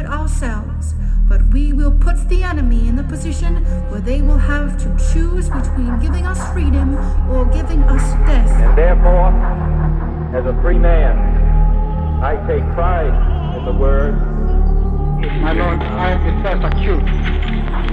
it 0.00 0.06
ourselves, 0.06 0.94
but 1.28 1.46
we 1.48 1.72
will 1.72 1.92
put 1.92 2.16
the 2.28 2.42
enemy 2.42 2.88
in 2.88 2.96
the 2.96 3.04
position 3.04 3.64
where 3.90 4.00
they 4.00 4.22
will 4.22 4.38
have 4.38 4.78
to 4.78 5.12
choose 5.12 5.48
between 5.48 5.98
giving 6.00 6.26
us 6.26 6.40
freedom 6.52 6.96
or 7.30 7.44
giving 7.44 7.82
us 7.84 8.02
death. 8.26 8.50
And 8.50 8.78
therefore, 8.78 9.30
as 10.34 10.46
a 10.46 10.60
free 10.62 10.78
man, 10.78 11.18
I 12.22 12.34
take 12.46 12.64
pride 12.74 13.14
in 13.56 13.64
the 13.66 13.72
word. 13.72 14.14
My 15.42 15.52
lord, 15.52 15.80
I 15.80 16.12
am 16.12 16.42
myself 16.42 16.72
accused. 16.72 17.06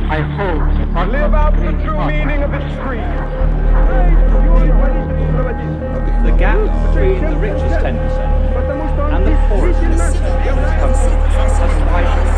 I 0.10 0.20
hold 0.38 0.62
the 0.80 1.12
Live 1.12 1.34
out 1.34 1.54
the 1.56 1.72
true 1.84 2.08
meaning 2.08 2.42
of 2.44 2.54
its 2.54 2.76
creed. 2.80 3.04
The 6.26 6.36
gap 6.38 6.94
between 6.94 7.22
the 7.30 7.38
richest 7.38 7.76
10% 7.84 8.47
and 9.00 9.26
the 9.26 9.36
poorest 9.48 9.80
10% 9.80 9.88
of 9.88 10.58
this 10.58 10.74
country 10.82 11.14
has 11.38 11.74
widened. 11.92 12.32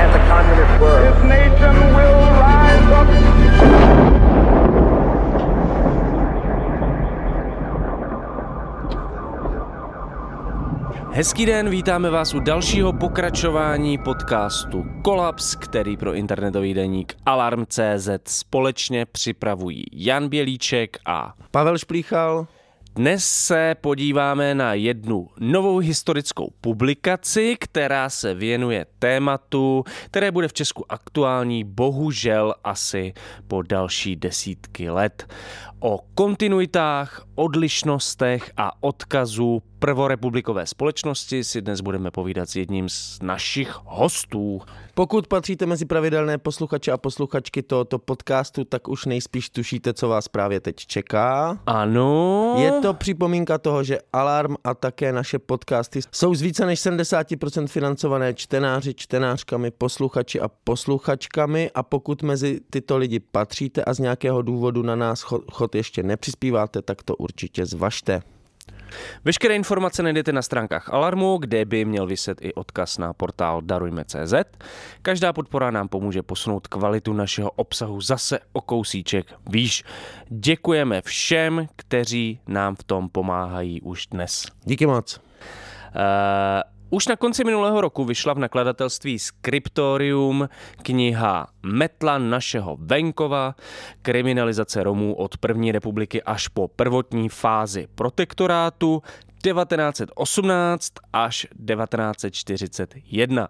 And 0.00 0.10
the 0.14 0.20
communist 0.28 0.80
word. 0.80 1.00
This 1.04 1.22
nation 1.24 1.74
will 1.96 2.20
rise 2.40 2.88
up. 2.92 3.06
Hezký 11.16 11.46
den, 11.46 11.70
vítáme 11.70 12.10
vás 12.10 12.34
u 12.34 12.40
dalšího 12.40 12.92
pokračování 12.92 13.98
podcastu 13.98 14.84
Kolaps, 15.02 15.54
který 15.54 15.96
pro 15.96 16.14
internetový 16.14 16.74
deník 16.74 17.14
Alarm.cz 17.26 18.08
společně 18.24 19.06
připravují 19.06 19.84
Jan 19.92 20.28
Bělíček 20.28 20.98
a 21.06 21.34
Pavel 21.50 21.78
Šplíchal. 21.78 22.46
Dnes 22.96 23.24
se 23.24 23.76
podíváme 23.80 24.54
na 24.54 24.74
jednu 24.74 25.28
novou 25.40 25.78
historickou 25.78 26.52
publikaci, 26.60 27.56
která 27.60 28.10
se 28.10 28.34
věnuje 28.34 28.86
tématu, 28.98 29.84
které 30.06 30.30
bude 30.30 30.48
v 30.48 30.52
Česku 30.52 30.92
aktuální 30.92 31.64
bohužel 31.64 32.54
asi 32.64 33.12
po 33.48 33.62
další 33.62 34.16
desítky 34.16 34.90
let. 34.90 35.32
O 35.80 35.98
kontinuitách, 36.14 37.25
odlišnostech 37.36 38.50
a 38.56 38.82
odkazu 38.82 39.62
prvorepublikové 39.78 40.66
společnosti 40.66 41.44
si 41.44 41.62
dnes 41.62 41.80
budeme 41.80 42.10
povídat 42.10 42.48
s 42.48 42.56
jedním 42.56 42.88
z 42.88 43.18
našich 43.22 43.78
hostů. 43.84 44.60
Pokud 44.94 45.26
patříte 45.26 45.66
mezi 45.66 45.84
pravidelné 45.84 46.38
posluchače 46.38 46.92
a 46.92 46.96
posluchačky 46.96 47.62
tohoto 47.62 47.98
podcastu, 47.98 48.64
tak 48.64 48.88
už 48.88 49.06
nejspíš 49.06 49.50
tušíte, 49.50 49.94
co 49.94 50.08
vás 50.08 50.28
právě 50.28 50.60
teď 50.60 50.76
čeká. 50.76 51.58
Ano. 51.66 52.54
Je 52.58 52.72
to 52.72 52.94
připomínka 52.94 53.58
toho, 53.58 53.84
že 53.84 53.98
Alarm 54.12 54.54
a 54.64 54.74
také 54.74 55.12
naše 55.12 55.38
podcasty 55.38 56.00
jsou 56.12 56.34
z 56.34 56.42
více 56.42 56.66
než 56.66 56.80
70% 56.80 57.66
financované 57.66 58.34
čtenáři, 58.34 58.94
čtenářkami, 58.94 59.70
posluchači 59.70 60.40
a 60.40 60.48
posluchačkami 60.64 61.70
a 61.74 61.82
pokud 61.82 62.22
mezi 62.22 62.60
tyto 62.70 62.96
lidi 62.96 63.20
patříte 63.20 63.84
a 63.84 63.94
z 63.94 63.98
nějakého 63.98 64.42
důvodu 64.42 64.82
na 64.82 64.96
nás 64.96 65.24
cho- 65.24 65.42
chod 65.52 65.74
ještě 65.74 66.02
nepřispíváte, 66.02 66.82
tak 66.82 67.02
to 67.02 67.16
určitě 67.26 67.66
zvažte. 67.66 68.22
Veškeré 69.24 69.54
informace 69.56 70.02
najdete 70.02 70.32
na 70.32 70.42
stránkách 70.42 70.88
Alarmu, 70.88 71.38
kde 71.38 71.64
by 71.64 71.84
měl 71.84 72.06
vyset 72.06 72.38
i 72.40 72.54
odkaz 72.54 72.98
na 72.98 73.12
portál 73.12 73.60
Darujme.cz. 73.60 74.34
Každá 75.02 75.32
podpora 75.32 75.70
nám 75.70 75.88
pomůže 75.88 76.22
posunout 76.22 76.66
kvalitu 76.66 77.12
našeho 77.12 77.50
obsahu 77.50 78.00
zase 78.00 78.38
o 78.52 78.60
kousíček 78.60 79.26
výš. 79.50 79.84
Děkujeme 80.28 81.02
všem, 81.02 81.66
kteří 81.76 82.40
nám 82.48 82.76
v 82.76 82.84
tom 82.84 83.08
pomáhají 83.08 83.80
už 83.80 84.06
dnes. 84.06 84.46
Díky 84.64 84.86
moc. 84.86 85.16
Uh, 85.16 85.22
už 86.90 87.08
na 87.08 87.16
konci 87.16 87.44
minulého 87.44 87.80
roku 87.80 88.04
vyšla 88.04 88.34
v 88.34 88.38
nakladatelství 88.38 89.18
Scriptorium 89.18 90.48
kniha 90.82 91.46
Metla 91.62 92.18
našeho 92.18 92.76
venkova, 92.80 93.54
kriminalizace 94.02 94.82
Romů 94.82 95.14
od 95.14 95.36
první 95.36 95.72
republiky 95.72 96.22
až 96.22 96.48
po 96.48 96.68
prvotní 96.68 97.28
fázi 97.28 97.88
protektorátu 97.94 99.02
1918 99.42 100.92
až 101.12 101.46
1941. 101.66 103.48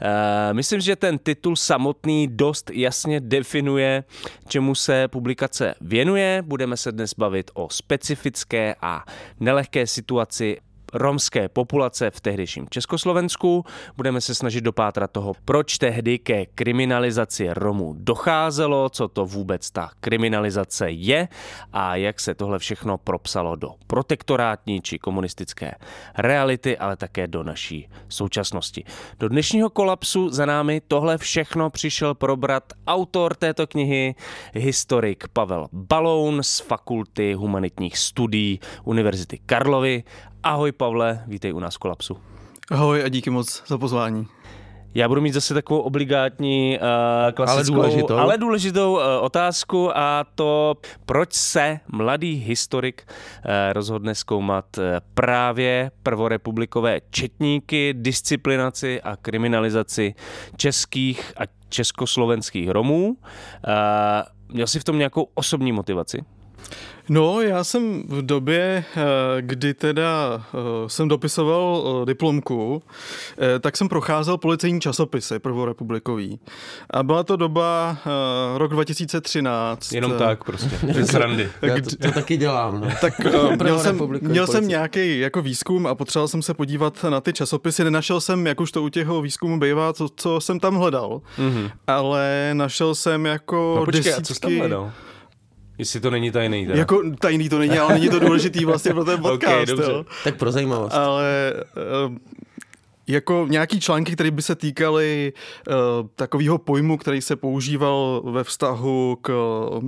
Eh, 0.00 0.54
Myslím, 0.54 0.80
že 0.80 0.96
ten 0.96 1.18
titul 1.18 1.56
samotný 1.56 2.28
dost 2.28 2.70
jasně 2.70 3.20
definuje, 3.20 4.04
čemu 4.48 4.74
se 4.74 5.08
publikace 5.08 5.74
věnuje. 5.80 6.42
Budeme 6.46 6.76
se 6.76 6.92
dnes 6.92 7.14
bavit 7.14 7.50
o 7.54 7.68
specifické 7.70 8.74
a 8.82 9.04
nelehké 9.40 9.86
situaci 9.86 10.58
romské 10.94 11.48
populace 11.48 12.10
v 12.10 12.20
tehdejším 12.20 12.66
Československu. 12.70 13.64
Budeme 13.96 14.20
se 14.20 14.34
snažit 14.34 14.60
dopátrat 14.60 15.10
toho, 15.10 15.32
proč 15.44 15.78
tehdy 15.78 16.18
ke 16.18 16.46
kriminalizaci 16.46 17.48
Romů 17.50 17.94
docházelo, 17.98 18.88
co 18.88 19.08
to 19.08 19.26
vůbec 19.26 19.70
ta 19.70 19.90
kriminalizace 20.00 20.90
je 20.90 21.28
a 21.72 21.96
jak 21.96 22.20
se 22.20 22.34
tohle 22.34 22.58
všechno 22.58 22.98
propsalo 22.98 23.56
do 23.56 23.70
protektorátní 23.86 24.80
či 24.80 24.98
komunistické 24.98 25.74
reality, 26.16 26.78
ale 26.78 26.96
také 26.96 27.26
do 27.26 27.42
naší 27.42 27.88
současnosti. 28.08 28.84
Do 29.18 29.28
dnešního 29.28 29.70
kolapsu 29.70 30.28
za 30.28 30.46
námi 30.46 30.82
tohle 30.88 31.18
všechno 31.18 31.70
přišel 31.70 32.14
probrat 32.14 32.72
autor 32.86 33.34
této 33.34 33.66
knihy, 33.66 34.14
historik 34.54 35.28
Pavel 35.32 35.68
Baloun 35.72 36.42
z 36.42 36.60
Fakulty 36.60 37.34
humanitních 37.34 37.98
studií 37.98 38.60
Univerzity 38.84 39.38
Karlovy 39.46 40.04
Ahoj 40.42 40.72
Pavle, 40.72 41.22
vítej 41.26 41.52
u 41.52 41.58
nás 41.60 41.74
v 41.74 41.78
Kolapsu. 41.78 42.16
Ahoj 42.70 43.04
a 43.04 43.08
díky 43.08 43.30
moc 43.30 43.62
za 43.66 43.78
pozvání. 43.78 44.26
Já 44.94 45.08
budu 45.08 45.20
mít 45.20 45.32
zase 45.32 45.54
takovou 45.54 45.80
obligátní, 45.80 46.78
uh, 46.78 47.32
klasickou, 47.32 47.74
Ale 47.74 47.82
důležitou. 47.88 48.14
ale 48.16 48.38
důležitou 48.38 48.92
uh, 48.92 49.00
otázku 49.20 49.98
a 49.98 50.24
to, 50.34 50.74
proč 51.06 51.32
se 51.32 51.80
mladý 51.92 52.34
historik 52.34 53.02
uh, 53.08 53.50
rozhodne 53.72 54.14
zkoumat 54.14 54.78
uh, 54.78 54.84
právě 55.14 55.90
prvorepublikové 56.02 57.00
četníky, 57.10 57.94
disciplinaci 57.98 59.02
a 59.02 59.16
kriminalizaci 59.16 60.14
českých 60.56 61.32
a 61.36 61.42
československých 61.68 62.70
Romů. 62.70 63.06
Uh, 63.08 63.14
měl 64.48 64.66
jsi 64.66 64.80
v 64.80 64.84
tom 64.84 64.98
nějakou 64.98 65.28
osobní 65.34 65.72
motivaci? 65.72 66.24
No, 67.08 67.40
já 67.40 67.64
jsem 67.64 68.02
v 68.08 68.22
době, 68.22 68.84
eh, 68.96 69.02
kdy 69.40 69.74
teda 69.74 70.42
eh, 70.54 70.58
jsem 70.86 71.08
dopisoval 71.08 71.84
eh, 72.02 72.06
diplomku, 72.06 72.82
tak 73.60 73.76
jsem 73.76 73.88
procházel 73.88 74.38
policejní 74.38 74.80
časopisy 74.80 75.38
prvorepublikový. 75.38 76.40
A 76.90 77.02
byla 77.02 77.22
to 77.22 77.36
doba 77.36 77.96
rok 78.56 78.70
2013. 78.70 79.92
Jenom 79.92 80.12
tak 80.12 80.44
prostě, 80.44 80.70
bez 80.86 81.14
randy. 81.14 81.48
Já 81.62 81.74
to, 81.74 81.96
to 82.02 82.12
taky 82.12 82.36
dělám. 82.36 82.80
No. 82.80 82.88
Tak 83.00 83.20
měl 83.62 83.78
jsem, 83.78 84.00
měl 84.20 84.46
jsem 84.46 84.68
nějaký 84.68 85.20
jako 85.20 85.42
výzkum 85.42 85.86
a 85.86 85.94
potřeboval 85.94 86.28
jsem 86.28 86.42
se 86.42 86.54
podívat 86.54 87.04
na 87.08 87.20
ty 87.20 87.32
časopisy. 87.32 87.84
Nenašel 87.84 88.20
jsem, 88.20 88.46
jak 88.46 88.60
už 88.60 88.72
to 88.72 88.82
u 88.82 88.88
těchto 88.88 89.22
výzkumů 89.22 89.60
bývá, 89.60 89.92
co, 89.92 90.08
co 90.16 90.40
jsem 90.40 90.60
tam 90.60 90.76
hledal. 90.76 91.20
Mm-hmm. 91.38 91.70
Ale 91.86 92.50
našel 92.52 92.94
jsem 92.94 93.26
jako 93.26 93.74
No 93.78 93.84
počkej, 93.84 94.02
desítky... 94.02 94.20
a 94.20 94.24
co 94.24 94.34
jsi 94.34 94.40
tam 94.40 94.56
hledal? 94.58 94.92
Jestli 95.78 96.00
to 96.00 96.10
není 96.10 96.30
tajný, 96.30 96.66
teda. 96.66 96.78
Jako 96.78 97.02
tajný 97.18 97.48
to 97.48 97.58
není, 97.58 97.78
ale 97.78 97.94
není 97.94 98.08
to 98.08 98.18
důležitý 98.18 98.64
vlastně 98.64 98.94
pro 98.94 99.04
ten 99.04 99.20
podcast. 99.22 99.60
Ok, 99.60 99.66
dobře. 99.66 99.92
jo. 99.92 100.04
Tak 100.24 100.36
pro 100.36 100.52
zajímavost. 100.52 100.94
Ale 100.94 101.54
jako 103.08 103.46
nějaký 103.48 103.80
články, 103.80 104.12
které 104.12 104.30
by 104.30 104.42
se 104.42 104.54
týkaly 104.54 105.32
uh, 105.68 105.74
takového 106.14 106.58
pojmu, 106.58 106.98
který 106.98 107.20
se 107.20 107.36
používal 107.36 108.22
ve 108.24 108.44
vztahu 108.44 109.18
k 109.22 109.28
uh, 109.28 109.82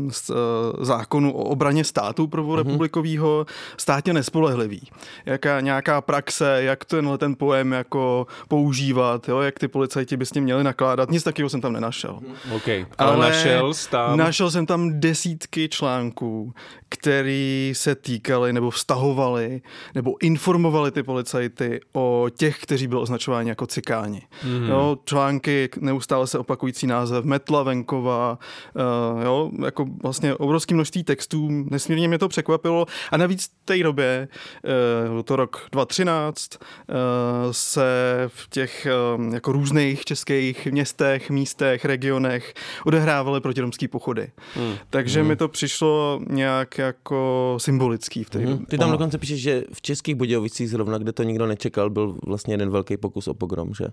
zákonu 0.80 1.32
o 1.32 1.42
obraně 1.42 1.84
státu 1.84 2.26
prvorepublikového, 2.26 3.46
státně 3.76 4.12
nespolehlivý. 4.12 4.88
Jaká 5.26 5.60
nějaká 5.60 6.00
praxe, 6.00 6.58
jak 6.62 6.84
tenhle 6.84 7.18
ten 7.18 7.34
pojem 7.34 7.72
jako 7.72 8.26
používat, 8.48 9.28
jo, 9.28 9.40
jak 9.40 9.58
ty 9.58 9.68
policajti 9.68 10.16
by 10.16 10.26
s 10.26 10.34
ním 10.34 10.44
měli 10.44 10.64
nakládat. 10.64 11.10
Nic 11.10 11.22
takového 11.22 11.48
jsem 11.48 11.60
tam 11.60 11.72
nenašel. 11.72 12.18
OK, 12.52 12.68
ale, 12.68 12.86
ale 12.98 13.16
našel 13.16 13.72
tam... 13.90 14.18
Našel 14.18 14.50
jsem 14.50 14.66
tam 14.66 15.00
desítky 15.00 15.68
článků, 15.68 16.52
který 16.88 17.72
se 17.74 17.94
týkaly 17.94 18.52
nebo 18.52 18.70
vztahovaly 18.70 19.62
nebo 19.94 20.14
informovali 20.22 20.90
ty 20.90 21.02
policajty 21.02 21.80
o 21.92 22.26
těch, 22.36 22.58
kteří 22.58 22.86
byli 22.86 23.00
označováni 23.10 23.48
jako 23.48 23.66
cikáni. 23.66 24.22
Mm. 24.44 24.68
Jo, 24.68 24.98
články, 25.04 25.68
neustále 25.80 26.26
se 26.26 26.38
opakující 26.38 26.86
název, 26.86 27.24
Metla 27.24 27.62
venková, 27.62 28.38
uh, 28.74 29.22
jo, 29.22 29.50
jako 29.64 29.86
vlastně 30.02 30.34
obrovské 30.34 30.74
množství 30.74 31.04
textů, 31.04 31.48
nesmírně 31.70 32.08
mě 32.08 32.18
to 32.18 32.28
překvapilo 32.28 32.86
a 33.10 33.16
navíc 33.16 33.44
v 33.44 33.50
té 33.64 33.82
době, 33.82 34.28
uh, 35.16 35.22
to 35.22 35.36
rok 35.36 35.68
2013, 35.72 36.50
uh, 36.56 36.96
se 37.50 37.84
v 38.26 38.48
těch 38.50 38.86
um, 39.16 39.34
jako 39.34 39.52
různých 39.52 40.04
českých 40.04 40.66
městech, 40.66 41.30
místech, 41.30 41.84
regionech 41.84 42.54
odehrávaly 42.86 43.40
protiromský 43.40 43.88
pochody. 43.88 44.30
Mm. 44.56 44.74
Takže 44.90 45.22
mm. 45.22 45.28
mi 45.28 45.36
to 45.36 45.48
přišlo 45.48 46.20
nějak 46.28 46.78
jako 46.78 47.54
symbolický 47.60 48.24
v 48.24 48.30
té 48.30 48.40
Mhm. 48.40 48.64
Ty 48.66 48.78
tam 48.78 48.90
dokonce 48.90 49.18
píšeš, 49.18 49.40
že 49.40 49.64
v 49.72 49.82
Českých 49.82 50.14
Budějovicích 50.14 50.70
zrovna, 50.70 50.98
kde 50.98 51.12
to 51.12 51.22
nikdo 51.22 51.46
nečekal, 51.46 51.90
byl 51.90 52.16
vlastně 52.26 52.54
jeden 52.54 52.70
velký 52.70 52.96
pokus 53.00 53.28
o 53.28 53.34
pogrom, 53.34 53.74
že? 53.74 53.88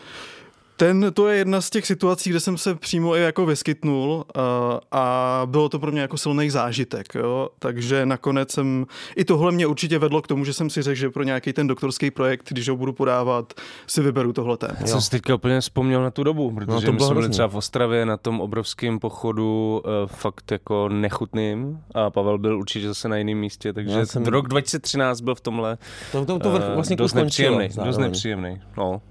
Ten, 0.78 1.12
to 1.14 1.28
je 1.28 1.38
jedna 1.38 1.62
z 1.62 1.70
těch 1.70 1.86
situací, 1.86 2.30
kde 2.30 2.40
jsem 2.40 2.58
se 2.58 2.76
přímo 2.76 3.16
i 3.16 3.22
jako 3.22 3.46
vyskytnul 3.46 4.26
uh, 4.38 4.44
a 4.92 5.42
bylo 5.46 5.70
to 5.70 5.80
pro 5.80 5.92
mě 5.92 6.02
jako 6.02 6.18
silný 6.18 6.50
zážitek, 6.50 7.16
jo? 7.16 7.50
takže 7.60 8.06
nakonec 8.06 8.52
jsem, 8.52 8.86
i 9.16 9.26
tohle 9.26 9.52
mě 9.52 9.68
určitě 9.68 10.00
vedlo 10.00 10.22
k 10.22 10.28
tomu, 10.28 10.46
že 10.46 10.54
jsem 10.54 10.70
si 10.70 10.82
řekl, 10.82 10.96
že 10.96 11.10
pro 11.10 11.24
nějaký 11.24 11.54
ten 11.54 11.68
doktorský 11.68 12.12
projekt, 12.12 12.50
když 12.50 12.70
ho 12.70 12.76
budu 12.76 12.94
podávat, 12.94 13.54
si 13.88 14.02
vyberu 14.02 14.34
tohle 14.34 14.58
téma. 14.58 14.74
Já 14.80 14.88
jsem 14.88 15.02
si 15.02 15.10
teďka 15.10 15.36
úplně 15.36 15.62
vzpomněl 15.62 16.04
na 16.04 16.12
tu 16.12 16.24
dobu, 16.24 16.52
protože 16.52 16.72
no, 16.72 16.82
to 16.82 16.92
my 16.92 17.00
jsme 17.00 17.16
byli 17.16 17.30
třeba 17.30 17.48
v 17.48 17.56
Ostravě 17.56 18.06
na 18.06 18.18
tom 18.18 18.42
obrovském 18.42 19.00
pochodu 19.00 19.82
uh, 19.86 19.92
fakt 20.06 20.52
jako 20.52 20.90
nechutným 20.90 21.80
a 21.96 22.10
Pavel 22.10 22.38
byl 22.38 22.58
určitě 22.58 22.88
zase 22.88 23.10
na 23.10 23.18
jiném 23.18 23.38
místě, 23.38 23.74
takže 23.74 24.06
jsem... 24.06 24.26
rok 24.26 24.48
2013 24.48 25.22
byl 25.22 25.36
v 25.36 25.42
tomhle 25.42 25.78
to, 26.12 26.26
to, 26.26 26.40
to 26.40 26.50
uh, 26.50 26.56
vlastně 26.74 26.96
dost 26.96 27.14
nepříjemný, 27.14 27.70
dost 27.84 27.98
nepříjemný, 27.98 28.62
no. 28.78 29.02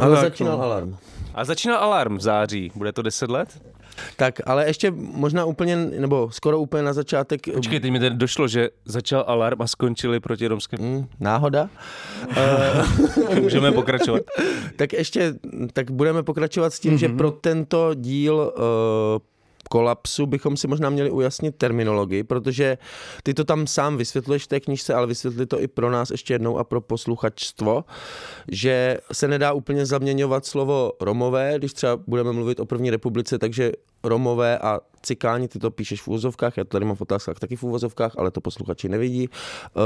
Ale 0.00 0.16
tak, 0.16 0.24
začínal 0.24 0.58
no. 0.58 0.64
alarm. 0.64 0.96
A 1.34 1.44
začínal 1.44 1.78
alarm 1.78 2.16
v 2.16 2.20
září. 2.20 2.72
Bude 2.74 2.92
to 2.92 3.02
10 3.02 3.30
let? 3.30 3.60
Tak, 4.16 4.40
ale 4.46 4.66
ještě 4.66 4.90
možná 4.96 5.44
úplně, 5.44 5.76
nebo 5.76 6.30
skoro 6.32 6.58
úplně 6.58 6.82
na 6.82 6.92
začátek. 6.92 7.40
Počkej, 7.54 7.80
teď 7.80 7.90
mi 7.90 8.00
tady 8.00 8.16
došlo, 8.16 8.48
že 8.48 8.68
začal 8.84 9.24
alarm 9.26 9.62
a 9.62 9.66
skončili 9.66 10.20
proti 10.20 10.46
romským. 10.46 10.78
Mm, 10.80 11.06
náhoda. 11.20 11.68
Můžeme 13.40 13.72
pokračovat. 13.72 14.22
tak 14.76 14.92
ještě, 14.92 15.34
tak 15.72 15.90
budeme 15.90 16.22
pokračovat 16.22 16.74
s 16.74 16.80
tím, 16.80 16.94
mm-hmm. 16.94 16.98
že 16.98 17.08
pro 17.08 17.30
tento 17.30 17.94
díl 17.94 18.52
uh, 18.56 18.62
kolapsu 19.70 20.26
bychom 20.26 20.56
si 20.56 20.68
možná 20.68 20.90
měli 20.90 21.10
ujasnit 21.10 21.56
terminologii, 21.56 22.22
protože 22.22 22.78
ty 23.22 23.34
to 23.34 23.44
tam 23.44 23.66
sám 23.66 23.96
vysvětluješ 23.96 24.44
v 24.44 24.46
té 24.46 24.60
knižce, 24.60 24.94
ale 24.94 25.06
vysvětli 25.06 25.46
to 25.46 25.60
i 25.60 25.68
pro 25.68 25.90
nás 25.90 26.10
ještě 26.10 26.34
jednou 26.34 26.58
a 26.58 26.64
pro 26.64 26.80
posluchačstvo, 26.80 27.84
že 28.48 28.98
se 29.12 29.28
nedá 29.28 29.52
úplně 29.52 29.86
zaměňovat 29.86 30.46
slovo 30.46 30.92
Romové, 31.00 31.54
když 31.58 31.72
třeba 31.72 31.96
budeme 32.06 32.32
mluvit 32.32 32.60
o 32.60 32.66
první 32.66 32.90
republice, 32.90 33.38
takže 33.38 33.72
Romové 34.04 34.58
a 34.58 34.80
cikáni, 35.02 35.48
ty 35.48 35.58
to 35.58 35.70
píšeš 35.70 36.02
v 36.02 36.08
úvozovkách, 36.08 36.56
já 36.56 36.64
to 36.64 36.68
tady 36.68 36.84
mám 36.84 36.96
v 36.96 37.00
otázkách 37.00 37.38
taky 37.38 37.56
v 37.56 37.62
úvozovkách, 37.62 38.12
ale 38.18 38.30
to 38.30 38.40
posluchači 38.40 38.88
nevidí. 38.88 39.28
Uh, 39.28 39.82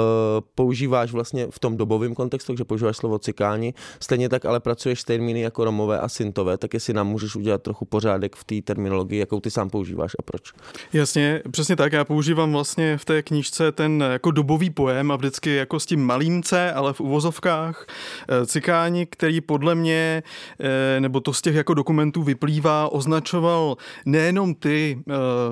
používáš 0.55 1.13
vlastně 1.13 1.47
v 1.51 1.59
tom 1.59 1.77
dobovém 1.77 2.15
kontextu, 2.15 2.57
že 2.57 2.65
používáš 2.65 2.97
slovo 2.97 3.19
cikáni, 3.19 3.75
stejně 4.01 4.29
tak 4.29 4.45
ale 4.45 4.61
pracuješ 4.61 5.01
s 5.01 5.05
termíny 5.05 5.41
jako 5.41 5.65
Romové 5.65 6.01
a 6.01 6.09
Sintové, 6.09 6.59
tak 6.59 6.75
jestli 6.75 6.95
nám 6.95 7.09
můžeš 7.09 7.37
udělat 7.37 7.63
trochu 7.63 7.85
pořádek 7.85 8.37
v 8.37 8.45
té 8.45 8.63
terminologii, 8.63 9.19
jakou 9.19 9.41
ty 9.41 9.51
sám 9.51 9.71
používáš 9.71 10.13
a 10.19 10.23
proč? 10.23 10.53
Jasně, 10.93 11.43
přesně 11.51 11.77
tak, 11.77 11.93
já 11.93 12.05
používám 12.05 12.53
vlastně 12.53 12.99
v 12.99 13.05
té 13.05 13.23
knížce 13.23 13.73
ten 13.73 14.05
jako 14.13 14.31
dobový 14.31 14.71
pojem 14.71 15.11
a 15.11 15.17
vždycky 15.17 15.55
jako 15.55 15.81
s 15.81 15.87
tím 15.87 16.05
malým 16.07 16.43
C, 16.43 16.73
ale 16.73 16.93
v 16.93 17.01
úvozovkách 17.01 17.87
eh, 17.87 18.47
cikáni, 18.47 19.07
který 19.07 19.41
podle 19.41 19.75
mě, 19.75 20.23
eh, 20.61 21.01
nebo 21.01 21.21
to 21.21 21.33
z 21.33 21.43
těch 21.43 21.55
jako 21.55 21.75
dokumentů 21.75 22.23
vyplývá, 22.23 22.89
označoval 22.93 23.77
nejenom 24.07 24.55
ty, 24.55 25.03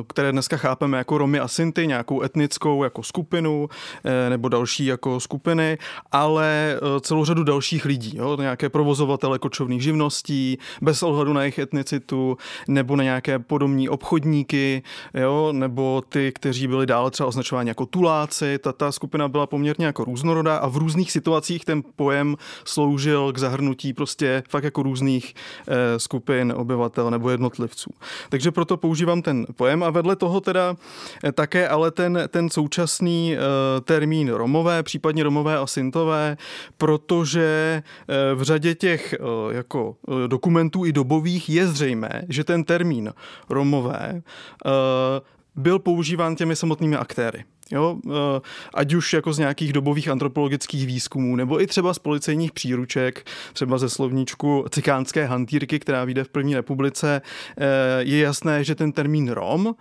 které 0.06 0.32
dneska 0.32 0.56
chápeme 0.56 0.98
jako 0.98 1.18
Romy 1.18 1.38
a 1.38 1.48
Sinty, 1.48 1.86
nějakou 1.86 2.22
etnickou 2.22 2.84
jako 2.84 3.02
skupinu 3.02 3.68
eh, 4.04 4.30
nebo 4.30 4.48
další 4.48 4.86
jako 4.86 5.20
skupiny, 5.20 5.78
ale 6.12 6.76
eh, 6.76 7.00
celou 7.00 7.24
řadu 7.24 7.44
dalších 7.44 7.84
lidí, 7.84 8.16
jo? 8.16 8.36
nějaké 8.40 8.68
provozovatele 8.68 9.38
kočovných 9.38 9.82
živností, 9.82 10.58
bez 10.82 11.02
ohledu 11.02 11.32
na 11.32 11.42
jejich 11.42 11.58
etnicitu, 11.58 12.36
nebo 12.68 12.96
na 12.96 13.04
nějaké 13.04 13.38
podobní 13.38 13.88
obchodníky, 13.88 14.82
jo? 15.14 15.52
nebo 15.52 16.02
ty, 16.08 16.32
kteří 16.34 16.66
byli 16.66 16.86
dále 16.86 17.10
třeba 17.10 17.26
označováni 17.26 17.70
jako 17.70 17.86
tuláci. 17.86 18.58
Ta, 18.58 18.72
ta 18.72 18.92
skupina 18.92 19.28
byla 19.28 19.46
poměrně 19.46 19.86
jako 19.86 20.04
různorodá 20.04 20.56
a 20.56 20.68
v 20.68 20.76
různých 20.76 21.12
situacích 21.12 21.64
ten 21.64 21.82
pojem 21.96 22.36
sloužil 22.64 23.32
k 23.32 23.38
zahrnutí 23.38 23.92
prostě 23.92 24.42
fakt 24.48 24.64
jako 24.64 24.82
různých 24.82 25.34
eh, 25.68 25.98
skupin 25.98 26.52
obyvatel 26.56 27.10
nebo 27.10 27.30
jednotlivců. 27.30 27.90
Takže 28.28 28.50
proto 28.50 28.76
používám 28.76 29.22
ten 29.22 29.41
pojem 29.56 29.82
a 29.82 29.90
vedle 29.90 30.16
toho 30.16 30.40
teda 30.40 30.76
eh, 31.24 31.32
také 31.32 31.68
ale 31.68 31.90
ten, 31.90 32.18
ten 32.28 32.50
současný 32.50 33.36
uh, 33.36 33.40
termín 33.84 34.28
romové, 34.28 34.82
případně 34.82 35.22
romové 35.22 35.58
a 35.58 35.66
syntové, 35.66 36.36
protože 36.76 37.82
uh, 37.82 38.40
v 38.40 38.42
řadě 38.42 38.74
těch 38.74 39.14
jako 39.50 39.96
dokumentů 40.26 40.84
i 40.84 40.92
dobových 40.92 41.48
je 41.48 41.66
zřejmé, 41.66 42.22
že 42.28 42.44
ten 42.44 42.64
termín 42.64 43.12
romové 43.48 44.22
byl 45.56 45.78
používán 45.78 46.36
těmi 46.36 46.56
samotnými 46.56 46.96
aktéry. 46.96 47.44
Jo, 47.70 47.98
ať 48.74 48.94
už 48.94 49.12
jako 49.12 49.32
z 49.32 49.38
nějakých 49.38 49.72
dobových 49.72 50.08
antropologických 50.08 50.86
výzkumů, 50.86 51.36
nebo 51.36 51.62
i 51.62 51.66
třeba 51.66 51.94
z 51.94 51.98
policejních 51.98 52.52
příruček, 52.52 53.26
třeba 53.52 53.78
ze 53.78 53.88
slovníčku 53.88 54.64
cikánské 54.70 55.24
hantýrky, 55.24 55.78
která 55.78 56.04
vyjde 56.04 56.24
v 56.24 56.28
první 56.28 56.54
republice, 56.54 57.22
je 57.98 58.18
jasné, 58.18 58.64
že 58.64 58.74
ten 58.74 58.92
termín 58.92 59.30
Rom 59.30 59.74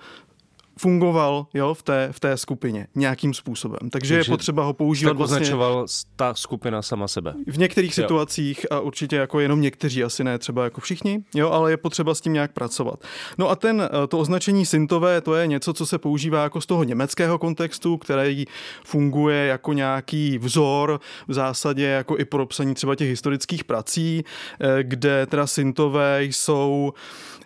fungoval 0.79 1.47
jo, 1.53 1.73
v, 1.73 1.83
té, 1.83 2.09
v 2.11 2.19
té 2.19 2.37
skupině 2.37 2.87
nějakým 2.95 3.33
způsobem. 3.33 3.79
Takže, 3.79 3.89
Takže 3.91 4.15
je 4.15 4.23
potřeba 4.23 4.63
ho 4.63 4.73
používat 4.73 5.09
tak 5.09 5.17
vlastně... 5.17 5.35
označoval 5.35 5.85
ta 6.15 6.33
skupina 6.33 6.81
sama 6.81 7.07
sebe. 7.07 7.33
V 7.47 7.57
některých 7.57 7.97
jo. 7.97 8.03
situacích 8.03 8.65
a 8.71 8.79
určitě 8.79 9.15
jako 9.15 9.39
jenom 9.39 9.61
někteří, 9.61 10.03
asi 10.03 10.23
ne 10.23 10.39
třeba 10.39 10.63
jako 10.63 10.81
všichni, 10.81 11.23
jo, 11.35 11.49
ale 11.49 11.71
je 11.71 11.77
potřeba 11.77 12.15
s 12.15 12.21
tím 12.21 12.33
nějak 12.33 12.51
pracovat. 12.53 13.03
No 13.37 13.49
a 13.49 13.55
ten, 13.55 13.81
eh, 13.81 14.07
to 14.07 14.19
označení 14.19 14.65
syntové, 14.65 15.21
to 15.21 15.35
je 15.35 15.47
něco, 15.47 15.73
co 15.73 15.85
se 15.85 15.97
používá 15.97 16.43
jako 16.43 16.61
z 16.61 16.65
toho 16.65 16.83
německého 16.83 17.37
kontextu, 17.37 17.97
který 17.97 18.45
funguje 18.83 19.45
jako 19.45 19.73
nějaký 19.73 20.37
vzor 20.37 20.99
v 21.27 21.33
zásadě 21.33 21.85
jako 21.85 22.17
i 22.17 22.25
pro 22.25 22.45
psaní 22.45 22.73
třeba 22.73 22.95
těch 22.95 23.09
historických 23.09 23.63
prací, 23.63 24.23
eh, 24.59 24.83
kde 24.83 25.25
teda 25.25 25.47
syntové 25.47 26.23
jsou 26.23 26.93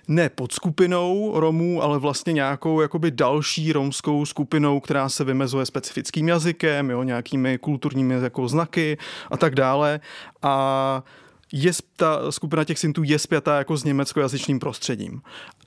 ne 0.07 0.30
pod 0.30 0.52
skupinou 0.52 1.40
Romů, 1.40 1.84
ale 1.84 2.00
vlastně 2.00 2.34
nějakou 2.34 2.81
jakoby 2.81 3.12
další 3.12 3.74
romskou 3.74 4.25
skupinou, 4.25 4.80
která 4.80 5.10
se 5.10 5.24
vymezuje 5.24 5.66
specifickým 5.66 6.28
jazykem, 6.28 6.90
jo, 6.90 7.04
nějakými 7.04 7.57
kulturními 7.57 8.13
jako 8.13 8.48
znaky 8.48 8.98
a 9.31 9.38
tak 9.38 9.56
dále. 9.56 10.00
A 10.42 11.04
je, 11.52 11.72
ta 11.96 12.32
skupina 12.32 12.64
těch 12.64 12.80
syntů 12.80 13.04
je 13.04 13.20
spjatá 13.20 13.58
jako 13.58 13.78
s 13.78 13.84
německojazyčným 13.84 14.60
prostředím. 14.60 15.22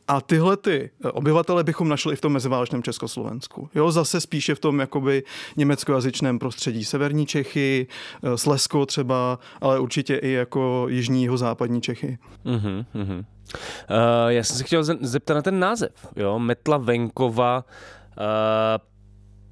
A 0.08 0.20
tyhle 0.20 0.56
ty 0.56 0.90
obyvatele 1.12 1.64
bychom 1.64 1.88
našli 1.88 2.12
i 2.12 2.16
v 2.16 2.20
tom 2.20 2.32
meziválečném 2.32 2.82
Československu. 2.82 3.70
Jo, 3.74 3.92
zase 3.92 4.20
spíše 4.20 4.54
v 4.54 4.60
tom 4.60 4.80
jakoby 4.80 5.22
německojazyčném 5.56 6.38
prostředí. 6.38 6.84
Severní 6.84 7.26
Čechy, 7.26 7.86
eh, 8.22 8.38
Slesko 8.38 8.86
třeba, 8.86 9.38
ale 9.60 9.80
určitě 9.80 10.16
i 10.16 10.30
jako 10.30 10.86
jižní 10.88 11.28
západní 11.34 11.80
Čechy. 11.80 12.18
Uh-huh, 12.44 12.84
uh-huh. 12.94 13.24
Uh, 13.90 14.28
já 14.28 14.44
jsem 14.44 14.56
se 14.56 14.64
chtěl 14.64 14.84
zeptat 15.00 15.34
na 15.34 15.42
ten 15.42 15.58
název, 15.58 15.92
jo, 16.16 16.38
Metla 16.38 16.76
venkova. 16.76 17.64
Uh, 18.18 18.24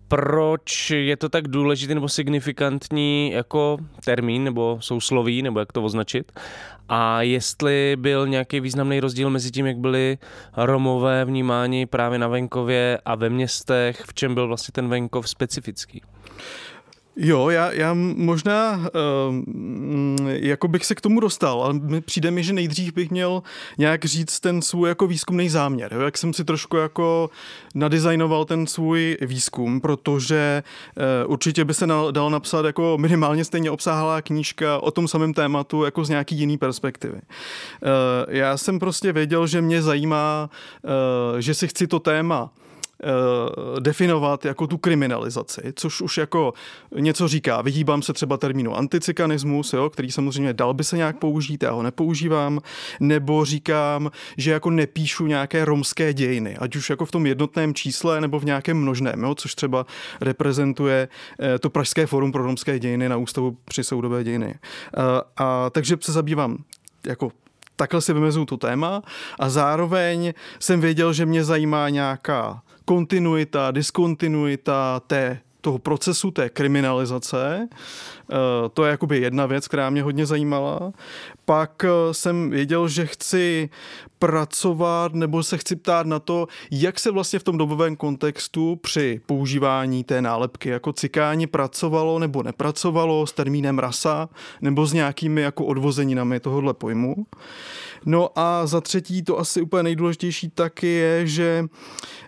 proč 0.09 0.91
je 0.91 1.17
to 1.17 1.29
tak 1.29 1.49
důležitý 1.49 1.95
nebo 1.95 2.09
signifikantní 2.09 3.33
jako 3.33 3.79
termín 4.05 4.45
nebo 4.45 4.79
sousloví, 4.81 5.43
nebo 5.43 5.59
jak 5.59 5.73
to 5.73 5.83
označit? 5.83 6.33
A 6.89 7.23
jestli 7.23 7.97
byl 7.99 8.27
nějaký 8.27 8.61
významný 8.61 9.01
rozdíl 9.01 9.31
mezi 9.31 9.51
tím, 9.51 9.67
jak 9.67 9.77
byli 9.77 10.19
Romové 10.57 11.25
vnímáni 11.25 11.87
právě 11.87 12.19
na 12.19 12.29
venkově 12.29 12.99
a 13.05 13.15
ve 13.15 13.31
městech, 13.31 14.03
v 14.07 14.15
čem 14.15 14.35
byl 14.35 14.49
vlastně 14.49 14.73
ten 14.73 14.89
venkov 14.89 15.29
specifický? 15.29 16.03
Jo, 17.19 17.51
já, 17.51 17.73
já 17.73 17.95
možná 17.95 18.77
uh, 18.77 18.85
jako 20.27 20.69
bych 20.69 20.85
se 20.85 20.95
k 20.95 21.01
tomu 21.01 21.21
dostal, 21.21 21.63
ale 21.63 22.01
přijde 22.01 22.31
mi, 22.31 22.45
že 22.45 22.53
nejdřív 22.53 22.95
bych 22.95 23.11
měl 23.11 23.43
nějak 23.79 24.05
říct 24.05 24.41
ten 24.41 24.63
svůj 24.63 24.89
jako 24.89 25.07
výzkumný 25.07 25.49
záměr. 25.49 25.93
Jo? 25.95 26.01
Jak 26.01 26.19
jsem 26.19 26.35
si 26.35 26.45
trošku 26.45 26.77
jako 26.77 27.31
nadizajnoval 27.75 28.45
ten 28.45 28.67
svůj 28.67 29.17
výzkum, 29.21 29.81
protože 29.81 30.63
uh, 31.25 31.33
určitě 31.33 31.65
by 31.65 31.75
se 31.75 31.87
na, 31.87 32.11
dal 32.11 32.31
napsat 32.31 32.67
jako 32.67 32.99
minimálně 32.99 33.45
stejně 33.45 33.71
obsáhlá 33.71 34.23
knížka 34.23 34.79
o 34.79 34.91
tom 34.91 35.09
samém 35.09 35.35
tématu 35.35 35.85
jako 35.85 36.05
z 36.05 36.09
nějaký 36.09 36.37
jiný 36.37 36.59
perspektivy. 36.59 37.15
Uh, 37.15 37.21
já 38.29 38.57
jsem 38.57 38.79
prostě 38.79 39.13
věděl, 39.13 39.47
že 39.47 39.61
mě 39.61 39.83
zajímá, 39.83 40.51
uh, 40.83 41.41
že 41.41 41.55
si 41.55 41.69
chci 41.69 41.87
to 41.87 41.99
téma 41.99 42.51
Eh, 42.57 42.66
definovat 43.81 44.45
jako 44.45 44.67
tu 44.67 44.79
kriminalizaci, 44.79 45.73
což 45.75 46.01
už 46.01 46.19
jako 46.19 46.53
něco 46.99 47.29
říká. 47.29 47.63
Vyhýbám 47.63 48.03
se 48.03 48.13
třeba 48.13 48.37
termínu 48.37 48.77
anticikanismus, 48.77 49.73
jo, 49.73 49.91
který 49.91 50.13
samozřejmě 50.13 50.53
dal 50.53 50.75
by 50.75 50.85
se 50.85 50.97
nějak 50.97 51.19
použít, 51.19 51.63
já 51.63 51.71
ho 51.71 51.83
nepoužívám, 51.83 52.61
nebo 53.01 53.45
říkám, 53.45 54.11
že 54.37 54.51
jako 54.51 54.71
nepíšu 54.71 55.27
nějaké 55.27 55.65
romské 55.65 56.15
dějiny, 56.15 56.57
ať 56.57 56.77
už 56.77 56.91
jako 56.91 57.07
v 57.07 57.11
tom 57.11 57.27
jednotném 57.27 57.75
čísle 57.75 58.21
nebo 58.21 58.41
v 58.41 58.45
nějakém 58.45 58.79
množném, 58.79 59.23
jo, 59.23 59.35
což 59.35 59.55
třeba 59.55 59.87
reprezentuje 60.21 61.09
eh, 61.41 61.59
to 61.59 61.71
Pražské 61.71 62.07
forum 62.07 62.33
pro 62.33 62.43
romské 62.43 62.79
dějiny 62.79 63.09
na 63.09 63.17
Ústavu 63.17 63.57
při 63.65 63.85
soudové 63.85 64.25
dějiny. 64.25 64.55
A, 64.95 65.01
eh, 65.01 65.23
a 65.37 65.71
takže 65.71 65.97
se 66.01 66.13
zabývám 66.13 66.57
jako 67.07 67.33
takhle 67.77 68.01
si 68.01 68.13
vymezuju 68.13 68.47
to 68.47 68.57
téma 68.57 69.03
a 69.39 69.49
zároveň 69.49 70.35
jsem 70.59 70.81
věděl, 70.81 71.13
že 71.13 71.27
mě 71.27 71.45
zajímá 71.45 71.89
nějaká 71.89 72.63
kontinuita, 72.87 73.71
diskontinuita 73.71 75.03
té 75.07 75.39
toho 75.61 75.79
procesu 75.79 76.31
té 76.31 76.49
kriminalizace. 76.49 77.69
Eh, 78.31 78.69
to 78.75 78.85
je 78.85 78.91
jakoby 78.91 79.19
jedna 79.19 79.47
věc, 79.47 79.69
která 79.69 79.91
mě 79.91 80.03
hodně 80.03 80.27
zajímala. 80.27 80.93
Pak 81.45 81.85
eh, 81.85 82.15
jsem 82.15 82.51
věděl, 82.51 82.89
že 82.89 83.07
chci 83.07 83.71
pracovat 84.19 85.15
nebo 85.15 85.43
se 85.43 85.59
chci 85.59 85.77
ptát 85.77 86.07
na 86.07 86.19
to, 86.19 86.47
jak 86.71 87.01
se 87.01 87.11
vlastně 87.11 87.39
v 87.39 87.43
tom 87.43 87.59
dobovém 87.59 87.97
kontextu 87.97 88.77
při 88.77 89.21
používání 89.27 90.05
té 90.05 90.23
nálepky 90.23 90.69
jako 90.69 90.93
cikáni 90.93 91.47
pracovalo 91.47 92.19
nebo 92.19 92.43
nepracovalo 92.43 93.27
s 93.27 93.33
termínem 93.33 93.79
rasa 93.79 94.29
nebo 94.61 94.87
s 94.87 94.93
nějakými 94.93 95.41
jako 95.41 95.65
odvozeninami 95.67 96.41
tohohle 96.41 96.75
pojmu. 96.75 97.15
No 98.07 98.31
a 98.37 98.67
za 98.67 98.81
třetí, 98.81 99.23
to 99.23 99.39
asi 99.39 99.61
úplně 99.61 99.83
nejdůležitější 99.83 100.51
taky 100.51 100.87
je, 100.87 101.27
že 101.27 101.65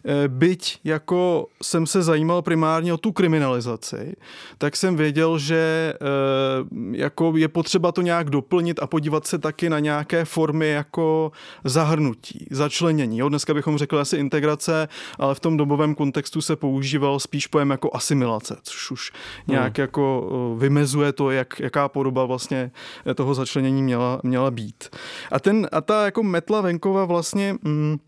eh, 0.05 0.29
byť 0.29 0.79
jako 0.85 1.47
jsem 1.63 1.87
se 1.87 2.03
zajímal 2.03 2.43
primárně 2.43 2.93
o 2.93 2.97
tu 2.97 3.13
kriminalizaci, 3.13 4.17
tak 4.59 4.77
jsem 4.77 4.97
věděl, 4.97 5.39
že 5.39 5.88
eh, 5.95 6.97
jako 6.99 7.33
je 7.37 7.49
potřeba 7.49 7.93
to 7.93 8.03
nějak 8.03 8.31
doplnit 8.31 8.81
a 8.83 8.87
podívat 8.87 9.27
se 9.27 9.39
taky 9.39 9.71
na 9.71 9.79
nějaké 9.79 10.25
formy 10.25 10.69
jako 10.69 11.33
zahrnutí, 11.65 12.47
začlenění. 12.51 13.19
Jo, 13.19 13.29
dneska 13.29 13.55
bychom 13.55 13.79
řekli 13.79 14.01
asi 14.01 14.17
integrace, 14.17 14.89
ale 15.19 15.35
v 15.35 15.41
tom 15.41 15.57
dobovém 15.57 15.95
kontextu 15.95 16.41
se 16.41 16.57
používal 16.57 17.21
spíš 17.21 17.47
pojem 17.47 17.71
jako 17.71 17.91
asimilace, 17.93 18.57
což 18.63 18.91
už 18.91 19.13
nějak 19.47 19.79
hmm. 19.79 19.83
jako 19.83 20.31
eh, 20.31 20.61
vymezuje 20.61 21.13
to, 21.13 21.31
jak, 21.31 21.61
jaká 21.61 21.89
podoba 21.89 22.25
vlastně 22.25 22.71
toho 23.15 23.35
začlenění 23.35 23.83
měla, 23.83 24.21
měla 24.23 24.51
být. 24.51 24.97
A 25.33 25.41
ten 25.41 25.69
a 25.73 25.81
ta 25.81 26.05
jako 26.05 26.23
metla 26.23 26.61
venkova 26.61 27.05
vlastně... 27.05 27.57
Mm, 27.63 27.99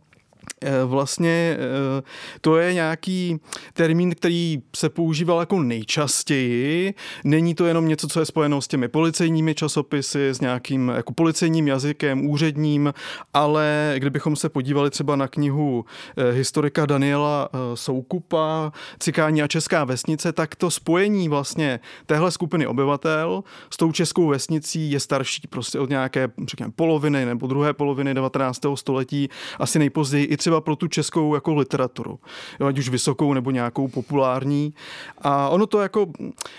vlastně 0.87 1.57
eh, 1.59 2.03
to 2.41 2.57
je 2.57 2.75
nějaký 2.75 3.41
termín, 3.73 4.15
který 4.15 4.63
se 4.77 4.89
používal 4.89 5.41
jako 5.41 5.63
nejčastěji. 5.63 6.95
Není 7.25 7.55
to 7.55 7.67
jenom 7.67 7.89
něco, 7.89 8.09
co 8.09 8.21
je 8.21 8.27
spojeno 8.27 8.63
s 8.63 8.69
těmi 8.69 8.89
policejními 8.89 9.55
časopisy, 9.55 10.29
s 10.29 10.41
nějakým 10.41 10.89
jako 10.89 11.13
policejním 11.13 11.69
jazykem, 11.69 12.27
úředním, 12.27 12.95
ale 13.35 13.95
kdybychom 13.99 14.37
se 14.37 14.49
podívali 14.49 14.91
třeba 14.91 15.17
na 15.17 15.29
knihu 15.29 15.85
eh, 16.17 16.33
historika 16.33 16.87
Daniela 16.87 17.49
Soukupa, 17.75 18.73
Cikání 18.99 19.43
a 19.43 19.49
Česká 19.49 19.85
vesnice, 19.85 20.33
tak 20.33 20.55
to 20.55 20.71
spojení 20.71 21.29
vlastně 21.29 21.81
téhle 22.07 22.31
skupiny 22.31 22.67
obyvatel 22.67 23.45
s 23.71 23.77
tou 23.77 23.93
českou 23.93 24.27
vesnicí 24.27 24.91
je 24.91 25.01
starší 25.01 25.43
prostě 25.51 25.79
od 25.79 25.91
nějaké, 25.91 26.29
řekněme, 26.47 26.73
poloviny 26.77 27.27
nebo 27.27 27.47
druhé 27.47 27.73
poloviny 27.73 28.15
19. 28.15 28.61
století, 28.75 29.29
asi 29.59 29.79
nejpozději 29.79 30.25
i 30.31 30.37
třeba 30.37 30.61
pro 30.61 30.77
tu 30.77 30.89
českou 30.89 31.35
jako 31.35 31.55
literaturu, 31.55 32.19
jo, 32.61 32.67
ať 32.67 32.79
už 32.79 32.89
vysokou 32.89 33.35
nebo 33.35 33.51
nějakou 33.51 33.89
populární. 33.89 34.75
A 35.19 35.49
ono 35.49 35.67
to 35.67 35.81
jako, 35.81 36.07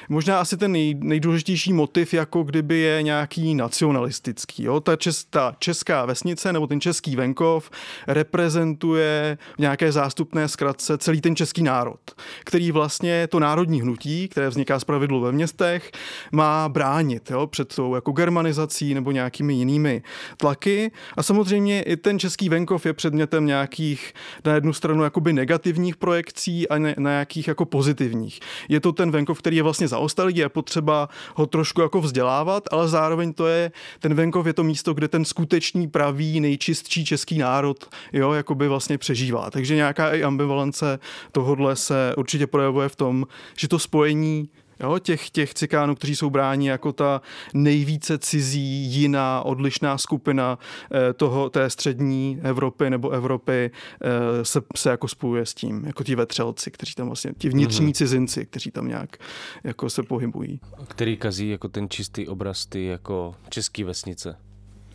možná 0.10 0.40
asi 0.40 0.58
ten 0.58 0.72
nej, 0.72 0.96
nejdůležitější 1.00 1.74
motiv, 1.74 2.14
jako 2.14 2.44
kdyby 2.44 2.78
je 2.78 3.04
nějaký 3.04 3.56
nacionalistický. 3.56 4.64
Jo. 4.64 4.80
Ta, 4.80 4.96
čes, 4.96 5.24
ta 5.24 5.56
česká 5.60 6.06
vesnice 6.06 6.54
nebo 6.54 6.68
ten 6.68 6.82
český 6.82 7.16
venkov 7.16 7.72
reprezentuje 8.08 9.38
v 9.56 9.60
nějaké 9.60 9.92
zástupné 9.92 10.48
zkratce 10.48 10.98
celý 10.98 11.22
ten 11.22 11.36
český 11.36 11.64
národ, 11.64 12.00
který 12.44 12.72
vlastně 12.72 13.28
to 13.28 13.40
národní 13.40 13.82
hnutí, 13.82 14.28
které 14.28 14.50
vzniká 14.50 14.80
z 14.80 14.84
pravidlu 14.84 15.22
ve 15.22 15.32
městech, 15.32 15.92
má 16.32 16.70
bránit 16.70 17.32
jo, 17.32 17.48
před 17.48 17.76
tou 17.76 17.96
jako 17.96 18.12
germanizací 18.12 18.94
nebo 18.94 19.12
nějakými 19.12 19.54
jinými 19.54 20.04
tlaky. 20.38 20.92
A 21.18 21.24
samozřejmě 21.24 21.84
i 21.84 21.98
ten 21.98 22.20
český 22.20 22.50
venkov 22.50 22.86
je 22.86 22.94
předmětem 22.94 23.46
nějak 23.46 23.61
nějakých 23.62 24.14
na 24.46 24.54
jednu 24.54 24.74
stranu 24.74 25.04
jakoby 25.04 25.34
negativních 25.34 25.96
projekcí 25.96 26.70
a 26.70 26.78
ne, 26.78 26.96
na 26.98 27.10
nějakých 27.10 27.48
jako 27.48 27.66
pozitivních. 27.66 28.40
Je 28.70 28.80
to 28.80 28.92
ten 28.92 29.12
venkov, 29.12 29.40
který 29.40 29.58
je 29.58 29.64
vlastně 29.64 29.88
zaostalý, 29.88 30.36
je 30.36 30.50
potřeba 30.50 31.10
ho 31.36 31.46
trošku 31.46 31.82
jako 31.82 32.02
vzdělávat, 32.02 32.64
ale 32.72 32.88
zároveň 32.88 33.34
to 33.34 33.48
je, 33.48 33.72
ten 34.00 34.14
venkov 34.14 34.46
je 34.46 34.54
to 34.54 34.64
místo, 34.64 34.94
kde 34.94 35.08
ten 35.08 35.26
skutečný 35.26 35.88
pravý, 35.88 36.40
nejčistší 36.40 37.06
český 37.06 37.38
národ, 37.38 37.90
jo, 38.14 38.32
jakoby 38.32 38.68
vlastně 38.68 38.98
přežívá. 38.98 39.50
Takže 39.50 39.76
nějaká 39.76 40.12
i 40.12 40.24
ambivalence 40.24 41.00
tohodle 41.32 41.76
se 41.76 42.14
určitě 42.18 42.48
projevuje 42.48 42.90
v 42.90 42.96
tom, 42.96 43.28
že 43.58 43.68
to 43.68 43.80
spojení 43.80 44.50
jo, 44.84 45.00
těch, 45.00 45.30
těch 45.30 45.54
cikánů, 45.54 45.96
kteří 45.96 46.16
jsou 46.16 46.30
bráni 46.30 46.70
jako 46.70 46.94
ta 46.94 47.22
nejvíce 47.54 48.18
cizí, 48.18 48.86
jiná, 48.86 49.42
odlišná 49.42 49.98
skupina 49.98 50.60
eh, 50.92 51.14
toho, 51.14 51.50
té 51.50 51.70
střední 51.70 52.40
Evropy 52.44 52.90
nebo 52.90 53.10
Evropy 53.10 53.72
eh, 54.02 54.46
se, 54.46 54.62
se 54.76 54.90
jako 54.90 55.08
spojuje 55.08 55.46
s 55.46 55.54
tím, 55.54 55.84
jako 55.86 56.04
ti 56.04 56.16
vetřelci, 56.16 56.72
kteří 56.72 56.94
tam 56.94 57.08
vlastně, 57.08 57.34
ti 57.38 57.50
vnitřní 57.50 57.88
mm-hmm. 57.88 57.98
cizinci, 57.98 58.46
kteří 58.46 58.72
tam 58.72 58.88
nějak 58.88 59.18
jako 59.64 59.90
se 59.90 60.04
pohybují. 60.04 60.60
Který 60.88 61.18
kazí 61.18 61.50
jako 61.50 61.68
ten 61.68 61.90
čistý 61.90 62.28
obraz 62.28 62.66
ty 62.66 62.86
jako 62.86 63.36
český 63.50 63.84
vesnice. 63.84 64.51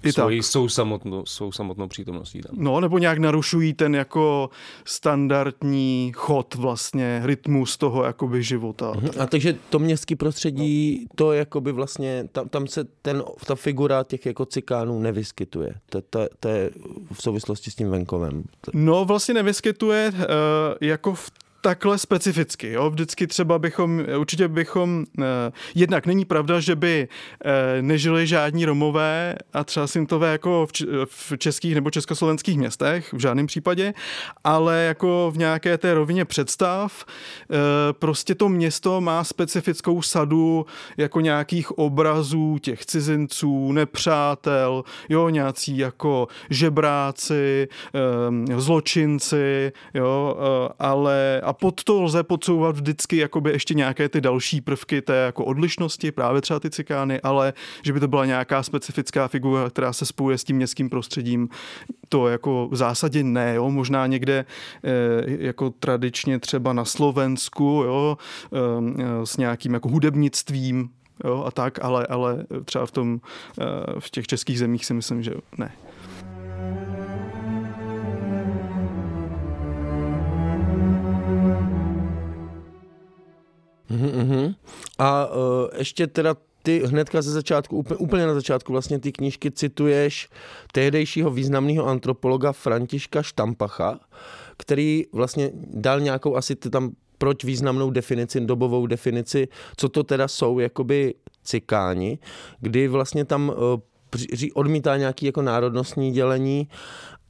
I 0.06 0.12
svojí, 0.12 0.38
tak. 0.38 0.46
Svou, 0.46 0.68
samotnou, 0.68 1.26
svou 1.26 1.52
samotnou 1.52 1.88
přítomností 1.88 2.40
tam. 2.40 2.54
No, 2.58 2.80
nebo 2.80 2.98
nějak 2.98 3.18
narušují 3.18 3.74
ten 3.74 3.94
jako 3.94 4.50
standardní 4.84 6.12
chod 6.14 6.54
vlastně, 6.54 7.22
rytmus 7.24 7.76
toho 7.76 8.04
jakoby 8.04 8.42
života. 8.42 8.92
Mm-hmm. 8.92 9.22
A 9.22 9.26
takže 9.26 9.56
to 9.70 9.78
městské 9.78 10.16
prostředí, 10.16 11.06
to 11.14 11.32
jakoby 11.32 11.72
vlastně, 11.72 12.28
tam, 12.32 12.48
tam 12.48 12.66
se 12.66 12.84
ten, 13.02 13.22
ta 13.46 13.54
figura 13.54 14.04
těch 14.04 14.26
jako 14.26 14.46
cikánů 14.46 15.00
nevyskytuje. 15.00 15.74
To, 15.90 16.02
to, 16.02 16.26
to 16.40 16.48
je 16.48 16.70
v 17.12 17.22
souvislosti 17.22 17.70
s 17.70 17.74
tím 17.74 17.90
venkovem. 17.90 18.44
No, 18.74 19.04
vlastně 19.04 19.34
nevyskytuje 19.34 20.12
uh, 20.14 20.22
jako 20.80 21.14
v 21.14 21.30
takhle 21.66 21.98
specificky. 21.98 22.72
Jo? 22.72 22.90
Vždycky 22.90 23.26
třeba 23.26 23.58
bychom, 23.58 24.04
určitě 24.18 24.48
bychom, 24.48 25.04
eh, 25.20 25.24
jednak 25.74 26.06
není 26.06 26.24
pravda, 26.24 26.60
že 26.60 26.76
by 26.76 27.08
eh, 27.44 27.82
nežili 27.82 28.26
žádní 28.26 28.64
Romové 28.64 29.34
a 29.52 29.64
třeba 29.64 29.86
Sintové 29.86 30.32
jako 30.32 30.66
v, 30.66 30.72
v 31.06 31.38
českých 31.38 31.74
nebo 31.74 31.90
československých 31.90 32.58
městech, 32.58 33.12
v 33.12 33.18
žádném 33.18 33.46
případě, 33.46 33.94
ale 34.44 34.82
jako 34.82 35.32
v 35.34 35.38
nějaké 35.38 35.78
té 35.78 35.94
rovině 35.94 36.24
představ, 36.24 37.04
eh, 37.04 37.56
prostě 37.92 38.34
to 38.34 38.48
město 38.48 39.00
má 39.00 39.24
specifickou 39.24 40.02
sadu 40.02 40.66
jako 40.96 41.20
nějakých 41.20 41.78
obrazů 41.78 42.58
těch 42.58 42.86
cizinců, 42.86 43.72
nepřátel, 43.72 44.84
jo, 45.08 45.28
nějací 45.28 45.78
jako 45.78 46.28
žebráci, 46.50 47.68
eh, 47.94 48.60
zločinci, 48.60 49.72
jo, 49.94 50.36
eh, 50.38 50.72
ale 50.78 51.40
a 51.44 51.55
pod 51.60 51.84
to 51.84 52.02
lze 52.02 52.22
podsouvat 52.22 52.76
vždycky 52.76 53.16
jakoby 53.16 53.50
ještě 53.50 53.74
nějaké 53.74 54.08
ty 54.08 54.20
další 54.20 54.60
prvky 54.60 55.02
té 55.02 55.16
jako 55.16 55.44
odlišnosti, 55.44 56.12
právě 56.12 56.40
třeba 56.40 56.60
ty 56.60 56.70
cikány, 56.70 57.20
ale 57.20 57.52
že 57.82 57.92
by 57.92 58.00
to 58.00 58.08
byla 58.08 58.24
nějaká 58.24 58.62
specifická 58.62 59.28
figura, 59.28 59.70
která 59.70 59.92
se 59.92 60.06
spojuje 60.06 60.38
s 60.38 60.44
tím 60.44 60.56
městským 60.56 60.90
prostředím, 60.90 61.48
to 62.08 62.28
jako 62.28 62.68
v 62.70 62.76
zásadě 62.76 63.24
ne, 63.24 63.54
jo, 63.54 63.70
možná 63.70 64.06
někde 64.06 64.44
eh, 64.84 64.90
jako 65.26 65.70
tradičně 65.70 66.38
třeba 66.38 66.72
na 66.72 66.84
Slovensku, 66.84 67.82
jo, 67.86 68.18
eh, 68.52 69.26
s 69.26 69.36
nějakým 69.36 69.74
jako 69.74 69.88
hudebnictvím, 69.88 70.90
jo, 71.24 71.44
a 71.46 71.50
tak, 71.50 71.84
ale, 71.84 72.06
ale 72.06 72.46
třeba 72.64 72.86
v 72.86 72.90
tom, 72.90 73.20
eh, 73.60 73.64
v 73.98 74.10
těch 74.10 74.26
českých 74.26 74.58
zemích 74.58 74.86
si 74.86 74.94
myslím, 74.94 75.22
že 75.22 75.34
ne. 75.58 75.72
Mm-hmm. 83.90 84.54
A 84.98 85.26
uh, 85.26 85.32
ještě 85.78 86.06
teda 86.06 86.36
ty 86.62 86.82
hnedka 86.86 87.22
ze 87.22 87.30
začátku, 87.30 87.76
úplně, 87.76 87.96
úplně 87.96 88.26
na 88.26 88.34
začátku 88.34 88.72
vlastně 88.72 88.98
ty 88.98 89.12
knížky 89.12 89.50
cituješ 89.50 90.28
tehdejšího 90.72 91.30
významného 91.30 91.86
antropologa 91.86 92.52
Františka 92.52 93.22
Štampacha, 93.22 94.00
který 94.56 95.04
vlastně 95.12 95.50
dal 95.54 96.00
nějakou 96.00 96.36
asi 96.36 96.56
tam 96.56 96.90
proč 97.18 97.44
významnou 97.44 97.90
definici, 97.90 98.40
dobovou 98.40 98.86
definici, 98.86 99.48
co 99.76 99.88
to 99.88 100.02
teda 100.02 100.28
jsou 100.28 100.58
jakoby 100.58 101.14
cikáni, 101.44 102.18
kdy 102.60 102.88
vlastně 102.88 103.24
tam 103.24 103.48
uh, 103.48 103.80
odmítá 104.54 104.96
nějaký 104.96 105.26
jako 105.26 105.42
národnostní 105.42 106.12
dělení 106.12 106.68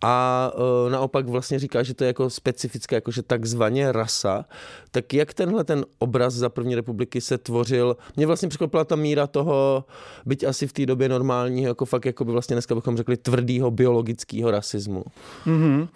a 0.02 0.52
uh, 0.54 0.90
naopak 0.90 1.28
vlastně 1.28 1.58
říká, 1.58 1.82
že 1.82 1.94
to 1.94 2.04
je 2.04 2.06
jako 2.06 2.30
specifické, 2.30 2.94
jakože 2.94 3.22
takzvaně 3.22 3.92
rasa, 3.92 4.44
tak 4.90 5.14
jak 5.14 5.34
tenhle 5.34 5.64
ten 5.64 5.84
obraz 5.98 6.34
za 6.34 6.48
první 6.48 6.74
republiky 6.74 7.20
se 7.20 7.38
tvořil, 7.38 7.96
mě 8.16 8.26
vlastně 8.26 8.48
překvapila 8.48 8.84
ta 8.84 8.96
míra 8.96 9.26
toho, 9.26 9.84
byť 10.26 10.44
asi 10.44 10.66
v 10.66 10.72
té 10.72 10.86
době 10.86 11.08
normálního, 11.08 11.68
jako 11.68 11.84
fakt 11.84 12.04
jako 12.04 12.24
by 12.24 12.32
vlastně 12.32 12.54
dneska 12.54 12.74
bychom 12.74 12.96
řekli 12.96 13.16
tvrdýho 13.16 13.70
biologického 13.70 14.50
rasismu. 14.50 15.04
Mm-hmm. 15.46 15.88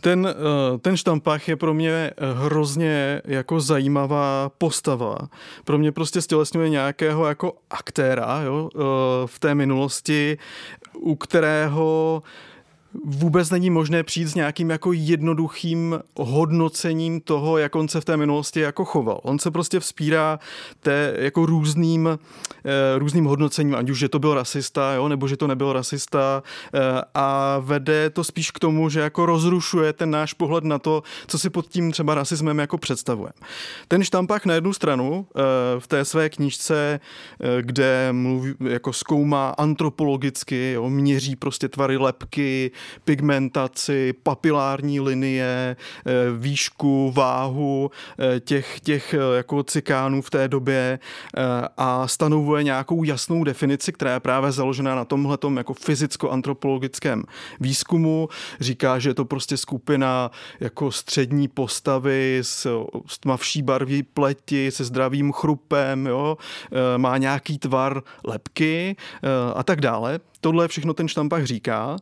Ten, 0.00 0.28
eh, 0.30 0.78
ten 0.78 0.96
štampách 0.96 1.48
je 1.48 1.56
pro 1.56 1.74
mě 1.74 1.90
eh, 1.90 2.12
hrozně 2.34 3.22
jako 3.24 3.60
zajímavá 3.60 4.50
postava. 4.58 5.16
Pro 5.64 5.78
mě 5.78 5.92
prostě 5.92 6.22
stělesňuje 6.22 6.68
nějakého 6.70 7.26
jako 7.26 7.52
aktéra 7.70 8.42
jo, 8.42 8.70
v 9.26 9.38
té 9.38 9.54
minulosti, 9.54 10.38
u 10.94 11.14
kterého 11.14 12.22
vůbec 13.04 13.50
není 13.50 13.70
možné 13.70 14.02
přijít 14.02 14.28
s 14.28 14.34
nějakým 14.34 14.70
jako 14.70 14.92
jednoduchým 14.92 16.00
hodnocením 16.16 17.20
toho, 17.20 17.58
jak 17.58 17.74
on 17.76 17.88
se 17.88 18.00
v 18.00 18.04
té 18.04 18.16
minulosti 18.16 18.60
jako 18.60 18.84
choval. 18.84 19.20
On 19.22 19.38
se 19.38 19.50
prostě 19.50 19.80
vzpírá 19.80 20.38
té 20.80 21.14
jako 21.18 21.46
různým, 21.46 22.18
eh, 22.64 22.98
různým 22.98 23.24
hodnocením, 23.24 23.74
ať 23.74 23.90
už, 23.90 23.98
že 23.98 24.08
to 24.08 24.18
byl 24.18 24.34
rasista, 24.34 24.94
jo, 24.94 25.08
nebo 25.08 25.28
že 25.28 25.36
to 25.36 25.46
nebyl 25.46 25.72
rasista 25.72 26.42
eh, 26.74 26.80
a 27.14 27.58
vede 27.58 28.10
to 28.10 28.24
spíš 28.24 28.50
k 28.50 28.58
tomu, 28.58 28.88
že 28.88 29.00
jako 29.00 29.26
rozrušuje 29.26 29.92
ten 29.92 30.10
náš 30.10 30.32
pohled 30.32 30.64
na 30.64 30.78
to, 30.78 31.02
co 31.26 31.38
si 31.38 31.50
pod 31.50 31.66
tím 31.66 31.92
třeba 31.92 32.14
rasismem 32.14 32.58
jako 32.58 32.78
představuje. 32.78 33.30
Ten 33.88 34.04
štampách 34.04 34.46
na 34.46 34.54
jednu 34.54 34.72
stranu 34.72 35.26
eh, 35.30 35.40
v 35.78 35.86
té 35.86 36.04
své 36.04 36.28
knížce, 36.28 37.00
kde 37.60 38.08
mluví, 38.12 38.54
jako 38.68 38.92
zkoumá 38.92 39.48
antropologicky, 39.48 40.72
jo, 40.72 40.90
měří 40.90 41.36
prostě 41.36 41.68
tvary 41.68 41.96
lepky, 41.96 42.70
pigmentaci, 43.04 44.14
papilární 44.22 45.00
linie, 45.00 45.76
eh, 46.06 46.12
výšku, 46.38 47.12
váhu 47.16 47.90
eh, 48.18 48.40
těch, 48.40 48.80
těch 48.80 49.14
eh, 49.14 49.36
jako 49.36 49.62
cikánů 49.62 50.22
v 50.22 50.30
té 50.30 50.48
době 50.48 50.98
a 51.76 52.08
stanovuje 52.08 52.62
nějakou 52.62 53.04
jasnou 53.04 53.44
definici, 53.44 53.92
která 53.92 54.14
je 54.14 54.20
právě 54.20 54.52
založená 54.52 54.94
na 54.94 55.04
tomhletom 55.04 55.56
jako 55.56 55.74
fyzicko-antropologickém 55.74 57.22
výzkumu. 57.60 58.28
Říká, 58.60 58.98
že 58.98 59.10
je 59.10 59.14
to 59.14 59.24
prostě 59.24 59.56
skupina 59.56 60.30
jako 60.60 60.92
střední 60.92 61.48
postavy 61.48 62.38
s, 62.42 62.86
s 63.06 63.18
tmavší 63.18 63.62
barví 63.62 64.02
pleti, 64.02 64.70
se 64.70 64.84
zdravým 64.84 65.32
chrupem, 65.32 66.06
jo? 66.06 66.36
má 66.96 67.18
nějaký 67.18 67.58
tvar 67.58 68.02
lepky 68.24 68.96
a 69.54 69.62
tak 69.62 69.80
dále 69.80 70.20
tohle 70.40 70.68
všechno 70.68 70.94
ten 70.94 71.08
štampach 71.08 71.44
říká 71.44 71.96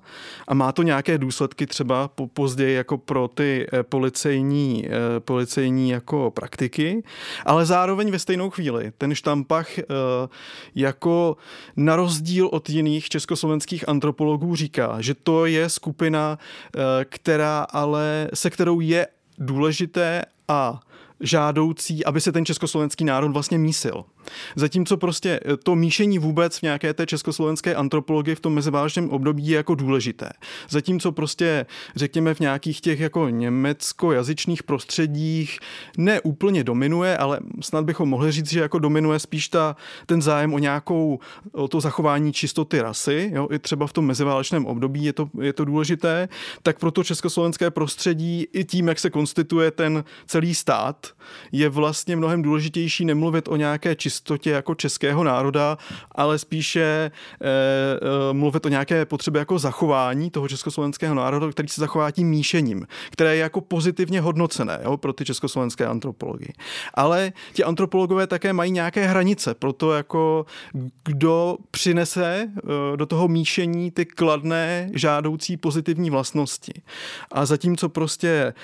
a 0.49 0.55
má 0.55 0.73
to 0.73 0.83
nějaké 0.83 1.19
důsledky 1.19 1.67
třeba 1.67 2.09
po, 2.09 2.27
později 2.27 2.75
jako 2.75 2.99
pro 2.99 3.29
ty 3.29 3.67
eh, 3.73 3.83
policejní, 3.83 4.87
eh, 4.87 5.21
policejní 5.21 5.91
jako 5.91 6.31
praktiky, 6.31 7.03
ale 7.47 7.67
zároveň 7.67 8.11
ve 8.11 8.19
stejnou 8.19 8.51
chvíli 8.51 8.93
ten 8.99 9.15
štampach 9.15 9.79
eh, 9.79 9.85
jako 10.75 11.37
na 11.77 11.97
rozdíl 11.97 12.49
od 12.53 12.71
jiných 12.71 13.09
československých 13.09 13.89
antropologů 13.89 14.57
říká, 14.57 14.97
že 15.01 15.15
to 15.15 15.47
je 15.47 15.69
skupina, 15.69 16.39
která 17.05 17.67
ale 17.71 18.29
se 18.35 18.51
kterou 18.51 18.81
je 18.81 19.07
důležité 19.39 20.23
a 20.49 20.81
žádoucí, 21.21 22.05
aby 22.05 22.21
se 22.21 22.33
ten 22.33 22.45
československý 22.45 23.05
národ 23.05 23.33
vlastně 23.33 23.59
mísil. 23.59 24.05
Zatímco 24.57 24.97
prostě 24.97 25.41
eh, 25.45 25.57
to 25.57 25.75
míšení 25.75 26.19
vůbec 26.19 26.59
v 26.59 26.63
nějaké 26.63 26.95
té 26.95 27.07
československé 27.07 27.75
antropologii 27.75 28.35
v 28.35 28.41
tom 28.41 28.55
meziválečném 28.55 29.11
období 29.11 29.49
je 29.49 29.57
jako 29.57 29.75
důležité. 29.75 30.31
Zatímco 30.69 31.13
prostě 31.13 31.67
řekněme 31.97 32.35
v 32.35 32.41
nějakých 32.41 32.81
těch 32.81 33.01
jako 33.01 33.29
německojazyčných 33.29 34.63
prostředích 34.63 35.59
ne 35.99 36.21
úplně 36.21 36.65
dominuje, 36.65 37.17
ale 37.17 37.41
snad 37.61 37.85
bychom 37.85 38.09
mohli 38.09 38.33
říct, 38.33 38.51
že 38.51 38.61
jako 38.61 38.79
dominuje 38.79 39.19
spíš 39.19 39.49
ta, 39.49 39.77
ten 40.07 40.23
zájem 40.23 40.55
o 40.55 40.59
nějakou, 40.59 41.19
o 41.53 41.69
to 41.69 41.81
zachování 41.81 42.33
čistoty 42.33 42.81
rasy, 42.81 43.31
jo, 43.35 43.49
i 43.51 43.59
třeba 43.59 43.87
v 43.87 43.93
tom 43.93 44.07
meziválečném 44.07 44.67
období 44.67 45.05
je 45.05 45.13
to, 45.13 45.29
je 45.41 45.53
to 45.53 45.65
důležité, 45.65 46.29
tak 46.63 46.79
proto 46.79 47.05
československé 47.05 47.71
prostředí 47.71 48.47
i 48.53 48.65
tím, 48.65 48.89
jak 48.89 48.99
se 48.99 49.11
konstituje 49.11 49.71
ten 49.71 50.05
celý 50.27 50.55
stát, 50.55 51.07
je 51.53 51.69
vlastně 51.69 52.17
mnohem 52.17 52.43
důležitější 52.43 53.05
nemluvit 53.05 53.49
o 53.49 53.57
nějaké 53.57 53.97
čistotě 53.97 54.14
čistotě 54.15 54.51
jako 54.51 54.75
českého 54.75 55.25
národa, 55.25 55.79
ale 56.13 56.39
spíše 56.39 56.83
e, 56.83 57.11
e, 58.31 58.33
mluvit 58.33 58.67
o 58.67 58.69
nějaké 58.69 59.05
potřebě 59.05 59.39
jako 59.39 59.59
zachování 59.59 60.31
toho 60.31 60.49
československého 60.49 61.15
národa, 61.15 61.51
který 61.51 61.69
se 61.69 61.81
zachová 61.81 62.11
tím 62.11 62.29
míšením, 62.29 62.87
které 63.11 63.37
je 63.37 63.43
jako 63.43 63.61
pozitivně 63.61 64.21
hodnocené 64.21 64.79
jo, 64.85 64.97
pro 64.97 65.13
ty 65.13 65.25
československé 65.25 65.87
antropology. 65.87 66.53
Ale 66.95 67.33
ti 67.53 67.65
antropologové 67.65 68.27
také 68.27 68.53
mají 68.53 68.71
nějaké 68.71 69.07
hranice 69.07 69.55
pro 69.55 69.73
to, 69.73 69.93
jako 69.93 70.47
kdo 71.05 71.57
přinese 71.71 72.47
e, 72.47 72.97
do 72.97 73.07
toho 73.07 73.29
míšení 73.29 73.91
ty 73.91 74.07
kladné, 74.07 74.91
žádoucí 74.95 75.57
pozitivní 75.57 76.11
vlastnosti. 76.11 76.73
A 77.33 77.47
zatímco 77.47 77.89
prostě 77.89 78.55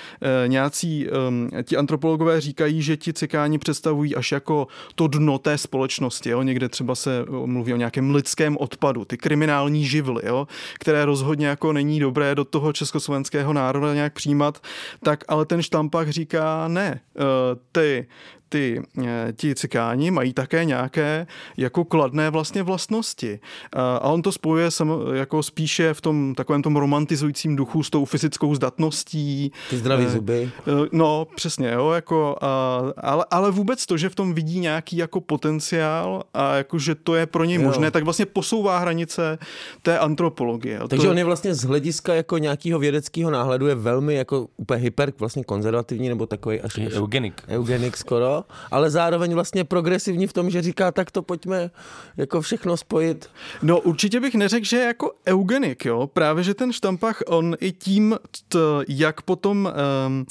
nějací 0.47 1.07
e, 1.07 1.63
ti 1.63 1.77
antropologové 1.77 2.41
říkají, 2.41 2.81
že 2.81 2.97
ti 2.97 3.13
cikáni 3.13 3.57
představují 3.57 4.15
až 4.15 4.31
jako 4.31 4.67
to 4.95 5.07
dno 5.07 5.40
té 5.41 5.57
společnosti. 5.57 6.29
Jo? 6.29 6.41
Někde 6.41 6.69
třeba 6.69 6.95
se 6.95 7.25
mluví 7.45 7.73
o 7.73 7.77
nějakém 7.77 8.15
lidském 8.15 8.57
odpadu, 8.57 9.05
ty 9.05 9.17
kriminální 9.17 9.85
živly, 9.85 10.21
jo? 10.25 10.47
které 10.79 11.05
rozhodně 11.05 11.47
jako 11.47 11.73
není 11.73 11.99
dobré 11.99 12.35
do 12.35 12.45
toho 12.45 12.73
československého 12.73 13.53
národa 13.53 13.93
nějak 13.93 14.13
přijímat, 14.13 14.63
tak 15.03 15.23
ale 15.27 15.45
ten 15.45 15.61
štampach 15.61 16.09
říká 16.09 16.67
ne. 16.67 17.01
Eh, 17.17 17.21
ty, 17.71 18.07
ty, 18.51 18.81
eh, 19.03 19.33
ti 19.35 19.55
cikáni 19.55 20.11
mají 20.11 20.33
také 20.33 20.65
nějaké 20.65 21.27
jako 21.57 21.85
kladné 21.85 22.29
vlastně 22.29 22.63
vlastnosti. 22.63 23.39
Eh, 23.75 23.79
a 23.79 23.99
on 23.99 24.21
to 24.21 24.31
spojuje 24.31 24.71
sam, 24.71 24.93
jako 25.13 25.43
spíše 25.43 25.93
v 25.93 26.01
tom 26.01 26.35
takovém 26.35 26.61
tom 26.61 26.75
romantizujícím 26.75 27.55
duchu 27.55 27.83
s 27.83 27.89
tou 27.89 28.05
fyzickou 28.05 28.55
zdatností. 28.55 29.51
Ty 29.69 29.77
zdraví 29.77 30.07
zuby. 30.07 30.51
No, 30.91 31.27
přesně, 31.35 31.71
jo, 31.71 31.91
jako, 31.91 32.35
ale, 32.97 33.25
ale 33.31 33.51
vůbec 33.51 33.85
to, 33.85 33.97
že 33.97 34.09
v 34.09 34.15
tom 34.15 34.33
vidí 34.33 34.59
nějaký 34.59 34.97
jako 34.97 35.21
potenciál 35.21 36.23
a 36.33 36.55
jako, 36.55 36.79
že 36.79 36.95
to 36.95 37.15
je 37.15 37.25
pro 37.25 37.43
něj 37.43 37.57
jo. 37.57 37.63
možné, 37.63 37.91
tak 37.91 38.03
vlastně 38.03 38.25
posouvá 38.25 38.77
hranice 38.77 39.37
té 39.81 39.99
antropologie. 39.99 40.79
Takže 40.87 41.05
to... 41.05 41.11
on 41.11 41.17
je 41.17 41.23
vlastně 41.23 41.55
z 41.55 41.63
hlediska 41.63 42.15
jako 42.15 42.37
nějakého 42.37 42.79
vědeckého 42.79 43.31
náhledu 43.31 43.67
je 43.67 43.75
velmi 43.75 44.15
jako 44.15 44.47
úplně 44.57 44.79
hyper, 44.81 45.13
vlastně 45.19 45.43
konzervativní 45.43 46.09
nebo 46.09 46.25
takový 46.25 46.61
až, 46.61 46.77
až 46.77 46.93
eugenik. 46.93 47.41
Eugenik 47.47 47.97
skoro, 47.97 48.40
ale 48.71 48.89
zároveň 48.89 49.33
vlastně 49.33 49.63
progresivní 49.63 50.27
v 50.27 50.33
tom, 50.33 50.49
že 50.49 50.61
říká, 50.61 50.91
tak 50.91 51.11
to 51.11 51.21
pojďme 51.21 51.71
jako 52.17 52.41
všechno 52.41 52.77
spojit. 52.77 53.29
No 53.61 53.79
určitě 53.79 54.19
bych 54.19 54.35
neřekl, 54.35 54.65
že 54.65 54.77
je 54.77 54.85
jako 54.85 55.11
eugenik, 55.27 55.85
jo, 55.85 56.07
právě, 56.13 56.43
že 56.43 56.53
ten 56.53 56.73
štampach, 56.73 57.21
on 57.27 57.55
i 57.59 57.71
tím, 57.71 58.15
t, 58.47 58.59
jak 58.87 59.21
potom, 59.21 59.73
um, 60.07 60.25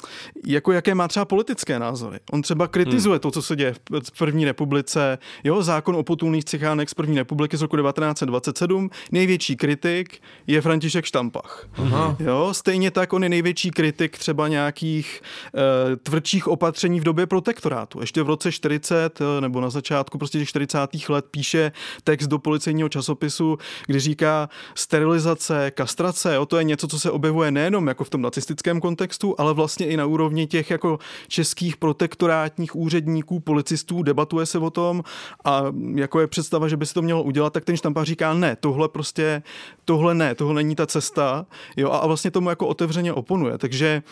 jako 0.46 0.72
jaké 0.72 0.94
má 0.94 1.08
třeba 1.08 1.24
politické 1.24 1.78
názory. 1.78 2.18
On 2.32 2.42
třeba 2.42 2.68
kritizuje 2.68 3.14
hmm. 3.14 3.20
to, 3.20 3.30
co 3.30 3.42
se 3.42 3.56
děje 3.56 3.74
v 4.12 4.18
první 4.18 4.44
republice, 4.44 5.18
jo, 5.44 5.62
zákon 5.62 5.96
o 5.96 6.02
potulných 6.02 6.44
cichánech 6.44 6.90
z 6.90 6.94
první 6.94 7.18
republiky 7.18 7.56
z 7.56 7.62
roku 7.62 7.76
1927, 7.76 8.90
největší 9.12 9.56
kritik 9.56 10.22
je 10.46 10.60
František 10.60 11.04
Štampach. 11.04 11.68
Aha. 11.76 12.16
Jo, 12.18 12.48
stejně 12.52 12.90
tak 12.90 13.12
on 13.12 13.22
je 13.22 13.28
největší 13.28 13.70
kritik 13.70 14.18
třeba 14.18 14.48
nějakých 14.48 15.22
uh, 15.54 15.60
tvrdších 15.96 16.48
opatření 16.48 17.00
v 17.00 17.04
době 17.04 17.26
protektorátu. 17.26 17.99
Ještě 18.00 18.22
v 18.22 18.26
roce 18.26 18.52
40 18.52 19.20
uh, 19.20 19.26
nebo 19.40 19.60
na 19.60 19.70
začátku 19.70 20.18
prostě 20.18 20.38
těch 20.38 20.48
40. 20.48 20.78
let 21.08 21.24
píše 21.30 21.72
text 22.04 22.26
do 22.26 22.38
policejního 22.38 22.88
časopisu, 22.88 23.58
kdy 23.86 24.00
říká 24.00 24.48
sterilizace, 24.74 25.70
kastrace, 25.70 26.34
jo, 26.34 26.46
to 26.46 26.56
je 26.58 26.64
něco, 26.64 26.88
co 26.88 27.00
se 27.00 27.10
objevuje 27.10 27.50
nejenom 27.50 27.86
jako 27.86 28.04
v 28.04 28.10
tom 28.10 28.22
nacistickém 28.22 28.80
kontextu, 28.80 29.34
ale 29.38 29.54
vlastně 29.54 29.86
i 29.86 29.96
na 29.96 30.06
úrovni 30.06 30.46
těch 30.46 30.70
jako 30.70 30.98
českých 31.28 31.76
protektorátních 31.76 32.76
úředníků, 32.76 33.40
policistů, 33.40 34.02
debatuje 34.02 34.46
se 34.46 34.58
o 34.58 34.70
tom 34.70 35.02
a 35.44 35.62
jako 35.94 36.20
je 36.20 36.26
představa, 36.26 36.68
že 36.68 36.76
by 36.76 36.86
se 36.86 36.94
to 36.94 37.02
mělo 37.02 37.22
udělat, 37.22 37.52
tak 37.52 37.64
ten 37.64 37.76
štampář 37.76 38.06
říká 38.06 38.34
ne, 38.34 38.56
tohle 38.60 38.88
prostě, 38.88 39.42
tohle 39.84 40.14
ne, 40.14 40.34
tohle 40.34 40.54
není 40.54 40.76
ta 40.76 40.86
cesta, 40.86 41.46
jo, 41.76 41.90
a 41.90 42.06
vlastně 42.06 42.30
tomu 42.30 42.50
jako 42.50 42.66
otevřeně 42.66 43.12
oponuje. 43.12 43.58
Takže 43.58 44.02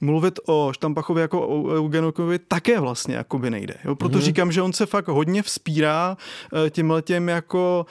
mluvit 0.00 0.40
o 0.46 0.70
Štampachově 0.72 1.22
jako 1.22 1.48
o 1.48 1.74
Eugenikovi 1.74 2.38
také 2.38 2.80
vlastně 2.80 3.14
jako 3.16 3.27
by 3.36 3.50
nejde. 3.50 3.74
Jo? 3.84 3.94
Proto 3.94 4.18
mm-hmm. 4.18 4.22
říkám, 4.22 4.52
že 4.52 4.62
on 4.62 4.72
se 4.72 4.86
fakt 4.86 5.08
hodně 5.08 5.42
vzpírá 5.42 6.16
eh, 6.66 6.70
tímhle 6.70 7.02
těm 7.02 7.28
jako 7.28 7.86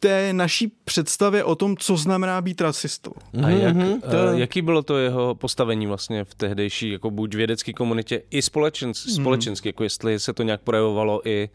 té 0.00 0.32
naší 0.32 0.72
představě 0.84 1.44
o 1.44 1.54
tom, 1.54 1.76
co 1.76 1.96
znamená 1.96 2.40
být 2.40 2.60
rasistou. 2.60 3.12
A 3.44 3.48
jak, 3.48 3.76
mm-hmm, 3.76 4.00
to... 4.00 4.16
jaký 4.38 4.62
bylo 4.62 4.82
to 4.82 4.98
jeho 4.98 5.34
postavení 5.34 5.86
vlastně 5.86 6.24
v 6.24 6.34
tehdejší 6.34 6.90
jako 6.90 7.10
buď 7.10 7.34
vědecké 7.34 7.72
komunitě 7.72 8.22
i 8.30 8.42
společens, 8.42 9.06
mm. 9.06 9.14
společensky, 9.14 9.68
jako 9.68 9.82
jestli 9.84 10.20
se 10.20 10.32
to 10.32 10.42
nějak 10.42 10.60
projevovalo 10.60 11.28
i 11.28 11.48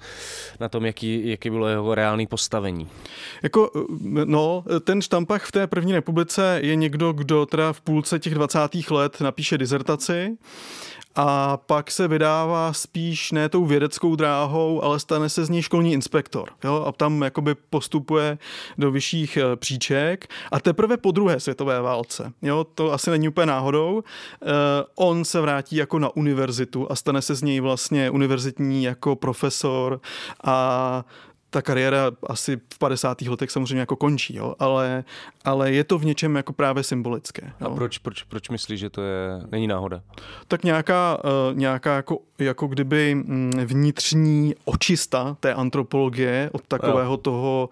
na 0.60 0.70
tom, 0.70 0.86
jaký, 0.86 1.30
jaký 1.30 1.50
bylo 1.50 1.68
jeho 1.68 1.96
reálné 1.96 2.28
postavení? 2.28 2.88
Jako, 3.44 3.72
no, 4.26 4.64
ten 4.84 5.02
Štampach 5.02 5.46
v 5.46 5.52
té 5.52 5.68
první 5.68 5.94
republice 5.94 6.60
je 6.64 6.76
někdo, 6.76 7.14
kdo 7.14 7.46
teda 7.46 7.74
v 7.74 7.82
půlce 7.82 8.20
těch 8.20 8.34
20. 8.34 8.60
let 8.90 9.22
napíše 9.22 9.58
dizertaci 9.58 10.38
a 11.16 11.58
pak 11.58 11.92
se 11.92 12.08
vydává 12.08 12.74
spíš 12.74 13.32
ne 13.32 13.50
tou 13.50 13.66
vědeckou 13.66 14.16
dráhou, 14.16 14.84
ale 14.84 15.00
stane 15.00 15.30
se 15.30 15.46
z 15.46 15.50
ní 15.50 15.62
školní 15.62 15.94
inspektor. 15.94 16.50
Jo? 16.64 16.84
A 16.88 16.92
tam 16.92 17.22
jakoby 17.22 17.56
postupuje 17.70 18.38
do 18.78 18.92
vyšších 18.92 19.38
eh, 19.38 19.56
příček 19.56 20.28
a 20.52 20.60
teprve 20.60 20.98
po 20.98 21.12
druhé 21.12 21.40
světové 21.40 21.82
válce. 21.82 22.34
Jo? 22.42 22.64
To 22.76 22.94
asi 22.94 23.10
není 23.10 23.28
úplně 23.28 23.46
náhodou. 23.46 24.04
Eh, 24.04 24.48
on 24.96 25.26
se 25.26 25.42
vrátí 25.42 25.76
jako 25.76 26.00
na 26.00 26.16
univerzitu 26.16 26.92
a 26.92 26.96
stane 26.96 27.22
se 27.22 27.36
z 27.36 27.42
něj 27.42 27.60
vlastně 27.60 28.10
univerzitní 28.10 28.84
jako 28.84 29.16
profesor 29.16 30.02
a 30.44 31.06
ta 31.54 31.62
kariéra 31.62 32.12
asi 32.28 32.58
v 32.74 32.78
50. 32.80 33.22
letech 33.22 33.52
samozřejmě 33.52 33.80
jako 33.80 33.96
končí, 33.96 34.36
jo? 34.36 34.56
Ale, 34.60 35.04
ale 35.46 35.72
je 35.72 35.84
to 35.84 35.98
v 35.98 36.06
něčem 36.06 36.36
jako 36.36 36.54
právě 36.54 36.84
symbolické. 36.84 37.54
Jo? 37.62 37.68
A 37.68 37.76
proč, 37.76 37.98
proč, 37.98 38.24
proč 38.24 38.50
myslíš, 38.50 38.80
že 38.80 38.90
to 38.90 39.02
je, 39.02 39.42
není 39.52 39.68
náhoda? 39.68 40.02
Tak 40.48 40.64
nějaká, 40.64 41.24
uh, 41.24 41.58
nějaká 41.58 41.96
jako, 41.96 42.18
jako 42.40 42.68
kdyby 42.68 43.16
mm, 43.16 43.52
vnitřní 43.66 44.56
očista 44.66 45.38
té 45.40 45.54
antropologie 45.54 46.50
od 46.54 46.62
takového 46.68 47.14
jo. 47.14 47.18
toho 47.18 47.70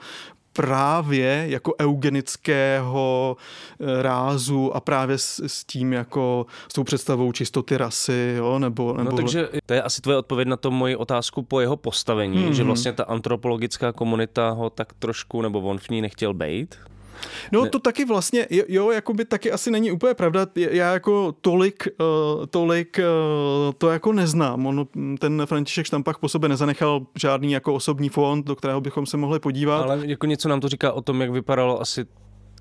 právě 0.53 1.45
jako 1.47 1.73
eugenického 1.81 3.37
eh, 3.79 4.01
rázu 4.01 4.75
a 4.75 4.79
právě 4.79 5.17
s, 5.17 5.39
s 5.47 5.63
tím 5.63 5.93
jako 5.93 6.45
s 6.67 6.73
tou 6.73 6.83
představou 6.83 7.31
čistoty 7.31 7.77
rasy, 7.77 8.33
jo, 8.37 8.59
nebo, 8.59 8.93
nebo... 8.97 9.11
No 9.11 9.17
takže 9.17 9.49
to 9.65 9.73
je 9.73 9.81
asi 9.81 10.01
tvoje 10.01 10.17
odpověď 10.17 10.47
na 10.47 10.57
to 10.57 10.71
moji 10.71 10.95
otázku 10.95 11.41
po 11.41 11.59
jeho 11.59 11.77
postavení, 11.77 12.37
mm-hmm. 12.37 12.51
že 12.51 12.63
vlastně 12.63 12.93
ta 12.93 13.03
antropologická 13.03 13.91
komunita 13.91 14.49
ho 14.49 14.69
tak 14.69 14.93
trošku, 14.93 15.41
nebo 15.41 15.61
on 15.61 15.77
v 15.77 15.89
ní 15.89 16.01
nechtěl 16.01 16.33
být? 16.33 16.75
No 17.51 17.63
ne. 17.63 17.69
to 17.69 17.79
taky 17.79 18.05
vlastně, 18.05 18.47
jo, 18.49 18.91
jako 18.91 19.13
by 19.13 19.25
taky 19.25 19.51
asi 19.51 19.71
není 19.71 19.91
úplně 19.91 20.13
pravda. 20.13 20.47
Já 20.55 20.93
jako 20.93 21.35
tolik, 21.41 21.87
uh, 21.99 22.45
tolik 22.45 22.99
uh, 22.99 23.73
to 23.77 23.89
jako 23.89 24.13
neznám. 24.13 24.65
On, 24.65 24.87
ten 25.19 25.45
František 25.45 25.85
Štampach 25.85 26.17
po 26.17 26.29
sobě 26.29 26.49
nezanechal 26.49 27.01
žádný 27.15 27.51
jako 27.51 27.73
osobní 27.73 28.09
fond, 28.09 28.45
do 28.45 28.55
kterého 28.55 28.81
bychom 28.81 29.05
se 29.05 29.17
mohli 29.17 29.39
podívat. 29.39 29.81
Ale 29.81 29.99
jako 30.03 30.25
něco 30.25 30.49
nám 30.49 30.59
to 30.59 30.69
říká 30.69 30.91
o 30.91 31.01
tom, 31.01 31.21
jak 31.21 31.31
vypadalo 31.31 31.81
asi 31.81 32.05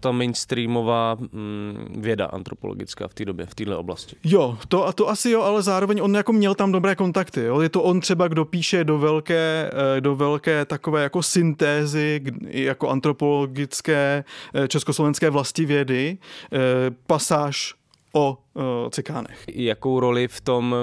ta 0.00 0.12
mainstreamová 0.12 1.14
mm, 1.14 1.96
věda 1.98 2.26
antropologická 2.26 3.08
v 3.08 3.14
té 3.14 3.24
době, 3.24 3.46
v 3.46 3.54
této 3.54 3.78
oblasti. 3.78 4.16
Jo, 4.24 4.58
to, 4.68 4.86
a 4.86 4.92
to 4.92 5.08
asi 5.08 5.30
jo, 5.30 5.42
ale 5.42 5.62
zároveň 5.62 6.00
on 6.02 6.14
jako 6.14 6.32
měl 6.32 6.54
tam 6.54 6.72
dobré 6.72 6.96
kontakty. 6.96 7.40
Jo? 7.40 7.60
Je 7.60 7.68
to 7.68 7.82
on 7.82 8.00
třeba, 8.00 8.28
kdo 8.28 8.44
píše 8.44 8.84
do 8.84 8.98
velké, 8.98 9.70
eh, 9.96 10.00
do 10.00 10.16
velké 10.16 10.64
takové 10.64 11.02
jako 11.02 11.22
syntézy 11.22 12.20
jako 12.46 12.88
antropologické 12.88 14.24
eh, 14.54 14.68
československé 14.68 15.30
vlastivědy, 15.30 16.18
eh, 16.52 16.58
pasáž 17.06 17.74
o 18.12 18.38
cikánech. 18.90 19.44
Jakou 19.54 20.00
roli 20.00 20.28
v 20.28 20.40
tom, 20.40 20.74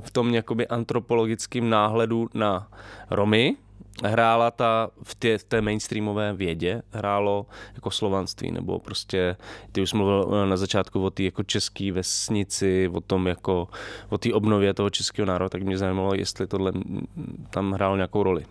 v 0.00 0.10
tom 0.10 0.34
jakoby 0.34 0.66
antropologickém 0.66 1.70
náhledu 1.70 2.28
na 2.34 2.68
Romy 3.10 3.56
hrála 4.02 4.50
ta 4.50 4.90
v 5.02 5.14
té, 5.14 5.38
v 5.38 5.44
té 5.44 5.60
mainstreamové 5.60 6.32
vědě, 6.32 6.82
hrálo 6.90 7.46
jako 7.74 7.90
slovanství, 7.90 8.50
nebo 8.50 8.78
prostě, 8.78 9.36
ty 9.72 9.82
už 9.82 9.92
mluvil 9.92 10.30
eh, 10.32 10.46
na 10.46 10.56
začátku 10.56 11.04
o 11.04 11.10
té 11.10 11.22
jako 11.22 11.42
české 11.42 11.92
vesnici, 11.92 12.90
o 12.92 13.00
tom 13.00 13.26
jako, 13.26 13.68
o 14.08 14.18
té 14.18 14.32
obnově 14.32 14.74
toho 14.74 14.90
českého 14.90 15.26
národa, 15.26 15.48
tak 15.48 15.62
mě 15.62 15.78
zajímalo, 15.78 16.14
jestli 16.14 16.46
tohle 16.46 16.72
tam 17.50 17.72
hrálo 17.72 17.96
nějakou 17.96 18.22
roli. 18.22 18.44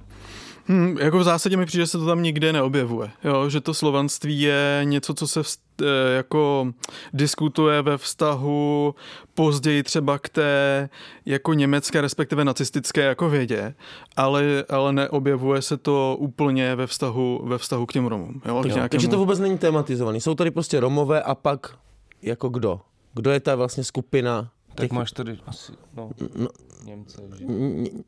Hmm, 0.68 0.98
jako 0.98 1.20
v 1.20 1.24
zásadě 1.24 1.58
mi 1.58 1.66
přijde, 1.66 1.84
že 1.84 1.88
se 1.88 1.98
to 1.98 2.06
tam 2.06 2.24
nikde 2.24 2.54
neobjevuje. 2.54 3.10
Jo? 3.24 3.50
Že 3.50 3.62
to 3.62 3.74
slovanství 3.74 4.42
je 4.42 4.82
něco, 4.84 5.14
co 5.14 5.28
se 5.28 5.42
vst- 5.42 5.60
eh, 5.82 6.16
jako 6.16 6.68
diskutuje 7.14 7.82
ve 7.82 7.98
vztahu 7.98 8.96
později 9.34 9.84
třeba 9.84 10.20
k 10.20 10.30
té 10.30 10.90
jako 11.26 11.54
německé, 11.54 12.02
respektive 12.02 12.46
nacistické 12.46 13.02
jako 13.02 13.30
vědě, 13.30 13.76
ale, 14.16 14.64
ale 14.70 14.94
neobjevuje 14.94 15.62
se 15.62 15.78
to 15.78 16.16
úplně 16.20 16.76
ve 16.76 16.88
vztahu, 16.88 17.42
ve 17.46 17.58
vztahu 17.58 17.86
k 17.86 17.94
těm 17.94 18.06
Romům. 18.06 18.42
Jo? 18.46 18.56
Jo, 18.56 18.64
nějakému... 18.64 18.90
Takže 18.90 19.08
to 19.08 19.18
vůbec 19.18 19.40
není 19.40 19.58
tematizovaný. 19.58 20.22
Jsou 20.22 20.36
tady 20.36 20.52
prostě 20.52 20.80
Romové 20.80 21.22
a 21.22 21.36
pak 21.36 21.76
jako 22.22 22.50
kdo? 22.50 22.82
Kdo 23.14 23.32
je 23.32 23.40
ta 23.40 23.56
vlastně 23.56 23.84
skupina 23.84 24.50
tak 24.76 24.92
máš 24.92 25.12
tady 25.12 25.38
asi, 25.48 25.72
no, 25.98 26.10
no 26.36 26.48
Němce, 26.86 27.22
že? 27.40 27.46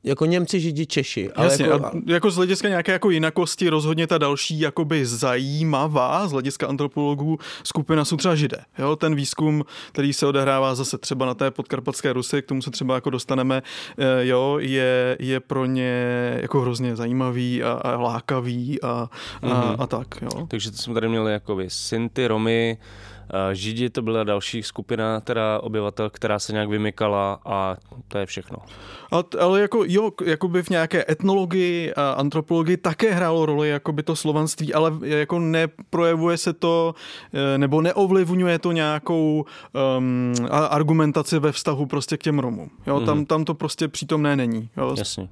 Jako 0.04 0.26
Němci, 0.26 0.60
Židi, 0.60 0.86
Češi. 0.86 1.32
Ale 1.32 1.48
Jasně, 1.48 1.66
jako, 1.66 1.86
a 1.86 1.92
jako 2.06 2.32
z 2.32 2.36
hlediska 2.36 2.70
nějaké 2.70 2.92
jako 2.92 3.10
jinakosti 3.10 3.70
rozhodně 3.70 4.08
ta 4.08 4.18
další 4.18 4.60
jakoby 4.60 5.06
zajímavá 5.06 6.28
z 6.28 6.32
hlediska 6.32 6.68
antropologů 6.68 7.40
skupina 7.64 8.06
jsou 8.06 8.18
třeba 8.18 8.36
Židé. 8.36 8.58
Jo? 8.78 8.96
Ten 8.96 9.16
výzkum, 9.16 9.66
který 9.92 10.14
se 10.14 10.28
odehrává 10.28 10.76
zase 10.76 10.98
třeba 10.98 11.26
na 11.26 11.34
té 11.34 11.52
podkarpatské 11.52 12.14
Rusy, 12.14 12.42
k 12.42 12.46
tomu 12.46 12.62
se 12.62 12.72
třeba 12.72 12.96
jako 12.96 13.10
dostaneme, 13.10 13.64
eh, 13.98 14.26
jo, 14.26 14.58
je, 14.60 15.18
je 15.20 15.40
pro 15.40 15.66
ně 15.66 15.94
jako 16.42 16.62
hrozně 16.62 16.96
zajímavý 16.96 17.64
a, 17.64 17.72
a 17.72 17.98
lákavý 17.98 18.82
a, 18.82 18.88
a, 18.88 19.10
mm-hmm. 19.42 19.76
a 19.80 19.88
tak. 19.88 20.08
Jo? 20.22 20.48
Takže 20.48 20.72
to 20.72 20.78
jsme 20.78 20.94
tady 20.94 21.10
měli 21.10 21.32
jako 21.32 21.58
Sinty, 21.68 22.28
Romy, 22.28 22.78
Židi 23.54 23.90
to 23.90 24.02
byla 24.02 24.24
další 24.24 24.64
skupina 24.64 25.20
teda 25.20 25.60
obyvatel, 25.60 26.10
která 26.10 26.40
se 26.40 26.54
nějak 26.54 26.70
vymykala 26.70 27.40
a 27.46 27.78
to 28.08 28.18
je 28.18 28.26
všechno. 28.26 28.58
Ale, 29.12 29.24
ale 29.40 29.62
jako, 29.62 29.84
jo, 29.88 30.12
jako 30.26 30.48
by 30.48 30.64
v 30.64 30.70
nějaké 30.70 31.06
etnologii 31.10 31.94
a 31.94 32.12
antropologii 32.12 32.78
také 32.78 33.14
hrálo 33.14 33.46
roli 33.46 33.70
jako 33.70 33.92
by 33.92 34.04
to 34.04 34.16
slovanství, 34.16 34.74
ale 34.74 34.94
jako 35.02 35.40
neprojevuje 35.40 36.38
se 36.38 36.54
to 36.54 36.96
e, 37.34 37.58
nebo 37.58 37.82
neovlivňuje 37.82 38.60
to 38.60 38.72
nějakou 38.72 39.46
um, 39.98 40.34
argumentaci 40.50 41.40
ve 41.40 41.52
vztahu 41.52 41.86
prostě 41.86 42.18
k 42.18 42.24
těm 42.24 42.40
Romům. 42.40 42.70
Jo, 42.88 43.00
mm. 43.00 43.06
tam, 43.06 43.18
mhm. 43.18 43.26
tam 43.26 43.46
to 43.46 43.54
prostě 43.54 43.88
přítomné 43.88 44.36
není. 44.36 44.70
Jo. 44.78 44.96
Jasně. 44.98 45.30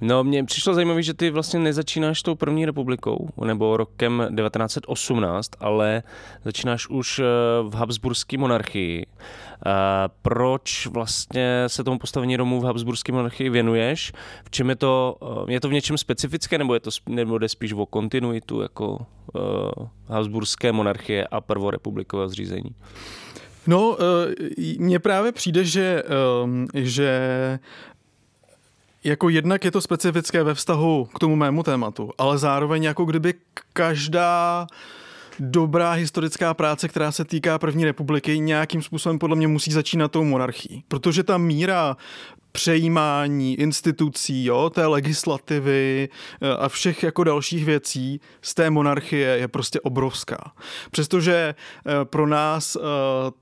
No, 0.00 0.24
mně 0.24 0.44
přišlo 0.44 0.74
zajímavé, 0.74 1.02
že 1.02 1.14
ty 1.14 1.30
vlastně 1.30 1.60
nezačínáš 1.60 2.22
tou 2.22 2.34
první 2.34 2.66
republikou, 2.66 3.28
nebo 3.44 3.76
rokem 3.76 4.28
1918, 4.36 5.50
ale 5.60 6.02
začínáš 6.44 6.88
už 6.88 7.18
eh, 7.18 7.24
v 7.62 7.74
Habsburské 7.74 8.38
monarchii. 8.38 9.06
Proč 10.22 10.86
vlastně 10.86 11.64
se 11.66 11.84
tomu 11.84 11.98
postavení 11.98 12.36
Romů 12.36 12.60
v 12.60 12.64
Habsburské 12.64 13.12
monarchii 13.12 13.50
věnuješ? 13.50 14.12
V 14.44 14.50
čem 14.50 14.68
je 14.68 14.76
to, 14.76 15.16
eh, 15.48 15.52
je 15.52 15.60
to 15.60 15.68
v 15.68 15.72
něčem 15.72 15.98
specifické, 15.98 16.58
nebo, 16.58 16.74
je 16.74 16.80
to, 16.80 16.90
nebo 17.08 17.38
jde 17.38 17.48
spíš 17.48 17.72
o 17.72 17.86
kontinuitu 17.86 18.60
jako 18.60 19.06
Habsburské 20.08 20.72
monarchie 20.72 21.26
a 21.26 21.40
prvorepublikového 21.40 22.28
zřízení? 22.28 22.74
No, 23.66 23.98
mně 24.78 24.98
právě 24.98 25.32
přijde, 25.32 25.64
že, 25.64 26.02
že 26.74 27.18
jako 29.04 29.28
jednak 29.28 29.64
je 29.64 29.70
to 29.70 29.80
specifické 29.80 30.42
ve 30.42 30.54
vztahu 30.54 31.04
k 31.14 31.18
tomu 31.18 31.36
mému 31.36 31.62
tématu, 31.62 32.10
ale 32.18 32.38
zároveň 32.38 32.82
jako 32.82 33.04
kdyby 33.04 33.34
každá 33.72 34.66
dobrá 35.40 35.92
historická 35.92 36.54
práce, 36.54 36.88
která 36.88 37.12
se 37.12 37.24
týká 37.24 37.58
první 37.58 37.84
republiky, 37.84 38.38
nějakým 38.38 38.82
způsobem 38.82 39.18
podle 39.18 39.36
mě 39.36 39.48
musí 39.48 39.72
začínat 39.72 40.12
tou 40.12 40.24
monarchií. 40.24 40.84
Protože 40.88 41.22
ta 41.22 41.38
míra 41.38 41.96
přejímání 42.52 43.54
institucí, 43.54 44.44
jo, 44.44 44.70
té 44.70 44.86
legislativy 44.86 46.08
eh, 46.42 46.56
a 46.56 46.68
všech 46.68 47.02
jako 47.02 47.24
dalších 47.24 47.64
věcí 47.64 48.20
z 48.42 48.54
té 48.54 48.70
monarchie 48.70 49.28
je 49.28 49.48
prostě 49.48 49.80
obrovská. 49.80 50.52
Přestože 50.90 51.54
eh, 51.54 52.04
pro 52.04 52.26
nás 52.26 52.76
eh, 52.76 52.80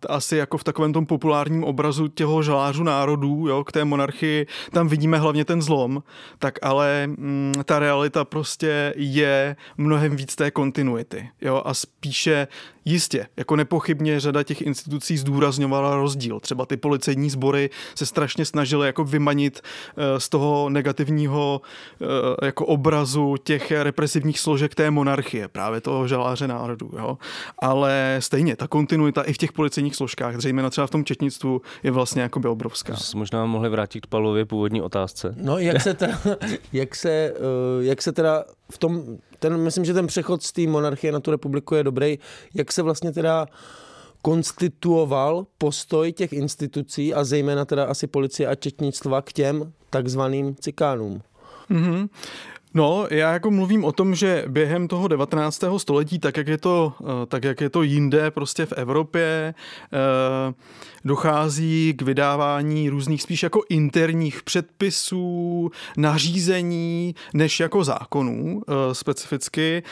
asi 0.09 0.37
jako 0.37 0.59
v 0.59 0.65
takovém 0.65 0.93
tom 0.93 1.07
populárním 1.07 1.65
obrazu 1.65 2.09
těho 2.09 2.43
žalářů 2.43 2.83
národů, 2.83 3.45
jo, 3.49 3.65
k 3.65 3.73
té 3.73 3.85
monarchii, 3.85 4.47
tam 4.71 4.89
vidíme 4.89 5.19
hlavně 5.19 5.45
ten 5.45 5.63
zlom, 5.63 6.03
tak 6.39 6.59
ale 6.63 7.07
mm, 7.07 7.55
ta 7.65 7.79
realita 7.79 8.25
prostě 8.25 8.95
je 8.97 9.57
mnohem 9.77 10.17
víc 10.17 10.37
té 10.37 10.51
kontinuity, 10.51 11.31
jo, 11.41 11.63
a 11.65 11.75
spíše 11.75 12.49
Jistě, 12.89 13.27
jako 13.37 13.57
nepochybně 13.57 14.21
řada 14.21 14.43
těch 14.43 14.63
institucí 14.63 15.17
zdůrazňovala 15.17 15.97
rozdíl. 15.97 16.41
Třeba 16.41 16.67
ty 16.67 16.77
policejní 16.77 17.31
sbory 17.31 17.71
se 17.95 18.07
strašně 18.07 18.45
snažily 18.45 18.87
jako 18.87 19.05
vymanit 19.05 19.61
eh, 19.61 20.21
z 20.21 20.29
toho 20.29 20.69
negativního 20.69 21.61
eh, 22.01 22.47
jako 22.47 22.67
obrazu 22.67 23.37
těch 23.45 23.71
represivních 23.71 24.41
složek 24.41 24.75
té 24.75 24.91
monarchie, 24.91 25.49
právě 25.49 25.81
toho 25.81 26.09
žaláře 26.09 26.49
národů. 26.49 26.91
Jo? 26.99 27.19
Ale 27.59 28.17
stejně, 28.19 28.57
ta 28.57 28.69
kontinuita 28.69 29.23
i 29.23 29.33
v 29.33 29.39
těch 29.39 29.53
policejních 29.53 29.97
složkách, 29.97 30.37
zřejmě 30.37 30.71
třeba 30.71 30.87
v 30.87 30.91
tom 30.91 31.05
četnictvu, 31.05 31.63
je 31.83 31.91
vlastně 31.91 32.23
jakoby 32.23 32.49
obrovská. 32.49 32.95
Možná 33.15 33.47
mohli 33.47 33.69
vrátit 33.69 34.01
k 34.01 34.07
Pavlově 34.07 34.45
původní 34.45 34.83
otázce. 34.83 35.35
No, 35.37 35.59
jak 35.59 35.81
se, 35.81 35.95
teda, 35.95 36.21
jak 36.73 36.95
se, 36.95 37.11
eh, 37.11 37.35
jak 37.81 38.03
se 38.03 38.13
teda 38.13 38.45
v 38.71 38.79
tom, 38.79 39.19
ten, 39.39 39.57
myslím, 39.57 39.85
že 39.85 39.95
ten 39.95 40.07
přechod 40.07 40.43
z 40.43 40.53
té 40.53 40.67
monarchie 40.67 41.13
na 41.13 41.21
tu 41.21 41.31
republiku 41.31 41.75
je 41.75 41.85
dobrý, 41.85 42.19
jak 42.55 42.73
se 42.73 42.83
vlastně 42.83 43.13
teda 43.13 43.47
konstituoval 44.23 45.47
postoj 45.59 46.13
těch 46.13 46.33
institucí 46.33 47.15
a 47.15 47.25
zejména 47.25 47.65
teda 47.65 47.85
asi 47.85 48.07
policie 48.07 48.49
a 48.49 48.55
četnictva 48.55 49.23
k 49.23 49.33
těm 49.33 49.73
takzvaným 49.91 50.57
cikánům. 50.61 51.23
Mm-hmm. 51.71 52.09
No, 52.75 53.07
já 53.11 53.33
jako 53.33 53.51
mluvím 53.51 53.85
o 53.85 53.93
tom, 53.93 54.15
že 54.15 54.45
během 54.49 54.89
toho 54.89 55.09
19. 55.09 55.65
století, 55.77 56.19
tak 56.19 56.37
jak 56.37 56.49
je 56.49 56.59
to, 56.59 56.93
eh, 57.01 57.27
tak 57.27 57.45
jak 57.45 57.61
je 57.61 57.71
to 57.71 57.83
jinde 57.83 58.31
prostě 58.31 58.67
v 58.67 58.73
Evropě, 58.73 59.55
eh, 59.93 60.55
dochází 61.09 61.95
k 61.97 62.03
vydávání 62.03 62.89
různých 62.89 63.23
spíš 63.23 63.43
jako 63.43 63.63
interních 63.69 64.43
předpisů, 64.43 65.71
nařízení, 65.97 67.15
než 67.35 67.61
jako 67.61 67.85
zákonů 67.85 68.63
eh, 68.69 68.95
specificky, 68.95 69.83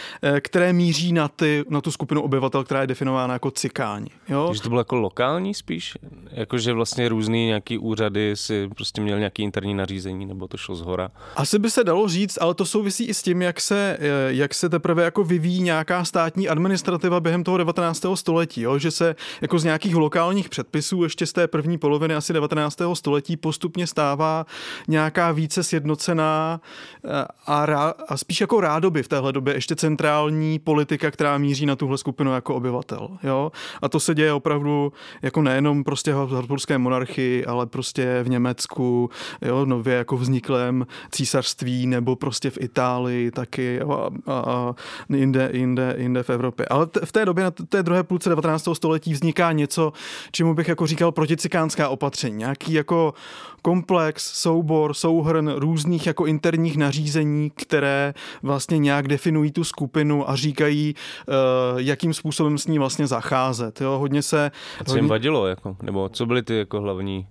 které 0.41 0.73
míří 0.73 1.13
na, 1.13 1.29
ty, 1.29 1.65
na 1.69 1.81
tu 1.81 1.91
skupinu 1.91 2.23
obyvatel, 2.23 2.65
která 2.65 2.81
je 2.81 2.87
definována 2.87 3.33
jako 3.33 3.51
cikáni. 3.51 4.11
Jo? 4.29 4.45
Takže 4.47 4.63
to 4.63 4.69
bylo 4.69 4.81
jako 4.81 4.97
lokální 4.97 5.55
spíš? 5.55 5.99
Jakože 6.31 6.73
vlastně 6.73 7.09
různý 7.09 7.47
nějaký 7.47 7.79
úřady 7.79 8.37
si 8.37 8.69
prostě 8.69 9.01
měl 9.01 9.19
nějaký 9.19 9.43
interní 9.43 9.75
nařízení, 9.75 10.27
nebo 10.27 10.49
to 10.49 10.57
šlo 10.57 10.75
z 10.75 10.81
hora? 10.81 11.11
Asi 11.37 11.59
by 11.59 11.71
se 11.71 11.85
dalo 11.85 12.09
říct, 12.09 12.39
ale 12.41 12.55
to 12.55 12.67
to 12.67 12.71
souvisí 12.71 13.05
i 13.05 13.15
s 13.15 13.23
tím, 13.23 13.43
jak 13.43 13.61
se, 13.61 13.97
eh, 14.01 14.07
jak 14.29 14.55
se 14.55 14.69
teprve 14.69 15.05
jako 15.05 15.25
vyvíjí 15.25 15.63
nějaká 15.63 16.05
státní 16.05 16.49
administrativa 16.49 17.21
během 17.21 17.45
toho 17.45 17.57
19. 17.57 18.17
století, 18.17 18.61
jo? 18.61 18.79
že 18.79 18.91
se 18.91 19.17
jako 19.41 19.59
z 19.59 19.65
nějakých 19.65 19.95
lokálních 19.95 20.49
předpisů 20.49 21.03
ještě 21.07 21.27
z 21.27 21.33
té 21.33 21.49
první 21.49 21.79
poloviny 21.79 22.15
asi 22.15 22.33
19. 22.33 22.79
století 22.95 23.37
postupně 23.37 23.87
stává 23.87 24.47
nějaká 24.89 25.33
více 25.33 25.63
sjednocená 25.63 26.61
eh, 27.05 27.25
a, 27.47 27.67
rá, 27.67 27.95
a 28.09 28.17
spíš 28.17 28.41
jako 28.41 28.61
rádoby 28.61 29.03
v 29.03 29.09
téhle 29.09 29.33
době 29.33 29.55
ještě 29.55 29.77
centrální 29.77 30.59
politika, 30.59 31.11
která 31.11 31.39
míří 31.39 31.67
na 31.67 31.77
tuhle 31.77 31.99
skupinu 31.99 32.35
jako 32.35 32.55
obyvatel. 32.55 33.09
Jo? 33.23 33.53
A 33.83 33.89
to 33.89 34.01
se 34.01 34.15
děje 34.15 34.33
opravdu 34.33 34.93
jako 35.23 35.43
nejenom 35.43 35.85
prostě 35.85 36.15
v 36.15 36.31
Habsburské 36.31 36.79
monarchii, 36.79 37.47
ale 37.47 37.67
prostě 37.67 38.21
v 38.23 38.29
Německu, 38.29 39.11
jo, 39.43 39.67
nově 39.67 39.95
jako 39.95 40.17
vzniklém 40.17 40.87
císařství 41.11 41.87
nebo 41.87 42.17
prostě 42.17 42.51
v 42.51 42.59
Itálii 42.61 43.31
taky 43.31 43.79
jo, 43.81 43.91
a, 43.93 44.33
a, 44.33 44.41
a 44.41 44.75
jinde, 45.09 45.51
jinde, 45.53 45.95
jinde 45.99 46.23
v 46.23 46.31
Evropě. 46.31 46.67
Ale 46.71 46.87
t- 46.87 47.01
v 47.05 47.13
té 47.13 47.25
době, 47.25 47.45
na 47.45 47.51
té 47.51 47.83
druhé 47.83 48.03
půlce 48.03 48.29
19. 48.29 48.69
století 48.73 49.13
vzniká 49.13 49.53
něco, 49.53 49.93
čemu 50.33 50.55
bych 50.55 50.69
jako 50.69 50.86
říkal 50.87 51.13
proticikánská 51.13 51.89
opatření. 51.89 52.37
Nějaký 52.37 52.73
jako 52.73 53.15
komplex, 53.63 54.41
soubor, 54.41 54.95
souhrn 54.95 55.53
různých 55.57 56.07
jako 56.07 56.27
interních 56.27 56.77
nařízení, 56.77 57.51
které 57.51 58.15
vlastně 58.43 58.79
nějak 58.79 59.09
definují 59.09 59.53
tu 59.53 59.65
skupinu 59.65 60.31
a 60.31 60.37
říkají, 60.37 60.95
uh, 61.29 61.81
jakým 61.81 62.15
způsobem 62.15 62.59
s 62.59 62.67
ní 62.67 62.79
vlastně 62.79 63.07
zacházet. 63.07 63.81
Jo? 63.81 63.99
Hodně 63.99 64.23
se... 64.23 64.51
A 64.81 64.85
co 64.85 64.97
jim 64.97 65.09
vadilo? 65.09 65.47
Jako? 65.47 65.77
Nebo 65.83 66.09
co 66.09 66.27
byly 66.27 66.43
ty 66.43 66.59
jako 66.59 66.81
hlavní 66.81 67.27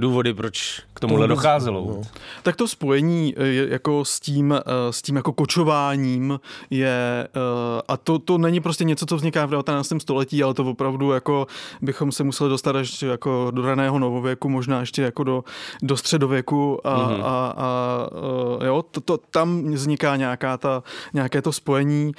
důvody, 0.00 0.34
proč 0.34 0.82
k 0.94 1.00
tomuhle 1.00 1.28
docházelo. 1.28 1.84
No. 1.88 2.02
Tak 2.42 2.56
to 2.56 2.68
spojení 2.68 3.34
eh, 3.36 3.46
jako 3.52 4.04
s 4.04 4.20
tím, 4.20 4.52
eh, 4.52 4.62
s 4.90 5.02
tím 5.02 5.16
jako 5.16 5.32
kočováním 5.32 6.40
je, 6.70 7.28
eh, 7.28 7.82
a 7.88 7.96
to, 7.96 8.18
to 8.18 8.38
není 8.38 8.60
prostě 8.60 8.84
něco, 8.84 9.06
co 9.06 9.16
vzniká 9.16 9.46
v 9.46 9.50
19. 9.50 10.00
století, 10.00 10.42
ale 10.42 10.54
to 10.54 10.64
opravdu 10.64 11.12
jako 11.12 11.46
bychom 11.82 12.12
se 12.12 12.24
museli 12.24 12.50
dostat 12.50 12.76
až 12.76 13.02
jako 13.02 13.50
do 13.50 13.62
raného 13.62 13.98
novověku, 13.98 14.48
možná 14.48 14.80
ještě 14.80 15.02
jako 15.02 15.24
do, 15.24 15.44
do 15.82 15.96
středověku 15.96 16.86
a, 16.86 16.98
mm-hmm. 16.98 17.22
a, 17.24 17.54
a 17.56 18.64
jo, 18.64 18.84
to, 18.90 19.00
to, 19.00 19.18
tam 19.18 19.72
vzniká 19.72 20.16
nějaká 20.16 20.56
ta, 20.56 20.82
nějaké 21.14 21.42
to 21.42 21.52
spojení 21.52 22.12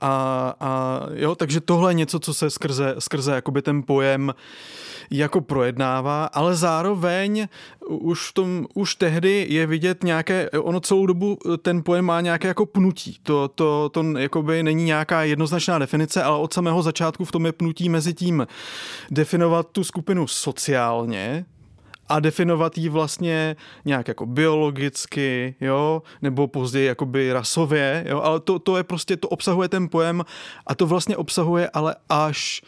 a, 0.00 0.54
a 0.60 1.00
jo, 1.14 1.34
takže 1.34 1.60
tohle 1.60 1.90
je 1.90 1.94
něco, 1.94 2.18
co 2.18 2.34
se 2.34 2.50
skrze, 2.50 2.94
skrze 2.98 3.34
jakoby 3.34 3.62
ten 3.62 3.82
pojem 3.82 4.34
jako 5.10 5.40
projednává, 5.40 6.24
ale 6.24 6.56
zároveň 6.56 6.93
už, 7.88 8.28
v 8.30 8.32
tom, 8.32 8.66
už 8.74 8.94
tehdy 8.94 9.46
je 9.50 9.66
vidět 9.66 10.04
nějaké, 10.04 10.50
ono 10.50 10.80
celou 10.80 11.06
dobu 11.06 11.38
ten 11.62 11.82
pojem 11.82 12.04
má 12.04 12.20
nějaké 12.20 12.48
jako 12.48 12.66
pnutí. 12.66 13.18
To, 13.22 13.48
to, 13.48 13.88
to 13.88 14.18
jakoby 14.18 14.62
není 14.62 14.84
nějaká 14.84 15.24
jednoznačná 15.24 15.78
definice, 15.78 16.22
ale 16.22 16.38
od 16.38 16.52
samého 16.52 16.82
začátku 16.82 17.24
v 17.24 17.32
tom 17.32 17.46
je 17.46 17.52
pnutí 17.52 17.88
mezi 17.88 18.14
tím 18.14 18.46
definovat 19.10 19.68
tu 19.72 19.84
skupinu 19.84 20.26
sociálně, 20.26 21.44
a 22.08 22.20
definovat 22.20 22.78
ji 22.78 22.88
vlastně 22.88 23.56
nějak 23.84 24.08
jako 24.08 24.26
biologicky, 24.26 25.54
jo, 25.60 26.02
nebo 26.22 26.46
později 26.46 26.86
jakoby 26.86 27.32
rasově, 27.32 28.04
jo, 28.08 28.20
ale 28.20 28.40
to, 28.40 28.58
to 28.58 28.76
je 28.76 28.82
prostě, 28.82 29.16
to 29.16 29.28
obsahuje 29.28 29.68
ten 29.68 29.88
pojem 29.88 30.24
a 30.66 30.74
to 30.74 30.86
vlastně 30.86 31.16
obsahuje 31.16 31.70
ale 31.72 31.96
až 32.08 32.62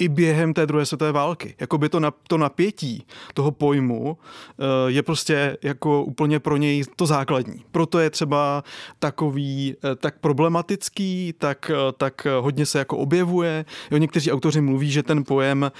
i 0.00 0.08
během 0.08 0.54
té 0.54 0.66
druhé 0.66 0.86
světové 0.86 1.12
války. 1.12 1.54
Jakoby 1.60 1.88
to, 1.88 2.00
na, 2.00 2.12
to 2.28 2.38
napětí 2.38 3.06
toho 3.34 3.50
pojmu 3.50 4.18
eh, 4.18 4.64
je 4.86 5.02
prostě 5.02 5.56
jako 5.62 6.02
úplně 6.04 6.40
pro 6.40 6.56
něj 6.56 6.84
to 6.96 7.06
základní. 7.06 7.64
Proto 7.72 7.98
je 7.98 8.10
třeba 8.10 8.64
takový 8.98 9.74
eh, 9.84 9.96
tak 9.96 10.18
problematický, 10.18 11.34
tak, 11.38 11.70
eh, 11.74 11.92
tak 11.96 12.26
hodně 12.40 12.66
se 12.66 12.78
jako 12.78 12.96
objevuje. 12.96 13.64
Jo, 13.90 13.98
někteří 13.98 14.32
autoři 14.32 14.60
mluví, 14.60 14.90
že 14.90 15.02
ten 15.02 15.24
pojem 15.24 15.72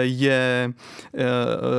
je, 0.00 0.72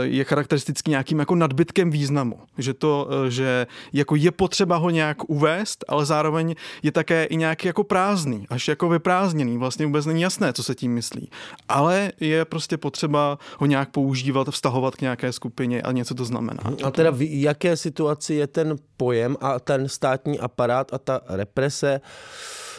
je 0.02 0.24
charakteristický 0.24 0.92
nějakým 0.92 1.20
jako 1.20 1.36
nadbytkem 1.36 1.92
významu. 1.92 2.40
Že 2.58 2.74
to, 2.74 3.10
že 3.30 3.68
jako 3.94 4.16
je 4.16 4.32
potřeba 4.32 4.78
ho 4.78 4.90
nějak 4.90 5.30
uvést, 5.30 5.86
ale 5.88 6.06
zároveň 6.06 6.56
je 6.84 6.92
také 6.92 7.26
i 7.26 7.36
nějaký 7.36 7.68
jako 7.68 7.84
prázdný, 7.84 8.46
až 8.50 8.68
jako 8.68 8.90
vyprázdněný. 8.90 9.58
Vlastně 9.58 9.86
vůbec 9.86 10.06
není 10.06 10.22
jasné, 10.22 10.54
co 10.54 10.64
se 10.64 10.76
tím 10.76 10.94
myslí. 10.94 11.30
Ale 11.70 11.89
ale 11.90 12.12
je 12.20 12.46
prostě 12.46 12.78
potřeba 12.78 13.38
ho 13.58 13.66
nějak 13.66 13.90
používat, 13.90 14.50
vztahovat 14.50 14.96
k 14.96 15.02
nějaké 15.02 15.32
skupině 15.34 15.82
a 15.82 15.92
něco 15.92 16.16
to 16.16 16.26
znamená. 16.26 16.64
A 16.84 16.92
teda 16.92 17.12
v 17.12 17.42
jaké 17.42 17.78
situaci 17.78 18.34
je 18.34 18.48
ten 18.48 18.76
pojem 18.98 19.38
a 19.42 19.60
ten 19.60 19.88
státní 19.88 20.40
aparát 20.40 20.94
a 20.94 20.98
ta 20.98 21.22
represe 21.28 22.02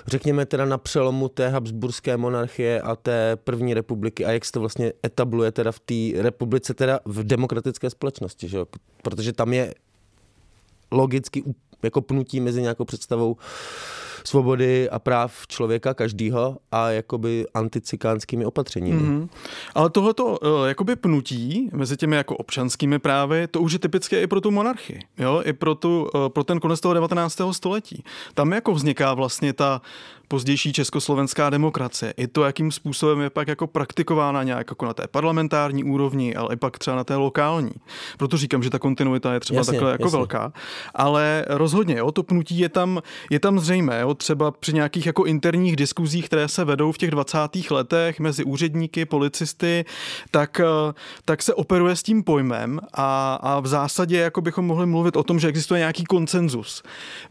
řekněme 0.07 0.47
teda 0.47 0.65
na 0.65 0.79
přelomu 0.79 1.29
té 1.29 1.49
habsburské 1.49 2.17
monarchie 2.17 2.81
a 2.81 2.97
té 2.97 3.37
první 3.37 3.75
republiky 3.75 4.25
a 4.25 4.31
jak 4.31 4.45
se 4.45 4.53
to 4.53 4.61
vlastně 4.61 4.93
etabluje 5.07 5.53
teda 5.53 5.73
v 5.73 5.81
té 5.81 6.23
republice, 6.23 6.75
teda 6.75 7.01
v 7.05 7.25
demokratické 7.25 7.91
společnosti, 7.91 8.49
že 8.49 8.57
jo? 8.57 8.67
protože 9.03 9.33
tam 9.33 9.53
je 9.53 9.75
logicky 10.91 11.45
jako 11.83 12.01
pnutí 12.01 12.41
mezi 12.41 12.63
nějakou 12.63 12.85
představou 12.85 13.37
svobody 14.25 14.91
a 14.91 14.99
práv 14.99 15.47
člověka 15.47 15.95
každýho 15.95 16.57
a 16.73 16.91
jakoby 16.91 17.47
anticikánskými 17.55 18.45
opatřeními. 18.45 19.03
Mm-hmm. 19.03 19.29
Ale 19.75 19.91
tohleto 19.91 20.25
uh, 20.25 20.67
jakoby 20.67 20.97
pnutí 20.97 21.71
mezi 21.73 21.97
těmi 21.97 22.17
jako 22.17 22.37
občanskými 22.37 22.99
právy, 22.99 23.47
to 23.47 23.61
už 23.61 23.73
je 23.73 23.79
typické 23.79 24.23
i 24.23 24.27
pro 24.27 24.41
tu 24.41 24.51
monarchii, 24.51 25.01
jo? 25.19 25.43
i 25.45 25.53
pro, 25.53 25.75
tu, 25.75 26.11
uh, 26.15 26.29
pro 26.29 26.45
ten 26.45 26.61
konec 26.61 26.81
toho 26.81 26.95
19. 26.95 27.41
století. 27.53 28.05
Tam 28.35 28.53
jako 28.53 28.73
vzniká 28.73 29.15
vlastně 29.15 29.53
ta 29.53 29.83
pozdější 30.31 30.73
československá 30.73 31.51
demokracie. 31.51 32.15
I 32.17 32.27
to, 32.27 32.45
jakým 32.45 32.73
způsobem 32.73 33.21
je 33.21 33.31
pak 33.31 33.49
jako 33.49 33.67
praktikována 33.67 34.43
nějak 34.43 34.71
jako 34.71 34.87
na 34.87 34.95
té 34.95 35.07
parlamentární 35.11 35.85
úrovni, 35.85 36.35
ale 36.35 36.55
i 36.55 36.57
pak 36.57 36.79
třeba 36.79 36.97
na 36.97 37.05
té 37.05 37.17
lokální. 37.17 37.73
Proto 38.19 38.37
říkám, 38.37 38.63
že 38.63 38.71
ta 38.71 38.79
kontinuita 38.79 39.33
je 39.35 39.41
třeba 39.41 39.61
jasně, 39.61 39.73
takhle 39.73 39.93
jako 39.93 40.05
jasně. 40.05 40.17
velká. 40.17 40.53
Ale 40.95 41.45
rozhodně, 41.49 41.95
jo, 41.99 42.13
to 42.13 42.23
pnutí 42.23 42.59
je 42.59 42.69
tam, 42.69 43.03
je 43.31 43.41
tam 43.41 43.61
zřejmé, 43.61 44.01
jo, 44.01 44.15
třeba 44.15 44.51
při 44.51 44.73
nějakých 44.73 45.07
jako 45.07 45.25
interních 45.25 45.77
diskuzích, 45.77 46.27
které 46.27 46.49
se 46.49 46.65
vedou 46.65 46.93
v 46.93 46.99
těch 46.99 47.11
20. 47.11 47.39
letech 47.71 48.21
mezi 48.21 48.45
úředníky, 48.45 49.05
policisty, 49.05 49.85
tak, 50.31 50.61
eh, 50.61 50.93
tak 51.25 51.43
se 51.43 51.55
operuje 51.55 51.97
s 51.97 52.03
tím 52.03 52.23
pojmem 52.25 52.81
a, 52.95 53.35
a 53.35 53.61
v 53.61 53.67
zásadě 53.67 54.19
jako 54.19 54.41
bychom 54.41 54.67
mohli 54.67 54.87
mluvit 54.87 55.17
o 55.17 55.23
tom, 55.23 55.41
že 55.41 55.49
existuje 55.49 55.79
nějaký 55.79 56.05
konsenzus 56.05 56.83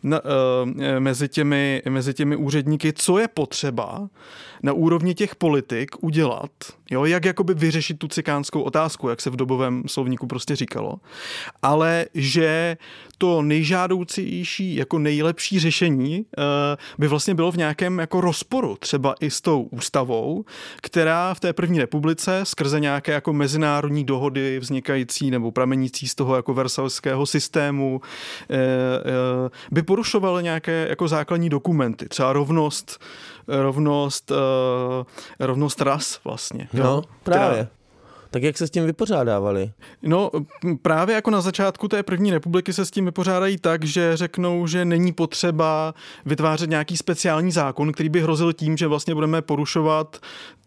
na, 0.04 0.20
uh, 0.20 0.30
mezi, 1.00 1.28
těmi, 1.30 1.82
mezi 1.90 2.14
těmi 2.14 2.36
úředníky 2.36 2.89
co 2.94 3.20
je 3.20 3.28
potřeba 3.28 4.10
na 4.64 4.74
úrovni 4.74 5.16
těch 5.16 5.36
politik 5.36 6.04
udělat, 6.04 6.52
jo, 6.92 7.06
jak 7.06 7.26
jakoby 7.26 7.54
vyřešit 7.54 8.00
tu 8.00 8.08
cikánskou 8.08 8.62
otázku, 8.62 9.10
jak 9.10 9.22
se 9.22 9.30
v 9.30 9.36
dobovém 9.36 9.84
slovníku 9.88 10.28
prostě 10.28 10.56
říkalo, 10.56 10.96
ale 11.62 12.06
že 12.14 12.78
to 13.18 13.42
nejžádoucější, 13.42 14.76
jako 14.76 15.00
nejlepší 15.00 15.60
řešení 15.60 16.26
uh, 16.38 16.44
by 16.98 17.08
vlastně 17.08 17.36
bylo 17.36 17.52
v 17.52 17.58
nějakém 17.58 18.00
jako 18.00 18.22
rozporu, 18.22 18.78
třeba 18.80 19.16
i 19.20 19.32
s 19.32 19.42
tou 19.42 19.62
ústavou, 19.62 20.46
která 20.82 21.34
v 21.34 21.40
té 21.40 21.54
první 21.54 21.80
republice 21.80 22.42
skrze 22.44 22.80
nějaké 22.80 23.12
jako 23.12 23.34
mezinárodní 23.34 24.04
dohody 24.04 24.60
vznikající 24.60 25.32
nebo 25.32 25.52
pramenící 25.52 26.08
z 26.08 26.16
toho 26.16 26.36
jako 26.36 26.54
versalského 26.54 27.26
systému 27.26 28.02
uh, 28.02 28.56
uh, 28.56 29.50
by 29.72 29.82
porušovaly 29.82 30.44
nějaké 30.44 30.88
jako 30.90 31.08
základní 31.08 31.50
dokumenty, 31.50 32.10
třeba 32.10 32.34
rovnost 32.34 33.00
rovnost, 33.50 34.32
uh, 34.32 34.38
rovnost 35.40 35.82
ras 35.82 36.20
vlastně. 36.24 36.68
No, 36.74 36.84
jo? 36.84 37.04
právě. 37.24 37.58
Která, 37.58 37.80
tak 38.32 38.44
jak 38.44 38.58
se 38.58 38.68
s 38.68 38.72
tím 38.72 38.86
vypořádávali? 38.86 39.72
No 40.02 40.32
právě 40.82 41.16
jako 41.16 41.32
na 41.32 41.42
začátku 41.42 41.88
té 41.88 42.04
první 42.04 42.32
republiky 42.32 42.74
se 42.74 42.86
s 42.86 42.92
tím 42.92 43.06
vypořádají 43.06 43.58
tak, 43.58 43.84
že 43.84 44.18
řeknou, 44.18 44.68
že 44.68 44.86
není 44.86 45.14
potřeba 45.14 45.94
vytvářet 46.26 46.70
nějaký 46.70 46.98
speciální 46.98 47.52
zákon, 47.52 47.92
který 47.92 48.10
by 48.10 48.22
hrozil 48.22 48.54
tím, 48.54 48.78
že 48.78 48.88
vlastně 48.88 49.16
budeme 49.16 49.42
porušovat 49.42 50.18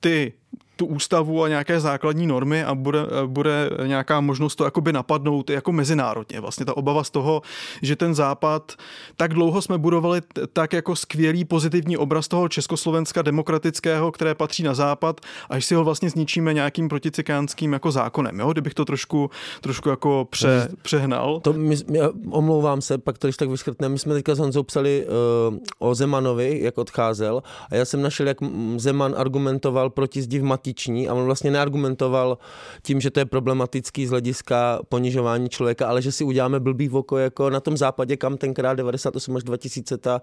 ty 0.01 0.33
tu 0.77 0.87
ústavu 0.87 1.43
a 1.43 1.49
nějaké 1.49 1.81
základní 1.81 2.27
normy 2.27 2.65
a 2.65 2.75
bude, 2.75 2.99
bude 3.27 3.71
nějaká 3.87 4.21
možnost 4.21 4.57
to 4.57 4.65
jakoby 4.65 4.93
napadnout 4.93 5.51
jako 5.51 5.73
mezinárodně. 5.73 6.41
Vlastně 6.41 6.67
ta 6.67 6.77
obava 6.77 7.05
z 7.05 7.11
toho, 7.11 7.43
že 7.83 7.97
ten 7.97 8.15
západ, 8.15 8.73
tak 9.17 9.35
dlouho 9.35 9.63
jsme 9.63 9.79
budovali 9.79 10.21
tak 10.53 10.73
jako 10.73 10.97
skvělý 10.97 11.45
pozitivní 11.45 11.97
obraz 11.97 12.29
toho 12.29 12.49
Československa 12.49 13.23
demokratického, 13.23 14.13
které 14.13 14.35
patří 14.35 14.63
na 14.63 14.75
západ, 14.75 15.21
až 15.51 15.65
si 15.65 15.75
ho 15.75 15.85
vlastně 15.85 16.11
zničíme 16.11 16.55
nějakým 16.55 16.89
proticikánským 16.89 17.73
jako 17.73 17.93
zákonem, 17.93 18.41
jo? 18.41 18.53
kdybych 18.53 18.75
to 18.75 18.85
trošku, 18.85 19.31
trošku 19.61 19.89
jako 19.89 20.27
pře, 20.31 20.69
přehnal. 20.83 21.41
To 21.41 21.53
my, 21.53 21.77
my, 21.89 21.99
omlouvám 22.31 22.81
se, 22.81 22.99
pak 22.99 23.19
to 23.19 23.27
když 23.27 23.37
tak 23.37 23.49
vyškrtneme, 23.49 23.93
my 23.93 23.99
jsme 23.99 24.15
teďka 24.15 24.35
s 24.35 24.39
Honzou 24.39 24.63
psali 24.63 25.07
uh, 25.51 25.59
o 25.79 25.95
Zemanovi, 25.95 26.61
jak 26.63 26.79
odcházel 26.79 27.43
a 27.71 27.75
já 27.75 27.85
jsem 27.85 28.03
našel, 28.03 28.29
jak 28.29 28.37
Zeman 28.77 29.15
argumentoval 29.17 29.91
proti 29.91 30.23
zdi 30.23 30.39
v 30.39 30.45
problematiční 30.73 31.09
a 31.09 31.15
on 31.15 31.25
vlastně 31.25 31.51
neargumentoval 31.51 32.39
tím, 32.83 33.01
že 33.01 33.11
to 33.11 33.21
je 33.21 33.25
problematický 33.25 34.07
z 34.07 34.11
hlediska 34.11 34.81
ponižování 34.89 35.49
člověka, 35.49 35.87
ale 35.87 36.03
že 36.03 36.13
si 36.13 36.25
uděláme 36.25 36.61
blbý 36.61 36.89
voko 36.89 37.19
jako 37.19 37.51
na 37.51 37.61
tom 37.61 37.77
západě, 37.77 38.17
kam 38.17 38.37
tenkrát 38.37 38.75
98 38.75 39.37
až 39.37 39.43
2000 39.45 39.99
ta 39.99 40.21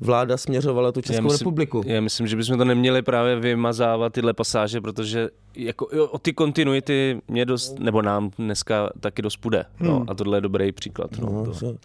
vláda 0.00 0.36
směřovala 0.36 0.92
tu 0.92 1.00
Českou 1.00 1.14
já 1.14 1.20
myslím, 1.20 1.38
republiku. 1.38 1.82
Já 1.86 2.00
myslím, 2.00 2.26
že 2.26 2.36
bychom 2.36 2.58
to 2.58 2.64
neměli 2.64 3.02
právě 3.02 3.36
vymazávat 3.36 4.12
tyhle 4.12 4.32
pasáže, 4.32 4.80
protože 4.80 5.28
jako, 5.56 5.88
jo, 5.92 6.06
o 6.06 6.18
ty 6.18 6.32
kontinuity 6.32 7.20
mě 7.28 7.44
dost, 7.44 7.78
nebo 7.78 8.02
nám 8.02 8.30
dneska 8.38 8.90
taky 9.00 9.22
dost 9.22 9.36
půjde. 9.36 9.64
No, 9.80 9.92
Hmm. 9.92 10.10
A 10.10 10.14
tohle 10.14 10.36
je 10.36 10.40
dobrý 10.40 10.72
příklad. 10.72 11.10
No, 11.18 11.32
No, 11.32 11.44
to. 11.44 11.76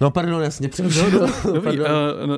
No 0.00 0.10
pardon, 0.10 0.42
jasně 0.42 0.68
přerušil. 0.68 1.10
Dobrý, 1.52 1.80
uh, 1.80 1.86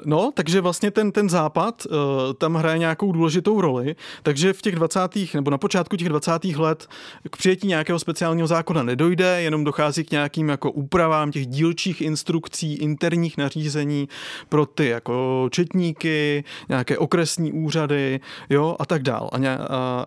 no, 0.05 0.31
takže 0.35 0.61
vlastně 0.61 0.90
ten, 0.90 1.12
ten 1.12 1.29
západ 1.29 1.87
uh, 1.87 1.97
tam 2.38 2.55
hraje 2.55 2.79
nějakou 2.79 3.12
důležitou 3.12 3.61
roli, 3.61 3.97
takže 4.23 4.53
v 4.53 4.62
těch 4.62 4.75
20. 4.75 5.01
nebo 5.35 5.51
na 5.51 5.59
počátku 5.59 5.97
těch 5.97 6.09
20. 6.09 6.44
let 6.44 6.87
k 7.31 7.37
přijetí 7.37 7.68
nějakého 7.68 7.99
speciálního 7.99 8.47
zákona 8.49 8.83
nedojde, 8.83 9.42
jenom 9.42 9.64
dochází 9.64 10.05
k 10.05 10.11
nějakým 10.11 10.49
jako 10.49 10.71
úpravám 10.71 11.31
těch 11.31 11.47
dílčích 11.47 12.01
instrukcí, 12.01 12.75
interních 12.75 13.38
nařízení 13.38 14.09
pro 14.49 14.66
ty 14.66 14.88
jako 14.88 15.49
četníky, 15.51 16.44
nějaké 16.68 16.99
okresní 16.99 17.53
úřady, 17.53 18.21
jo, 18.51 18.77
a 18.79 18.87
tak 18.87 19.03
dál. 19.03 19.31
A, 19.33 19.37
a, 19.37 20.05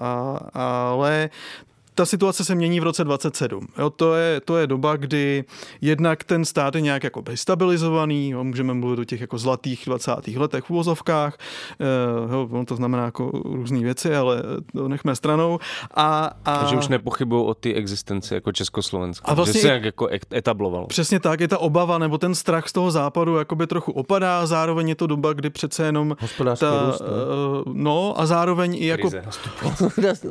a, 0.53 0.89
ale 0.89 1.29
ta 1.95 2.05
situace 2.05 2.45
se 2.45 2.55
mění 2.55 2.79
v 2.79 2.83
roce 2.83 3.03
27. 3.03 3.67
Jo, 3.77 3.89
to, 3.89 4.15
je, 4.15 4.41
to 4.41 4.57
je 4.57 4.67
doba, 4.67 4.95
kdy 4.95 5.43
jednak 5.81 6.23
ten 6.23 6.45
stát 6.45 6.75
je 6.75 6.81
nějak 6.81 7.03
jako 7.03 7.23
stabilizovaný, 7.35 8.29
jo, 8.29 8.43
můžeme 8.43 8.73
mluvit 8.73 8.99
o 8.99 9.03
těch 9.03 9.21
jako 9.21 9.37
zlatých 9.37 9.83
20. 9.85 10.11
letech 10.35 10.63
v 10.63 10.69
uvozovkách, 10.69 11.37
eh, 11.79 12.33
jo, 12.33 12.47
ono 12.51 12.65
to 12.65 12.75
znamená 12.75 13.05
jako 13.05 13.31
různé 13.45 13.79
věci, 13.79 14.15
ale 14.15 14.43
to 14.73 14.87
nechme 14.87 15.15
stranou. 15.15 15.59
A, 15.93 16.31
a... 16.45 16.57
Takže 16.57 16.75
už 16.77 16.87
nepochybuju 16.87 17.43
o 17.43 17.53
ty 17.53 17.73
existenci 17.75 18.33
jako 18.33 18.51
Československa. 18.51 19.31
A 19.31 19.33
vlastně 19.33 19.53
že 19.53 19.59
se 19.61 19.67
i- 19.67 19.71
jak 19.71 19.83
jako 19.83 20.07
etablovalo. 20.33 20.87
Přesně 20.87 21.19
tak, 21.19 21.39
je 21.39 21.47
ta 21.47 21.57
obava 21.57 21.97
nebo 21.97 22.17
ten 22.17 22.35
strach 22.35 22.67
z 22.67 22.71
toho 22.73 22.91
západu 22.91 23.35
jakoby 23.37 23.67
trochu 23.67 23.91
opadá, 23.91 24.45
zároveň 24.45 24.89
je 24.89 24.95
to 24.95 25.07
doba, 25.07 25.33
kdy 25.33 25.49
přece 25.49 25.83
jenom 25.85 26.15
Hospodářský 26.21 26.65
růst, 26.85 27.01
no. 27.01 27.07
eh, 27.07 27.63
no 27.73 28.13
a 28.17 28.25
zároveň 28.25 28.75
i 28.75 28.85
jako 28.85 29.09
Krize. 29.09 29.23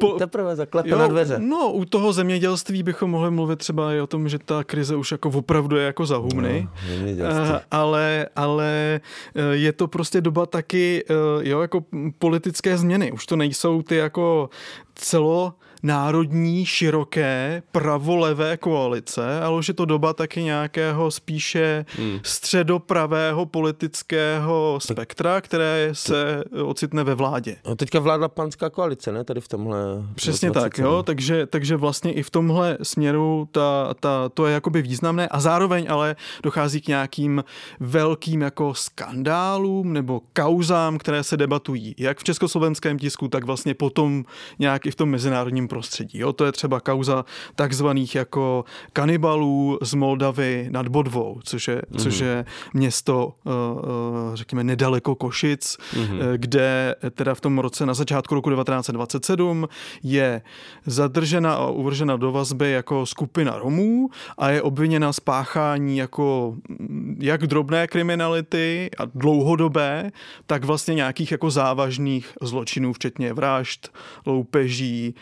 po- 0.01 0.09
Teprve 0.19 0.57
zaklepe 0.57 0.91
na 0.97 1.07
dveře. 1.07 1.39
No, 1.51 1.73
u 1.73 1.85
toho 1.85 2.13
zemědělství 2.13 2.83
bychom 2.83 3.11
mohli 3.11 3.31
mluvit 3.31 3.59
třeba 3.59 3.95
i 3.95 4.01
o 4.01 4.07
tom, 4.07 4.29
že 4.29 4.39
ta 4.39 4.65
krize 4.65 4.97
už 4.97 5.13
jako 5.13 5.29
opravdu 5.29 5.77
je 5.77 5.85
jako 5.85 6.07
za 6.07 6.17
humny. 6.17 6.69
No. 6.89 7.25
Eh, 7.25 7.61
ale, 7.71 8.29
ale 8.37 9.01
eh, 9.35 9.57
je 9.57 9.73
to 9.73 9.89
prostě 9.89 10.21
doba 10.21 10.47
taky 10.47 11.05
eh, 11.11 11.49
jo, 11.49 11.61
jako 11.61 11.85
politické 12.19 12.79
změny. 12.79 13.13
Už 13.13 13.27
to 13.27 13.37
nejsou 13.37 13.83
ty 13.83 13.97
jako 13.97 14.51
celo 14.95 15.55
národní, 15.83 16.67
široké, 16.67 17.63
pravolevé 17.73 18.57
koalice, 18.57 19.41
ale 19.41 19.59
už 19.59 19.69
je 19.69 19.75
to 19.75 19.85
doba 19.85 20.13
taky 20.13 20.43
nějakého 20.43 21.11
spíše 21.11 21.85
Hmm. 21.97 22.21
středopravého 22.23 23.47
politického 23.47 24.79
spektra, 24.83 25.41
které 25.41 25.89
se 25.93 26.45
ocitne 26.65 27.05
ve 27.05 27.15
vládě. 27.15 27.57
No, 27.67 27.77
teďka 27.77 28.01
vládla 28.01 28.29
panská 28.29 28.71
koalice, 28.71 29.13
ne? 29.13 29.25
Tady 29.25 29.41
v 29.41 29.49
tomhle. 29.49 29.79
Přesně 30.15 30.51
27. 30.51 30.63
tak, 30.63 30.93
jo, 30.93 31.03
takže, 31.03 31.47
takže 31.47 31.77
vlastně 31.77 32.13
i 32.13 32.23
v 32.23 32.31
tomhle 32.31 32.79
směru 32.83 33.49
ta, 33.53 33.95
ta, 34.01 34.29
to 34.29 34.47
je 34.47 34.55
jakoby 34.55 34.83
významné 34.83 35.29
a 35.29 35.41
zároveň 35.41 35.87
ale 35.89 36.17
dochází 36.43 36.81
k 36.81 36.89
nějakým 36.89 37.45
velkým 37.81 38.41
jako 38.41 38.75
skandálům 38.75 39.93
nebo 39.93 40.21
kauzám, 40.33 40.99
které 40.99 41.25
se 41.25 41.37
debatují 41.37 41.95
jak 41.99 42.19
v 42.19 42.25
československém 42.25 42.99
tisku, 42.99 43.29
tak 43.29 43.45
vlastně 43.45 43.75
potom 43.75 44.25
nějak 44.59 44.87
i 44.87 44.91
v 44.91 44.95
tom 44.95 45.09
mezinárodním 45.11 45.69
prostředí. 45.71 46.19
Jo, 46.19 46.33
to 46.33 46.45
je 46.45 46.53
třeba 46.53 46.81
kauza 46.81 47.25
takzvaných 47.55 48.15
jako 48.15 48.65
kanibalů 48.93 49.79
z 49.83 49.95
Moldavy 49.95 50.69
nad 50.71 50.89
Bodvou, 50.89 51.41
což 51.45 51.69
je, 51.69 51.77
mm-hmm. 51.77 52.03
což 52.03 52.19
je 52.19 52.45
město, 52.75 53.33
uh, 53.45 53.53
uh, 53.53 54.35
řekněme, 54.35 54.65
nedaleko 54.65 55.15
Košic, 55.15 55.77
mm-hmm. 55.93 56.19
kde 56.37 56.95
teda 57.15 57.35
v 57.35 57.41
tom 57.41 57.59
roce 57.59 57.87
na 57.87 57.95
začátku 57.95 58.35
roku 58.35 58.51
1927 58.51 59.69
je 60.03 60.43
zadržena 60.87 61.55
a 61.55 61.67
uvržena 61.71 62.17
do 62.17 62.33
vazby 62.33 62.71
jako 62.71 63.07
skupina 63.07 63.59
Romů 63.59 64.11
a 64.39 64.51
je 64.51 64.63
obviněna 64.63 65.13
z 65.13 65.21
páchání 65.21 65.97
jako 65.97 66.57
mm, 66.69 67.17
jak 67.21 67.47
drobné 67.47 67.87
kriminality 67.87 68.91
a 68.99 69.03
dlouhodobé, 69.15 70.11
tak 70.47 70.65
vlastně 70.65 70.95
nějakých 70.95 71.33
jako 71.33 71.51
závažných 71.51 72.33
zločinů, 72.43 72.93
včetně 72.93 73.33
vražd, 73.33 73.93
loupeží 74.27 75.15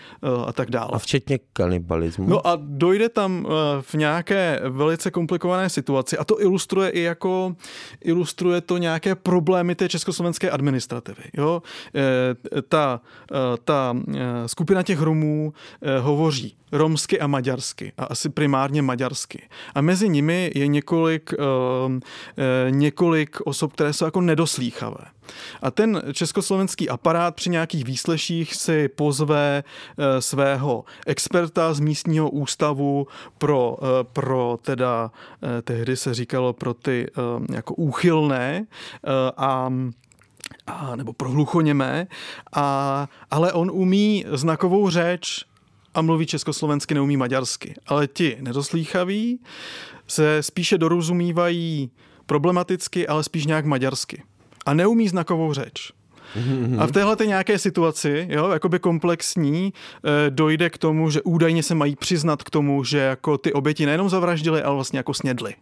a 0.46 0.52
tak 0.52 0.70
dále. 0.70 0.90
A 0.92 0.98
včetně 0.98 1.38
kanibalismu. 1.52 2.28
No 2.28 2.46
a 2.46 2.58
dojde 2.60 3.08
tam 3.08 3.46
eh, 3.46 3.52
v 3.80 3.94
nějaké 3.94 4.60
velice 4.68 5.10
komplikované 5.10 5.70
situaci 5.70 6.18
a 6.18 6.24
to 6.24 6.42
ilustruje 6.42 6.90
i 6.90 7.00
jako, 7.00 7.56
ilustruje 8.04 8.60
to 8.60 8.78
nějaké 8.78 9.14
problémy 9.14 9.74
té 9.74 9.88
československé 9.88 10.50
administrativy. 10.50 11.22
Jo? 11.36 11.62
Eh, 11.94 12.62
Ta, 12.68 13.00
eh, 13.32 13.36
ta 13.64 13.96
skupina 14.46 14.82
těch 14.82 15.00
Romů 15.00 15.52
hovoří 16.00 16.56
romsky 16.72 17.20
a 17.20 17.26
maďarsky 17.26 17.92
a 17.98 18.04
asi 18.04 18.28
primárně 18.28 18.82
maďarsky. 18.82 19.48
A 19.74 19.80
mezi 19.80 20.08
nimi 20.08 20.50
je 20.54 20.66
několik, 20.66 21.34
několik 22.70 23.36
osob, 23.44 23.72
které 23.72 23.92
jsou 23.92 24.04
jako 24.04 24.20
nedoslýchavé. 24.20 25.04
A 25.62 25.70
ten 25.70 26.02
československý 26.12 26.88
aparát 26.88 27.34
při 27.34 27.50
nějakých 27.50 27.84
výsleších 27.84 28.54
si 28.54 28.88
pozve 28.88 29.64
eh, 29.98 30.22
svého 30.22 30.84
experta 31.06 31.74
z 31.74 31.80
místního 31.80 32.30
ústavu 32.30 33.06
pro, 33.38 33.76
eh, 33.82 34.04
pro 34.12 34.58
teda, 34.62 35.10
eh, 35.42 35.62
tehdy 35.62 35.96
se 35.96 36.14
říkalo 36.14 36.52
pro 36.52 36.74
ty 36.74 37.10
jako 37.52 37.74
úchylné 37.74 38.66
a 39.36 39.72
a, 40.66 40.96
nebo 40.96 41.12
pro 41.12 41.30
hluchoněmé, 41.30 42.06
a, 42.52 43.08
ale 43.30 43.52
on 43.52 43.70
umí 43.70 44.24
znakovou 44.32 44.90
řeč 44.90 45.44
a 45.94 46.02
mluví 46.02 46.26
československy, 46.26 46.94
neumí 46.94 47.16
maďarsky. 47.16 47.74
Ale 47.86 48.06
ti 48.06 48.36
nedoslýchaví 48.40 49.40
se 50.06 50.42
spíše 50.42 50.78
dorozumívají 50.78 51.90
problematicky, 52.26 53.08
ale 53.08 53.24
spíš 53.24 53.46
nějak 53.46 53.64
maďarsky. 53.64 54.22
A 54.68 54.74
neumí 54.74 55.08
znakovou 55.08 55.52
řeč. 55.52 55.92
A 56.78 56.86
v 56.86 56.92
téhle 56.92 57.16
nějaké 57.26 57.58
situaci, 57.58 58.26
jo, 58.30 58.48
jakoby 58.48 58.78
komplexní, 58.78 59.72
eh, 59.72 60.30
dojde 60.30 60.70
k 60.70 60.78
tomu, 60.78 61.10
že 61.10 61.22
údajně 61.22 61.62
se 61.62 61.74
mají 61.74 61.96
přiznat 61.96 62.42
k 62.42 62.50
tomu, 62.50 62.84
že 62.84 62.98
jako 62.98 63.38
ty 63.38 63.52
oběti 63.52 63.86
nejenom 63.86 64.08
zavraždili, 64.08 64.62
ale 64.62 64.74
vlastně 64.74 64.98
jako 64.98 65.14
snědli. 65.14 65.54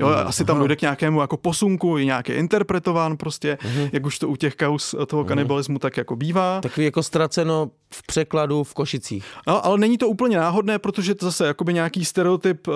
Jo, 0.00 0.08
asi 0.08 0.44
tam 0.44 0.58
dojde 0.58 0.76
k 0.76 0.82
nějakému 0.82 1.20
jako 1.20 1.36
posunku, 1.36 1.96
je 1.96 2.04
nějaký 2.04 2.32
interpretován 2.32 3.16
prostě, 3.16 3.58
jak 3.92 4.06
už 4.06 4.18
to 4.18 4.28
u 4.28 4.36
těch 4.36 4.54
kaus 4.54 4.94
toho 5.06 5.24
kanibalismu 5.24 5.78
tak 5.78 5.96
jako 5.96 6.16
bývá. 6.16 6.60
Takový 6.60 6.84
jako 6.84 7.02
ztraceno 7.02 7.70
v 7.94 8.02
překladu 8.06 8.64
v 8.64 8.74
Košicích. 8.74 9.24
No, 9.46 9.66
ale 9.66 9.78
není 9.78 9.98
to 9.98 10.08
úplně 10.08 10.36
náhodné, 10.36 10.78
protože 10.78 11.14
to 11.14 11.26
zase 11.26 11.46
jakoby 11.46 11.74
nějaký 11.74 12.04
stereotyp, 12.04 12.68
uh, 12.68 12.74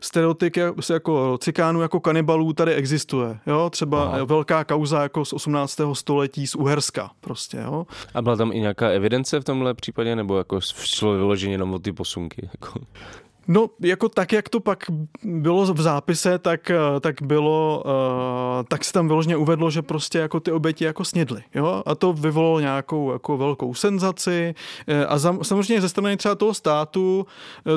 stereotyp 0.00 0.56
jako 0.90 1.38
cikánů 1.38 1.82
jako 1.82 2.00
kanibalů 2.00 2.52
tady 2.52 2.74
existuje. 2.74 3.38
Jo? 3.46 3.70
Třeba 3.70 4.04
Aha. 4.04 4.24
velká 4.24 4.64
kauza 4.64 5.02
jako 5.02 5.24
z 5.24 5.32
18. 5.32 5.80
století 5.92 6.46
z 6.46 6.54
Uherska 6.54 7.10
prostě. 7.20 7.56
Jo? 7.56 7.86
A 8.14 8.22
byla 8.22 8.36
tam 8.36 8.52
i 8.52 8.60
nějaká 8.60 8.88
evidence 8.88 9.40
v 9.40 9.44
tomhle 9.44 9.74
případě, 9.74 10.16
nebo 10.16 10.38
jako 10.38 10.60
šlo 10.60 11.12
vyloženě 11.12 11.54
jenom 11.54 11.74
o 11.74 11.78
ty 11.78 11.92
posunky? 11.92 12.48
Jako... 12.52 12.80
No, 13.48 13.70
jako 13.80 14.08
tak, 14.08 14.32
jak 14.32 14.48
to 14.48 14.60
pak 14.60 14.84
bylo 15.24 15.74
v 15.74 15.80
zápise, 15.80 16.38
tak, 16.38 16.70
eh, 16.70 17.00
tak 17.00 17.22
bylo, 17.22 17.82
uh, 17.86 18.64
tak 18.68 18.84
se 18.84 18.92
tam 18.92 19.08
vyloženě 19.08 19.36
uvedlo, 19.36 19.70
že 19.70 19.82
prostě 19.82 20.18
jako 20.18 20.40
ty 20.40 20.52
oběti 20.52 20.84
jako 20.84 21.04
snědly, 21.04 21.42
jo, 21.54 21.82
a 21.86 21.94
to 21.94 22.12
vyvolalo 22.12 22.60
nějakou 22.60 23.12
jako 23.12 23.36
velkou 23.36 23.74
senzaci 23.74 24.54
eh, 24.86 25.06
a 25.06 25.18
zam, 25.18 25.44
samozřejmě 25.44 25.80
ze 25.80 25.88
strany 25.88 26.16
třeba 26.16 26.34
toho 26.34 26.54
státu 26.54 27.26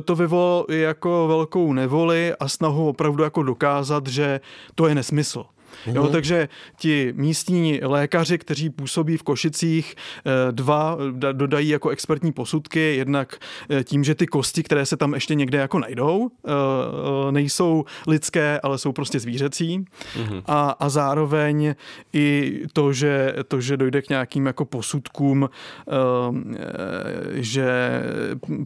to 0.06 0.16
vyvolalo 0.16 0.72
i 0.72 0.80
jako 0.80 1.28
velkou 1.28 1.74
nevoli 1.74 2.34
a 2.40 2.48
snahu 2.48 2.90
opravdu 2.90 3.24
jako 3.24 3.44
dokázat, 3.44 4.08
že 4.08 4.40
to 4.76 4.88
je 4.88 4.96
nesmysl. 4.96 5.46
Jo, 5.86 6.08
takže 6.08 6.50
ti 6.78 7.14
místní 7.16 7.80
lékaři, 7.84 8.38
kteří 8.38 8.70
působí 8.70 9.18
v 9.18 9.24
Košicích, 9.24 9.96
eh, 10.26 10.52
dva 10.52 10.98
da- 11.12 11.34
dodají 11.34 11.70
jako 11.70 11.90
expertní 11.90 12.32
posudky, 12.32 12.96
jednak 12.96 13.38
eh, 13.70 13.84
tím, 13.84 14.04
že 14.04 14.16
ty 14.16 14.28
kosti, 14.28 14.64
které 14.64 14.86
se 14.86 14.98
tam 14.98 15.14
ještě 15.14 15.36
někde 15.36 15.58
jako 15.58 15.80
najdou, 15.80 16.30
eh, 16.48 16.52
eh, 17.28 17.32
nejsou 17.32 17.86
lidské, 18.08 18.60
ale 18.64 18.78
jsou 18.78 18.92
prostě 18.92 19.20
zvířecí. 19.20 19.86
A, 20.46 20.70
a 20.80 20.90
zároveň 20.90 21.76
i 22.14 22.60
to, 22.74 22.94
že, 22.94 23.34
to, 23.48 23.62
že 23.62 23.78
dojde 23.78 24.02
k 24.02 24.10
nějakým 24.10 24.46
jako 24.46 24.66
posudkům, 24.66 25.50
eh, 25.50 25.92
eh, 26.58 26.64
že 27.34 27.70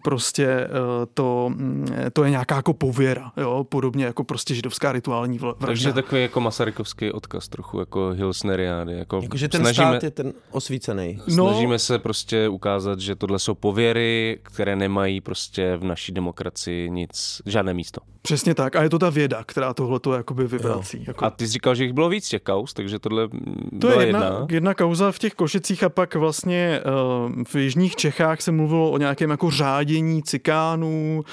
prostě 0.04 0.46
eh, 0.48 0.70
to, 1.14 1.50
mm, 1.56 1.88
to 2.14 2.24
je 2.24 2.30
nějaká 2.30 2.56
jako 2.56 2.74
pověra, 2.74 3.32
jo, 3.38 3.66
podobně 3.70 4.06
jako 4.06 4.24
prostě 4.24 4.56
židovská 4.56 4.92
rituální 4.92 5.38
vražda. 5.40 5.66
Takže 5.68 5.94
takový 5.94 6.22
jako 6.22 6.40
Masarykovský 6.42 6.93
Hitlerovský 6.94 7.12
odkaz 7.12 7.48
trochu, 7.48 7.80
jako 7.80 8.10
Hilsneriády. 8.10 8.94
Jako 8.94 9.20
Jakože 9.24 9.48
ten 9.48 9.62
snažíme, 9.62 9.88
stát 9.88 10.04
je 10.04 10.12
ten 10.12 10.34
osvícený. 10.52 11.20
No. 11.28 11.50
Snažíme 11.50 11.80
se 11.80 12.00
prostě 12.00 12.50
ukázat, 12.50 13.00
že 13.00 13.16
tohle 13.16 13.40
jsou 13.40 13.54
pověry, 13.54 14.40
které 14.44 14.76
nemají 14.76 15.22
prostě 15.22 15.78
v 15.78 15.84
naší 15.84 16.12
demokracii 16.12 16.90
nic, 16.90 17.42
žádné 17.46 17.74
místo. 17.74 18.02
Přesně 18.22 18.56
tak. 18.56 18.76
A 18.76 18.84
je 18.84 18.90
to 18.90 19.00
ta 19.00 19.10
věda, 19.10 19.44
která 19.44 19.74
tohle 19.74 20.00
to 20.00 20.14
jakoby 20.14 20.48
vyvrací. 20.48 21.04
Jako... 21.08 21.26
A 21.26 21.30
ty 21.30 21.48
jsi 21.48 21.54
říkal, 21.54 21.76
že 21.76 21.84
jich 21.84 21.94
bylo 21.94 22.10
víc 22.10 22.30
těch 22.30 22.42
kaus, 22.42 22.74
takže 22.74 23.00
tohle 23.00 23.28
To 23.28 23.38
byla 23.72 24.02
je 24.02 24.08
jedna, 24.08 24.24
jedna. 24.24 24.48
jedna 24.50 24.74
kauza 24.74 25.12
v 25.12 25.20
těch 25.20 25.34
Košicích 25.34 25.84
a 25.84 25.90
pak 25.90 26.16
vlastně 26.16 26.82
uh, 27.26 27.44
v 27.44 27.56
jižních 27.56 27.96
Čechách 27.96 28.42
se 28.42 28.52
mluvilo 28.52 28.92
o 28.92 28.98
nějakém 28.98 29.30
jako 29.30 29.52
řádění 29.52 30.24
cikánů. 30.24 31.24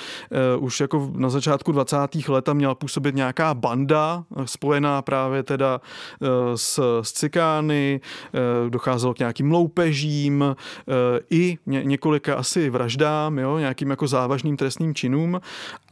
Uh, 0.57 0.65
už 0.65 0.81
jako 0.81 1.11
na 1.15 1.29
začátku 1.29 1.73
20. 1.73 1.97
let 2.29 2.45
tam 2.45 2.57
měla 2.57 2.75
působit 2.75 3.15
nějaká 3.15 3.55
banda 3.55 4.25
eh, 4.37 4.47
spojená 4.47 5.03
právě 5.03 5.43
teda 5.51 5.81
uh, 6.21 6.29
s, 6.55 7.01
s 7.03 7.13
cikány. 7.13 8.01
Uh, 8.01 8.71
docházelo 8.71 9.15
k 9.15 9.19
nějakým 9.19 9.53
loupežím 9.53 10.41
uh, 10.41 10.55
i 11.31 11.59
ně, 11.67 11.85
několika 11.85 12.35
asi 12.35 12.71
vraždám, 12.71 13.39
jo, 13.39 13.59
nějakým 13.59 13.91
jako 13.91 14.07
závažným 14.07 14.57
trestným 14.57 14.95
činům. 14.95 15.41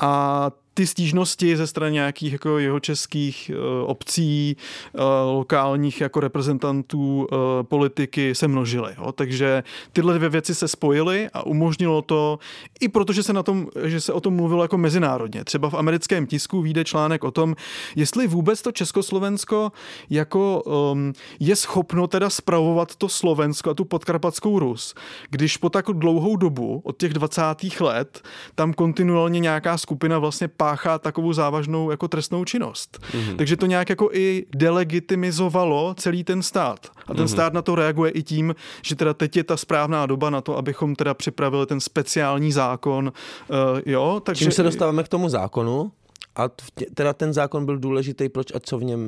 A 0.01 0.51
ty 0.79 0.87
stížnosti 0.87 1.57
ze 1.57 1.67
strany 1.67 1.93
nějakých 1.93 2.33
jako 2.33 2.59
jeho 2.59 2.81
českých 2.81 3.51
uh, 3.55 3.91
obcí, 3.91 4.57
uh, 4.93 5.01
lokálních 5.35 6.01
jako 6.01 6.21
reprezentantů 6.21 7.27
uh, 7.33 7.39
politiky 7.63 8.35
se 8.35 8.49
množily. 8.49 8.95
Jo? 8.99 9.13
Takže 9.13 9.63
tyhle 9.93 10.15
dvě 10.15 10.29
věci 10.29 10.55
se 10.55 10.69
spojily 10.69 11.29
a 11.35 11.47
umožnilo 11.47 12.03
to, 12.03 12.39
i 12.81 12.89
protože 12.89 13.23
se, 13.23 13.33
na 13.33 13.43
tom, 13.43 13.67
že 13.85 14.01
se 14.01 14.13
o 14.13 14.21
tom 14.21 14.35
mluvilo 14.35 14.63
jako 14.65 14.79
mezinárodně. 14.79 15.45
Třeba 15.45 15.71
v 15.71 15.75
americkém 15.75 16.27
tisku 16.27 16.63
vyjde 16.63 16.85
článek 16.85 17.25
o 17.25 17.31
tom, 17.31 17.57
jestli 17.97 18.27
vůbec 18.27 18.63
to 18.63 18.73
Československo 18.73 19.73
jako 20.11 20.63
um, 20.63 21.13
je 21.41 21.57
schopno 21.57 22.07
teda 22.07 22.31
spravovat 22.31 22.97
to 22.97 23.09
Slovensko 23.09 23.71
a 23.71 23.75
tu 23.75 23.85
podkarpatskou 23.85 24.59
Rus, 24.59 24.95
když 25.31 25.57
po 25.57 25.71
tak 25.71 25.87
dlouhou 25.93 26.37
dobu, 26.37 26.81
od 26.85 26.99
těch 26.99 27.13
20. 27.13 27.43
let, 27.81 28.23
tam 28.55 28.73
kontinuálně 28.73 29.41
nějaká 29.41 29.79
skupina 29.79 30.19
vlastně 30.19 30.49
páchá 30.69 30.99
takovou 30.99 31.33
závažnou 31.33 31.91
jako 31.91 32.09
trestnou 32.09 32.45
činnost. 32.45 32.99
Mm-hmm. 33.01 33.37
Takže 33.37 33.57
to 33.57 33.67
nějak 33.67 33.89
jako 33.89 34.11
i 34.13 34.47
delegitimizovalo 34.55 35.95
celý 35.95 36.25
ten 36.25 36.43
stát. 36.43 36.87
A 37.07 37.15
ten 37.15 37.25
mm-hmm. 37.25 37.33
stát 37.33 37.53
na 37.53 37.63
to 37.63 37.75
reaguje 37.75 38.11
i 38.11 38.23
tím, 38.23 38.55
že 38.83 38.97
teda 38.97 39.15
teď 39.15 39.37
je 39.37 39.45
ta 39.45 39.57
správná 39.57 40.07
doba 40.07 40.31
na 40.31 40.41
to, 40.41 40.57
abychom 40.57 40.95
teda 40.95 41.15
připravili 41.15 41.67
ten 41.67 41.81
speciální 41.81 42.53
zákon. 42.53 43.13
Uh, 43.49 43.81
jo, 43.87 44.21
takže... 44.25 44.45
Čím 44.45 44.53
se 44.53 44.63
dostáváme 44.63 45.03
k 45.03 45.09
tomu 45.09 45.29
zákonu? 45.29 45.93
A 46.37 46.49
teda 46.95 47.13
ten 47.13 47.33
zákon 47.33 47.65
byl 47.65 47.79
důležitý, 47.79 48.29
proč 48.29 48.55
a 48.55 48.61
co 48.61 48.79
v 48.79 48.85
něm 48.85 49.01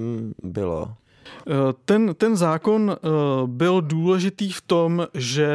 bylo? 0.43 0.95
Eh, 1.47 1.53
Ten, 1.85 2.15
ten 2.15 2.37
zákon 2.37 2.97
eh, 2.97 3.09
byl 3.47 3.81
důležitý 3.81 4.53
v 4.53 4.61
tom, 4.61 5.07
že... 5.15 5.49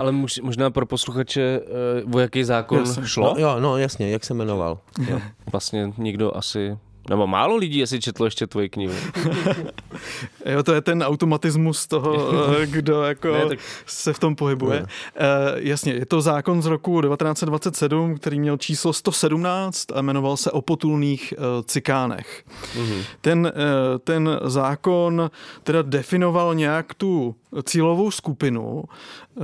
Ale 0.00 0.12
muž, 0.12 0.40
možná 0.42 0.70
pro 0.70 0.86
posluchače, 0.86 1.60
eh, 2.00 2.14
o 2.14 2.18
jaký 2.18 2.44
zákon 2.44 2.78
Jasně. 2.78 3.06
šlo? 3.06 3.34
No, 3.34 3.40
jo, 3.40 3.56
no 3.60 3.78
jasně, 3.78 4.10
jak 4.10 4.24
se 4.24 4.34
jmenoval. 4.34 4.78
Jo. 5.08 5.20
Vlastně 5.52 5.92
nikdo 5.98 6.36
asi, 6.36 6.78
nebo 7.08 7.26
málo 7.26 7.56
lidí 7.56 7.82
asi 7.82 8.00
četlo 8.00 8.26
ještě 8.26 8.46
tvoji 8.46 8.68
knihu. 8.68 8.94
Jo, 10.46 10.62
to 10.62 10.74
je 10.74 10.80
ten 10.80 11.02
automatismus 11.02 11.86
toho, 11.86 12.34
kdo 12.64 13.02
jako 13.02 13.32
Ne, 13.32 13.46
tak- 13.46 13.58
se 13.86 14.12
v 14.12 14.18
tom 14.18 14.36
pohybuje. 14.36 14.80
Ne. 14.80 14.86
E, 15.16 15.28
jasně, 15.56 15.92
je 15.92 16.06
to 16.06 16.20
zákon 16.20 16.62
z 16.62 16.66
roku 16.66 17.00
1927, 17.02 18.16
který 18.16 18.40
měl 18.40 18.56
číslo 18.56 18.92
117 18.92 19.92
a 19.94 20.02
jmenoval 20.02 20.36
se 20.36 20.50
o 20.50 20.62
potulných 20.62 21.32
e, 21.32 21.36
cikánech. 21.62 22.44
Mhm. 22.78 23.02
Ten, 23.20 23.46
e, 23.46 23.98
ten 23.98 24.30
zákon 24.44 25.30
teda 25.62 25.82
definoval 25.82 26.54
nějak 26.54 26.94
tu 26.94 27.36
cílovou 27.64 28.10
skupinu 28.10 28.84
e, 29.36 29.40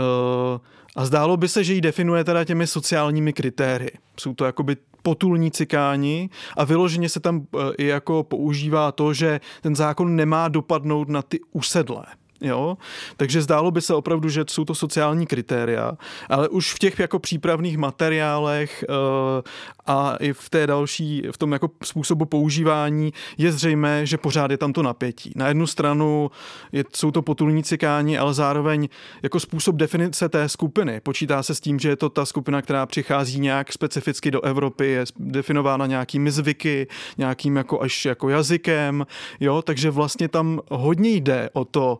a 0.96 1.04
zdálo 1.04 1.36
by 1.36 1.48
se, 1.48 1.64
že 1.64 1.74
ji 1.74 1.80
definuje 1.80 2.24
teda 2.24 2.44
těmi 2.44 2.66
sociálními 2.66 3.32
kritérii. 3.32 3.90
Jsou 4.20 4.34
to 4.34 4.44
jakoby 4.44 4.76
potulní 5.02 5.50
cikáni 5.50 6.30
a 6.56 6.64
vyloženě 6.64 7.08
se 7.08 7.20
tam 7.20 7.36
e, 7.36 7.74
i 7.78 7.86
jako 7.86 8.24
používá 8.24 8.92
to, 8.92 9.14
že 9.14 9.40
ten 9.62 9.76
zákon 9.76 10.16
nemá 10.16 10.48
dopadnout 10.48 11.08
na 11.08 11.22
ty 11.22 11.40
usedlé. 11.52 12.04
Jo? 12.40 12.76
Takže 13.16 13.42
zdálo 13.42 13.70
by 13.70 13.80
se 13.80 13.94
opravdu, 13.94 14.28
že 14.28 14.44
jsou 14.48 14.64
to 14.64 14.74
sociální 14.74 15.26
kritéria, 15.26 15.92
ale 16.28 16.48
už 16.48 16.74
v 16.74 16.78
těch 16.78 16.98
jako 16.98 17.18
přípravných 17.18 17.78
materiálech 17.78 18.84
eh, 18.88 19.42
a 19.86 20.16
i 20.20 20.32
v 20.32 20.50
té 20.50 20.66
další, 20.66 21.22
v 21.30 21.38
tom 21.38 21.52
jako 21.52 21.70
způsobu 21.84 22.24
používání 22.24 23.12
je 23.38 23.52
zřejmé, 23.52 24.06
že 24.06 24.18
pořád 24.18 24.50
je 24.50 24.58
tam 24.58 24.72
to 24.72 24.82
napětí. 24.82 25.32
Na 25.36 25.48
jednu 25.48 25.66
stranu 25.66 26.30
je, 26.72 26.84
jsou 26.94 27.10
to 27.10 27.22
potulní 27.22 27.62
cikáni, 27.62 28.18
ale 28.18 28.34
zároveň 28.34 28.88
jako 29.22 29.40
způsob 29.40 29.76
definice 29.76 30.28
té 30.28 30.48
skupiny. 30.48 31.00
Počítá 31.00 31.42
se 31.42 31.54
s 31.54 31.60
tím, 31.60 31.78
že 31.78 31.88
je 31.88 31.96
to 31.96 32.08
ta 32.08 32.26
skupina, 32.26 32.62
která 32.62 32.86
přichází 32.86 33.40
nějak 33.40 33.72
specificky 33.72 34.30
do 34.30 34.40
Evropy, 34.40 34.86
je 34.86 35.04
definována 35.18 35.86
nějakými 35.86 36.30
zvyky, 36.30 36.86
nějakým 37.18 37.56
jako 37.56 37.80
až 37.80 38.04
jako 38.04 38.28
jazykem, 38.28 39.06
jo, 39.40 39.62
takže 39.62 39.90
vlastně 39.90 40.28
tam 40.28 40.60
hodně 40.70 41.10
jde 41.10 41.50
o 41.52 41.64
to, 41.64 41.98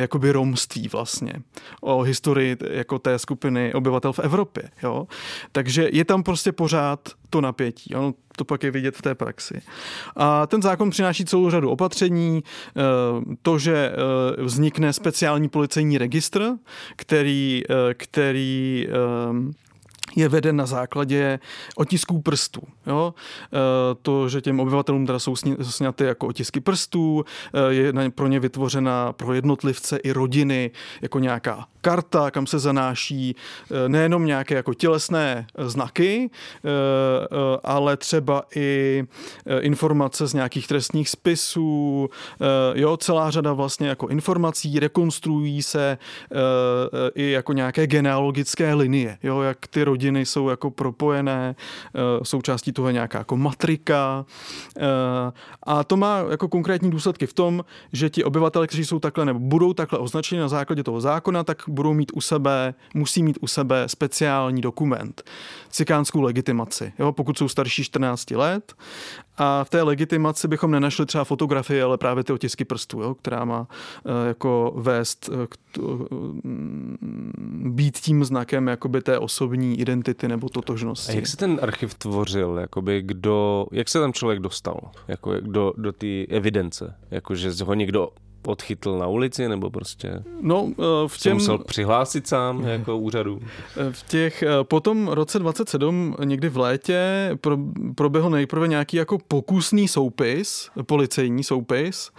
jakoby 0.00 0.32
romství 0.32 0.88
vlastně, 0.88 1.32
o 1.80 2.02
historii 2.02 2.56
jako 2.70 2.98
té 2.98 3.18
skupiny 3.18 3.74
obyvatel 3.74 4.12
v 4.12 4.18
Evropě. 4.18 4.62
Jo? 4.82 5.06
Takže 5.52 5.88
je 5.92 6.04
tam 6.04 6.22
prostě 6.22 6.52
pořád 6.52 7.08
to 7.30 7.40
napětí. 7.40 7.94
Ono 7.94 8.14
to 8.36 8.44
pak 8.44 8.62
je 8.62 8.70
vidět 8.70 8.96
v 8.96 9.02
té 9.02 9.14
praxi. 9.14 9.60
A 10.16 10.46
ten 10.46 10.62
zákon 10.62 10.90
přináší 10.90 11.24
celou 11.24 11.50
řadu 11.50 11.70
opatření, 11.70 12.42
eh, 12.44 12.80
to, 13.42 13.58
že 13.58 13.92
eh, 13.92 14.42
vznikne 14.42 14.92
speciální 14.92 15.48
policejní 15.48 15.98
registr, 15.98 16.52
který, 16.96 17.62
eh, 17.70 17.94
který 17.94 18.88
je 20.16 20.28
veden 20.28 20.56
na 20.56 20.66
základě 20.66 21.38
otisků 21.76 22.22
prstů. 22.22 22.60
Jo? 22.86 23.14
E, 23.52 23.94
To, 24.02 24.28
že 24.28 24.40
těm 24.40 24.60
obyvatelům 24.60 25.06
teda 25.06 25.18
jsou 25.18 25.36
sňaty 25.62 26.04
jako 26.04 26.26
otisky 26.26 26.60
prstů, 26.60 27.24
e, 27.54 27.74
je 27.74 27.92
pro 28.14 28.26
ně 28.26 28.40
vytvořena 28.40 29.12
pro 29.12 29.34
jednotlivce 29.34 29.96
i 29.96 30.12
rodiny 30.12 30.70
jako 31.02 31.18
nějaká 31.18 31.66
karta, 31.80 32.30
kam 32.30 32.46
se 32.46 32.58
zanáší 32.58 33.36
e, 33.70 33.88
nejenom 33.88 34.26
nějaké 34.26 34.54
jako 34.54 34.74
tělesné 34.74 35.46
znaky, 35.58 36.30
ale 37.64 37.96
třeba 37.96 38.42
i 38.54 39.04
informace 39.60 40.26
z 40.26 40.34
nějakých 40.34 40.68
trestních 40.68 41.08
spisů, 41.08 42.08
jo, 42.74 42.96
celá 42.96 43.30
řada 43.30 43.52
vlastně 43.52 43.88
jako 43.88 44.08
informací, 44.08 44.80
rekonstruují 44.80 45.62
se 45.62 45.98
i 47.14 47.30
jako 47.30 47.52
nějaké 47.52 47.86
genealogické 47.86 48.74
linie, 48.74 49.18
jo, 49.22 49.40
jak 49.40 49.66
ty 49.66 49.84
rodiny 49.84 49.97
jsou 50.06 50.48
jako 50.48 50.70
propojené, 50.70 51.56
e, 51.94 52.24
součástí 52.24 52.72
toho 52.72 52.88
je 52.88 52.92
nějaká 52.92 53.18
jako 53.18 53.36
matrika 53.36 54.24
e, 54.76 54.86
a 55.62 55.84
to 55.84 55.96
má 55.96 56.18
jako 56.30 56.48
konkrétní 56.48 56.90
důsledky 56.90 57.26
v 57.26 57.32
tom, 57.32 57.64
že 57.92 58.10
ti 58.10 58.24
obyvatele, 58.24 58.66
kteří 58.66 58.84
jsou 58.84 58.98
takhle 58.98 59.24
nebo 59.24 59.38
budou 59.38 59.72
takhle 59.72 59.98
označeni 59.98 60.40
na 60.40 60.48
základě 60.48 60.82
toho 60.82 61.00
zákona, 61.00 61.44
tak 61.44 61.62
budou 61.68 61.92
mít 61.92 62.12
u 62.14 62.20
sebe, 62.20 62.74
musí 62.94 63.22
mít 63.22 63.38
u 63.40 63.46
sebe 63.46 63.88
speciální 63.88 64.60
dokument, 64.60 65.22
cikánskou 65.70 66.20
legitimaci, 66.20 66.92
jo, 66.98 67.12
pokud 67.12 67.38
jsou 67.38 67.48
starší 67.48 67.84
14 67.84 68.30
let 68.30 68.74
a 69.38 69.64
v 69.64 69.70
té 69.70 69.82
legitimaci 69.82 70.48
bychom 70.48 70.70
nenašli 70.70 71.06
třeba 71.06 71.24
fotografie, 71.24 71.82
ale 71.82 71.98
právě 71.98 72.24
ty 72.24 72.32
otisky 72.32 72.64
prstů, 72.64 73.00
jo, 73.00 73.14
která 73.14 73.44
má 73.44 73.68
e, 74.24 74.28
jako 74.28 74.72
vést 74.76 75.28
e, 75.32 75.46
k 75.46 75.56
t- 75.72 75.80
mm, 76.42 77.72
být 77.74 77.98
tím 77.98 78.24
znakem 78.24 78.66
jakoby 78.68 79.02
té 79.02 79.18
osobní 79.18 79.80
identity 79.80 80.28
nebo 80.28 80.46
A 80.46 80.50
totožnosti. 80.54 81.16
jak 81.16 81.26
se 81.26 81.36
ten 81.36 81.58
archiv 81.62 81.94
tvořil? 81.94 82.58
Jakoby 82.60 83.02
kdo, 83.02 83.66
jak 83.72 83.88
se 83.88 84.00
tam 84.00 84.12
člověk 84.12 84.38
dostal? 84.40 84.80
Jako 85.08 85.32
jak 85.32 85.44
do, 85.48 85.72
do 85.76 85.92
té 85.92 86.24
evidence? 86.28 86.94
Jako, 87.10 87.34
že 87.34 87.50
ho 87.64 87.74
někdo 87.74 88.08
odchytl 88.46 88.98
na 88.98 89.06
ulici, 89.06 89.48
nebo 89.48 89.70
prostě 89.70 90.22
No, 90.40 90.68
e, 90.70 91.08
v 91.08 91.18
se 91.18 91.22
těm, 91.22 91.36
musel 91.36 91.58
přihlásit 91.58 92.26
sám 92.26 92.62
jako 92.66 92.98
úřadu? 92.98 93.40
v 93.90 94.08
těch, 94.08 94.42
e, 94.42 94.48
po 94.62 94.80
tom 94.80 95.08
roce 95.08 95.38
27, 95.38 96.16
někdy 96.24 96.48
v 96.48 96.56
létě, 96.56 97.30
pro, 97.40 97.58
proběhl 97.94 98.30
nejprve 98.30 98.68
nějaký 98.68 98.96
jako 98.96 99.18
pokusný 99.28 99.88
soupis, 99.88 100.70
policejní 100.82 101.44
soupis, 101.44 102.10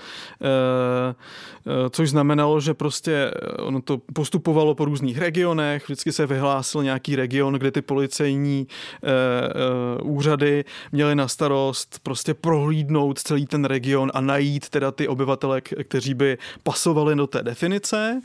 což 1.90 2.10
znamenalo, 2.10 2.60
že 2.60 2.74
prostě 2.74 3.32
ono 3.60 3.82
to 3.82 4.02
postupovalo 4.14 4.76
po 4.76 4.86
různých 4.86 5.18
regionech, 5.18 5.84
vždycky 5.84 6.12
se 6.12 6.26
vyhlásil 6.26 6.84
nějaký 6.84 7.16
region, 7.16 7.54
kde 7.54 7.72
ty 7.72 7.82
policejní 7.82 8.68
úřady 10.04 10.66
měly 10.92 11.16
na 11.16 11.28
starost 11.28 12.00
prostě 12.04 12.34
prohlídnout 12.34 13.20
celý 13.20 13.46
ten 13.46 13.66
region 13.66 14.12
a 14.14 14.22
najít 14.22 14.70
teda 14.70 14.92
ty 14.92 15.08
obyvatele, 15.08 15.62
kteří 15.62 16.09
kteří 16.10 16.14
by 16.14 16.38
pasovali 16.64 17.16
do 17.16 17.28
té 17.28 17.44
definice 17.44 18.22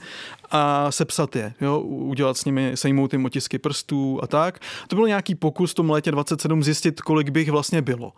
a 0.51 0.93
sepsat 0.93 1.37
je, 1.37 1.55
jo, 1.61 1.81
udělat 1.81 2.37
s 2.37 2.45
nimi, 2.45 2.73
sejmout 2.75 3.11
ty 3.11 3.19
otisky 3.19 3.59
prstů 3.59 4.21
a 4.23 4.27
tak. 4.27 4.59
To 4.89 4.97
byl 4.97 5.07
nějaký 5.09 5.35
pokus 5.35 5.71
v 5.71 5.75
tom 5.75 5.91
létě 5.91 6.11
27 6.11 6.63
zjistit, 6.63 7.01
kolik 7.01 7.29
by 7.29 7.41
jich 7.41 7.51
vlastně 7.51 7.83
bylo. 7.83 8.13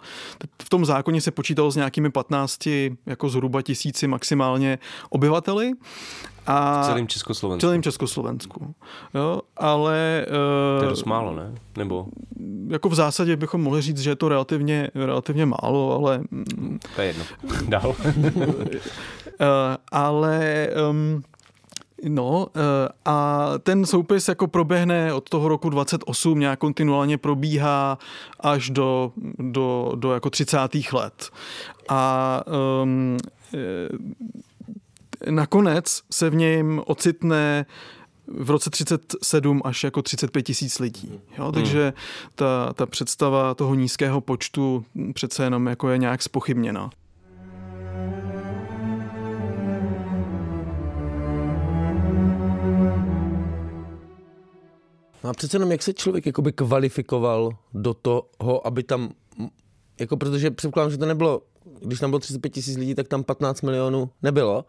V 0.63 0.69
tom 0.69 0.85
zákoně 0.85 1.21
se 1.21 1.31
počítalo 1.31 1.71
s 1.71 1.77
nějakými 1.77 2.11
15, 2.11 2.69
jako 3.07 3.29
zhruba 3.29 3.63
tisíci 3.63 4.07
maximálně 4.07 4.79
obyvateli. 5.11 5.73
A 6.47 6.83
v 6.83 6.87
celém 6.87 7.09
Československu. 7.09 7.59
V 7.59 7.69
celém 7.69 7.83
Československu. 7.83 8.75
Jo, 9.15 9.41
ale... 9.57 10.27
To 10.79 10.85
je 10.85 10.91
dost 10.91 11.05
málo, 11.05 11.35
ne? 11.35 11.55
Nebo? 11.77 12.07
Jako 12.69 12.89
v 12.89 12.95
zásadě 12.95 13.37
bychom 13.37 13.63
mohli 13.63 13.83
říct, 13.83 13.99
že 13.99 14.11
je 14.11 14.17
to 14.17 14.29
relativně, 14.29 14.91
relativně 14.95 15.47
málo, 15.47 15.99
ale... 15.99 16.21
To 16.95 17.01
je 17.01 17.07
jedno. 17.07 17.25
Dál. 17.69 17.95
ale... 19.93 20.69
Um, 20.91 21.23
No 22.05 22.47
a 23.05 23.49
ten 23.63 23.87
soupis 23.87 24.29
jako 24.29 24.47
proběhne 24.47 25.13
od 25.13 25.29
toho 25.29 25.49
roku 25.49 25.71
28, 25.71 26.41
nějak 26.41 26.59
kontinuálně 26.59 27.19
probíhá 27.19 27.99
až 28.41 28.71
do, 28.71 29.13
do, 29.39 29.93
do 29.95 30.13
jako 30.13 30.31
30. 30.31 30.59
let. 30.93 31.31
A 31.89 32.43
um, 32.83 33.17
nakonec 35.31 36.03
se 36.11 36.31
v 36.31 36.35
něm 36.35 36.83
ocitne 36.87 37.67
v 38.27 38.51
roce 38.51 38.71
37 38.71 39.63
až 39.65 39.85
jako 39.85 40.03
35 40.03 40.43
tisíc 40.43 40.79
lidí. 40.79 41.21
Jo? 41.39 41.45
Hmm. 41.45 41.53
Takže 41.53 41.93
ta, 42.35 42.73
ta 42.73 42.87
představa 42.87 43.55
toho 43.55 43.75
nízkého 43.75 44.21
počtu 44.21 44.85
přece 45.15 45.45
jenom 45.45 45.67
jako 45.67 45.89
je 45.89 45.99
nějak 45.99 46.23
spochybněna. 46.23 46.91
No 55.25 55.31
a 55.31 55.33
přece 55.33 55.57
jenom 55.57 55.71
jak 55.73 55.83
se 55.83 55.93
člověk 55.93 56.27
jakoby 56.27 56.53
kvalifikoval 56.53 57.51
do 57.75 57.95
toho, 57.95 58.67
aby 58.67 58.83
tam, 58.83 59.11
jako 60.01 60.17
protože 60.17 60.51
předpokládám, 60.51 60.91
že 60.91 60.99
to 60.99 61.07
nebylo 61.07 61.43
když 61.81 62.01
tam 62.01 62.11
bylo 62.11 62.19
35 62.19 62.51
tisíc 62.51 62.77
lidí, 62.77 62.95
tak 62.95 63.09
tam 63.09 63.25
15 63.25 63.63
milionů 63.63 64.11
nebylo. 64.23 64.65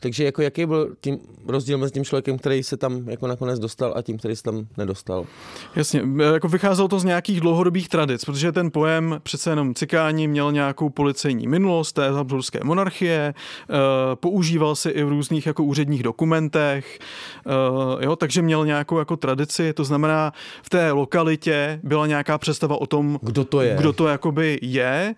Takže 0.00 0.24
jako 0.24 0.42
jaký 0.42 0.66
byl 0.66 0.96
tím 1.00 1.18
rozdíl 1.46 1.78
mezi 1.78 1.92
tím 1.92 2.04
člověkem, 2.04 2.38
který 2.38 2.62
se 2.62 2.76
tam 2.76 3.08
jako 3.08 3.26
nakonec 3.26 3.58
dostal 3.58 3.92
a 3.96 4.02
tím, 4.02 4.18
který 4.18 4.36
se 4.36 4.42
tam 4.42 4.66
nedostal? 4.76 5.26
Jasně, 5.76 6.02
jako 6.32 6.48
vycházelo 6.48 6.88
to 6.88 6.98
z 6.98 7.04
nějakých 7.04 7.40
dlouhodobých 7.40 7.88
tradic, 7.88 8.24
protože 8.24 8.52
ten 8.52 8.70
pojem 8.70 9.20
přece 9.22 9.50
jenom 9.50 9.74
cikáni 9.74 10.28
měl 10.28 10.52
nějakou 10.52 10.90
policejní 10.90 11.46
minulost 11.46 11.92
té 11.92 12.10
Habsburské 12.10 12.60
monarchie, 12.64 13.34
uh, 13.68 13.76
používal 14.14 14.76
se 14.76 14.90
i 14.90 15.04
v 15.04 15.08
různých 15.08 15.46
jako 15.46 15.64
úředních 15.64 16.02
dokumentech, 16.02 16.98
uh, 17.46 18.02
jo, 18.02 18.16
takže 18.16 18.42
měl 18.42 18.66
nějakou 18.66 18.98
jako 18.98 19.16
tradici, 19.16 19.72
to 19.72 19.84
znamená 19.84 20.32
v 20.62 20.70
té 20.70 20.92
lokalitě 20.92 21.80
byla 21.82 22.06
nějaká 22.06 22.38
představa 22.38 22.80
o 22.80 22.86
tom, 22.86 23.18
kdo 23.22 23.44
to 23.44 23.60
je, 23.60 23.76
kdo 23.78 23.92
to 23.92 24.06
jakoby 24.06 24.58
je 24.62 25.14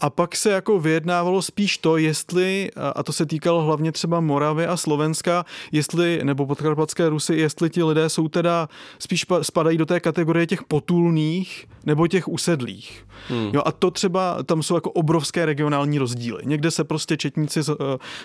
a 0.00 0.10
pak 0.10 0.36
se 0.36 0.50
jako 0.50 0.80
vyjednávalo 0.84 1.42
spíš 1.42 1.78
to, 1.78 1.96
jestli, 1.96 2.70
a 2.94 3.02
to 3.02 3.12
se 3.12 3.26
týkalo 3.26 3.62
hlavně 3.62 3.92
třeba 3.92 4.20
Moravy 4.20 4.66
a 4.66 4.76
Slovenska, 4.76 5.44
jestli, 5.72 6.20
nebo 6.22 6.46
podkarpatské 6.46 7.08
Rusy, 7.08 7.34
jestli 7.34 7.70
ti 7.70 7.82
lidé 7.82 8.08
jsou 8.08 8.28
teda 8.28 8.68
spíš 8.98 9.26
spadají 9.42 9.78
do 9.78 9.86
té 9.86 10.00
kategorie 10.00 10.46
těch 10.46 10.62
potulných 10.62 11.66
nebo 11.86 12.06
těch 12.06 12.28
usedlých. 12.28 13.06
Hmm. 13.28 13.50
Jo, 13.54 13.62
a 13.64 13.72
to 13.72 13.90
třeba, 13.90 14.42
tam 14.42 14.62
jsou 14.62 14.74
jako 14.74 14.90
obrovské 14.90 15.46
regionální 15.46 15.98
rozdíly. 15.98 16.42
Někde 16.44 16.70
se 16.70 16.84
prostě 16.84 17.16
četníci 17.16 17.60
uh, 17.60 17.74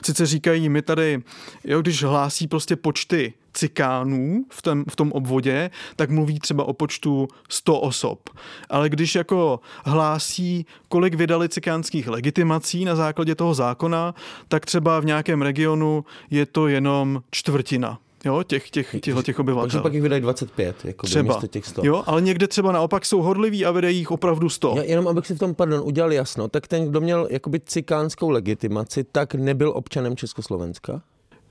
sice 0.04 0.26
říkají, 0.26 0.70
my 0.70 0.82
tady, 0.82 1.22
jo, 1.64 1.82
když 1.82 2.04
hlásí 2.04 2.48
prostě 2.48 2.76
počty 2.76 3.34
cikánů 3.54 4.46
v 4.50 4.62
tom, 4.62 4.86
v 4.90 4.96
tom 4.96 5.12
obvodě, 5.12 5.70
tak 5.96 6.10
mluví 6.10 6.40
třeba 6.40 6.64
o 6.64 6.74
počtu 6.74 7.28
100 7.50 7.80
osob. 7.80 8.30
Ale 8.70 8.90
když 8.90 9.16
jako 9.16 9.60
hlásí, 9.86 10.66
kolik 10.90 11.14
vydali 11.14 11.50
cikánských 11.50 12.08
legitimací 12.08 12.86
na 12.86 12.96
základě 12.96 13.36
toho 13.36 13.54
zákona, 13.54 14.16
tak 14.48 14.66
třeba 14.66 15.00
v 15.00 15.06
nějakém 15.06 15.42
regionu 15.42 16.06
je 16.30 16.46
to 16.46 16.68
jenom 16.68 17.22
čtvrtina 17.32 18.00
jo, 18.26 18.44
těch, 18.44 18.70
těch, 18.70 18.96
těchto 19.02 19.24
těch 19.24 19.40
obyvatel. 19.40 19.70
Takže 19.70 19.82
pak 19.82 19.94
jich 19.94 20.02
vydají 20.02 20.22
25, 20.22 20.86
jako 20.86 21.08
třeba, 21.08 21.34
místo 21.34 21.48
těch 21.48 21.66
100. 21.66 21.82
Jo, 21.86 22.04
ale 22.06 22.22
někde 22.22 22.48
třeba 22.48 22.72
naopak 22.72 23.06
jsou 23.06 23.22
horliví 23.22 23.66
a 23.66 23.72
vydají 23.72 23.98
jich 23.98 24.12
opravdu 24.12 24.50
100. 24.50 24.74
Já, 24.78 24.84
jenom 24.84 25.08
abych 25.08 25.28
si 25.28 25.36
v 25.36 25.40
tom, 25.40 25.56
pardon, 25.56 25.82
udělal 25.86 26.14
jasno, 26.14 26.48
tak 26.48 26.68
ten, 26.68 26.90
kdo 26.90 27.02
měl 27.02 27.28
jakoby 27.32 27.60
cikánskou 27.60 28.30
legitimaci, 28.30 29.04
tak 29.04 29.36
nebyl 29.36 29.72
občanem 29.76 30.16
Československa? 30.16 31.02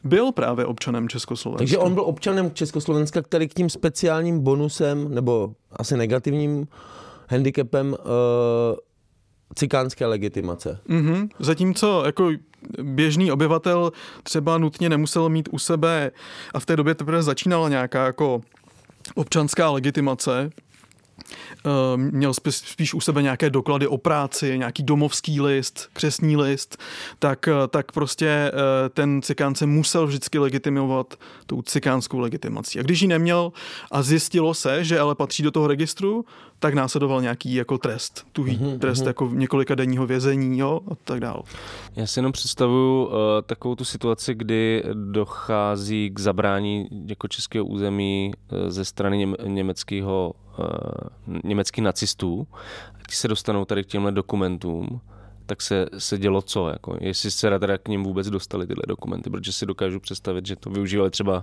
Byl 0.05 0.33
právě 0.33 0.67
občanem 0.67 1.09
Československa. 1.09 1.59
Takže 1.59 1.79
on 1.79 1.95
byl 1.95 2.03
občanem 2.03 2.51
Československa, 2.51 3.23
který 3.23 3.49
k 3.49 3.55
tím 3.55 3.71
speciálním 3.71 4.41
bonusem, 4.41 5.15
nebo 5.15 5.55
asi 5.73 5.97
negativním 5.97 6.69
handicapem 7.29 7.93
uh, 7.93 7.97
cikánské 9.55 10.07
legitimace. 10.07 10.81
Mm-hmm. 10.89 11.29
Zatímco 11.39 12.03
jako 12.07 12.31
běžný 12.83 13.33
obyvatel 13.33 13.93
třeba 14.23 14.59
nutně 14.59 14.89
nemusel 14.89 15.29
mít 15.29 15.49
u 15.53 15.59
sebe 15.59 16.11
a 16.55 16.61
v 16.61 16.67
té 16.67 16.77
době 16.77 16.95
teprve 16.95 17.23
začínala 17.23 17.69
nějaká 17.69 18.07
jako 18.07 18.41
občanská 19.15 19.71
legitimace, 19.71 20.51
měl 21.97 22.35
spíš 22.51 22.95
u 22.95 23.01
sebe 23.01 23.23
nějaké 23.23 23.51
doklady 23.51 23.87
o 23.87 23.99
práci, 23.99 24.59
nějaký 24.59 24.83
domovský 24.83 25.41
list, 25.41 25.89
křesní 25.93 26.37
list, 26.37 26.79
tak, 27.19 27.49
eh, 27.49 27.69
tak 27.69 27.93
prostě 27.93 28.27
eh, 28.29 28.53
ten 28.89 29.23
cikán 29.23 29.55
se 29.55 29.67
musel 29.67 30.07
vždycky 30.07 30.39
legitimovat 30.39 31.15
tou 31.47 31.63
cikánskou 31.63 32.19
legitimací. 32.19 32.79
A 32.79 32.83
když 32.83 33.01
ji 33.01 33.09
neměl 33.09 33.53
a 33.91 34.03
zjistilo 34.03 34.55
se, 34.55 34.85
že 34.85 35.01
ale 35.01 35.15
patří 35.15 35.43
do 35.43 35.51
toho 35.51 35.67
registru, 35.67 36.25
tak 36.59 36.75
následoval 36.75 37.23
nějaký 37.23 37.55
jako 37.55 37.79
trest, 37.79 38.27
tuhý 38.33 38.59
mm-hmm, 38.59 38.79
trest 38.79 39.03
mm-hmm. 39.03 39.07
jako 39.07 39.31
několika 39.33 39.75
denního 39.75 40.07
vězení 40.07 40.59
jo, 40.59 40.81
a 40.91 40.95
tak 40.95 41.21
dále. 41.21 41.43
Já 41.97 42.07
si 42.07 42.19
jenom 42.19 42.33
představuju 42.33 43.05
uh, 43.05 43.13
takovou 43.47 43.75
tu 43.75 43.85
situaci, 43.85 44.35
kdy 44.35 44.85
dochází 44.95 46.11
k 46.15 46.21
zabrání 46.21 46.89
jako 47.07 47.29
českého 47.29 47.65
území 47.65 48.33
uh, 48.53 48.59
ze 48.69 48.85
strany 48.85 49.19
něm, 49.19 49.35
německého 49.47 50.33
uh, 50.59 50.65
německých 51.45 51.85
nacistů, 51.85 52.47
ti 53.09 53.17
se 53.17 53.29
dostanou 53.29 53.65
tady 53.65 53.85
k 53.85 53.87
těmhle 53.87 54.13
dokumentům, 54.13 55.01
tak 55.49 55.63
se, 55.63 55.87
se 55.99 56.19
dělo 56.19 56.43
co? 56.43 56.69
Jako, 56.69 56.97
jestli 57.01 57.31
se 57.31 57.59
teda 57.59 57.79
k 57.79 57.89
ním 57.89 58.05
vůbec 58.05 58.31
dostali 58.31 58.67
tyhle 58.67 58.83
dokumenty, 58.89 59.31
protože 59.31 59.53
si 59.53 59.67
dokážu 59.67 60.01
představit, 60.01 60.47
že 60.47 60.57
to 60.57 60.71
využívali 60.71 61.11
třeba 61.11 61.37
uh, 61.37 61.43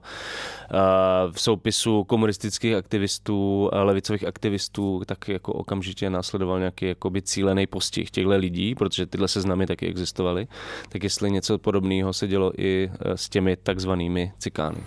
v 1.32 1.42
soupisu 1.42 2.04
komunistických 2.04 2.76
aktivistů, 2.76 3.70
a 3.74 3.84
levicových 3.84 4.28
aktivistů, 4.28 5.02
tak 5.06 5.28
jako 5.28 5.54
okamžitě 5.54 6.10
následoval 6.10 6.60
nějaký 6.60 6.86
jakoby 6.86 7.22
cílený 7.22 7.68
postih 7.68 8.12
těchto 8.12 8.30
lidí, 8.30 8.76
protože 8.76 9.06
tyhle 9.06 9.28
seznamy 9.28 9.66
taky 9.66 9.88
existovaly, 9.88 10.48
tak 10.90 11.04
jestli 11.04 11.32
něco 11.32 11.58
podobného 11.58 12.14
se 12.14 12.28
dělo 12.28 12.52
i 12.58 12.92
e, 13.00 13.18
s 13.18 13.30
těmi 13.30 13.56
takzvanými 13.56 14.34
cikány. 14.40 14.78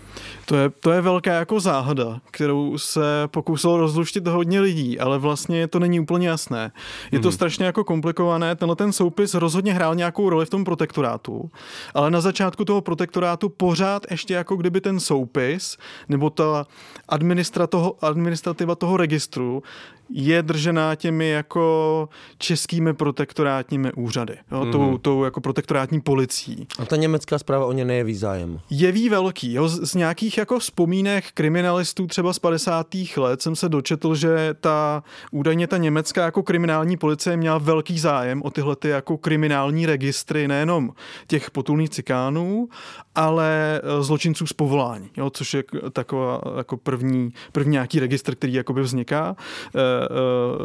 To 0.47 0.57
je, 0.57 0.71
to 0.71 0.93
je 0.93 1.01
velká 1.01 1.33
jako 1.33 1.61
záhada, 1.61 2.21
kterou 2.31 2.79
se 2.79 3.01
pokusil 3.27 3.77
rozluštit 3.77 4.27
hodně 4.27 4.61
lidí, 4.61 4.99
ale 4.99 5.19
vlastně 5.19 5.69
to 5.69 5.79
není 5.79 6.01
úplně 6.01 6.29
jasné. 6.29 6.73
Je 7.13 7.19
to 7.19 7.29
hmm. 7.29 7.33
strašně 7.33 7.67
jako 7.67 7.85
komplikované, 7.85 8.57
tenhle 8.57 8.77
ten 8.77 8.93
sou 8.93 9.08
soupis 9.09 9.35
rozhodně 9.35 9.73
hrál 9.75 9.95
nějakou 9.95 10.31
roli 10.31 10.47
v 10.47 10.51
tom 10.51 10.65
protektorátu, 10.65 11.51
ale 11.95 12.11
na 12.11 12.21
začátku 12.21 12.65
toho 12.65 12.81
protektorátu 12.81 13.49
pořád 13.49 14.07
ještě 14.11 14.35
jako 14.35 14.57
kdyby 14.57 14.81
ten 14.81 15.01
soupis 15.01 15.77
nebo 16.09 16.31
ta 16.31 16.67
administra 17.09 17.67
toho, 17.67 17.97
administrativa 18.05 18.75
toho 18.75 18.97
registru 18.97 19.63
je 20.11 20.43
držená 20.43 20.95
těmi 20.95 21.29
jako 21.29 22.09
českými 22.39 22.95
protektorátními 22.95 23.93
úřady, 23.93 24.37
jo, 24.53 24.65
mm. 24.65 24.73
tou, 24.73 24.83
mhm. 24.83 24.99
tou 24.99 25.25
jako 25.25 25.41
protektorátní 25.41 26.01
policií. 26.01 26.67
A 26.79 26.85
ta 26.85 26.97
německá 26.97 27.39
zpráva 27.39 27.67
o 27.67 27.73
ně 27.73 27.85
nejeví 27.85 28.15
zájem? 28.15 28.61
Jeví 28.71 29.09
velký. 29.09 29.53
Jo, 29.53 29.69
z, 29.69 29.91
z 29.91 29.95
nějakých 29.95 30.39
jako 30.39 30.59
vzpomínek 30.59 31.25
kriminalistů 31.35 32.07
třeba 32.07 32.33
z 32.33 32.39
50. 32.39 32.87
let 33.17 33.43
jsem 33.43 33.57
se 33.57 33.69
dočetl, 33.69 34.15
že 34.15 34.55
ta 34.61 35.03
údajně 35.31 35.67
ta 35.67 35.77
německá 35.77 36.25
jako 36.25 36.43
kriminální 36.43 36.97
policie 36.97 37.37
měla 37.37 37.59
velký 37.59 37.99
zájem 37.99 38.43
o 38.43 38.51
tyhle 38.51 38.77
ty 38.77 38.89
jako 38.89 39.19
kriminální 39.19 39.87
registry, 39.87 40.49
nejenom 40.49 40.91
těch 41.27 41.51
potulných 41.51 41.91
cikánů, 41.91 42.69
ale 43.15 43.81
e, 43.85 44.03
zločinců 44.03 44.47
z 44.47 44.53
povolání, 44.53 45.11
jo, 45.17 45.31
což 45.31 45.55
je 45.55 45.65
taková 45.93 46.41
jako 46.57 46.77
první, 46.77 47.33
první 47.53 47.73
nějaký 47.73 48.01
registr, 48.01 48.35
který 48.35 48.53
jakoby 48.53 48.83
vzniká 48.83 49.37
e, 49.75 49.98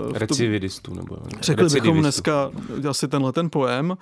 uh, 0.06 0.14
Recividistů, 0.18 0.94
nebo... 0.94 1.18
Řekli 1.42 1.70
bychom 1.70 2.00
dneska 2.00 2.52
asi 2.90 3.08
tenhle 3.08 3.32
ten 3.32 3.50
pojem. 3.50 3.98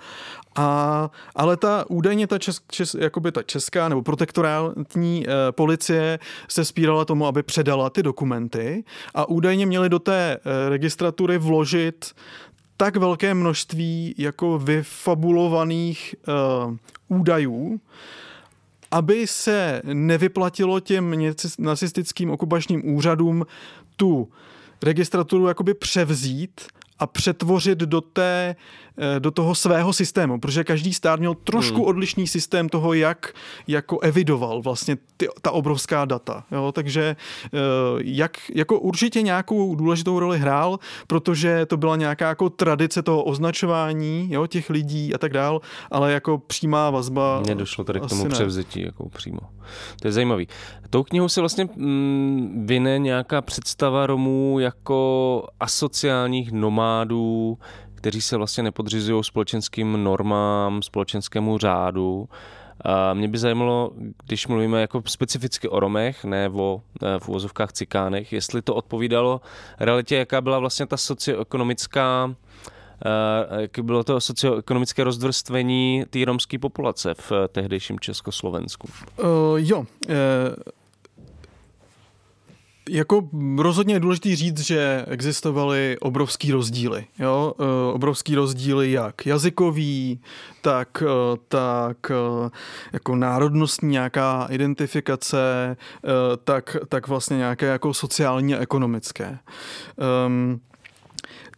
A, 0.56 1.10
ale 1.34 1.56
ta 1.56 1.84
údajně 1.88 2.26
ta, 2.26 2.38
čes, 2.38 2.60
čes, 2.70 2.94
jakoby 2.94 3.32
ta 3.32 3.42
česká 3.42 3.88
nebo 3.88 4.02
protektorátní 4.02 5.26
uh, 5.26 5.32
policie 5.50 6.18
se 6.48 6.64
spírala 6.64 7.04
tomu, 7.04 7.26
aby 7.26 7.42
předala 7.42 7.90
ty 7.90 8.02
dokumenty 8.02 8.84
a 9.14 9.28
údajně 9.28 9.66
měli 9.66 9.88
do 9.88 9.98
té 9.98 10.36
uh, 10.36 10.52
registratury 10.68 11.38
vložit 11.38 12.14
tak 12.76 12.96
velké 12.96 13.34
množství 13.34 14.14
jako 14.18 14.58
vyfabulovaných 14.58 16.14
uh, 16.68 16.76
údajů, 17.08 17.80
aby 18.90 19.26
se 19.26 19.82
nevyplatilo 19.84 20.80
těm 20.80 21.34
nacistickým 21.58 22.30
okupačním 22.30 22.94
úřadům 22.94 23.46
tu 23.96 24.28
registraturu 24.82 25.46
jakoby 25.48 25.74
převzít 25.74 26.60
a 26.98 27.06
přetvořit 27.06 27.78
do, 27.78 28.00
té, 28.00 28.56
do 29.18 29.30
toho 29.30 29.54
svého 29.54 29.92
systému, 29.92 30.40
protože 30.40 30.64
každý 30.64 30.94
stát 30.94 31.20
měl 31.20 31.34
trošku 31.34 31.76
hmm. 31.76 31.84
odlišný 31.84 32.26
systém 32.26 32.68
toho, 32.68 32.94
jak 32.94 33.32
jako 33.66 33.98
evidoval 33.98 34.62
vlastně 34.62 34.96
ty, 35.16 35.28
ta 35.42 35.50
obrovská 35.50 36.04
data. 36.04 36.44
Jo? 36.52 36.72
Takže 36.72 37.16
eh, 37.44 37.58
jak, 37.98 38.38
jako 38.54 38.78
určitě 38.78 39.22
nějakou 39.22 39.74
důležitou 39.74 40.18
roli 40.18 40.38
hrál, 40.38 40.78
protože 41.06 41.66
to 41.66 41.76
byla 41.76 41.96
nějaká 41.96 42.28
jako 42.28 42.50
tradice 42.50 43.02
toho 43.02 43.24
označování 43.24 44.28
jo, 44.30 44.46
těch 44.46 44.70
lidí 44.70 45.14
a 45.14 45.18
tak 45.18 45.32
dál, 45.32 45.60
ale 45.90 46.12
jako 46.12 46.38
přímá 46.38 46.90
vazba. 46.90 47.42
Nedošlo 47.46 47.84
tady 47.84 48.00
k 48.00 48.06
tomu 48.06 48.28
převzetí 48.28 48.82
jako 48.82 49.08
přímo. 49.08 49.40
To 50.00 50.08
je 50.08 50.12
zajímavý. 50.12 50.48
Tou 50.90 51.02
knihou 51.02 51.28
se 51.28 51.40
vlastně 51.40 51.68
mm, 51.76 52.64
vyne 52.66 52.98
nějaká 52.98 53.42
představa 53.42 54.06
Romů 54.06 54.58
jako 54.58 55.46
asociálních 55.60 56.52
nomádů, 56.52 57.58
kteří 58.02 58.20
se 58.20 58.36
vlastně 58.36 58.62
nepodřizují 58.62 59.24
společenským 59.24 60.04
normám, 60.04 60.82
společenskému 60.82 61.58
řádu. 61.58 62.28
A 62.84 63.14
mě 63.14 63.28
by 63.28 63.38
zajímalo, 63.38 63.90
když 64.24 64.46
mluvíme 64.46 64.80
jako 64.80 65.02
specificky 65.06 65.68
o 65.68 65.80
Romech, 65.80 66.24
ne 66.24 66.48
o 66.48 66.82
v 67.18 67.28
úvozovkách 67.28 67.72
cikánech, 67.72 68.32
jestli 68.32 68.62
to 68.62 68.74
odpovídalo 68.74 69.40
realitě, 69.80 70.16
jaká 70.16 70.40
byla 70.40 70.58
vlastně 70.58 70.86
ta 70.86 70.96
socioekonomická 70.96 72.34
jak 73.58 73.78
bylo 73.82 74.04
to 74.04 74.20
socioekonomické 74.20 75.04
rozdvrstvení 75.04 76.04
té 76.10 76.24
romské 76.24 76.58
populace 76.58 77.14
v 77.14 77.32
tehdejším 77.48 78.00
Československu? 78.00 78.88
Uh, 79.18 79.26
jo, 79.56 79.78
uh 79.78 80.81
jako 82.90 83.28
rozhodně 83.58 83.94
je 83.94 84.00
důležité 84.00 84.36
říct, 84.36 84.60
že 84.60 85.04
existovaly 85.08 85.96
obrovský 86.00 86.52
rozdíly. 86.52 87.06
Jo? 87.18 87.54
E, 87.60 87.92
obrovský 87.92 88.34
rozdíly 88.34 88.92
jak 88.92 89.26
jazykový, 89.26 90.20
tak, 90.62 91.02
e, 91.02 91.36
tak 91.48 92.10
e, 92.10 92.14
jako 92.92 93.16
národnostní 93.16 93.88
nějaká 93.88 94.46
identifikace, 94.50 95.76
tak, 96.44 96.76
tak 96.88 97.08
vlastně 97.08 97.36
nějaké 97.36 97.66
jako 97.66 97.94
sociální 97.94 98.54
a 98.54 98.58
ekonomické. 98.58 99.38
Um, 100.26 100.60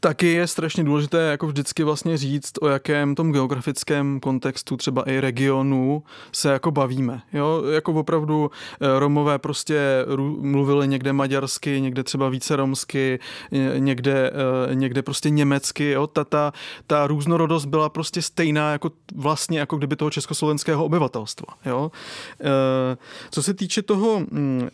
Taky 0.04 0.26
je 0.26 0.46
strašně 0.46 0.84
důležité 0.84 1.18
jako 1.18 1.46
vždycky 1.46 1.84
vlastně 1.84 2.16
říct, 2.16 2.52
o 2.60 2.68
jakém 2.68 3.14
tom 3.14 3.32
geografickém 3.32 4.20
kontextu 4.20 4.76
třeba 4.76 5.02
i 5.02 5.20
regionu 5.20 6.02
se 6.32 6.52
jako 6.52 6.70
bavíme. 6.70 7.22
Jo? 7.32 7.62
Jako 7.70 7.92
opravdu 7.92 8.50
eh, 8.80 8.98
Romové 8.98 9.38
prostě 9.38 9.80
mluvili 10.40 10.88
někde 10.88 11.12
maďarsky, 11.12 11.80
někde 11.80 12.02
třeba 12.02 12.28
více 12.28 12.56
romsky, 12.56 13.18
někde, 13.78 14.30
eh, 14.70 14.74
někde 14.74 15.02
prostě 15.02 15.30
německy. 15.30 15.90
Jo? 15.90 16.06
Ta, 16.06 16.24
ta, 16.24 16.52
ta 16.86 17.06
různorodost 17.06 17.64
byla 17.64 17.88
prostě 17.88 18.22
stejná 18.22 18.72
jako 18.72 18.90
vlastně 19.14 19.58
jako 19.58 19.76
kdyby 19.76 19.96
toho 19.96 20.10
československého 20.10 20.84
obyvatelstva. 20.84 21.54
Jo? 21.66 21.90
Eh, 22.40 22.96
co 23.30 23.42
se 23.42 23.54
týče 23.54 23.82
toho, 23.82 24.20
mm, 24.20 24.68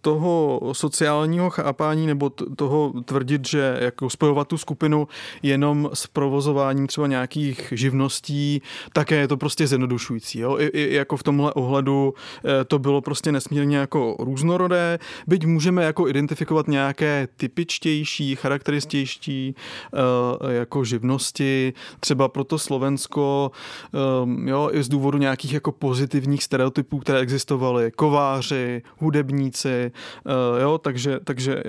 toho 0.00 0.60
sociálního 0.72 1.50
chápání 1.50 2.06
nebo 2.06 2.30
toho 2.30 2.92
tvrdit, 3.04 3.48
že 3.48 3.78
jako 3.80 4.10
spojovat 4.10 4.48
tu 4.48 4.59
skupinu 4.60 5.08
jenom 5.42 5.90
s 5.94 6.06
provozováním 6.06 6.86
třeba 6.86 7.06
nějakých 7.06 7.72
živností, 7.76 8.62
také 8.92 9.14
je 9.14 9.28
to 9.28 9.36
prostě 9.36 9.66
zjednodušující. 9.66 10.38
Jo? 10.38 10.58
I, 10.58 10.66
I 10.66 10.94
jako 10.94 11.16
v 11.16 11.22
tomhle 11.22 11.52
ohledu 11.52 12.14
eh, 12.14 12.64
to 12.64 12.78
bylo 12.78 13.00
prostě 13.00 13.32
nesmírně 13.32 13.76
jako 13.76 14.16
různorodé, 14.18 14.98
byť 15.26 15.46
můžeme 15.46 15.84
jako 15.84 16.08
identifikovat 16.08 16.68
nějaké 16.68 17.28
typičtější, 17.36 18.36
charakterističtější 18.36 19.54
eh, 19.54 20.52
jako 20.52 20.84
živnosti, 20.84 21.72
třeba 22.00 22.28
pro 22.28 22.44
to 22.44 22.58
Slovensko, 22.58 23.50
ehm, 23.94 24.48
jo, 24.48 24.70
i 24.72 24.82
z 24.82 24.88
důvodu 24.88 25.18
nějakých 25.18 25.52
jako 25.52 25.72
pozitivních 25.72 26.44
stereotypů, 26.44 26.98
které 26.98 27.18
existovaly, 27.18 27.90
kováři, 27.90 28.82
hudebníci, 28.98 29.92
eh, 30.26 30.62
jo, 30.62 30.78
takže, 30.78 31.20
takže 31.24 31.62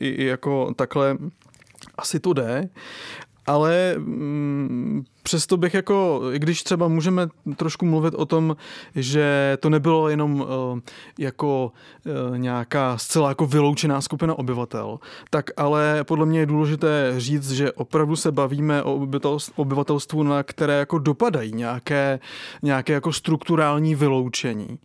i 0.00 0.24
jako 0.24 0.74
takhle 0.76 1.16
asi 1.96 2.20
to 2.20 2.32
jde, 2.32 2.68
ale 3.46 3.94
mm, 3.98 5.04
přesto 5.28 5.56
bych 5.56 5.74
jako, 5.74 6.22
i 6.32 6.38
když 6.38 6.62
třeba 6.62 6.88
můžeme 6.88 7.28
trošku 7.56 7.86
mluvit 7.86 8.14
o 8.14 8.26
tom, 8.26 8.56
že 8.94 9.58
to 9.60 9.70
nebylo 9.70 10.08
jenom 10.08 10.40
uh, 10.40 10.46
jako 11.18 11.72
uh, 12.30 12.38
nějaká 12.38 12.98
zcela 12.98 13.28
jako 13.28 13.46
vyloučená 13.46 14.00
skupina 14.00 14.38
obyvatel, 14.38 14.98
tak 15.30 15.50
ale 15.56 16.04
podle 16.04 16.26
mě 16.26 16.38
je 16.38 16.46
důležité 16.46 17.14
říct, 17.16 17.50
že 17.50 17.72
opravdu 17.72 18.16
se 18.16 18.32
bavíme 18.32 18.82
o 18.82 19.06
obyvatelstvu, 19.56 20.22
na 20.22 20.42
které 20.42 20.78
jako 20.78 20.98
dopadají 20.98 21.52
nějaké, 21.52 22.20
nějaké 22.62 22.92
jako 22.92 23.12
strukturální 23.12 23.94
vyloučení. 23.94 24.78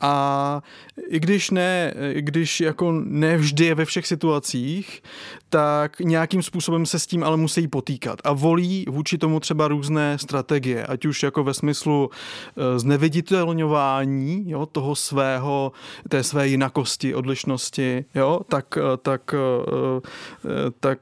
A 0.00 0.62
i 1.08 1.20
když 1.20 1.50
ne, 1.50 1.94
i 2.12 2.22
když 2.22 2.60
jako 2.60 2.92
nevždy 3.04 3.64
je 3.64 3.74
ve 3.74 3.84
všech 3.84 4.06
situacích, 4.06 5.02
tak 5.48 6.00
nějakým 6.00 6.42
způsobem 6.42 6.86
se 6.86 6.98
s 6.98 7.06
tím 7.06 7.24
ale 7.24 7.36
musí 7.36 7.68
potýkat 7.68 8.18
a 8.24 8.32
volí 8.32 8.84
vůči 8.88 9.18
tomu 9.18 9.40
třeba 9.40 9.68
různé 9.68 9.85
strategie, 10.16 10.86
ať 10.86 11.06
už 11.06 11.22
jako 11.22 11.44
ve 11.44 11.54
smyslu 11.54 12.10
eh, 12.10 12.78
zneviditelňování 12.78 14.50
jo, 14.50 14.66
toho 14.66 14.94
svého, 14.94 15.72
té 16.08 16.22
své 16.22 16.48
jinakosti, 16.48 17.14
odlišnosti, 17.14 18.04
jo, 18.14 18.40
tak, 18.48 18.78
eh, 18.78 18.96
tak, 19.02 19.34
eh, 19.34 20.70
tak 20.80 20.98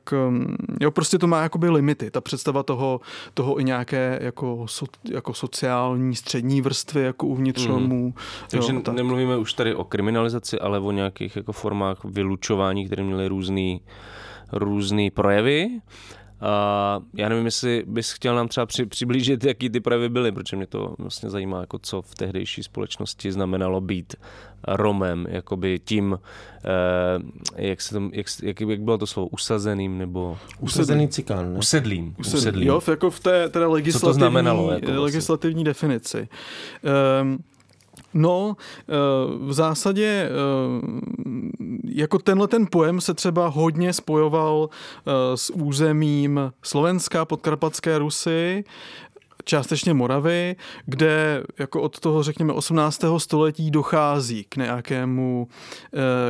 jo, 0.80 0.90
prostě 0.90 1.18
to 1.18 1.26
má 1.26 1.42
jakoby 1.42 1.70
limity, 1.70 2.10
ta 2.10 2.20
představa 2.20 2.62
toho, 2.62 3.00
toho 3.34 3.60
i 3.60 3.64
nějaké 3.64 4.18
jako, 4.22 4.66
so, 4.68 4.92
jako 5.10 5.34
sociální 5.34 6.16
střední 6.16 6.60
vrstvy 6.60 7.02
jako 7.02 7.26
uvnitř 7.26 7.66
mm. 7.66 8.12
Takže 8.50 8.72
jo, 8.72 8.80
tak. 8.80 8.94
nemluvíme 8.94 9.36
už 9.36 9.52
tady 9.52 9.74
o 9.74 9.84
kriminalizaci, 9.84 10.58
ale 10.58 10.78
o 10.78 10.90
nějakých 10.90 11.36
jako 11.36 11.52
formách 11.52 12.04
vylučování, 12.04 12.86
které 12.86 13.02
měly 13.02 13.28
různý, 13.28 13.80
různý 14.52 15.10
projevy. 15.10 15.80
A 16.40 17.00
já 17.14 17.28
nevím, 17.28 17.44
jestli 17.44 17.84
bys 17.86 18.12
chtěl 18.12 18.34
nám 18.34 18.48
třeba 18.48 18.66
při, 18.66 18.86
přiblížit, 18.86 19.44
jaký 19.44 19.70
ty 19.70 19.80
projevy 19.80 20.08
byly, 20.08 20.32
protože 20.32 20.56
mě 20.56 20.66
to 20.66 20.94
vlastně 20.98 21.30
zajímá, 21.30 21.60
jako 21.60 21.78
co 21.78 22.02
v 22.02 22.14
tehdejší 22.14 22.62
společnosti 22.62 23.32
znamenalo 23.32 23.80
být 23.80 24.14
Romem, 24.68 25.26
jakoby 25.28 25.80
tím, 25.84 26.18
eh, 26.64 27.66
jak, 27.66 27.80
se 27.80 27.94
to, 27.94 28.02
jak, 28.12 28.26
jak, 28.42 28.60
jak 28.60 28.80
bylo 28.80 28.98
to 28.98 29.06
slovo, 29.06 29.28
usazeným 29.28 29.98
nebo... 29.98 30.38
Usazený 30.60 31.08
cikán, 31.08 31.52
ne? 31.52 31.58
Usedlým. 31.58 32.14
Usedlým. 32.18 32.40
Usedlým. 32.40 32.68
Jo, 32.68 32.80
jako 32.90 33.10
v 33.10 33.20
té 33.20 33.48
teda 33.48 33.68
legislativní, 33.68 34.00
co 34.00 34.06
to 34.06 34.12
znamenalo, 34.12 34.70
jako 34.70 34.86
vlastně? 34.86 34.98
legislativní 34.98 35.64
definici. 35.64 36.28
Um, 37.22 37.38
No, 38.14 38.56
eh, 38.56 38.92
v 39.40 39.52
zásadě 39.52 40.06
eh, 40.06 40.30
jako 41.84 42.18
tenhle 42.18 42.48
ten 42.48 42.66
pojem 42.70 43.00
se 43.00 43.14
třeba 43.14 43.46
hodně 43.46 43.92
spojoval 43.92 44.68
eh, 44.70 45.10
s 45.36 45.50
územím 45.50 46.52
Slovenska, 46.62 47.24
podkarpatské 47.24 47.98
Rusy, 47.98 48.64
částečně 49.44 49.94
Moravy, 49.94 50.56
kde 50.86 51.42
jako 51.58 51.82
od 51.82 52.00
toho, 52.00 52.22
řekněme, 52.22 52.52
18. 52.52 53.04
století 53.18 53.70
dochází 53.70 54.44
k 54.44 54.56
nějakému, 54.56 55.48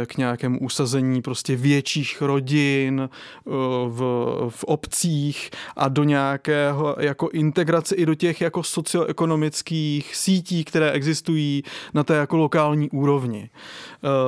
eh, 0.03 0.07
k 0.07 0.17
nějakému 0.17 0.59
usazení 0.59 1.23
prostě 1.23 1.57
větších 1.57 2.23
rodin 2.23 3.01
eh, 3.01 3.51
v, 3.89 4.01
v 4.49 4.65
obcích 4.65 5.51
a 5.77 5.89
do 5.89 6.05
nějakého 6.05 6.97
jako 6.99 7.29
integrace 7.33 7.95
i 7.95 8.07
do 8.07 8.15
těch 8.15 8.41
jako 8.41 8.62
socioekonomických 8.62 10.17
sítí, 10.17 10.65
které 10.65 10.91
existují 10.91 11.62
na 11.95 12.05
té 12.05 12.15
jako 12.15 12.37
lokální 12.37 12.91
úrovni. 12.91 13.51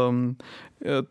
Um, 0.09 0.37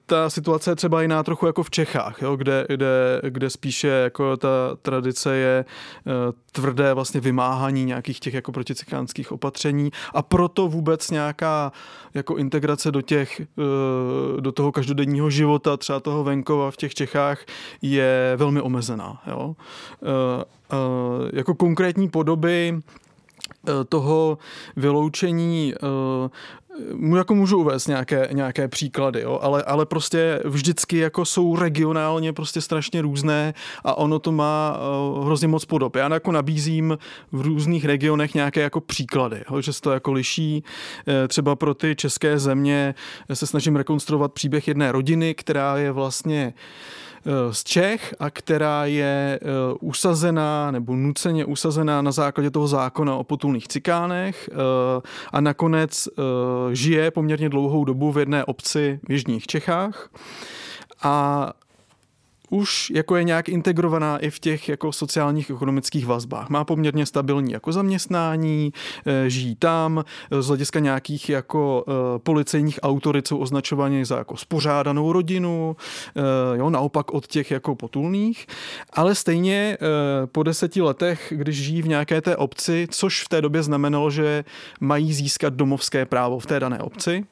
ta 0.06 0.30
situace 0.30 0.72
je 0.72 0.76
třeba 0.76 1.02
jiná 1.02 1.24
trochu 1.24 1.46
jako 1.46 1.64
v 1.64 1.70
Čechách, 1.70 2.22
jo, 2.22 2.36
kde, 2.36 2.66
kde, 2.70 3.22
kde 3.30 3.50
spíše 3.50 3.88
jako 3.88 4.38
ta 4.38 4.48
tradice 4.82 5.36
je 5.36 5.66
uh, 6.06 6.14
tvrdé 6.52 6.94
vlastně 6.94 7.22
vymáhání 7.22 7.86
nějakých 7.86 8.20
těch 8.20 8.34
jako 8.34 8.52
proticikánských 8.52 9.32
opatření 9.32 9.92
a 10.14 10.22
proto 10.22 10.68
vůbec 10.68 11.12
nějaká 11.12 11.72
jako 12.14 12.38
integrace 12.38 12.92
do 12.92 13.02
těch, 13.02 13.42
uh, 13.56 14.42
do 14.42 14.52
toho 14.52 14.72
každodenního 14.72 15.30
života, 15.30 15.78
třeba 15.78 16.00
toho 16.00 16.24
venkova 16.24 16.72
v 16.72 16.78
těch 16.78 16.94
Čechách 16.94 17.46
je 17.82 18.34
velmi 18.36 18.62
omezená. 18.62 19.22
Jo. 19.28 19.56
Uh, 20.02 21.30
jako 21.34 21.56
konkrétní 21.56 22.10
podoby 22.10 22.80
toho 23.90 24.38
vyloučení 24.76 25.74
jako 27.16 27.36
můžu 27.36 27.58
uvést 27.58 27.88
nějaké, 27.88 28.30
nějaké 28.32 28.68
příklady, 28.68 29.22
jo, 29.22 29.40
ale, 29.42 29.64
ale 29.64 29.86
prostě 29.86 30.40
vždycky 30.46 30.98
jako 30.98 31.26
jsou 31.26 31.56
regionálně 31.56 32.34
prostě 32.34 32.62
strašně 32.62 33.02
různé 33.02 33.54
a 33.84 33.98
ono 33.98 34.20
to 34.20 34.32
má 34.32 34.78
uh, 35.18 35.26
hrozně 35.26 35.48
moc 35.48 35.66
podob. 35.66 35.96
Já 35.96 36.14
jako 36.14 36.32
nabízím 36.32 36.98
v 37.32 37.42
různých 37.42 37.86
regionech 37.86 38.34
nějaké 38.34 38.62
jako 38.62 38.82
příklady, 38.82 39.44
jo, 39.52 39.62
že 39.62 39.74
se 39.74 39.82
to 39.82 39.92
jako 39.92 40.12
liší. 40.14 40.64
E, 41.08 41.28
třeba 41.28 41.56
pro 41.56 41.74
ty 41.74 41.96
české 41.96 42.40
země 42.40 42.96
se 43.34 43.48
snažím 43.48 43.76
rekonstruovat 43.76 44.34
příběh 44.34 44.68
jedné 44.68 44.92
rodiny, 44.92 45.34
která 45.34 45.78
je 45.78 45.92
vlastně 45.92 46.54
Eh, 46.56 47.05
z 47.52 47.64
Čech 47.64 48.16
a 48.20 48.30
která 48.30 48.86
je 48.86 49.40
eh, 49.42 49.48
usazená 49.82 50.72
nebo 50.72 50.96
nuceně 50.96 51.46
usazená 51.46 52.02
na 52.02 52.12
základě 52.12 52.52
toho 52.52 52.68
zákona 52.68 53.16
o 53.16 53.24
potulných 53.24 53.68
cikánech 53.68 54.50
eh, 54.52 54.56
a 55.32 55.42
nakonec 55.42 56.10
žije 56.72 57.12
poměrně 57.12 57.50
dlouhou 57.50 57.86
dobu 57.86 58.12
v 58.12 58.18
jedné 58.18 58.46
obci 58.46 59.00
v 59.08 59.12
Jižních 59.12 59.48
Čechách. 59.48 60.10
A 61.04 61.54
už 62.50 62.90
jako 62.90 63.16
je 63.16 63.24
nějak 63.24 63.50
integrovaná 63.50 64.18
i 64.18 64.30
v 64.30 64.40
těch 64.40 64.70
jako 64.70 64.92
sociálních 64.92 65.50
ekonomických 65.50 66.06
vazbách. 66.06 66.50
Má 66.50 66.64
poměrně 66.64 67.06
stabilní 67.06 67.52
jako 67.52 67.72
zaměstnání, 67.72 68.74
eh, 69.06 69.30
žijí 69.30 69.56
tam, 69.56 70.04
eh, 70.32 70.42
z 70.42 70.48
hlediska 70.48 70.80
nějakých 70.80 71.30
jako 71.30 71.86
eh, 71.88 72.20
policejních 72.20 72.80
autorit 72.84 73.28
jsou 73.28 73.38
označovaní 73.38 74.06
za 74.06 74.18
jako 74.18 74.38
spořádanou 74.38 75.12
rodinu, 75.12 75.76
jo, 76.56 76.70
naopak 76.70 77.14
od 77.14 77.28
těch 77.28 77.52
jako 77.52 77.76
potulných, 77.76 78.48
ale 78.94 79.16
stejně 79.16 79.78
po 80.32 80.44
deseti 80.44 80.82
letech, 80.82 81.34
když 81.36 81.64
žijí 81.64 81.82
v 81.82 81.88
nějaké 81.88 82.22
té 82.22 82.36
obci, 82.36 82.88
což 82.92 83.24
v 83.24 83.30
té 83.30 83.42
době 83.42 83.64
znamenalo, 83.64 84.12
že 84.12 84.44
mají 84.80 85.14
získat 85.14 85.54
domovské 85.54 86.06
právo 86.06 86.40
v 86.40 86.46
té 86.46 86.60
dané 86.60 86.80
obci, 86.80 87.26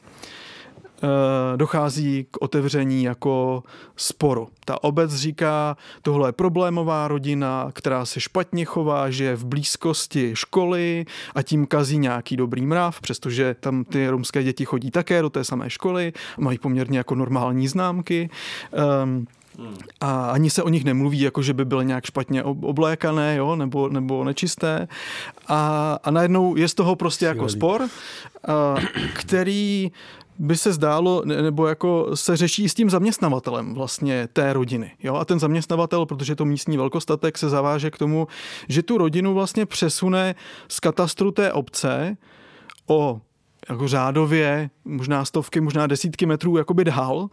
dochází 1.56 2.26
k 2.32 2.42
otevření 2.42 3.04
jako 3.04 3.64
sporu. 3.96 4.48
Ta 4.66 4.84
obec 4.84 5.16
říká, 5.16 5.78
tohle 6.02 6.30
je 6.30 6.32
problémová 6.32 7.08
rodina, 7.08 7.70
která 7.74 8.06
se 8.06 8.20
špatně 8.20 8.66
chová, 8.66 9.10
že 9.10 9.24
je 9.24 9.36
v 9.36 9.46
blízkosti 9.46 10.32
školy 10.34 11.06
a 11.36 11.42
tím 11.42 11.66
kazí 11.66 11.98
nějaký 11.98 12.38
dobrý 12.38 12.66
mrav, 12.66 13.02
přestože 13.02 13.56
tam 13.60 13.84
ty 13.84 14.08
romské 14.08 14.44
děti 14.44 14.66
chodí 14.66 14.92
také 14.92 15.22
do 15.22 15.30
té 15.30 15.44
samé 15.44 15.70
školy, 15.70 16.14
mají 16.38 16.58
poměrně 16.58 16.98
jako 16.98 17.16
normální 17.16 17.68
známky. 17.68 18.30
Um, 19.04 19.28
a 20.02 20.32
ani 20.32 20.50
se 20.50 20.64
o 20.64 20.70
nich 20.70 20.84
nemluví, 20.84 21.20
jako 21.20 21.42
že 21.42 21.54
by 21.54 21.66
byly 21.66 21.86
nějak 21.86 22.06
špatně 22.06 22.44
oblékané, 22.44 23.36
jo, 23.36 23.56
nebo, 23.56 23.90
nebo 23.90 24.24
nečisté. 24.24 24.88
A, 25.48 26.00
a 26.04 26.12
najednou 26.12 26.56
je 26.56 26.68
z 26.68 26.74
toho 26.74 26.96
prostě 26.96 27.26
jako 27.26 27.50
spor, 27.50 27.82
a, 27.82 28.76
který 29.14 29.92
by 30.40 30.58
se 30.58 30.74
zdálo, 30.74 31.22
nebo 31.26 31.68
jako 31.68 32.12
se 32.14 32.38
řeší 32.38 32.70
s 32.70 32.74
tím 32.74 32.90
zaměstnavatelem 32.90 33.74
vlastně 33.74 34.28
té 34.34 34.54
rodiny. 34.54 34.92
Jo? 35.04 35.16
A 35.16 35.26
ten 35.26 35.40
zaměstnavatel, 35.40 36.06
protože 36.06 36.36
to 36.36 36.46
místní 36.46 36.78
velkostatek, 36.78 37.38
se 37.38 37.50
zaváže 37.50 37.92
k 37.92 37.98
tomu, 37.98 38.28
že 38.68 38.84
tu 38.84 38.98
rodinu 38.98 39.34
vlastně 39.34 39.66
přesune 39.66 40.36
z 40.68 40.80
katastru 40.80 41.32
té 41.32 41.54
obce 41.54 42.18
o 42.88 43.22
jako 43.70 43.88
řádově 43.88 44.70
možná 44.86 45.26
stovky, 45.26 45.62
možná 45.62 45.88
desítky 45.88 46.26
metrů 46.26 46.58
jakoby 46.58 46.84
dál 46.84 47.30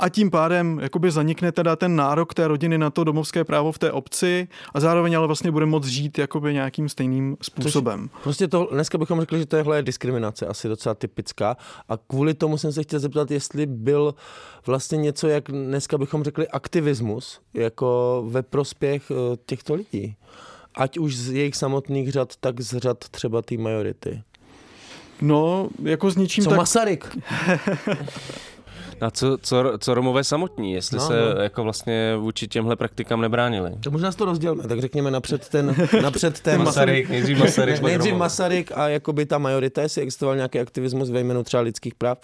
a 0.00 0.08
tím 0.08 0.30
pádem 0.30 0.78
jakoby 0.82 1.10
zanikne 1.10 1.52
teda 1.52 1.76
ten 1.76 1.96
nárok 1.96 2.34
té 2.34 2.48
rodiny 2.48 2.78
na 2.78 2.90
to 2.90 3.04
domovské 3.04 3.44
právo 3.44 3.72
v 3.72 3.78
té 3.78 3.92
obci 3.92 4.48
a 4.74 4.80
zároveň 4.80 5.16
ale 5.16 5.26
vlastně 5.26 5.50
bude 5.50 5.66
moct 5.66 5.86
žít 5.86 6.18
jakoby 6.18 6.54
nějakým 6.54 6.88
stejným 6.88 7.36
způsobem. 7.42 8.08
Což 8.12 8.22
prostě 8.22 8.48
to, 8.48 8.68
dneska 8.72 8.98
bychom 8.98 9.20
řekli, 9.20 9.38
že 9.38 9.46
tohle 9.46 9.78
je 9.78 9.82
diskriminace 9.82 10.46
asi 10.46 10.68
docela 10.68 10.94
typická 10.94 11.56
a 11.88 11.96
kvůli 11.96 12.34
tomu 12.34 12.58
jsem 12.58 12.72
se 12.72 12.82
chtěl 12.82 13.00
zeptat, 13.00 13.30
jestli 13.30 13.66
byl 13.66 14.14
vlastně 14.66 14.98
něco, 14.98 15.28
jak 15.28 15.44
dneska 15.48 15.98
bychom 15.98 16.24
řekli 16.24 16.48
aktivismus, 16.48 17.40
jako 17.54 18.22
ve 18.28 18.42
prospěch 18.42 19.10
eh, 19.10 19.36
těchto 19.46 19.74
lidí. 19.74 20.16
Ať 20.74 20.98
už 20.98 21.16
z 21.16 21.30
jejich 21.30 21.56
samotných 21.56 22.12
řad, 22.12 22.36
tak 22.40 22.60
z 22.60 22.78
řad 22.78 22.98
třeba 22.98 23.42
té 23.42 23.56
majority. 23.56 24.22
No, 25.22 25.68
jako 25.82 26.10
s 26.10 26.16
ničím 26.16 26.44
Co 26.44 26.50
tak... 26.50 26.58
Masaryk? 26.58 27.18
A 29.00 29.10
co, 29.10 29.38
co, 29.42 29.72
co 29.78 29.94
Romové 29.94 30.24
samotní, 30.24 30.72
jestli 30.72 30.98
no, 30.98 31.06
se 31.06 31.34
no. 31.34 31.42
jako 31.42 31.62
vlastně 31.62 32.16
vůči 32.16 32.48
těmhle 32.48 32.76
praktikám 32.76 33.20
nebránili? 33.20 33.72
To 33.82 33.90
možná 33.90 34.12
to 34.12 34.24
rozdělme, 34.24 34.68
tak 34.68 34.80
řekněme 34.80 35.10
napřed 35.10 35.48
ten, 35.48 35.74
napřed 36.02 36.40
ten 36.40 36.62
Masaryk, 36.62 37.08
nejdřív 37.08 37.38
Masaryk, 37.38 37.80
ne, 37.80 37.88
nejdřív 37.88 38.14
Masaryk 38.14 38.72
a 38.74 38.88
jakoby 38.88 39.26
ta 39.26 39.38
majorita, 39.38 39.82
jestli 39.82 40.02
existoval 40.02 40.36
nějaký 40.36 40.60
aktivismus 40.60 41.10
ve 41.10 41.20
jménu 41.20 41.42
třeba 41.42 41.62
lidských 41.62 41.94
práv 41.94 42.18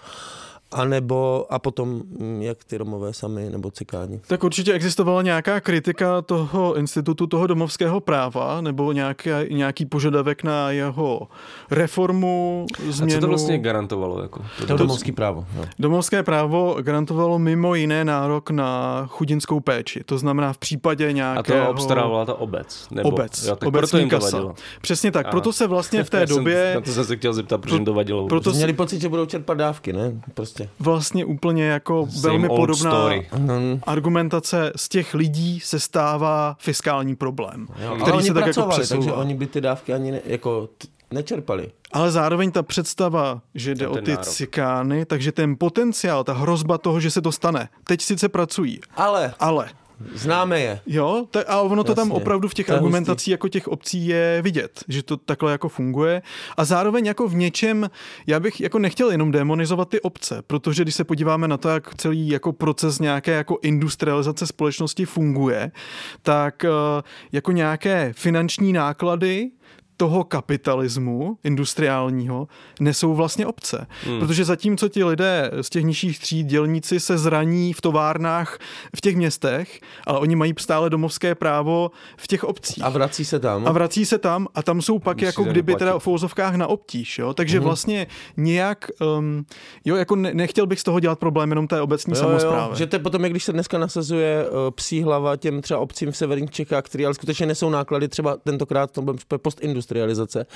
a 0.77 0.85
nebo 0.85 1.47
a 1.51 1.59
potom 1.59 2.03
mm, 2.19 2.43
jak 2.43 2.65
ty 2.65 2.77
Romové 2.77 3.13
sami 3.13 3.51
nebo 3.51 3.71
cikáni. 3.71 4.21
Tak 4.27 4.45
určitě 4.45 4.73
existovala 4.73 5.23
nějaká 5.23 5.61
kritika 5.61 6.23
toho 6.23 6.75
institutu 6.75 7.27
toho 7.27 7.47
domovského 7.47 8.01
práva 8.01 8.61
nebo 8.61 8.93
nějaký, 8.93 9.31
nějaký 9.51 9.87
požadavek 9.87 10.43
na 10.43 10.71
jeho 10.71 11.29
reformu, 11.71 12.67
změnu. 12.89 13.13
A 13.13 13.15
co 13.17 13.21
to 13.21 13.29
vlastně 13.29 13.59
garantovalo? 13.59 14.23
Jako, 14.23 14.45
to, 14.59 14.67
to 14.67 14.77
domovské 14.77 15.13
právo. 15.13 15.47
Jo. 15.57 15.65
Domovské 15.79 16.23
právo 16.23 16.77
garantovalo 16.83 17.39
mimo 17.39 17.75
jiné 17.75 18.05
nárok 18.05 18.51
na 18.51 19.03
chudinskou 19.07 19.61
péči. 19.61 20.05
To 20.05 20.19
znamená 20.19 20.53
v 20.53 20.59
případě 20.59 21.13
nějakého... 21.13 21.63
A 21.63 21.65
to 21.65 21.71
obstarávala 21.71 22.25
ta 22.25 22.35
obec? 22.35 22.87
Nebo... 22.91 23.09
Obec. 23.09 23.45
Jo, 23.45 23.57
tak 23.57 23.71
proto 23.71 23.99
jim 23.99 24.11
to 24.11 24.19
vadilo. 24.19 24.55
Přesně 24.81 25.13
tak. 25.13 25.27
Aha. 25.27 25.31
Proto 25.31 25.53
se 25.53 25.67
vlastně 25.67 26.05
v 26.05 26.11
té 26.11 26.21
Já 26.21 26.27
době... 26.27 26.65
Jsem, 26.65 26.75
na 26.75 26.81
to 26.81 26.93
jsem 26.93 27.05
se 27.05 27.17
chtěl 27.17 27.33
zeptat, 27.33 27.59
proč 27.59 27.73
jim 27.73 27.85
to 27.85 27.95
vadilo. 27.95 28.27
Proto 28.27 28.53
měli 28.53 28.73
pocit, 28.73 29.01
že 29.01 29.09
budou 29.09 29.27
čerpat 29.27 29.59
dávky, 29.59 29.93
ne? 29.93 30.21
Prostě 30.35 30.66
vlastně 30.79 31.25
úplně 31.25 31.65
jako 31.67 32.07
Same 32.11 32.23
velmi 32.23 32.49
podobná 32.49 32.91
story. 32.91 33.29
argumentace 33.87 34.73
z 34.77 34.89
těch 34.89 35.15
lidí 35.15 35.61
se 35.61 35.81
stává 35.81 36.57
fiskální 36.61 37.17
problém, 37.17 37.67
jo. 37.85 37.95
který 37.97 38.13
Ale 38.13 38.23
se 38.23 38.35
tak 38.35 38.47
jako 38.47 38.63
přesouvá. 38.69 38.99
takže 39.01 39.13
oni 39.13 39.35
by 39.35 39.47
ty 39.47 39.61
dávky 39.61 39.93
ani 39.95 40.11
ne, 40.11 40.21
jako 40.25 40.67
t- 40.79 40.89
nečerpali. 41.11 41.71
Ale 41.93 42.11
zároveň 42.11 42.51
ta 42.53 42.63
představa, 42.63 43.41
že 43.55 43.75
jde 43.75 43.89
o 43.89 43.97
ty 43.97 44.11
nárok. 44.11 44.27
cikány, 44.27 45.05
takže 45.05 45.33
ten 45.33 45.57
potenciál, 45.59 46.25
ta 46.25 46.33
hrozba 46.33 46.79
toho, 46.79 47.01
že 47.01 47.11
se 47.11 47.23
to 47.23 47.33
stane, 47.33 47.69
teď 47.85 48.03
sice 48.03 48.29
pracují. 48.29 48.81
Ale. 48.97 49.35
Ale 49.39 49.69
Známe 50.15 50.61
je. 50.61 50.81
Jo, 50.87 51.27
tak, 51.31 51.45
a 51.49 51.61
ono 51.61 51.85
to 51.85 51.91
Jasně. 51.93 52.03
tam 52.03 52.13
opravdu 52.13 52.49
v 52.49 52.55
těch 52.55 52.71
argumentacích 52.71 53.33
jako 53.33 53.49
těch 53.49 53.69
obcí 53.69 54.07
je 54.07 54.39
vidět, 54.43 54.85
že 54.89 55.03
to 55.03 55.17
takhle 55.17 55.53
jako 55.53 55.69
funguje. 55.69 56.23
A 56.57 56.65
zároveň 56.65 57.07
jako 57.07 57.29
v 57.29 57.35
něčem, 57.35 57.91
já 58.27 58.41
bych 58.41 58.61
jako 58.61 58.79
nechtěl 58.79 59.11
jenom 59.11 59.31
demonizovat 59.31 59.89
ty 59.89 60.01
obce, 60.01 60.43
protože 60.47 60.83
když 60.83 60.95
se 60.95 61.05
podíváme 61.05 61.49
na 61.49 61.57
to, 61.57 61.69
jak 61.69 61.95
celý 61.95 62.29
jako 62.29 62.53
proces 62.53 62.99
nějaké 62.99 63.33
jako 63.33 63.59
industrializace 63.63 64.47
společnosti 64.47 65.05
funguje, 65.05 65.71
tak 66.23 66.65
eh, 66.65 66.69
jako 67.33 67.53
nějaké 67.53 68.13
finanční 68.17 68.73
náklady 68.73 69.51
toho 69.97 70.25
kapitalismu 70.25 71.39
industriálního 71.45 72.49
nesou 72.81 73.15
vlastně 73.15 73.47
obce. 73.47 73.87
Hmm. 74.05 74.21
Protože 74.21 74.45
zatímco 74.45 74.89
ti 74.89 75.05
lidé 75.05 75.51
z 75.61 75.71
těch 75.71 75.85
nižších 75.85 76.19
tříd, 76.19 76.47
dělníci 76.47 77.01
se 77.01 77.19
zraní 77.19 77.73
v 77.73 77.81
továrnách 77.81 78.59
v 78.97 79.01
těch 79.01 79.17
městech, 79.17 79.81
ale 80.07 80.19
oni 80.19 80.37
mají 80.37 80.55
stále 80.59 80.91
domovské 80.91 81.35
právo 81.35 81.91
v 82.17 82.27
těch 82.27 82.45
obcích. 82.45 82.85
A 82.85 82.89
vrací 82.89 83.25
se 83.25 83.39
tam. 83.39 83.69
A 83.69 83.73
vrací 83.73 84.07
se 84.07 84.19
tam 84.19 84.47
a 84.55 84.63
tam 84.63 84.83
jsou 84.83 84.99
pak 84.99 85.17
Musí 85.17 85.25
jako 85.25 85.45
kdyby 85.45 85.73
platit. 85.73 85.79
teda 85.79 85.99
v 85.99 86.03
fouzovkách 86.03 86.55
na 86.55 86.67
obtíž, 86.67 87.19
jo? 87.19 87.35
Takže 87.35 87.59
hmm. 87.59 87.65
vlastně 87.65 88.07
nějak, 88.37 88.91
um, 89.19 89.45
jo, 89.85 89.97
jako 89.97 90.17
ne, 90.17 90.35
nechtěl 90.35 90.67
bych 90.67 90.81
z 90.81 90.85
toho 90.85 91.01
dělat 91.01 91.19
problém 91.19 91.51
jenom 91.51 91.69
té 91.69 91.81
obecní 91.81 92.11
jo, 92.11 92.17
samozprávy. 92.17 92.71
Jo, 92.71 92.77
že 92.77 92.87
to 92.87 92.99
potom, 92.99 93.23
když 93.23 93.45
se 93.45 93.53
dneska 93.53 93.79
nasazuje 93.79 94.49
uh, 94.49 94.57
psí 94.71 95.03
hlava 95.03 95.37
těm 95.37 95.63
třeba 95.63 95.81
obcím 95.81 96.13
v 96.13 96.17
severních 96.17 96.51
Čechách, 96.51 96.85
které 96.85 97.05
ale 97.05 97.15
skutečně 97.15 97.47
nesou 97.47 97.71
náklady 97.71 98.09
třeba 98.09 98.37
tentokrát 98.37 98.91
to 98.91 99.39
post 99.39 99.59
industrializace, 99.87 100.47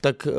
tak 0.00 0.26
uh, 0.26 0.32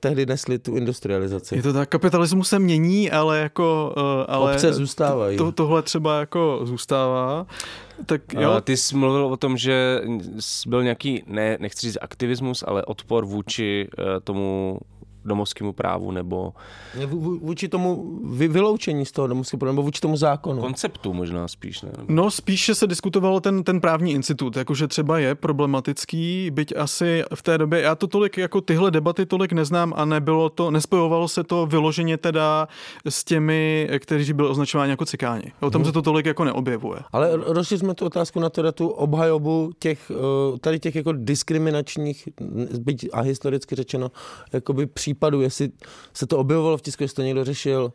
tehdy 0.00 0.26
nesli 0.26 0.58
tu 0.58 0.76
industrializaci. 0.76 1.56
Je 1.56 1.62
to 1.62 1.72
tak, 1.72 1.88
kapitalismus 1.88 2.48
se 2.48 2.58
mění, 2.58 3.10
ale 3.10 3.38
jako... 3.38 3.94
Uh, 3.96 4.02
ale 4.28 4.52
Obce 4.52 4.72
zůstávají. 4.72 5.38
To, 5.38 5.52
tohle 5.52 5.82
třeba 5.82 6.20
jako 6.20 6.60
zůstává. 6.62 7.46
Tak 8.06 8.32
jo. 8.32 8.50
A 8.50 8.60
ty 8.60 8.76
jsi 8.76 8.96
mluvil 8.96 9.26
o 9.26 9.36
tom, 9.36 9.56
že 9.56 10.00
byl 10.66 10.82
nějaký, 10.82 11.22
ne, 11.26 11.56
nechci 11.60 11.86
říct 11.86 11.98
aktivismus, 12.00 12.64
ale 12.66 12.84
odpor 12.84 13.24
vůči 13.24 13.88
tomu 14.24 14.78
domovskému 15.24 15.72
právu 15.72 16.10
nebo 16.10 16.52
vůči 17.40 17.68
tomu 17.68 18.20
vyloučení 18.24 19.06
z 19.06 19.12
toho 19.12 19.28
domovského 19.28 19.58
práva 19.58 19.72
nebo 19.72 19.82
vůči 19.82 20.00
tomu 20.00 20.16
zákonu? 20.16 20.60
Konceptu 20.60 21.12
možná 21.12 21.48
spíš, 21.48 21.82
ne? 21.82 21.90
No 22.08 22.30
spíše 22.30 22.74
se 22.74 22.86
diskutovalo 22.86 23.40
ten, 23.40 23.64
ten 23.64 23.80
právní 23.80 24.12
institut, 24.12 24.56
jakože 24.56 24.88
třeba 24.88 25.18
je 25.18 25.34
problematický, 25.34 26.50
byť 26.50 26.76
asi 26.76 27.24
v 27.34 27.42
té 27.42 27.58
době, 27.58 27.80
já 27.80 27.94
to 27.94 28.06
tolik, 28.06 28.38
jako 28.38 28.60
tyhle 28.60 28.90
debaty 28.90 29.26
tolik 29.26 29.52
neznám 29.52 29.92
a 29.96 30.04
nebylo 30.04 30.48
to, 30.48 30.70
nespojovalo 30.70 31.28
se 31.28 31.44
to 31.44 31.66
vyloženě 31.66 32.16
teda 32.16 32.68
s 33.08 33.24
těmi, 33.24 33.88
kteří 33.98 34.32
byli 34.32 34.48
označováni 34.48 34.90
jako 34.90 35.04
cikáni. 35.04 35.52
O 35.60 35.70
tom 35.70 35.82
hmm. 35.82 35.86
se 35.86 35.92
to 35.92 36.02
tolik 36.02 36.26
jako 36.26 36.44
neobjevuje. 36.44 37.00
Ale 37.12 37.30
rozšiřme 37.36 37.94
tu 37.94 38.06
otázku 38.06 38.40
na 38.40 38.50
teda 38.50 38.72
tu 38.72 38.88
obhajobu 38.88 39.70
těch, 39.78 40.10
eh, 40.10 40.58
tady 40.58 40.80
těch 40.80 40.94
jako 40.94 41.12
diskriminačních, 41.12 42.28
byť 42.78 43.08
a 43.12 43.20
historicky 43.20 43.74
řečeno, 43.74 44.10
jakoby 44.52 44.86
případů, 45.14 45.40
jestli 45.40 45.70
se 46.12 46.26
to 46.26 46.38
objevovalo 46.38 46.76
v 46.76 46.82
tisku, 46.82 47.02
jestli 47.02 47.16
to 47.16 47.22
někdo 47.22 47.44
řešil. 47.44 47.92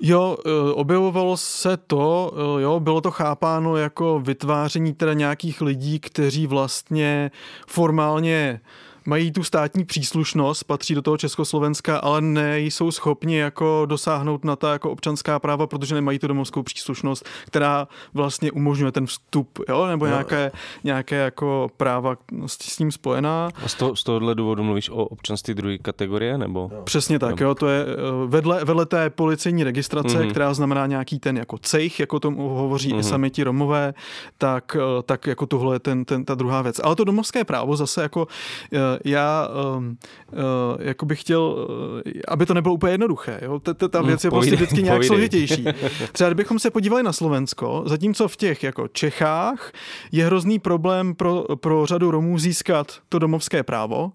Jo, 0.00 0.36
eh, 0.46 0.72
objevovalo 0.72 1.36
se 1.36 1.76
to, 1.76 2.32
eh, 2.34 2.62
jo, 2.62 2.80
bylo 2.80 3.00
to 3.00 3.10
chápáno 3.10 3.76
jako 3.76 4.20
vytváření 4.20 4.94
teda 4.94 5.12
nějakých 5.12 5.60
lidí, 5.60 6.00
kteří 6.00 6.46
vlastně 6.46 7.30
formálně 7.66 8.60
mají 9.06 9.32
tu 9.32 9.42
státní 9.42 9.84
příslušnost, 9.84 10.64
patří 10.64 10.94
do 10.94 11.02
toho 11.02 11.16
Československa, 11.16 11.98
ale 11.98 12.20
nejsou 12.20 12.90
schopni 12.90 13.38
jako 13.38 13.82
dosáhnout 13.86 14.44
na 14.44 14.56
ta 14.56 14.72
jako 14.72 14.90
občanská 14.90 15.38
práva, 15.38 15.66
protože 15.66 15.94
nemají 15.94 16.18
tu 16.18 16.26
domovskou 16.26 16.62
příslušnost, 16.62 17.28
která 17.46 17.88
vlastně 18.14 18.52
umožňuje 18.52 18.92
ten 18.92 19.06
vstup, 19.06 19.58
jo? 19.68 19.86
nebo 19.86 20.04
no. 20.04 20.10
nějaké, 20.10 20.52
nějaké 20.84 21.16
jako 21.16 21.70
práva 21.76 22.16
s, 22.46 22.52
s 22.52 22.76
tím 22.76 22.92
spojená. 22.92 23.50
A 23.64 23.68
z, 23.68 23.74
to, 23.74 23.96
z 23.96 24.04
tohohle 24.04 24.34
důvodu 24.34 24.62
mluvíš 24.62 24.90
o 24.90 25.04
občanství 25.04 25.54
druhé 25.54 25.78
kategorie, 25.78 26.38
nebo? 26.38 26.70
No. 26.74 26.82
Přesně 26.82 27.18
tak, 27.18 27.40
jo, 27.40 27.54
to 27.54 27.68
je 27.68 27.82
eh, 27.82 28.26
vedle, 28.26 28.64
vedle 28.64 28.86
té 28.86 29.10
policejní 29.10 29.64
registrace, 29.64 30.18
mm-hmm. 30.18 30.30
která 30.30 30.54
znamená 30.54 30.86
nějaký 30.86 31.18
ten 31.18 31.36
jako 31.36 31.58
cejch, 31.58 32.00
jako 32.00 32.20
tomu 32.20 32.48
hovoří 32.48 32.88
mm-hmm. 32.88 32.94
i 32.94 33.02
mhm. 33.02 33.02
sami 33.02 33.30
ti 33.30 33.44
Romové, 33.44 33.94
tak, 34.38 34.76
eh, 34.76 35.02
tak 35.02 35.26
jako 35.26 35.46
tohle 35.46 35.74
je 35.74 35.78
ten, 35.78 36.04
ten, 36.04 36.24
ta 36.24 36.34
druhá 36.34 36.62
věc. 36.62 36.80
Ale 36.84 36.96
to 36.96 37.04
domovské 37.04 37.44
právo 37.44 37.76
zase 37.76 38.02
jako 38.02 38.28
eh, 38.72 38.95
já 39.04 39.48
um, 39.76 39.98
uh, 40.32 40.38
jako 40.78 41.06
bych 41.06 41.20
chtěl, 41.20 41.40
uh, 41.42 42.12
aby 42.28 42.46
to 42.46 42.54
nebylo 42.54 42.74
úplně 42.74 42.92
jednoduché. 42.92 43.40
Jo? 43.42 43.58
Ta, 43.58 43.88
ta 43.88 44.02
věc 44.02 44.24
je 44.24 44.30
prostě 44.30 44.54
vždycky 44.56 44.82
nějak 44.82 45.04
složitější. 45.04 45.64
Třeba 46.12 46.30
kdybychom 46.30 46.58
se 46.58 46.70
podívali 46.70 47.02
na 47.02 47.12
Slovensko, 47.12 47.82
zatímco 47.86 48.28
v 48.28 48.36
těch 48.36 48.62
jako 48.62 48.88
Čechách 48.88 49.72
je 50.12 50.26
hrozný 50.26 50.58
problém 50.58 51.14
pro, 51.14 51.44
pro 51.56 51.86
řadu 51.86 52.10
Romů 52.10 52.38
získat 52.38 52.98
to 53.08 53.18
domovské 53.18 53.62
právo, 53.62 54.12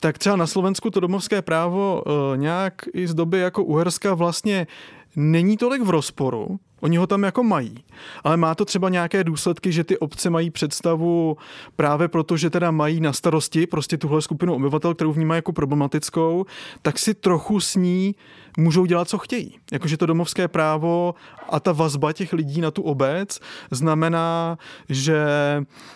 tak 0.00 0.18
třeba 0.18 0.36
na 0.36 0.46
Slovensku 0.46 0.90
to 0.90 1.00
domovské 1.00 1.42
právo 1.42 2.02
uh, 2.06 2.36
nějak 2.36 2.74
i 2.92 3.06
z 3.06 3.14
doby 3.14 3.38
jako 3.38 3.64
Uherska 3.64 4.14
vlastně 4.14 4.66
není 5.16 5.56
tolik 5.56 5.82
v 5.82 5.90
rozporu, 5.90 6.58
Oni 6.80 6.96
ho 6.96 7.06
tam 7.06 7.22
jako 7.22 7.42
mají, 7.42 7.74
ale 8.24 8.36
má 8.36 8.54
to 8.54 8.64
třeba 8.64 8.88
nějaké 8.88 9.24
důsledky, 9.24 9.72
že 9.72 9.84
ty 9.84 9.98
obce 9.98 10.30
mají 10.30 10.50
představu 10.50 11.36
právě 11.76 12.08
proto, 12.08 12.36
že 12.36 12.50
teda 12.50 12.70
mají 12.70 13.00
na 13.00 13.12
starosti 13.12 13.66
prostě 13.66 13.98
tuhle 13.98 14.22
skupinu 14.22 14.54
obyvatel, 14.54 14.94
kterou 14.94 15.12
vnímají 15.12 15.38
jako 15.38 15.52
problematickou, 15.52 16.46
tak 16.82 16.98
si 16.98 17.14
trochu 17.14 17.60
s 17.60 17.74
ní 17.76 18.14
můžou 18.58 18.86
dělat, 18.86 19.08
co 19.08 19.18
chtějí. 19.18 19.58
Jakože 19.72 19.96
to 19.96 20.06
domovské 20.06 20.48
právo 20.48 21.14
a 21.48 21.60
ta 21.60 21.72
vazba 21.72 22.12
těch 22.12 22.32
lidí 22.32 22.60
na 22.60 22.70
tu 22.70 22.82
obec 22.82 23.40
znamená, 23.70 24.58
že 24.88 25.24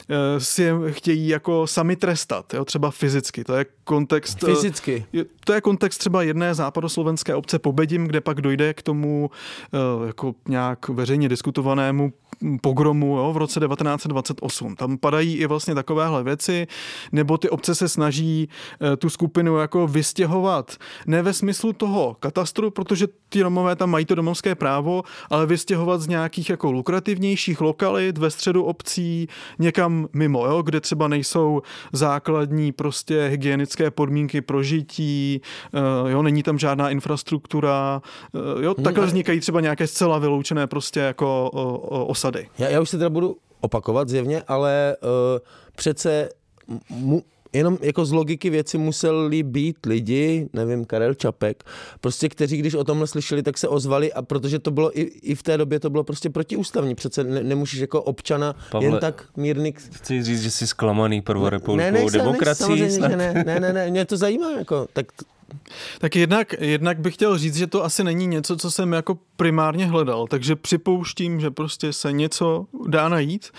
eh, 0.09 0.41
si 0.41 0.63
je 0.63 0.75
chtějí 0.89 1.29
jako 1.29 1.67
sami 1.67 1.97
trestat, 1.97 2.55
jo, 2.55 2.65
třeba 2.65 2.91
fyzicky. 2.91 3.45
To 3.45 3.55
je 3.55 3.67
kontext... 3.85 4.45
Eh, 4.45 4.47
fyzicky? 4.47 5.07
To 5.45 5.53
je 5.53 5.61
kontext 5.61 6.01
třeba 6.01 6.23
jedné 6.23 6.55
západoslovenské 6.55 7.35
obce 7.35 7.59
Pobedim, 7.59 8.07
kde 8.07 8.21
pak 8.21 8.41
dojde 8.41 8.75
k 8.75 8.83
tomu 8.83 9.31
eh, 9.75 10.07
jako 10.07 10.35
nějak 10.49 10.74
veřejně 10.89 11.29
diskutovanému 11.29 12.13
pogromu 12.61 13.17
jo, 13.17 13.33
v 13.33 13.37
roce 13.37 13.61
1928. 13.61 14.77
Tam 14.77 14.99
padají 14.99 15.37
i 15.37 15.47
vlastně 15.47 15.75
takovéhle 15.75 16.23
věci, 16.25 16.67
nebo 17.13 17.39
ty 17.39 17.51
obce 17.51 17.75
se 17.75 17.89
snaží 17.89 18.49
tu 18.99 19.11
skupinu 19.11 19.57
jako 19.57 19.87
vystěhovat 19.87 20.77
ne 21.07 21.23
ve 21.23 21.33
smyslu 21.33 21.73
toho 21.73 22.17
katastru, 22.21 22.71
protože 22.71 23.07
ty 23.29 23.43
Romové 23.43 23.77
tam 23.77 23.91
mají 23.91 24.05
to 24.05 24.15
domovské 24.15 24.55
právo, 24.55 25.03
ale 25.31 25.47
vystěhovat 25.47 26.01
z 26.01 26.07
nějakých 26.07 26.51
jako 26.51 26.73
lukrativnějších 26.73 27.61
lokalit 27.61 28.19
ve 28.19 28.31
středu 28.31 28.65
obcí 28.65 29.29
někam 29.59 30.09
mimo, 30.13 30.47
jo, 30.47 30.63
kde 30.63 30.81
třeba 30.81 31.09
nejsou 31.09 31.63
základní 31.93 32.73
prostě 32.73 33.27
hygienické 33.31 33.91
podmínky 33.91 34.41
pro 34.41 34.63
žití, 34.63 35.41
eh, 35.75 36.11
jo, 36.11 36.23
není 36.23 36.43
tam 36.43 36.59
žádná 36.59 36.91
infrastruktura, 36.91 38.03
eh, 38.35 38.65
jo, 38.65 38.75
takhle 38.75 39.07
vznikají 39.07 39.41
třeba 39.41 39.61
nějaké 39.61 39.87
zcela 39.87 40.19
vyloučené 40.19 40.67
prostě 40.67 41.01
jako 41.01 41.51
osady. 42.07 42.24
Já, 42.59 42.69
já 42.69 42.81
už 42.81 42.91
se 42.91 42.99
teda 42.99 43.11
budu 43.11 43.37
opakovat 43.61 44.09
zjevně, 44.09 44.43
ale 44.49 44.97
uh, 45.03 45.09
přece 45.77 46.29
mu, 46.91 47.23
jenom 47.53 47.79
jako 47.81 48.05
z 48.05 48.13
logiky 48.13 48.51
věci 48.51 48.79
museli 48.79 49.43
být 49.43 49.87
lidi, 49.87 50.49
nevím, 50.53 50.85
Karel 50.85 51.15
Čapek, 51.15 51.65
prostě 52.01 52.29
kteří, 52.29 52.57
když 52.57 52.75
o 52.75 52.85
tomhle 52.85 53.07
slyšeli, 53.07 53.43
tak 53.43 53.59
se 53.59 53.69
ozvali 53.69 54.13
a 54.13 54.23
protože 54.23 54.59
to 54.59 54.71
bylo 54.71 54.99
i, 54.99 55.03
i 55.03 55.35
v 55.35 55.43
té 55.43 55.59
době 55.59 55.81
to 55.81 55.91
bylo 55.91 56.05
prostě 56.05 56.31
protiústavní. 56.31 56.95
Přece 56.95 57.25
ne, 57.25 57.43
nemůžeš 57.43 57.81
jako 57.81 58.03
občana 58.03 58.55
Pavle, 58.71 58.89
jen 58.89 58.99
tak 59.01 59.25
mírný... 59.37 59.73
Chci 59.73 60.23
říct, 60.23 60.43
že 60.43 60.51
jsi 60.51 60.67
zklamaný 60.67 61.21
prvorepublikovou 61.21 62.11
ne, 62.11 62.19
demokracií? 62.19 62.99
Ne, 62.99 63.09
ne, 63.09 63.45
ne, 63.47 63.61
ne, 63.61 63.73
ne, 63.73 63.91
mě 63.91 64.05
to 64.05 64.17
zajímá, 64.17 64.51
jako, 64.51 64.87
tak 64.93 65.07
tak 65.99 66.17
jednak, 66.17 66.55
jednak 66.61 67.01
bych 67.01 67.15
chtěl 67.15 67.39
říct, 67.39 67.57
že 67.57 67.67
to 67.67 67.85
asi 67.85 68.05
není 68.05 68.27
něco, 68.27 68.57
co 68.57 68.71
jsem 68.71 68.93
jako 68.93 69.19
primárně 69.37 69.87
hledal, 69.87 70.27
takže 70.27 70.57
připouštím, 70.57 71.41
že 71.41 71.51
prostě 71.51 71.93
se 71.93 72.13
něco 72.13 72.67
dá 72.89 73.09
najít, 73.09 73.51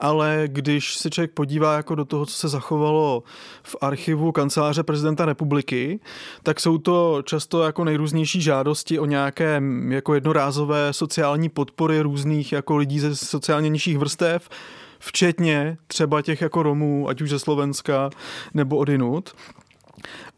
ale 0.00 0.44
když 0.46 0.94
se 0.94 1.10
člověk 1.10 1.30
podívá 1.30 1.76
jako 1.76 1.94
do 1.94 2.04
toho, 2.04 2.26
co 2.26 2.34
se 2.34 2.48
zachovalo 2.48 3.22
v 3.62 3.76
archivu 3.80 4.32
kanceláře 4.32 4.82
prezidenta 4.82 5.24
republiky, 5.26 6.00
tak 6.42 6.60
jsou 6.60 6.78
to 6.78 7.22
často 7.24 7.62
jako 7.62 7.84
nejrůznější 7.84 8.42
žádosti 8.42 8.98
o 8.98 9.06
nějaké 9.06 9.62
jako 9.88 10.14
jednorázové 10.14 10.92
sociální 10.92 11.48
podpory 11.48 12.00
různých 12.00 12.52
jako 12.52 12.76
lidí 12.76 13.00
ze 13.00 13.16
sociálně 13.16 13.68
nižších 13.68 13.98
vrstev, 13.98 14.48
včetně 14.98 15.78
třeba 15.86 16.22
těch 16.22 16.40
jako 16.40 16.62
Romů, 16.62 17.08
ať 17.08 17.20
už 17.20 17.30
ze 17.30 17.38
Slovenska 17.38 18.10
nebo 18.54 18.76
odinut 18.76 19.34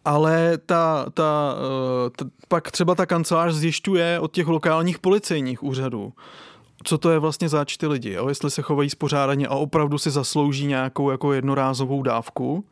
ale 0.04 0.58
ta, 0.58 1.06
ta, 1.14 1.56
eh, 2.06 2.10
ta, 2.10 2.24
pak 2.48 2.70
třeba 2.70 2.94
ta 2.94 3.06
kancelář 3.06 3.52
zjišťuje 3.52 4.20
od 4.20 4.32
těch 4.32 4.46
lokálních 4.46 4.98
policejních 4.98 5.62
úřadů, 5.62 6.12
co 6.84 6.98
to 6.98 7.10
je 7.10 7.18
vlastně 7.18 7.48
zač 7.48 7.76
ty 7.76 7.86
lidi, 7.86 8.12
jo? 8.12 8.28
jestli 8.28 8.50
se 8.50 8.62
chovají 8.62 8.90
spořádaně 8.90 9.46
a 9.46 9.54
opravdu 9.54 9.98
si 9.98 10.10
zaslouží 10.10 10.66
nějakou 10.66 11.10
jako 11.10 11.32
jednorázovou 11.32 12.02
dávku. 12.02 12.64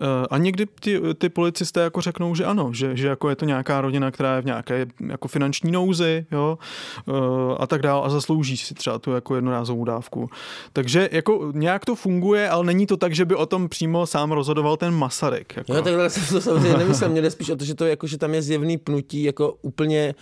Eh, 0.00 0.26
a 0.30 0.38
někdy 0.38 0.66
ty, 0.80 1.00
ty 1.18 1.28
policisté 1.28 1.80
jako 1.80 2.00
řeknou, 2.00 2.34
že 2.34 2.44
ano, 2.44 2.72
že, 2.72 2.96
že 2.96 3.08
jako 3.08 3.30
je 3.30 3.36
to 3.36 3.44
nějaká 3.44 3.80
rodina, 3.80 4.10
která 4.10 4.36
je 4.36 4.42
v 4.42 4.44
nějaké 4.44 4.86
jako 5.08 5.28
finanční 5.28 5.70
nouzi 5.70 6.26
jo? 6.32 6.58
Eh, 7.08 7.12
a 7.58 7.66
tak 7.66 7.82
dál 7.82 8.04
a 8.04 8.08
zaslouží 8.08 8.56
si 8.56 8.74
třeba 8.74 8.98
tu 8.98 9.12
jako 9.12 9.34
jednorázovou 9.34 9.84
dávku. 9.84 10.30
Takže 10.72 11.08
jako 11.12 11.52
nějak 11.54 11.84
to 11.84 11.94
funguje, 11.94 12.48
ale 12.48 12.64
není 12.64 12.86
to 12.86 12.96
tak, 12.96 13.14
že 13.14 13.24
by 13.24 13.34
o 13.34 13.46
tom 13.46 13.68
přímo 13.68 14.06
sám 14.06 14.32
rozhodoval 14.32 14.76
ten 14.76 14.94
Masaryk. 14.94 15.56
Jako. 15.56 15.74
Jo, 15.74 15.82
takhle 15.82 16.10
jsem 16.10 16.26
to 16.26 16.40
samozřejmě 16.40 16.78
nemyslel, 16.78 17.10
mě 17.10 17.30
spíš 17.30 17.50
o 17.50 17.56
to, 17.56 17.64
že 17.64 17.74
to 17.74 17.86
jako, 17.86 18.06
že 18.06 18.18
tam 18.18 18.34
je 18.34 18.42
zjevný 18.42 18.78
pnutí 18.78 19.22
jako 19.22 19.56
úplně 19.62 20.14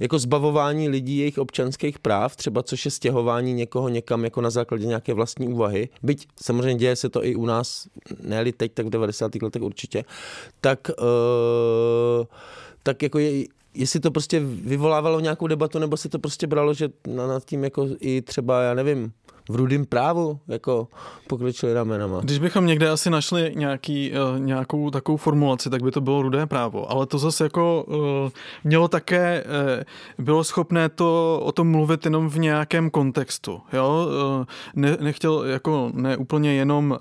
jako 0.00 0.18
zbavování 0.18 0.88
lidí 0.88 1.18
jejich 1.18 1.38
občanských 1.38 1.98
práv, 1.98 2.36
třeba 2.36 2.62
což 2.62 2.84
je 2.84 2.90
stěhování 2.90 3.52
někoho 3.52 3.88
někam 3.88 4.24
jako 4.24 4.40
na 4.40 4.50
základě 4.50 4.86
nějaké 4.86 5.14
vlastní 5.14 5.48
úvahy. 5.48 5.88
Byť 6.02 6.28
samozřejmě 6.42 6.74
děje 6.74 6.96
se 6.96 7.08
to 7.08 7.24
i 7.24 7.34
u 7.34 7.46
nás, 7.46 7.88
ne 8.22 8.52
teď, 8.52 8.72
tak 8.72 8.86
v 8.86 8.90
90. 8.90 9.42
letech 9.42 9.62
určitě, 9.62 10.04
tak, 10.60 10.90
uh, 11.00 12.26
tak 12.82 13.02
jako 13.02 13.18
je, 13.18 13.44
jestli 13.74 14.00
to 14.00 14.10
prostě 14.10 14.40
vyvolávalo 14.40 15.20
nějakou 15.20 15.46
debatu, 15.46 15.78
nebo 15.78 15.96
si 15.96 16.08
to 16.08 16.18
prostě 16.18 16.46
bralo, 16.46 16.74
že 16.74 16.88
nad 17.06 17.44
tím 17.44 17.64
jako 17.64 17.88
i 18.00 18.22
třeba, 18.22 18.62
já 18.62 18.74
nevím, 18.74 19.12
v 19.48 19.56
rudém 19.56 19.86
právu 19.86 20.40
jako 20.48 20.88
pokročili 21.26 21.74
ramenama. 21.74 22.20
Když 22.20 22.38
bychom 22.38 22.66
někde 22.66 22.90
asi 22.90 23.10
našli 23.10 23.52
nějaký, 23.56 24.12
uh, 24.12 24.40
nějakou 24.40 24.90
takovou 24.90 25.16
formulaci, 25.16 25.70
tak 25.70 25.82
by 25.82 25.90
to 25.90 26.00
bylo 26.00 26.22
rudé 26.22 26.46
právo. 26.46 26.90
Ale 26.90 27.06
to 27.06 27.18
zase 27.18 27.44
jako 27.44 27.84
uh, 27.88 28.30
mělo 28.64 28.88
také, 28.88 29.44
uh, 30.18 30.24
bylo 30.24 30.44
schopné 30.44 30.88
to 30.88 31.40
o 31.44 31.52
tom 31.52 31.70
mluvit 31.70 32.04
jenom 32.04 32.28
v 32.28 32.38
nějakém 32.38 32.90
kontextu. 32.90 33.60
Jo? 33.72 34.08
Ne, 34.74 34.96
nechtěl 35.00 35.44
jako 35.44 35.90
ne 35.94 36.16
úplně 36.16 36.54
jenom, 36.54 36.98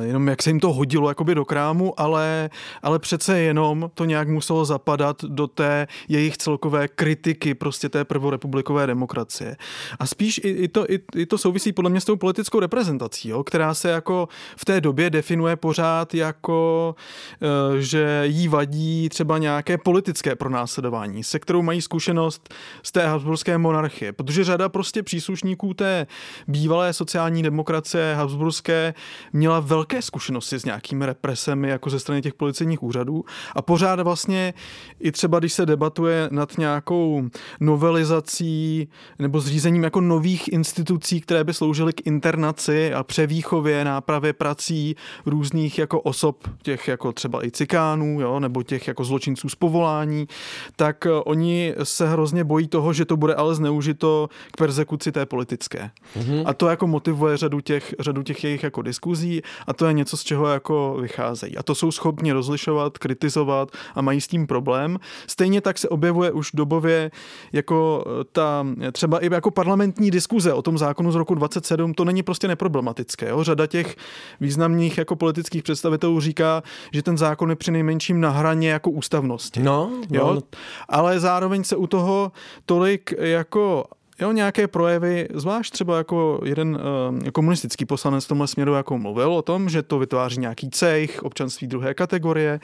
jenom 0.00 0.28
jak 0.28 0.42
se 0.42 0.50
jim 0.50 0.60
to 0.60 0.72
hodilo 0.72 1.08
jakoby 1.08 1.34
do 1.34 1.44
krámu, 1.44 2.00
ale, 2.00 2.50
ale 2.82 2.98
přece 2.98 3.38
jenom 3.38 3.90
to 3.94 4.04
nějak 4.04 4.28
muselo 4.28 4.64
zapadat 4.64 5.24
do 5.24 5.46
té 5.46 5.86
jejich 6.08 6.36
celkové 6.36 6.88
kritiky 6.88 7.54
prostě 7.54 7.88
té 7.88 8.04
prvorepublikové 8.04 8.86
demokracie. 8.86 9.56
A 9.98 10.06
spíš 10.06 10.40
i, 10.44 10.48
i 10.48 10.68
to, 10.68 10.92
i, 10.92 11.00
i 11.16 11.26
to 11.26 11.38
jsou 11.38 11.49
souvisí 11.50 11.72
podle 11.72 11.90
mě 11.90 12.00
s 12.00 12.04
tou 12.04 12.16
politickou 12.16 12.60
reprezentací, 12.60 13.28
jo, 13.28 13.44
která 13.44 13.74
se 13.74 13.90
jako 13.90 14.28
v 14.56 14.64
té 14.64 14.80
době 14.80 15.10
definuje 15.10 15.56
pořád 15.56 16.14
jako, 16.14 16.94
eh, 17.42 17.82
že 17.82 18.22
jí 18.26 18.48
vadí 18.48 19.08
třeba 19.08 19.38
nějaké 19.38 19.78
politické 19.78 20.36
pronásledování, 20.36 21.24
se 21.24 21.38
kterou 21.38 21.62
mají 21.62 21.82
zkušenost 21.82 22.54
z 22.82 22.92
té 22.92 23.06
Habsburské 23.06 23.58
monarchie, 23.58 24.12
protože 24.12 24.44
řada 24.44 24.68
prostě 24.68 25.02
příslušníků 25.02 25.74
té 25.74 26.06
bývalé 26.48 26.92
sociální 26.92 27.42
demokracie 27.42 28.14
Habsburské 28.14 28.94
měla 29.32 29.60
velké 29.60 30.02
zkušenosti 30.02 30.56
s 30.56 30.64
nějakými 30.64 31.06
represemi 31.06 31.68
jako 31.68 31.90
ze 31.90 32.00
strany 32.00 32.22
těch 32.22 32.34
policejních 32.34 32.82
úřadů. 32.82 33.24
A 33.56 33.62
pořád 33.62 34.00
vlastně 34.00 34.54
i 35.00 35.12
třeba, 35.12 35.38
když 35.38 35.52
se 35.52 35.66
debatuje 35.66 36.28
nad 36.30 36.58
nějakou 36.58 37.22
novelizací 37.60 38.88
nebo 39.18 39.40
zřízením 39.40 39.82
jako 39.82 40.00
nových 40.00 40.52
institucí, 40.52 41.20
které 41.20 41.39
by 41.44 41.54
sloužily 41.54 41.92
k 41.92 42.06
internaci 42.06 42.94
a 42.94 43.02
převýchově, 43.02 43.84
nápravě 43.84 44.32
prací 44.32 44.96
různých 45.26 45.78
jako 45.78 46.00
osob, 46.00 46.36
těch 46.62 46.88
jako 46.88 47.12
třeba 47.12 47.44
i 47.44 47.50
cikánů, 47.50 48.20
jo, 48.20 48.40
nebo 48.40 48.62
těch 48.62 48.88
jako 48.88 49.04
zločinců 49.04 49.48
z 49.48 49.54
povolání, 49.54 50.28
tak 50.76 51.06
eh, 51.06 51.10
oni 51.10 51.74
se 51.82 52.08
hrozně 52.08 52.44
bojí 52.44 52.68
toho, 52.68 52.92
že 52.92 53.04
to 53.04 53.16
bude 53.16 53.34
ale 53.34 53.54
zneužito 53.54 54.28
k 54.52 54.56
persekuci 54.56 55.12
té 55.12 55.26
politické. 55.26 55.90
Mm-hmm. 56.16 56.42
A 56.46 56.54
to 56.54 56.68
jako 56.68 56.86
motivuje 56.86 57.36
řadu 57.36 57.60
těch, 57.60 57.94
řadu 58.00 58.22
těch 58.22 58.44
jejich 58.44 58.62
jako 58.62 58.82
diskuzí 58.82 59.42
a 59.66 59.72
to 59.72 59.86
je 59.86 59.92
něco, 59.92 60.16
z 60.16 60.22
čeho 60.22 60.46
jako 60.46 60.96
vycházejí. 61.00 61.56
A 61.56 61.62
to 61.62 61.74
jsou 61.74 61.90
schopni 61.90 62.32
rozlišovat, 62.32 62.98
kritizovat 62.98 63.68
a 63.94 64.02
mají 64.02 64.20
s 64.20 64.28
tím 64.28 64.46
problém. 64.46 64.98
Stejně 65.26 65.60
tak 65.60 65.78
se 65.78 65.88
objevuje 65.88 66.32
už 66.32 66.50
dobově 66.54 67.10
jako 67.52 68.04
eh, 68.06 68.24
ta 68.32 68.66
třeba 68.92 69.18
i 69.18 69.32
jako 69.32 69.50
parlamentní 69.50 70.10
diskuze 70.10 70.52
o 70.52 70.62
tom 70.62 70.78
zákonu 70.78 71.12
z 71.12 71.14
roku 71.14 71.29
27, 71.34 71.94
to 71.94 72.04
není 72.04 72.22
prostě 72.22 72.48
neproblematické. 72.48 73.28
Jo? 73.28 73.44
Řada 73.44 73.66
těch 73.66 73.96
významných 74.40 74.98
jako 74.98 75.16
politických 75.16 75.62
představitelů 75.62 76.20
říká, 76.20 76.62
že 76.92 77.02
ten 77.02 77.18
zákon 77.18 77.50
je 77.50 77.56
při 77.56 77.70
nejmenším 77.70 78.20
na 78.20 78.30
hraně 78.30 78.70
jako 78.70 78.90
ústavnosti. 78.90 79.62
No, 79.62 79.90
jo? 80.10 80.34
no. 80.34 80.42
Ale 80.88 81.20
zároveň 81.20 81.64
se 81.64 81.76
u 81.76 81.86
toho 81.86 82.32
tolik 82.66 83.14
jako 83.18 83.84
Jo, 84.20 84.32
nějaké 84.32 84.68
projevy, 84.68 85.28
zvlášť 85.34 85.72
třeba 85.72 85.98
jako 85.98 86.40
jeden 86.44 86.78
uh, 87.20 87.28
komunistický 87.28 87.84
poslanec 87.84 88.24
v 88.24 88.28
tomhle 88.28 88.46
směru 88.46 88.74
jako 88.74 88.98
mluvil 88.98 89.32
o 89.32 89.42
tom, 89.42 89.68
že 89.68 89.82
to 89.82 89.98
vytváří 89.98 90.40
nějaký 90.40 90.70
cech, 90.70 91.22
občanství 91.22 91.66
druhé 91.66 91.94
kategorie, 91.94 92.60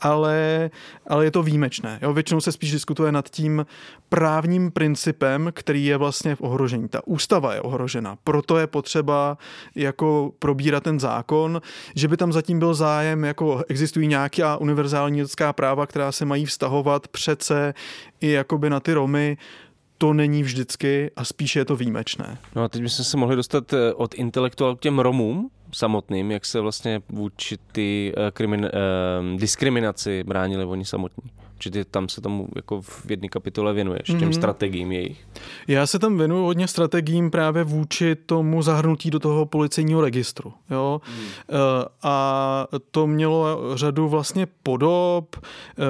ale, 0.00 0.70
ale 1.06 1.24
je 1.24 1.30
to 1.30 1.42
výjimečné. 1.42 1.98
Jo, 2.02 2.12
většinou 2.12 2.40
se 2.40 2.52
spíš 2.52 2.72
diskutuje 2.72 3.12
nad 3.12 3.30
tím 3.30 3.66
právním 4.08 4.70
principem, 4.70 5.50
který 5.54 5.84
je 5.84 5.96
vlastně 5.96 6.34
v 6.34 6.40
ohrožení. 6.40 6.88
Ta 6.88 7.06
ústava 7.06 7.54
je 7.54 7.60
ohrožena, 7.60 8.16
proto 8.24 8.58
je 8.58 8.66
potřeba 8.66 9.38
jako 9.74 10.32
probírat 10.38 10.82
ten 10.82 11.00
zákon, 11.00 11.62
že 11.94 12.08
by 12.08 12.16
tam 12.16 12.32
zatím 12.32 12.58
byl 12.58 12.74
zájem, 12.74 13.24
jako 13.24 13.62
existují 13.68 14.06
nějaká 14.06 14.56
univerzální 14.56 15.22
lidská 15.22 15.52
práva, 15.52 15.86
která 15.86 16.12
se 16.12 16.24
mají 16.24 16.46
vztahovat 16.46 17.08
přece 17.08 17.74
i 18.20 18.30
jakoby 18.30 18.70
na 18.70 18.80
ty 18.80 18.92
Romy, 18.92 19.36
to 20.00 20.12
není 20.12 20.42
vždycky 20.42 21.10
a 21.16 21.24
spíše 21.24 21.58
je 21.58 21.64
to 21.64 21.76
výjimečné. 21.76 22.38
No 22.56 22.62
a 22.62 22.68
teď 22.68 22.82
bychom 22.82 23.04
se 23.04 23.16
mohli 23.16 23.36
dostat 23.36 23.72
eh, 23.72 23.92
od 23.94 24.14
intelektuálů 24.14 24.76
k 24.76 24.80
těm 24.80 24.98
Romům 24.98 25.50
samotným, 25.72 26.30
jak 26.30 26.44
se 26.44 26.60
vlastně 26.60 27.02
vůči 27.08 27.58
ty 27.72 28.12
uh, 28.16 28.30
krimin, 28.30 28.60
uh, 28.64 29.38
diskriminaci 29.40 30.24
bránili 30.24 30.64
oni 30.64 30.84
samotní. 30.84 31.30
Určitě 31.60 31.84
tam 31.84 32.08
se 32.08 32.20
tomu 32.20 32.48
jako 32.56 32.82
v 32.82 33.10
jedné 33.10 33.28
kapitole 33.28 33.72
věnuješ, 33.72 34.02
mm-hmm. 34.02 34.18
těm 34.18 34.28
Mhm. 34.28 34.32
strategiím 34.32 34.92
jejich. 34.92 35.26
Já 35.68 35.86
se 35.86 35.98
tam 35.98 36.18
věnuju 36.18 36.44
hodně 36.44 36.68
strategiím 36.68 37.30
právě 37.30 37.64
vůči 37.64 38.14
tomu 38.14 38.62
zahrnutí 38.62 39.10
do 39.10 39.18
toho 39.18 39.46
policejního 39.46 40.00
registru. 40.00 40.52
Jo? 40.70 41.00
Hmm. 41.04 41.26
A 42.02 42.66
to 42.90 43.06
mělo 43.06 43.58
řadu 43.76 44.08
vlastně 44.08 44.46
podob. 44.62 45.36
Eh, 45.36 45.84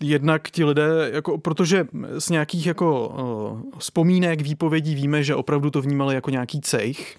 Jednak 0.00 0.50
ti 0.50 0.64
lidé, 0.64 1.10
jako, 1.12 1.38
protože 1.38 1.86
z 2.18 2.28
nějakých 2.30 2.66
jako 2.66 3.14
eh, 3.18 3.78
vzpomínek, 3.78 4.40
výpovědí 4.40 4.94
víme, 4.94 5.22
že 5.24 5.34
opravdu 5.34 5.70
to 5.70 5.82
vnímali 5.82 6.14
jako 6.14 6.30
nějaký 6.30 6.60
cejch 6.60 7.18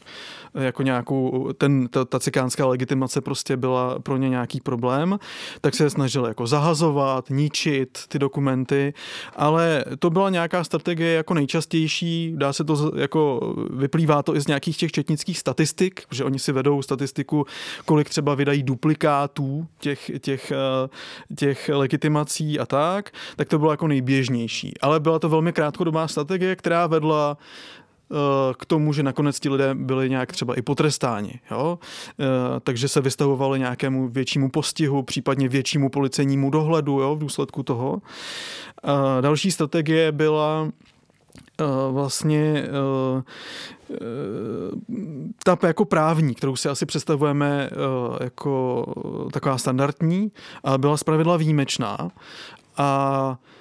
jako 0.57 0.83
nějakou, 0.83 1.53
ten, 1.57 1.87
ta, 1.87 2.05
ta 2.05 2.19
cikánská 2.19 2.65
legitimace 2.65 3.21
prostě 3.21 3.57
byla 3.57 3.99
pro 3.99 4.17
ně 4.17 4.29
nějaký 4.29 4.61
problém, 4.61 5.19
tak 5.61 5.75
se 5.75 5.83
je 5.83 5.89
snažili 5.89 6.27
jako 6.27 6.47
zahazovat, 6.47 7.29
ničit 7.29 7.99
ty 8.07 8.19
dokumenty, 8.19 8.93
ale 9.35 9.85
to 9.99 10.09
byla 10.09 10.29
nějaká 10.29 10.63
strategie 10.63 11.13
jako 11.13 11.33
nejčastější, 11.33 12.33
dá 12.35 12.53
se 12.53 12.63
to 12.63 12.91
jako, 12.95 13.53
vyplývá 13.69 14.23
to 14.23 14.35
i 14.35 14.41
z 14.41 14.47
nějakých 14.47 14.77
těch 14.77 14.91
četnických 14.91 15.39
statistik, 15.39 16.01
že 16.11 16.23
oni 16.23 16.39
si 16.39 16.51
vedou 16.51 16.81
statistiku, 16.81 17.45
kolik 17.85 18.09
třeba 18.09 18.35
vydají 18.35 18.63
duplikátů 18.63 19.67
těch, 19.79 20.11
těch, 20.19 20.51
eh, 20.51 21.35
těch 21.35 21.69
legitimací 21.73 22.59
a 22.59 22.65
tak, 22.65 23.11
tak 23.35 23.47
to 23.47 23.59
bylo 23.59 23.71
jako 23.71 23.87
nejběžnější. 23.87 24.73
Ale 24.81 24.99
byla 24.99 25.19
to 25.19 25.29
velmi 25.29 25.53
krátkodobá 25.53 26.07
strategie, 26.07 26.55
která 26.55 26.87
vedla 26.87 27.37
k 28.57 28.65
tomu, 28.65 28.93
že 28.93 29.03
nakonec 29.03 29.39
ti 29.39 29.49
lidé 29.49 29.75
byli 29.75 30.09
nějak 30.09 30.31
třeba 30.31 30.55
i 30.55 30.61
potrestáni. 30.61 31.39
Jo? 31.51 31.79
Eh, 32.19 32.59
Takže 32.59 32.87
se 32.87 33.01
vystavovali 33.01 33.59
nějakému 33.59 34.07
většímu 34.07 34.49
postihu, 34.49 35.03
případně 35.03 35.49
většímu 35.49 35.89
policejnímu 35.89 36.49
dohledu 36.49 36.99
jo? 36.99 37.15
v 37.15 37.19
důsledku 37.19 37.63
toho. 37.63 38.01
A 38.83 39.21
Další 39.21 39.51
strategie 39.51 40.11
byla 40.11 40.67
eh, 41.61 41.63
vlastně 41.91 42.63
eh, 42.63 43.23
eh, 43.91 43.97
ta 45.43 45.67
jako 45.67 45.85
právní, 45.85 46.35
kterou 46.35 46.55
si 46.55 46.69
asi 46.69 46.85
představujeme 46.85 47.69
eh, 47.71 48.23
jako 48.23 48.85
taková 49.33 49.57
standardní, 49.57 50.31
byla 50.77 50.97
zpravidla 50.97 51.37
výjimečná. 51.37 52.11
A 52.77 53.37
eh, 53.41 53.56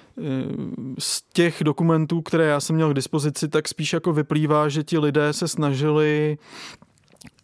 z 0.99 1.21
těch 1.33 1.63
dokumentů, 1.63 2.21
které 2.21 2.45
já 2.45 2.59
jsem 2.59 2.75
měl 2.75 2.91
k 2.91 2.95
dispozici, 2.95 3.47
tak 3.47 3.67
spíš 3.67 3.93
jako 3.93 4.13
vyplývá, 4.13 4.69
že 4.69 4.83
ti 4.83 4.97
lidé 4.97 5.33
se 5.33 5.47
snažili 5.47 6.37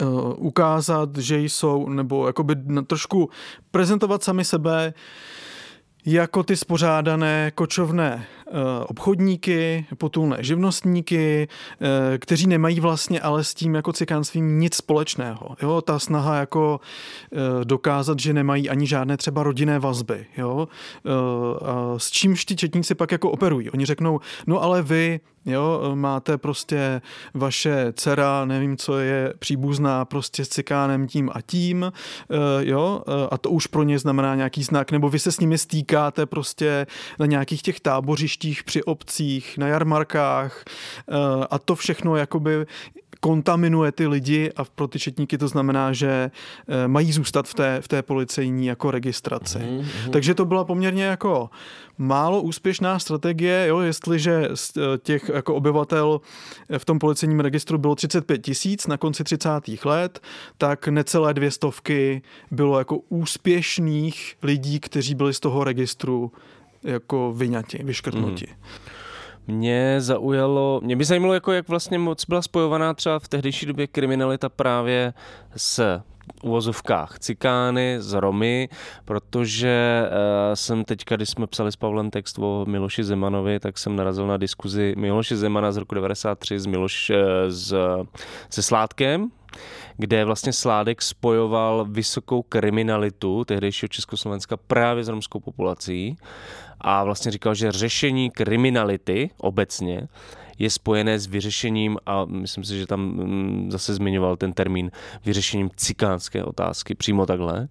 eh, 0.02 0.06
ukázat, 0.36 1.18
že 1.18 1.40
jsou, 1.40 1.90
nebo 1.90 2.28
jakoby 2.28 2.56
trošku 2.88 3.30
prezentovat 3.72 4.24
sami 4.24 4.46
sebe 4.46 4.94
jako 6.06 6.44
ty 6.44 6.56
spořádané 6.56 7.52
kočovné 7.56 8.26
eh, 8.48 8.52
obchodníky, 8.88 9.86
potulné 9.98 10.38
živnostníky, 10.40 11.48
eh, 11.82 12.18
kteří 12.18 12.48
nemají 12.48 12.80
vlastně 12.80 13.22
ale 13.22 13.44
s 13.44 13.54
tím 13.54 13.76
jako 13.76 13.94
cikánstvím 13.94 14.60
nic 14.60 14.76
společného. 14.76 15.56
Jo? 15.62 15.82
Ta 15.82 16.00
snaha 16.00 16.36
jako 16.36 16.80
eh, 17.32 17.66
dokázat, 17.66 18.20
že 18.20 18.34
nemají 18.34 18.70
ani 18.70 18.88
žádné 18.88 19.18
třeba 19.18 19.44
rodinné 19.44 19.80
vazby. 19.80 20.26
Jo? 20.38 20.68
A 21.62 22.00
S 22.00 22.12
čímž 22.12 22.46
ti 22.46 22.56
četníci 22.56 22.96
pak 22.96 23.12
jako 23.12 23.32
operují. 23.32 23.70
Oni 23.70 23.86
řeknou, 23.86 24.20
no 24.48 24.62
ale 24.62 24.82
vy 24.82 25.20
Jo, 25.46 25.92
máte 25.96 26.38
prostě 26.38 27.02
vaše 27.34 27.94
dcera, 27.96 28.46
nevím, 28.46 28.78
co 28.78 28.98
je 29.00 29.34
příbuzná 29.40 30.06
prostě 30.06 30.46
s 30.46 30.50
cikánem 30.50 31.08
tím 31.08 31.30
a 31.34 31.42
tím, 31.42 31.92
eh, 32.32 32.36
jo, 32.60 33.04
eh, 33.08 33.28
a 33.32 33.38
to 33.38 33.50
už 33.50 33.68
pro 33.68 33.84
ně 33.84 34.00
znamená 34.00 34.36
nějaký 34.36 34.64
znak, 34.64 34.92
nebo 34.92 35.10
vy 35.10 35.20
se 35.20 35.32
s 35.32 35.40
nimi 35.40 35.58
stýkáte 35.58 36.26
prostě 36.26 36.88
na 37.20 37.26
nějakých 37.26 37.62
těch 37.62 37.80
tábořištích 37.80 38.64
při 38.64 38.84
obcích, 38.84 39.58
na 39.58 39.68
jarmarkách 39.68 40.64
eh, 40.68 41.14
a 41.50 41.60
to 41.60 41.76
všechno 41.76 42.16
jakoby 42.16 42.66
kontaminuje 43.24 43.92
ty 43.92 44.08
lidi 44.08 44.52
a 44.56 44.64
pro 44.64 44.88
ty 44.88 45.00
četníky 45.00 45.38
to 45.38 45.48
znamená, 45.48 45.94
že 45.94 46.32
eh, 46.68 46.88
mají 46.88 47.12
zůstat 47.12 47.48
v 47.48 47.54
té, 47.54 47.82
v 47.82 47.88
té 47.88 48.02
policejní 48.02 48.66
jako 48.66 48.92
registraci. 48.92 49.60
Mm-hmm. 49.60 50.10
Takže 50.10 50.34
to 50.34 50.46
byla 50.46 50.64
poměrně 50.64 51.04
jako 51.04 51.50
málo 51.98 52.42
úspěšná 52.42 53.00
strategie, 53.00 53.68
jo, 53.68 53.80
jestliže 53.80 54.50
z 54.54 54.78
eh, 54.78 54.98
těch 54.98 55.30
jako 55.34 55.56
obyvatel 55.56 56.22
v 56.78 56.86
tom 56.86 57.00
policejním 57.00 57.40
registru 57.40 57.78
bylo 57.78 57.96
35 57.96 58.38
tisíc 58.38 58.88
na 58.88 58.98
konci 58.98 59.24
30. 59.24 59.50
let, 59.86 60.20
tak 60.58 60.88
necelé 60.88 61.34
dvě 61.34 61.52
stovky 61.52 62.22
bylo 62.52 62.80
jako 62.80 62.98
úspěšných 63.10 64.36
lidí, 64.44 64.80
kteří 64.80 65.16
byli 65.16 65.34
z 65.34 65.40
toho 65.40 65.64
registru 65.64 66.32
jako 66.84 67.34
vyňati, 67.38 67.84
vyškrtnuti. 67.84 68.48
Mm. 68.50 69.03
Mě 69.48 69.96
zaujalo, 70.02 70.82
mě 70.84 70.96
by 70.96 71.06
zajímalo, 71.06 71.34
jako 71.34 71.52
jak 71.52 71.70
vlastně 71.70 72.00
moc 72.00 72.26
byla 72.26 72.42
spojovaná 72.42 72.94
třeba 72.94 73.20
v 73.20 73.28
tehdejší 73.28 73.66
době 73.66 73.88
kriminalita 73.88 74.50
právě 74.50 75.14
s 75.56 76.02
uvozovkách 76.44 77.20
cikány, 77.20 77.96
z 78.00 78.14
Romy, 78.14 78.70
protože 79.06 80.04
uh, 80.06 80.54
jsem 80.54 80.84
teďka, 80.84 81.16
když 81.16 81.30
jsme 81.30 81.48
psali 81.48 81.72
s 81.72 81.76
Pavlem 81.76 82.10
text 82.12 82.40
o 82.40 82.66
Miloši 82.68 83.04
Zemanovi, 83.04 83.60
tak 83.60 83.78
jsem 83.78 83.96
narazil 83.96 84.28
na 84.28 84.38
diskuzi 84.38 84.94
Miloše 84.98 85.38
Zemana 85.38 85.72
z 85.72 85.78
roku 85.78 85.96
93 85.96 86.60
s 86.60 86.66
Miloš, 86.66 87.12
s, 87.48 87.76
se 88.50 88.62
Sládkem, 88.62 89.32
kde 89.98 90.26
vlastně 90.26 90.54
Sládek 90.54 91.02
spojoval 91.02 91.86
vysokou 91.90 92.42
kriminalitu 92.42 93.46
tehdejšího 93.46 93.88
Československa 93.88 94.58
právě 94.58 95.04
s 95.04 95.08
romskou 95.08 95.40
populací 95.40 96.18
a 96.82 97.04
vlastně 97.04 97.32
říkal, 97.32 97.56
že 97.56 97.72
řešení 97.72 98.32
kriminality 98.32 99.30
obecně 99.38 100.08
je 100.60 100.70
spojené 100.70 101.20
s 101.20 101.28
vyřešením, 101.28 101.98
a 102.06 102.26
myslím 102.26 102.64
si, 102.64 102.80
že 102.80 102.88
tam 102.88 103.02
mm, 103.02 103.72
zase 103.72 103.94
zmiňoval 103.94 104.38
ten 104.38 104.54
termín, 104.54 104.92
vyřešením 105.26 105.70
cikánské 105.76 106.44
otázky, 106.44 106.96
přímo 106.96 107.26
takhle. 107.26 107.68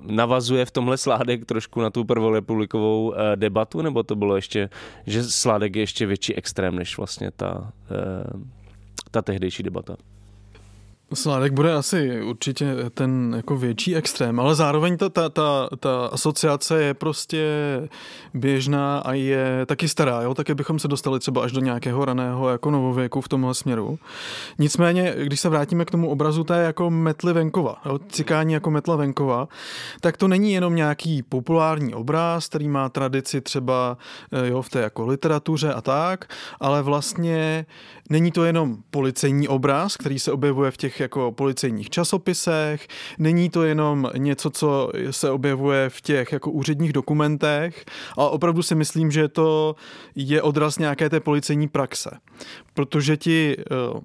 Navazuje 0.00 0.64
v 0.64 0.70
tomhle 0.70 0.96
Sládek 0.96 1.44
trošku 1.44 1.80
na 1.80 1.90
tu 1.90 2.04
prvorepublikovou 2.04 3.14
eh, 3.14 3.36
debatu, 3.36 3.82
nebo 3.82 4.02
to 4.02 4.16
bylo 4.16 4.36
ještě, 4.36 4.70
že 5.06 5.24
Sládek 5.24 5.76
je 5.76 5.82
ještě 5.82 6.06
větší 6.06 6.34
extrém, 6.34 6.76
než 6.76 6.96
vlastně 6.96 7.30
ta, 7.30 7.72
eh, 7.90 8.40
ta 9.10 9.22
tehdejší 9.22 9.62
debata? 9.62 9.96
Sládek 11.14 11.52
bude 11.52 11.74
asi 11.74 12.22
určitě 12.22 12.74
ten 12.94 13.34
jako 13.36 13.56
větší 13.56 13.96
extrém, 13.96 14.40
ale 14.40 14.54
zároveň 14.54 14.96
ta, 14.96 15.08
ta, 15.08 15.28
ta, 15.28 15.68
ta 15.80 16.06
asociace 16.06 16.82
je 16.82 16.94
prostě 16.94 17.46
běžná 18.34 18.98
a 18.98 19.12
je 19.12 19.66
taky 19.66 19.88
stará, 19.88 20.22
jo? 20.22 20.34
taky 20.34 20.54
bychom 20.54 20.78
se 20.78 20.88
dostali 20.88 21.20
třeba 21.20 21.42
až 21.42 21.52
do 21.52 21.60
nějakého 21.60 22.04
raného 22.04 22.48
jako 22.48 22.70
novověku 22.70 23.20
v 23.20 23.28
tomhle 23.28 23.54
směru. 23.54 23.98
Nicméně, 24.58 25.14
když 25.22 25.40
se 25.40 25.48
vrátíme 25.48 25.84
k 25.84 25.90
tomu 25.90 26.10
obrazu 26.10 26.44
té 26.44 26.62
jako 26.62 26.90
metly 26.90 27.32
venkova, 27.32 27.76
jo? 27.86 27.98
cikání 28.08 28.52
jako 28.52 28.70
metla 28.70 28.96
venkova, 28.96 29.48
tak 30.00 30.16
to 30.16 30.28
není 30.28 30.52
jenom 30.52 30.74
nějaký 30.74 31.22
populární 31.22 31.94
obraz, 31.94 32.48
který 32.48 32.68
má 32.68 32.88
tradici 32.88 33.40
třeba 33.40 33.98
eh, 34.32 34.48
jo, 34.48 34.62
v 34.62 34.68
té 34.68 34.80
jako 34.80 35.06
literatuře 35.06 35.72
a 35.72 35.80
tak, 35.80 36.34
ale 36.60 36.82
vlastně 36.82 37.66
není 38.10 38.32
to 38.32 38.44
jenom 38.44 38.76
policejní 38.90 39.48
obraz, 39.48 39.96
který 39.96 40.18
se 40.18 40.32
objevuje 40.32 40.70
v 40.70 40.76
těch 40.76 40.99
jako 41.00 41.32
policejních 41.32 41.90
časopisech, 41.90 42.88
není 43.18 43.50
to 43.50 43.62
jenom 43.62 44.10
něco, 44.16 44.50
co 44.50 44.90
se 45.10 45.30
objevuje 45.30 45.90
v 45.90 46.00
těch 46.00 46.32
jako 46.32 46.50
úředních 46.50 46.92
dokumentech, 46.92 47.84
ale 48.16 48.30
opravdu 48.30 48.62
si 48.62 48.74
myslím, 48.74 49.10
že 49.10 49.28
to 49.28 49.76
je 50.14 50.42
odraz 50.42 50.78
nějaké 50.78 51.10
té 51.10 51.20
policejní 51.20 51.68
praxe. 51.68 52.10
Protože 52.74 53.16
ti, 53.16 53.56
eh, 53.58 54.00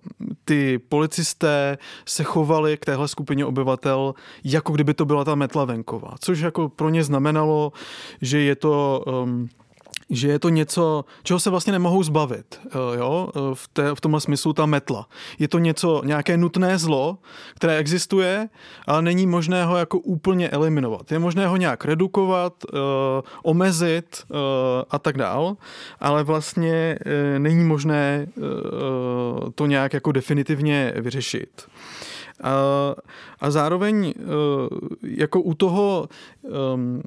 ty 0.45 0.79
policisté 0.79 1.77
se 2.05 2.23
chovali 2.23 2.77
k 2.77 2.85
téhle 2.85 3.07
skupině 3.07 3.45
obyvatel, 3.45 4.13
jako 4.43 4.73
kdyby 4.73 4.93
to 4.93 5.05
byla 5.05 5.23
ta 5.23 5.35
metla 5.35 5.65
venková, 5.65 6.15
což 6.19 6.39
jako 6.39 6.69
pro 6.69 6.89
ně 6.89 7.03
znamenalo, 7.03 7.71
že 8.21 8.39
je 8.39 8.55
to 8.55 9.03
um, 9.23 9.49
že 10.09 10.27
je 10.27 10.39
to 10.39 10.49
něco, 10.49 11.05
čeho 11.23 11.39
se 11.39 11.49
vlastně 11.49 11.73
nemohou 11.73 12.03
zbavit, 12.03 12.59
eh, 12.65 12.97
jo? 12.97 13.29
Eh, 13.35 13.39
v, 13.53 13.67
té, 13.67 13.95
v 13.95 14.01
tomhle 14.01 14.21
smyslu 14.21 14.53
ta 14.53 14.65
metla. 14.65 15.07
Je 15.39 15.47
to 15.47 15.59
něco, 15.59 16.01
nějaké 16.05 16.37
nutné 16.37 16.77
zlo, 16.77 17.17
které 17.55 17.77
existuje, 17.77 18.49
ale 18.87 19.01
není 19.01 19.27
možné 19.27 19.65
ho 19.65 19.77
jako 19.77 19.99
úplně 19.99 20.49
eliminovat. 20.49 21.11
Je 21.11 21.19
možné 21.19 21.47
ho 21.47 21.57
nějak 21.57 21.85
redukovat, 21.85 22.53
uh, 22.73 22.79
omezit 23.43 24.25
a 24.89 24.99
tak 24.99 25.17
dál, 25.17 25.57
ale 25.99 26.23
vlastně 26.23 26.99
není 27.37 27.63
možné 27.63 28.27
to 29.55 29.65
nějak 29.65 29.93
jako 29.93 30.11
definitivně 30.11 30.93
vyřešit. 30.95 31.67
A, 32.43 32.51
a 33.39 33.51
zároveň 33.51 34.13
jako 35.01 35.41
u 35.41 35.53
toho 35.53 36.09
um, 36.73 37.01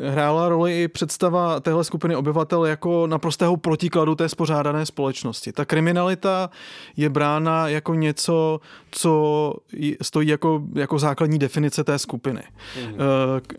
hrála 0.00 0.48
roli 0.48 0.82
i 0.82 0.88
představa 0.88 1.60
téhle 1.60 1.84
skupiny 1.84 2.16
obyvatel 2.16 2.64
jako 2.64 3.06
naprostého 3.06 3.56
protikladu 3.56 4.14
té 4.14 4.28
spořádané 4.28 4.86
společnosti. 4.86 5.52
Ta 5.52 5.64
kriminalita 5.64 6.50
je 6.96 7.08
brána 7.08 7.68
jako 7.68 7.94
něco, 7.94 8.60
co 8.90 9.54
stojí 10.02 10.28
jako, 10.28 10.62
jako 10.74 10.98
základní 10.98 11.38
definice 11.38 11.84
té 11.84 11.98
skupiny. 11.98 12.42
Mhm. 12.82 12.94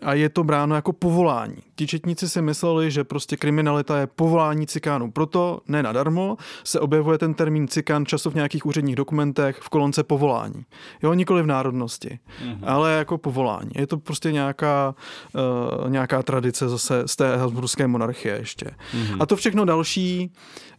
A 0.02 0.14
je 0.14 0.28
to 0.28 0.44
bráno 0.44 0.74
jako 0.74 0.92
povolání. 0.92 1.56
Ti 1.76 1.86
četníci 1.86 2.28
si 2.28 2.42
mysleli, 2.42 2.90
že 2.90 3.04
prostě 3.04 3.36
kriminalita 3.36 3.98
je 3.98 4.06
povolání 4.06 4.66
cikánů. 4.66 5.10
Proto 5.10 5.60
ne 5.68 5.82
nadarmo 5.82 6.36
se 6.64 6.80
objevuje 6.80 7.18
ten 7.18 7.34
termín 7.34 7.68
cikán 7.68 8.06
často 8.06 8.30
v 8.30 8.34
nějakých 8.34 8.66
úředních 8.66 8.96
dokumentech 8.96 9.58
v 9.60 9.68
kolonce 9.68 10.02
povolání. 10.02 10.64
Jo, 11.02 11.14
nikoli 11.14 11.42
v 11.42 11.46
národnosti, 11.46 12.18
mhm. 12.44 12.64
ale 12.66 12.92
jako 12.92 13.18
povolání. 13.18 13.70
Je 13.74 13.86
to 13.86 13.96
prostě 13.96 14.32
nějaká, 14.32 14.94
uh, 15.82 15.90
nějaká 15.90 16.22
tradice 16.26 16.68
zase 16.68 17.02
z 17.06 17.16
té 17.16 17.36
Habsburské 17.36 17.86
monarchie 17.86 18.36
ještě. 18.36 18.66
Mm-hmm. 18.66 19.16
A 19.20 19.26
to 19.26 19.36
všechno 19.36 19.64
další, 19.64 20.32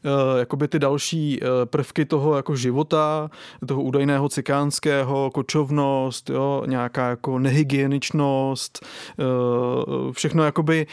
uh, 0.04 0.40
jakoby 0.40 0.68
ty 0.68 0.80
další 0.80 1.40
uh, 1.42 1.48
prvky 1.66 2.06
toho 2.06 2.36
jako 2.36 2.56
života, 2.56 3.30
toho 3.68 3.82
údajného 3.82 4.30
cikánského, 4.30 5.32
kočovnost, 5.32 6.30
jo, 6.30 6.64
nějaká 6.68 7.10
jako 7.10 7.40
nehygieničnost, 7.40 8.86
uh, 9.18 10.12
všechno 10.12 10.44
jakoby 10.44 10.88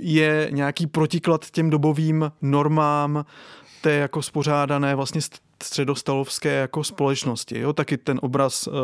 je 0.00 0.48
nějaký 0.50 0.86
protiklad 0.86 1.50
těm 1.50 1.70
dobovým 1.70 2.32
normám 2.42 3.24
té 3.80 3.92
jako 3.92 4.22
spořádané 4.22 4.94
vlastně 4.94 5.20
středostalovské 5.62 6.48
jako 6.48 6.84
společnosti. 6.84 7.58
Jo? 7.58 7.72
Taky 7.72 7.96
ten 7.96 8.18
obraz, 8.22 8.66
uh, 8.66 8.74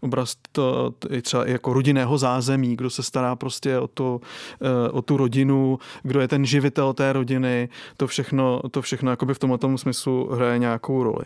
obraz 0.00 0.36
to, 0.52 0.94
to, 0.98 1.08
třeba 1.22 1.46
jako 1.46 1.72
rodinného 1.72 2.18
zázemí, 2.18 2.76
kdo 2.76 2.90
se 2.90 3.02
stará 3.02 3.36
prostě 3.36 3.78
o, 3.78 3.88
to, 3.88 4.20
uh, 4.60 4.98
o 4.98 5.02
tu 5.02 5.16
rodinu, 5.16 5.78
kdo 6.02 6.20
je 6.20 6.28
ten 6.28 6.46
živitel 6.46 6.92
té 6.92 7.12
rodiny, 7.12 7.68
to 7.96 8.06
všechno, 8.06 8.60
to 8.70 8.82
všechno 8.82 9.16
v 9.34 9.38
tomhle 9.38 9.78
smyslu 9.78 10.28
hraje 10.32 10.58
nějakou 10.58 11.02
roli. 11.02 11.24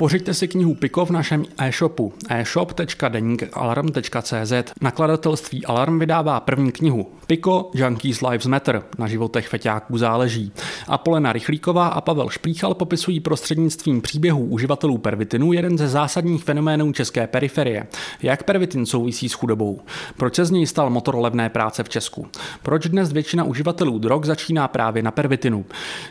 Pořiďte 0.00 0.34
si 0.34 0.48
knihu 0.48 0.74
Piko 0.74 1.06
v 1.06 1.10
našem 1.10 1.44
e-shopu 1.58 2.12
e-shop.denikalarm.cz. 2.28 4.52
Nakladatelství 4.80 5.66
Alarm 5.66 5.98
vydává 5.98 6.40
první 6.40 6.72
knihu 6.72 7.06
Piko 7.26 7.70
Junkies 7.74 8.20
Lives 8.20 8.46
Matter, 8.46 8.82
na 8.98 9.08
životech 9.08 9.48
feťáků 9.48 9.98
záleží. 9.98 10.52
A 10.88 10.98
Polena 10.98 11.32
Rychlíková 11.32 11.88
a 11.88 12.00
Pavel 12.00 12.28
Šplíchal 12.28 12.74
popisují 12.74 13.20
prostřednictvím 13.20 14.00
příběhů 14.00 14.46
uživatelů 14.46 14.98
pervitinu 14.98 15.52
jeden 15.52 15.78
ze 15.78 15.88
zásadních 15.88 16.44
fenoménů 16.44 16.92
české 16.92 17.26
periferie. 17.26 17.86
Jak 18.22 18.42
pervitin 18.42 18.86
souvisí 18.86 19.28
s 19.28 19.32
chudobou? 19.32 19.80
Proč 20.16 20.34
se 20.34 20.44
z 20.44 20.50
něj 20.50 20.66
stal 20.66 20.90
motor 20.90 21.16
levné 21.16 21.48
práce 21.48 21.84
v 21.84 21.88
Česku? 21.88 22.26
Proč 22.62 22.86
dnes 22.86 23.12
většina 23.12 23.44
uživatelů 23.44 23.98
drog 23.98 24.24
začíná 24.24 24.68
právě 24.68 25.02
na 25.02 25.10
pervitinu? 25.10 25.64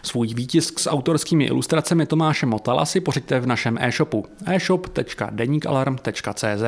Svůj 0.03 0.27
výtisk 0.27 0.79
s 0.79 0.89
autorskými 0.89 1.45
ilustracemi 1.45 2.05
Tomáše 2.05 2.45
Motala 2.45 2.85
si 2.85 3.01
pořiďte 3.01 3.39
v 3.39 3.47
našem 3.47 3.78
e-shopu 3.79 4.25
e-shop.denikalarm.cz. 4.45 6.63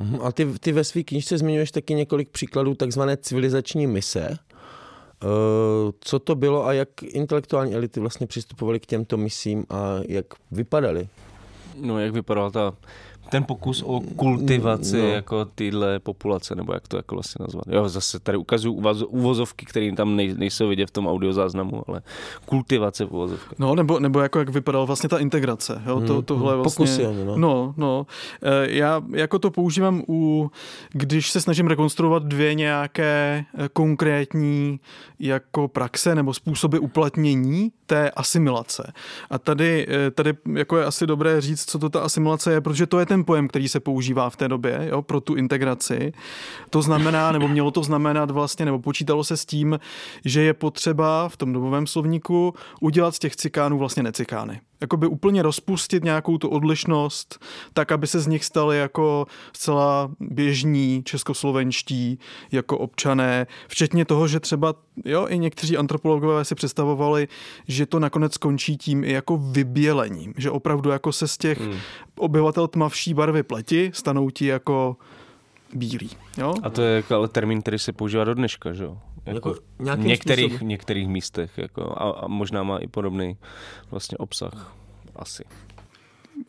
Mhm, 0.00 0.20
a 0.22 0.32
ty, 0.32 0.46
ty 0.60 0.72
ve 0.72 0.84
své 0.84 1.02
knižce 1.02 1.38
zmiňuješ 1.38 1.70
taky 1.70 1.94
několik 1.94 2.30
příkladů 2.30 2.74
takzvané 2.74 3.16
civilizační 3.16 3.86
mise. 3.86 4.28
Eh, 4.30 4.38
co 6.00 6.18
to 6.18 6.34
bylo 6.34 6.66
a 6.66 6.72
jak 6.72 7.02
intelektuální 7.02 7.74
elity 7.74 8.00
vlastně 8.00 8.26
přistupovaly 8.26 8.80
k 8.80 8.86
těmto 8.86 9.16
misím 9.16 9.64
a 9.70 9.94
jak 10.08 10.26
vypadaly? 10.50 11.08
No, 11.80 12.00
jak 12.00 12.12
vypadala 12.12 12.50
ta 12.50 12.74
ten 13.30 13.44
pokus 13.44 13.82
o 13.86 14.00
kultivaci 14.00 14.98
no. 14.98 15.08
jako 15.08 15.44
tyhle 15.44 15.98
populace, 15.98 16.54
nebo 16.54 16.72
jak 16.72 16.88
to 16.88 16.96
jako 16.96 17.14
vlastně 17.14 17.42
nazvat. 17.42 17.64
Jo, 17.68 17.88
zase 17.88 18.18
tady 18.18 18.38
ukazuju 18.38 18.74
uvozovky, 19.08 19.66
které 19.66 19.92
tam 19.96 20.16
nej, 20.16 20.34
nejsou 20.34 20.68
vidět 20.68 20.86
v 20.86 20.90
tom 20.90 21.06
audiozáznamu, 21.06 21.82
ale 21.88 22.02
kultivace 22.46 23.04
v 23.04 23.10
uvozovkách. 23.10 23.58
No, 23.58 23.74
nebo, 23.74 24.00
nebo 24.00 24.20
jako 24.20 24.38
jak 24.38 24.48
vypadala 24.48 24.84
vlastně 24.84 25.08
ta 25.08 25.18
integrace. 25.18 25.82
Jo? 25.86 26.00
To, 26.00 26.12
hmm. 26.12 26.22
tohle 26.22 26.52
hmm. 26.52 26.62
vlastně, 26.62 26.86
Pokusy, 26.86 27.02
no. 27.24 27.36
no. 27.36 27.74
No, 27.76 28.06
e, 28.42 28.70
Já 28.70 29.02
jako 29.14 29.38
to 29.38 29.50
používám 29.50 30.02
u, 30.08 30.50
když 30.92 31.30
se 31.30 31.40
snažím 31.40 31.66
rekonstruovat 31.66 32.22
dvě 32.22 32.54
nějaké 32.54 33.44
e, 33.58 33.68
konkrétní 33.68 34.80
jako 35.18 35.68
praxe 35.68 36.14
nebo 36.14 36.34
způsoby 36.34 36.76
uplatnění 36.78 37.72
té 37.86 38.10
asimilace. 38.10 38.92
A 39.30 39.38
tady, 39.38 39.86
e, 39.90 40.10
tady 40.10 40.34
jako 40.54 40.76
je 40.78 40.84
asi 40.84 41.06
dobré 41.06 41.40
říct, 41.40 41.70
co 41.70 41.78
to 41.78 41.88
ta 41.88 42.00
asimilace 42.00 42.52
je, 42.52 42.60
protože 42.60 42.86
to 42.86 42.98
je 42.98 43.06
ten 43.06 43.17
ten 43.18 43.24
pojem, 43.24 43.48
který 43.48 43.68
se 43.68 43.80
používá 43.80 44.30
v 44.30 44.36
té 44.36 44.48
době 44.48 44.88
jo, 44.90 45.02
pro 45.02 45.20
tu 45.20 45.34
integraci. 45.34 46.12
To 46.70 46.82
znamená, 46.82 47.32
nebo 47.32 47.48
mělo 47.48 47.70
to 47.70 47.82
znamenat 47.82 48.30
vlastně, 48.30 48.64
nebo 48.64 48.78
počítalo 48.78 49.24
se 49.24 49.36
s 49.36 49.46
tím, 49.46 49.80
že 50.24 50.42
je 50.42 50.54
potřeba 50.54 51.28
v 51.28 51.36
tom 51.36 51.52
dobovém 51.52 51.86
slovníku 51.86 52.54
udělat 52.80 53.14
z 53.14 53.18
těch 53.18 53.36
cikánů 53.36 53.78
vlastně 53.78 54.02
necikány. 54.02 54.60
Jakoby 54.80 55.06
úplně 55.06 55.42
rozpustit 55.42 56.04
nějakou 56.04 56.38
tu 56.38 56.48
odlišnost, 56.48 57.44
tak, 57.72 57.92
aby 57.92 58.06
se 58.06 58.20
z 58.20 58.26
nich 58.26 58.44
stali 58.44 58.78
jako 58.78 59.26
zcela 59.52 60.10
běžní 60.20 61.02
českoslovenští 61.04 62.18
jako 62.52 62.78
občané, 62.78 63.46
včetně 63.68 64.04
toho, 64.04 64.28
že 64.28 64.40
třeba 64.40 64.74
jo, 65.04 65.26
i 65.28 65.38
někteří 65.38 65.76
antropologové 65.76 66.44
si 66.44 66.54
představovali, 66.54 67.28
že 67.68 67.86
to 67.86 67.98
nakonec 67.98 68.34
skončí 68.34 68.76
tím 68.76 69.04
i 69.04 69.12
jako 69.12 69.36
vybělením, 69.36 70.34
že 70.36 70.50
opravdu 70.50 70.90
jako 70.90 71.12
se 71.12 71.28
z 71.28 71.38
těch 71.38 71.60
hmm. 71.60 71.78
obyvatel 72.18 72.68
tmavší 72.68 73.14
barvy 73.14 73.42
pleti 73.42 73.90
stanou 73.94 74.30
ti 74.30 74.46
jako 74.46 74.96
bílí. 75.74 76.10
Jo? 76.38 76.54
A 76.62 76.70
to 76.70 76.82
je 76.82 76.96
jako 76.96 77.14
ale 77.14 77.28
termín, 77.28 77.62
který 77.62 77.78
se 77.78 77.92
používá 77.92 78.24
do 78.24 78.34
dneška, 78.34 78.72
že 78.72 78.84
jo? 78.84 78.98
Jako 79.26 79.54
v 79.78 79.98
některých, 79.98 80.60
některých 80.60 81.08
místech 81.08 81.58
jako, 81.58 81.82
a, 81.82 82.10
a 82.10 82.28
možná 82.28 82.62
má 82.62 82.78
i 82.78 82.86
podobný 82.86 83.36
vlastně 83.90 84.18
obsah. 84.18 84.74
Asi. 85.16 85.44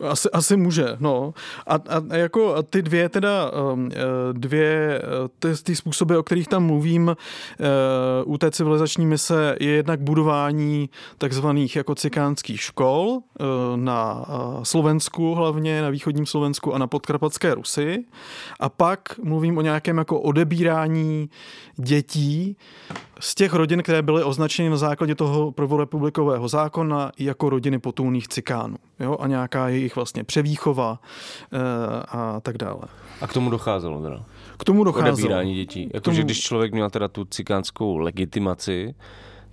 Asi, 0.08 0.30
asi 0.30 0.56
může, 0.56 0.96
no. 1.00 1.34
A, 1.66 1.74
a 1.74 2.16
jako 2.16 2.62
ty 2.62 2.82
dvě 2.82 3.08
teda, 3.08 3.50
um, 3.72 3.90
eh, 3.92 3.98
dvě 4.32 5.00
eh, 5.02 5.28
ty, 5.38 5.62
ty 5.62 5.76
způsoby, 5.76 6.16
o 6.16 6.22
kterých 6.22 6.48
tam 6.48 6.66
mluvím 6.66 7.08
uh, 7.08 8.32
u 8.32 8.38
té 8.38 8.50
civilizační 8.50 9.06
mise 9.06 9.56
je 9.60 9.70
jednak 9.70 10.00
budování 10.00 10.90
takzvaných 11.18 11.76
jako 11.76 11.94
cikánských 11.94 12.60
škol 12.60 13.18
na 13.76 14.26
Slovensku 14.62 15.34
hlavně, 15.34 15.82
na 15.82 15.90
východním 15.90 16.26
Slovensku 16.26 16.74
a 16.74 16.78
na 16.78 16.86
podkarpatské 16.86 17.54
Rusy. 17.54 18.04
A 18.60 18.68
pak 18.68 19.18
mluvím 19.22 19.58
o 19.58 19.60
nějakém 19.60 19.98
jako 19.98 20.20
odebírání 20.20 21.30
dětí 21.76 22.56
z 23.20 23.34
těch 23.34 23.54
rodin, 23.54 23.82
které 23.82 24.02
byly 24.02 24.24
označeny 24.24 24.70
na 24.70 24.76
základě 24.76 25.14
toho 25.14 25.52
prvorepublikového 25.52 26.48
zákona 26.48 27.12
jako 27.18 27.50
rodiny 27.50 27.78
potulných 27.78 28.28
cikánů. 28.28 28.76
Jo? 29.00 29.16
A 29.20 29.26
nějaká 29.26 29.68
jejich 29.68 29.96
vlastně 29.96 30.24
převýchova 30.24 31.00
e, 31.52 31.58
a 32.08 32.40
tak 32.40 32.58
dále. 32.58 32.82
A 33.20 33.26
k 33.26 33.32
tomu 33.32 33.50
docházelo 33.50 34.02
teda? 34.02 34.24
K 34.56 34.64
tomu 34.64 34.84
docházelo. 34.84 35.12
Odebírání 35.12 35.54
dětí. 35.54 35.90
Jakože 35.94 36.16
tomu... 36.16 36.26
když 36.26 36.40
člověk 36.40 36.72
měl 36.72 36.90
teda 36.90 37.08
tu 37.08 37.24
cikánskou 37.24 37.96
legitimaci, 37.96 38.94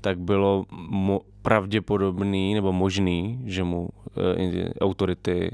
tak 0.02 0.20
bylo 0.20 0.66
mo- 0.92 1.22
pravděpodobný 1.48 2.54
nebo 2.54 2.74
možný, 2.74 3.40
že 3.46 3.64
mu 3.64 3.90
e, 4.18 4.74
autority 4.82 5.52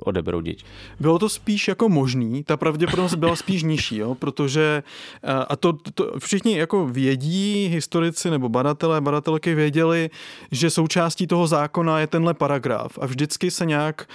odeberou 0.00 0.40
děti? 0.40 0.64
Bylo 1.00 1.18
to 1.18 1.28
spíš 1.28 1.68
jako 1.68 1.88
možný, 1.88 2.44
ta 2.44 2.56
pravděpodobnost 2.56 3.14
byla 3.14 3.36
spíš 3.36 3.62
nižší, 3.62 3.96
jo, 3.96 4.14
protože 4.14 4.82
e, 5.22 5.32
a 5.32 5.56
to, 5.56 5.72
to 5.94 6.12
všichni 6.18 6.58
jako 6.58 6.86
vědí, 6.86 7.68
historici 7.70 8.30
nebo 8.30 8.48
badatelé, 8.48 9.00
badatelky 9.00 9.54
věděli, 9.54 10.10
že 10.50 10.70
součástí 10.70 11.26
toho 11.26 11.46
zákona 11.46 12.00
je 12.00 12.06
tenhle 12.06 12.34
paragraf. 12.34 12.98
A 12.98 13.06
vždycky 13.06 13.50
se 13.50 13.66
nějak 13.66 14.08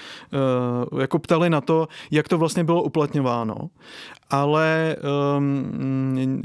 e, 0.98 1.02
jako 1.02 1.20
ptali 1.20 1.50
na 1.50 1.62
to, 1.62 1.88
jak 2.12 2.28
to 2.28 2.38
vlastně 2.38 2.64
bylo 2.64 2.84
uplatňováno 2.84 3.56
ale 4.30 4.96
um, 5.38 6.42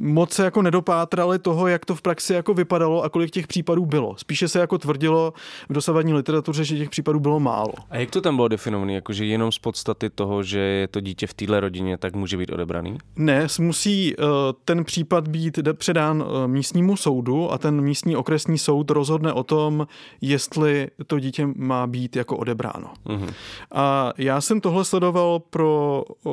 moc 0.00 0.32
se 0.32 0.44
jako 0.44 0.62
nedopátrali 0.62 1.38
toho, 1.38 1.66
jak 1.66 1.84
to 1.84 1.94
v 1.94 2.02
praxi 2.02 2.34
jako 2.34 2.54
vypadalo 2.54 3.02
a 3.02 3.08
kolik 3.08 3.30
těch 3.30 3.46
případů 3.46 3.86
bylo. 3.86 4.14
Spíše 4.16 4.48
se 4.48 4.58
jako 4.58 4.78
tvrdilo 4.78 5.32
v 5.68 5.72
dosavadní 5.72 6.14
literatuře, 6.14 6.64
že 6.64 6.78
těch 6.78 6.90
případů 6.90 7.20
bylo 7.20 7.40
málo. 7.40 7.72
A 7.90 7.96
jak 7.96 8.10
to 8.10 8.20
tam 8.20 8.36
bylo 8.36 8.48
definované? 8.48 8.92
Jakože 8.92 9.24
jenom 9.24 9.52
z 9.52 9.58
podstaty 9.58 10.10
toho, 10.10 10.42
že 10.42 10.58
je 10.58 10.88
to 10.88 11.00
dítě 11.00 11.26
v 11.26 11.34
téhle 11.34 11.60
rodině, 11.60 11.96
tak 11.98 12.14
může 12.14 12.36
být 12.36 12.52
odebraný? 12.52 12.98
Ne, 13.16 13.46
musí 13.60 14.16
uh, 14.16 14.24
ten 14.64 14.84
případ 14.84 15.28
být 15.28 15.58
předán 15.72 16.22
uh, 16.22 16.46
místnímu 16.46 16.96
soudu 16.96 17.52
a 17.52 17.58
ten 17.58 17.80
místní 17.80 18.16
okresní 18.16 18.58
soud 18.58 18.90
rozhodne 18.90 19.32
o 19.32 19.42
tom, 19.42 19.86
jestli 20.20 20.88
to 21.06 21.18
dítě 21.18 21.48
má 21.56 21.86
být 21.86 22.16
jako 22.16 22.36
odebráno. 22.36 22.90
Uh-huh. 23.06 23.32
A 23.72 24.12
já 24.18 24.40
jsem 24.40 24.60
tohle 24.60 24.84
sledoval 24.84 25.38
pro 25.38 26.04
uh, 26.24 26.32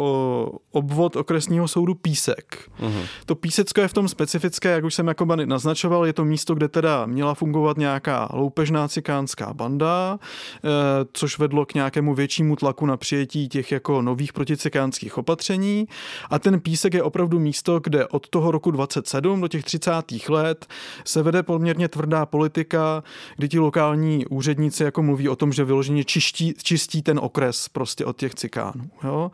obvod 0.73 1.15
okresního 1.15 1.67
soudu 1.67 1.93
Písek. 1.95 2.69
Uh-huh. 2.79 3.05
To 3.25 3.35
Písecko 3.35 3.81
je 3.81 3.87
v 3.87 3.93
tom 3.93 4.07
specifické, 4.07 4.69
jak 4.69 4.83
už 4.83 4.93
jsem 4.93 5.07
jako 5.07 5.25
naznačoval, 5.25 6.05
je 6.05 6.13
to 6.13 6.25
místo, 6.25 6.55
kde 6.55 6.67
teda 6.67 7.05
měla 7.05 7.33
fungovat 7.33 7.77
nějaká 7.77 8.29
loupežná 8.33 8.87
cikánská 8.87 9.53
banda, 9.53 10.19
eh, 10.19 10.69
což 11.13 11.39
vedlo 11.39 11.65
k 11.65 11.73
nějakému 11.73 12.13
většímu 12.13 12.55
tlaku 12.55 12.85
na 12.85 12.97
přijetí 12.97 13.49
těch 13.49 13.71
jako 13.71 14.01
nových 14.01 14.33
proticikánských 14.33 15.17
opatření. 15.17 15.87
A 16.29 16.39
ten 16.39 16.59
Písek 16.59 16.93
je 16.93 17.03
opravdu 17.03 17.39
místo, 17.39 17.79
kde 17.79 18.07
od 18.07 18.29
toho 18.29 18.51
roku 18.51 18.71
27 18.71 19.41
do 19.41 19.47
těch 19.47 19.63
30. 19.63 20.29
let 20.29 20.65
se 21.05 21.23
vede 21.23 21.43
poměrně 21.43 21.87
tvrdá 21.87 22.25
politika, 22.25 23.03
kdy 23.37 23.49
ti 23.49 23.59
lokální 23.59 24.25
úředníci 24.25 24.83
jako 24.83 25.03
mluví 25.03 25.29
o 25.29 25.35
tom, 25.35 25.53
že 25.53 25.63
vyloženě 25.63 26.03
čistí, 26.03 26.53
čistí 26.63 27.01
ten 27.01 27.19
okres 27.19 27.69
prostě 27.69 28.05
od 28.05 28.17
těch 28.17 28.35
cikánů. 28.35 28.89
Jo? 29.03 29.31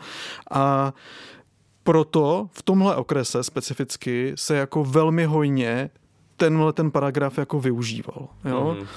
A 0.51 0.93
proto 1.89 2.49
v 2.51 2.63
tomhle 2.63 2.95
okrese 2.95 3.43
specificky 3.43 4.33
se 4.35 4.55
jako 4.57 4.83
velmi 4.83 5.25
hojně 5.25 5.89
tenhle 6.37 6.73
ten 6.73 6.91
paragraf 6.91 7.37
jako 7.37 7.59
využíval. 7.59 8.27
Jo? 8.45 8.77
Mm. 8.79 8.87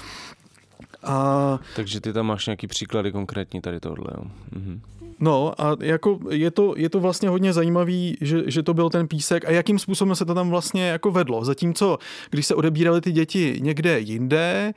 A... 1.02 1.58
Takže 1.76 2.00
ty 2.00 2.12
tam 2.12 2.26
máš 2.26 2.46
nějaký 2.46 2.66
příklady 2.66 3.12
konkrétní 3.12 3.60
tady 3.60 3.80
tohle. 3.80 4.06
Jo? 4.16 4.24
Mm-hmm. 4.56 4.80
No 5.20 5.54
a 5.58 5.76
jako 5.80 6.18
je 6.30 6.50
to, 6.50 6.74
je 6.76 6.90
to 6.90 7.00
vlastně 7.00 7.28
hodně 7.28 7.52
zajímavý, 7.52 8.16
že, 8.20 8.42
že 8.46 8.62
to 8.62 8.74
byl 8.74 8.90
ten 8.90 9.08
písek 9.08 9.44
a 9.44 9.50
jakým 9.50 9.78
způsobem 9.78 10.14
se 10.14 10.24
to 10.24 10.34
tam 10.34 10.50
vlastně 10.50 10.88
jako 10.88 11.10
vedlo. 11.10 11.44
Zatímco, 11.44 11.98
když 12.30 12.46
se 12.46 12.54
odebírali 12.54 13.00
ty 13.00 13.12
děti 13.12 13.58
někde 13.62 14.00
jinde, 14.00 14.74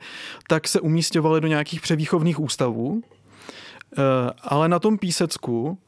tak 0.48 0.68
se 0.68 0.80
umístěvaly 0.80 1.40
do 1.40 1.48
nějakých 1.48 1.80
převýchovných 1.80 2.40
ústavů, 2.40 3.02
eh, 3.98 4.02
ale 4.42 4.68
na 4.68 4.78
tom 4.78 4.98
písecku 4.98 5.78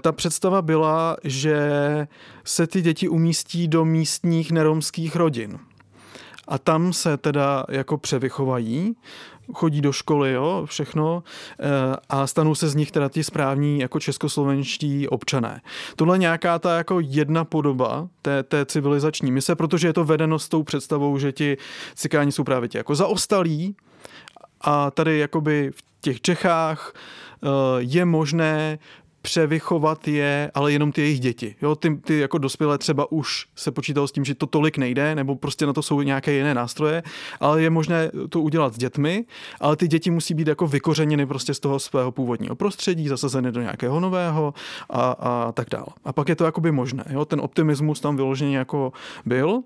ta 0.00 0.12
představa 0.12 0.62
byla, 0.62 1.16
že 1.24 1.58
se 2.44 2.66
ty 2.66 2.82
děti 2.82 3.08
umístí 3.08 3.68
do 3.68 3.84
místních 3.84 4.52
neromských 4.52 5.16
rodin. 5.16 5.58
A 6.48 6.58
tam 6.58 6.92
se 6.92 7.16
teda 7.16 7.64
jako 7.68 7.98
převychovají, 7.98 8.96
chodí 9.54 9.80
do 9.80 9.92
školy, 9.92 10.32
jo, 10.32 10.62
všechno, 10.66 11.22
eh, 11.60 11.96
a 12.08 12.26
stanou 12.26 12.54
se 12.54 12.68
z 12.68 12.74
nich 12.74 12.90
teda 12.90 13.08
ti 13.08 13.24
správní 13.24 13.80
jako 13.80 14.00
českoslovenští 14.00 15.08
občané. 15.08 15.60
Tohle 15.96 16.18
nějaká 16.18 16.58
ta 16.58 16.76
jako 16.76 17.00
jedna 17.00 17.44
podoba 17.44 18.08
té, 18.22 18.42
té 18.42 18.66
civilizační 18.66 19.32
mise, 19.32 19.54
protože 19.54 19.88
je 19.88 19.92
to 19.92 20.04
vedeno 20.04 20.38
s 20.38 20.48
tou 20.48 20.62
představou, 20.62 21.18
že 21.18 21.32
ti 21.32 21.56
cikáni 21.94 22.32
jsou 22.32 22.44
právě 22.44 22.68
ti 22.68 22.78
jako 22.78 22.94
zaostalí 22.94 23.76
a 24.60 24.90
tady 24.90 25.18
jakoby 25.18 25.70
v 25.74 25.82
těch 26.00 26.20
Čechách 26.20 26.92
eh, 26.94 27.48
je 27.78 28.04
možné 28.04 28.78
převychovat 29.22 30.08
je, 30.08 30.50
ale 30.54 30.72
jenom 30.72 30.92
ty 30.92 31.00
jejich 31.00 31.20
děti. 31.20 31.54
Jo, 31.62 31.74
ty, 31.74 31.96
ty 31.96 32.18
jako 32.18 32.38
dospělé 32.38 32.78
třeba 32.78 33.12
už 33.12 33.46
se 33.56 33.70
počítalo 33.70 34.08
s 34.08 34.12
tím, 34.12 34.24
že 34.24 34.34
to 34.34 34.46
tolik 34.46 34.78
nejde, 34.78 35.14
nebo 35.14 35.36
prostě 35.36 35.66
na 35.66 35.72
to 35.72 35.82
jsou 35.82 36.02
nějaké 36.02 36.32
jiné 36.32 36.54
nástroje, 36.54 37.02
ale 37.40 37.62
je 37.62 37.70
možné 37.70 38.10
to 38.28 38.40
udělat 38.40 38.74
s 38.74 38.78
dětmi, 38.78 39.24
ale 39.60 39.76
ty 39.76 39.88
děti 39.88 40.10
musí 40.10 40.34
být 40.34 40.48
jako 40.48 40.66
vykořeněny 40.66 41.26
prostě 41.26 41.54
z 41.54 41.60
toho 41.60 41.78
svého 41.78 42.12
původního 42.12 42.56
prostředí, 42.56 43.08
zasazeny 43.08 43.52
do 43.52 43.60
nějakého 43.60 44.00
nového 44.00 44.54
a, 44.90 45.10
a 45.10 45.52
tak 45.52 45.68
dále. 45.70 45.86
A 46.04 46.12
pak 46.12 46.28
je 46.28 46.36
to 46.36 46.44
jakoby 46.44 46.72
možné. 46.72 47.04
Jo? 47.10 47.24
Ten 47.24 47.40
optimismus 47.40 48.00
tam 48.00 48.16
vyloženě 48.16 48.56
jako 48.58 48.92
byl, 49.26 49.62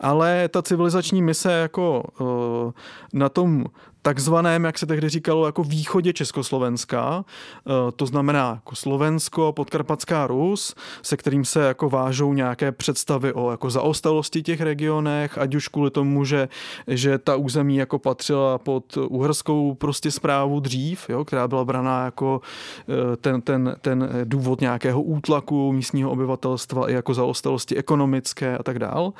ale 0.00 0.48
ta 0.48 0.62
civilizační 0.62 1.22
mise 1.22 1.52
jako 1.52 2.04
uh, 2.20 2.72
na 3.12 3.28
tom 3.28 3.64
takzvaném, 4.02 4.64
jak 4.64 4.78
se 4.78 4.86
tehdy 4.86 5.08
říkalo, 5.08 5.46
jako 5.46 5.64
východě 5.64 6.12
Československa, 6.12 7.24
eh, 7.24 7.92
to 7.96 8.06
znamená 8.06 8.48
jako 8.48 8.76
Slovensko, 8.76 9.52
Podkarpatská 9.52 10.26
Rus, 10.26 10.74
se 11.02 11.16
kterým 11.16 11.44
se 11.44 11.60
jako 11.60 11.90
vážou 11.90 12.32
nějaké 12.32 12.72
představy 12.72 13.32
o 13.32 13.50
jako 13.50 13.70
zaostalosti 13.70 14.42
těch 14.42 14.60
regionech, 14.60 15.38
ať 15.38 15.54
už 15.54 15.68
kvůli 15.68 15.90
tomu, 15.90 16.24
že, 16.24 16.48
že 16.86 17.18
ta 17.18 17.36
území 17.36 17.76
jako 17.76 17.98
patřila 17.98 18.58
pod 18.58 18.96
uherskou 18.96 19.74
prostě 19.74 20.10
zprávu 20.10 20.60
dřív, 20.60 21.08
jo, 21.08 21.24
která 21.24 21.48
byla 21.48 21.64
braná 21.64 22.04
jako 22.04 22.40
eh, 22.88 23.16
ten, 23.16 23.42
ten, 23.42 23.76
ten 23.80 24.08
důvod 24.24 24.60
nějakého 24.60 25.02
útlaku 25.02 25.72
místního 25.72 26.10
obyvatelstva 26.10 26.90
i 26.90 26.92
jako 26.92 27.14
zaostalosti 27.14 27.76
ekonomické 27.76 28.58
a 28.58 28.62
tak 28.62 28.78
dál, 28.78 29.12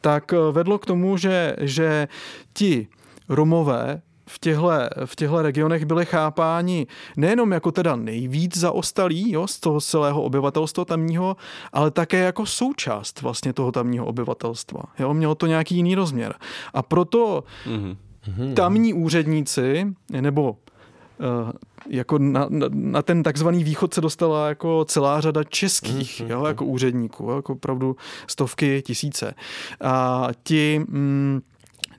tak 0.00 0.32
eh, 0.32 0.52
vedlo 0.52 0.78
k 0.78 0.86
tomu, 0.86 1.16
že, 1.16 1.56
že 1.60 2.08
ti 2.52 2.88
Romové 3.28 4.02
v 4.36 4.38
těchto, 4.38 4.70
v 5.04 5.16
těchto 5.16 5.42
regionech 5.42 5.84
byli 5.84 6.06
chápáni 6.06 6.86
nejenom 7.16 7.52
jako 7.52 7.72
teda 7.72 7.96
nejvíc 7.96 8.56
zaostalí 8.56 9.32
jo, 9.32 9.46
z 9.46 9.60
toho 9.60 9.80
celého 9.80 10.22
obyvatelstva 10.22 10.84
tamního, 10.84 11.36
ale 11.72 11.90
také 11.90 12.18
jako 12.18 12.46
součást 12.46 13.22
vlastně 13.22 13.52
toho 13.52 13.72
tamního 13.72 14.06
obyvatelstva. 14.06 14.82
Jo, 14.98 15.14
mělo 15.14 15.34
to 15.34 15.46
nějaký 15.46 15.74
jiný 15.76 15.94
rozměr. 15.94 16.34
A 16.74 16.82
proto 16.82 17.44
mm-hmm. 17.66 18.54
tamní 18.54 18.94
úředníci, 18.94 19.86
nebo 20.20 20.50
uh, 20.50 21.50
jako 21.88 22.18
na, 22.18 22.46
na, 22.50 22.66
na 22.70 23.02
ten 23.02 23.22
takzvaný 23.22 23.64
východ 23.64 23.94
se 23.94 24.00
dostala 24.00 24.48
jako 24.48 24.84
celá 24.84 25.20
řada 25.20 25.44
českých 25.44 26.20
mm-hmm. 26.20 26.30
jo, 26.30 26.46
jako 26.46 26.64
úředníků, 26.64 27.24
jo, 27.24 27.36
jako 27.36 27.52
opravdu 27.52 27.96
stovky, 28.26 28.82
tisíce. 28.86 29.34
A 29.80 30.28
ti, 30.42 30.84
mm, 30.88 31.40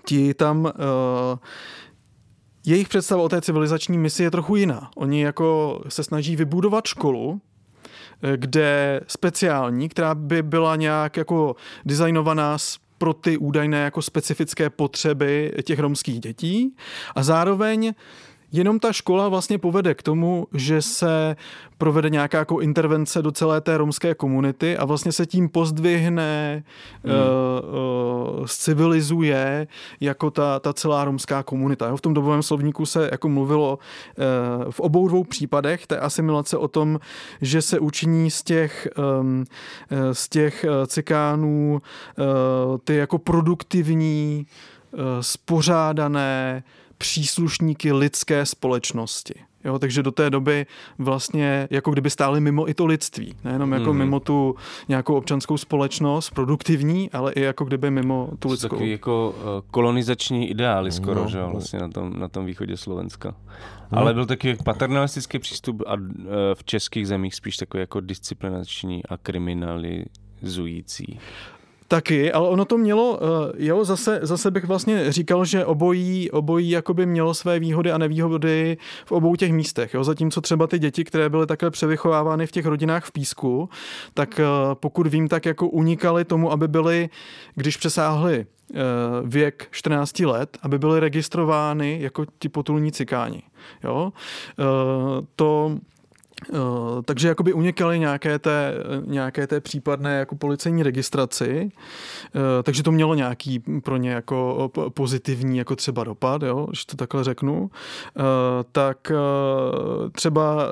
ti 0.05 0.34
tam 0.34 0.65
uh, 0.65 0.72
jejich 2.68 2.88
představa 2.88 3.23
o 3.23 3.30
té 3.30 3.41
civilizační 3.41 3.98
misi 3.98 4.23
je 4.23 4.31
trochu 4.31 4.56
jiná. 4.56 4.91
Oni 4.95 5.22
jako 5.22 5.81
se 5.88 6.03
snaží 6.03 6.35
vybudovat 6.35 6.88
školu, 6.88 7.41
eh, 8.23 8.38
kde 8.38 9.02
speciální, 9.07 9.89
která 9.89 10.15
by 10.15 10.44
byla 10.44 10.76
nějak 10.76 11.18
jako 11.18 11.56
designovaná 11.85 12.57
pro 12.98 13.14
ty 13.14 13.38
údajné 13.38 13.84
jako 13.84 14.02
specifické 14.02 14.69
potřeby 14.69 15.53
těch 15.64 15.80
romských 15.80 16.19
dětí 16.19 16.76
a 17.15 17.23
zároveň 17.23 17.94
Jenom 18.52 18.80
ta 18.80 18.94
škola 18.94 19.30
vlastně 19.30 19.57
povede 19.57 19.94
k 19.94 20.03
tomu, 20.03 20.48
že 20.53 20.82
se 20.82 21.36
provede 21.78 22.10
nějaká 22.10 22.38
jako 22.38 22.60
intervence 22.60 23.22
do 23.22 23.32
celé 23.32 23.61
té 23.61 23.78
romské 23.78 24.15
komunity 24.15 24.78
a 24.78 24.86
vlastně 24.86 25.11
se 25.11 25.26
tím 25.26 25.49
pozdvihne, 25.49 26.64
hmm. 27.03 27.14
uh, 27.14 28.40
uh, 28.40 28.45
civilizuje 28.45 29.68
jako 29.99 30.32
ta, 30.32 30.60
ta 30.60 30.74
celá 30.74 31.06
romská 31.06 31.44
komunita. 31.44 31.88
Jo? 31.88 31.98
V 31.98 32.02
tom 32.02 32.14
dobovém 32.14 32.44
slovníku 32.44 32.86
se 32.86 33.10
jako 33.11 33.30
mluvilo 33.30 33.80
uh, 33.80 34.72
v 34.72 34.80
obou 34.80 35.07
dvou 35.07 35.24
případech 35.24 35.88
té 35.88 35.99
asimilace 35.99 36.57
o 36.57 36.68
tom, 36.68 36.99
že 37.41 37.61
se 37.61 37.80
učiní 37.80 38.32
z 38.32 38.44
těch, 38.44 38.88
um, 39.22 39.45
z 40.11 40.30
těch 40.30 40.65
cikánů 40.88 41.82
uh, 42.18 42.78
ty 42.84 42.95
jako 42.95 43.18
produktivní, 43.18 44.45
uh, 44.91 44.99
spořádané, 45.22 46.64
příslušníky 46.98 47.91
lidské 47.91 48.45
společnosti. 48.45 49.34
Jo, 49.65 49.80
takže 49.80 50.03
do 50.03 50.11
té 50.11 50.30
doby 50.30 50.65
vlastně 50.98 51.68
jako 51.72 51.91
kdyby 51.91 52.10
stáli 52.10 52.41
mimo 52.41 52.69
i 52.69 52.74
to 52.74 52.86
lidství. 52.86 53.36
Nejenom 53.44 53.74
jako 53.74 53.94
mm. 53.94 53.99
mimo 53.99 54.19
tu 54.19 54.56
nějakou 54.88 55.15
občanskou 55.15 55.57
společnost, 55.57 56.30
produktivní, 56.30 57.11
ale 57.11 57.34
i 57.34 57.41
jako 57.41 57.65
kdyby 57.65 57.91
mimo 57.91 58.30
tu 58.40 58.52
lidskou. 58.52 58.69
Takový 58.69 58.91
jako 58.91 59.36
eh, 59.40 59.61
kolonizační 59.72 60.49
ideály 60.49 60.91
skoro, 60.91 61.24
no, 61.24 61.30
že 61.30 61.38
no. 61.38 61.52
vlastně 61.52 61.80
na 61.80 61.90
tom, 61.90 62.19
na 62.19 62.28
tom 62.28 62.45
východě 62.45 62.78
Slovenska. 62.78 63.36
No. 63.91 63.98
Ale 63.98 64.14
byl 64.14 64.26
taky 64.26 64.57
paternalistický 64.64 65.40
přístup 65.40 65.84
a 65.88 65.94
eh, 65.94 65.98
v 66.53 66.64
českých 66.64 67.07
zemích 67.07 67.36
spíš 67.36 67.57
takový 67.57 67.82
jako 67.82 67.99
disciplinační 67.99 69.06
a 69.06 69.18
kriminalizující. 69.18 71.19
Taky, 71.88 72.31
ale 72.31 72.49
ono 72.49 72.65
to 72.65 72.77
mělo, 72.77 73.19
eh, 73.22 73.65
jo, 73.65 73.85
zase, 73.85 74.19
zase 74.22 74.51
bych 74.51 74.64
vlastně 74.65 75.11
říkal, 75.11 75.45
že 75.45 75.65
obojí, 75.65 76.31
obojí 76.31 76.69
jakoby 76.69 77.05
mělo 77.05 77.34
své 77.34 77.59
výhody 77.59 77.91
a 77.91 77.97
nevýhody 77.97 78.77
v 79.05 79.11
obou 79.11 79.35
těch 79.35 79.51
místech, 79.51 79.93
jo, 79.93 80.03
zatímco 80.03 80.41
třeba 80.41 80.68
ty 80.68 80.80
děti, 80.80 81.03
které 81.03 81.30
byly 81.30 81.47
takhle 81.47 81.72
převychovávány 81.72 82.47
v 82.47 82.51
těch 82.51 82.65
rodinách 82.65 83.05
v 83.05 83.11
písku, 83.11 83.69
tak 84.14 84.39
eh, 84.39 84.43
pokud 84.73 85.07
vím, 85.07 85.27
tak 85.27 85.45
jako 85.45 85.68
unikaly 85.68 86.26
tomu, 86.26 86.51
aby 86.51 86.68
byly, 86.68 87.09
když 87.55 87.77
přesáhly 87.77 88.45
eh, 88.45 88.76
věk 89.23 89.68
14 89.72 90.19
let, 90.19 90.57
aby 90.61 90.80
byly 90.80 90.99
registrovány 90.99 91.97
jako 92.01 92.26
ti 92.39 92.49
potulní 92.49 92.91
cikáni. 92.91 93.43
Jo? 93.84 94.14
To 95.35 95.77
Uh, 96.49 96.59
takže 97.05 97.27
jakoby 97.27 97.53
unikaly 97.53 97.99
nějaké 97.99 98.39
té, 98.39 98.73
nějaké 99.05 99.47
té 99.47 99.59
případné 99.59 100.19
jako 100.19 100.35
policejní 100.35 100.84
registraci, 100.84 101.72
uh, 102.35 102.41
takže 102.64 102.84
to 102.84 102.91
mělo 102.91 103.15
nějaký 103.15 103.59
pro 103.84 103.97
ně 103.97 104.11
jako 104.11 104.72
pozitivní 104.93 105.57
jako 105.57 105.76
třeba 105.76 106.03
dopad, 106.03 106.43
jo, 106.43 106.65
když 106.69 106.85
to 106.85 106.97
takhle 106.97 107.23
řeknu. 107.23 107.69
Tak 108.72 109.11
třeba 110.11 110.68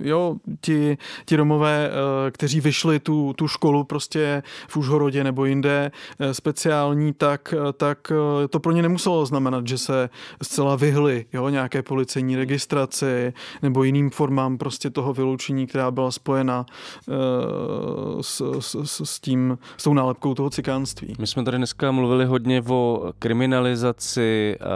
jo, 0.00 0.36
ti, 0.60 0.98
ti 1.26 1.36
Romové, 1.36 1.90
kteří 2.30 2.60
vyšli 2.60 3.00
tu, 3.00 3.32
tu 3.32 3.48
školu 3.48 3.84
prostě 3.84 4.42
v 4.68 4.76
Užhorodě 4.76 5.24
nebo 5.24 5.44
jinde 5.44 5.90
speciální, 6.32 7.12
tak, 7.12 7.54
tak 7.76 8.12
to 8.50 8.60
pro 8.60 8.72
ně 8.72 8.82
nemuselo 8.82 9.26
znamenat, 9.26 9.66
že 9.66 9.78
se 9.78 10.10
zcela 10.42 10.76
vyhli 10.76 11.26
jo, 11.32 11.48
nějaké 11.48 11.82
policejní 11.82 12.36
registraci 12.36 13.32
nebo 13.62 13.84
jiným 13.84 14.10
formám 14.10 14.58
prostě 14.58 14.90
toho 14.94 15.14
vyloučení, 15.14 15.66
která 15.66 15.90
byla 15.90 16.10
spojena 16.10 16.66
uh, 17.08 18.20
s, 18.20 18.60
s, 18.60 19.00
s, 19.04 19.20
tím, 19.20 19.58
s 19.76 19.82
tou 19.82 19.94
nálepkou 19.94 20.34
toho 20.34 20.50
cikánství. 20.50 21.14
My 21.18 21.26
jsme 21.26 21.44
tady 21.44 21.56
dneska 21.56 21.90
mluvili 21.92 22.24
hodně 22.24 22.62
o 22.68 23.12
kriminalizaci 23.18 24.56
uh, 24.60 24.66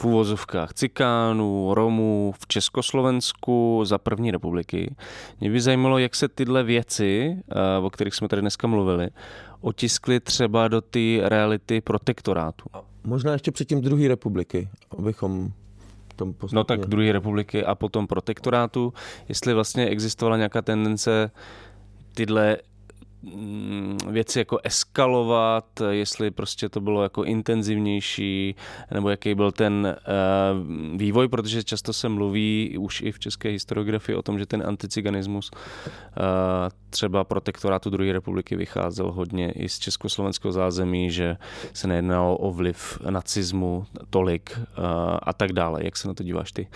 v 0.00 0.04
úvozovkách 0.04 0.72
cikánů, 0.72 1.74
Romů 1.74 2.34
v 2.38 2.46
Československu 2.46 3.80
za 3.84 3.98
první 3.98 4.30
republiky. 4.30 4.94
Mě 5.40 5.50
by 5.50 5.60
zajímalo, 5.60 5.98
jak 5.98 6.14
se 6.14 6.28
tyhle 6.28 6.62
věci, 6.62 7.36
uh, 7.78 7.86
o 7.86 7.90
kterých 7.90 8.14
jsme 8.14 8.28
tady 8.28 8.42
dneska 8.42 8.66
mluvili, 8.66 9.08
otiskly 9.60 10.20
třeba 10.20 10.68
do 10.68 10.80
té 10.80 11.18
reality 11.22 11.80
protektorátu. 11.80 12.64
Možná 13.04 13.32
ještě 13.32 13.50
předtím 13.52 13.80
druhé 13.80 14.08
republiky, 14.08 14.68
abychom 14.98 15.52
tom 16.12 16.32
postupně. 16.34 16.56
No 16.56 16.64
tak 16.64 16.80
druhé 16.80 17.12
republiky 17.12 17.64
a 17.64 17.74
potom 17.74 18.06
protektorátu, 18.06 18.92
jestli 19.28 19.54
vlastně 19.54 19.86
existovala 19.86 20.36
nějaká 20.36 20.62
tendence 20.62 21.30
tyhle 22.14 22.56
věci 24.08 24.38
jako 24.38 24.58
eskalovat, 24.64 25.64
jestli 25.90 26.30
prostě 26.30 26.68
to 26.68 26.80
bylo 26.80 27.02
jako 27.02 27.24
intenzivnější, 27.24 28.54
nebo 28.94 29.10
jaký 29.10 29.34
byl 29.34 29.52
ten 29.52 29.96
uh, 29.96 30.98
vývoj, 30.98 31.28
protože 31.28 31.62
často 31.62 31.92
se 31.92 32.08
mluví 32.08 32.76
už 32.78 33.00
i 33.00 33.12
v 33.12 33.18
české 33.18 33.48
historiografii 33.48 34.16
o 34.16 34.22
tom, 34.22 34.38
že 34.38 34.46
ten 34.46 34.62
anticiganismus 34.66 35.50
uh, 35.50 35.58
třeba 36.90 37.24
protektorátu 37.24 37.90
druhé 37.90 38.12
republiky 38.12 38.56
vycházel 38.56 39.12
hodně 39.12 39.52
i 39.52 39.68
z 39.68 39.78
československého 39.78 40.52
zázemí, 40.52 41.10
že 41.10 41.36
se 41.72 41.88
nejednalo 41.88 42.36
o 42.36 42.50
vliv 42.50 42.98
nacismu 43.10 43.86
tolik 44.10 44.58
uh, 44.58 44.64
a 45.22 45.32
tak 45.32 45.52
dále. 45.52 45.84
Jak 45.84 45.96
se 45.96 46.08
na 46.08 46.14
to 46.14 46.22
díváš 46.22 46.52
ty? 46.52 46.68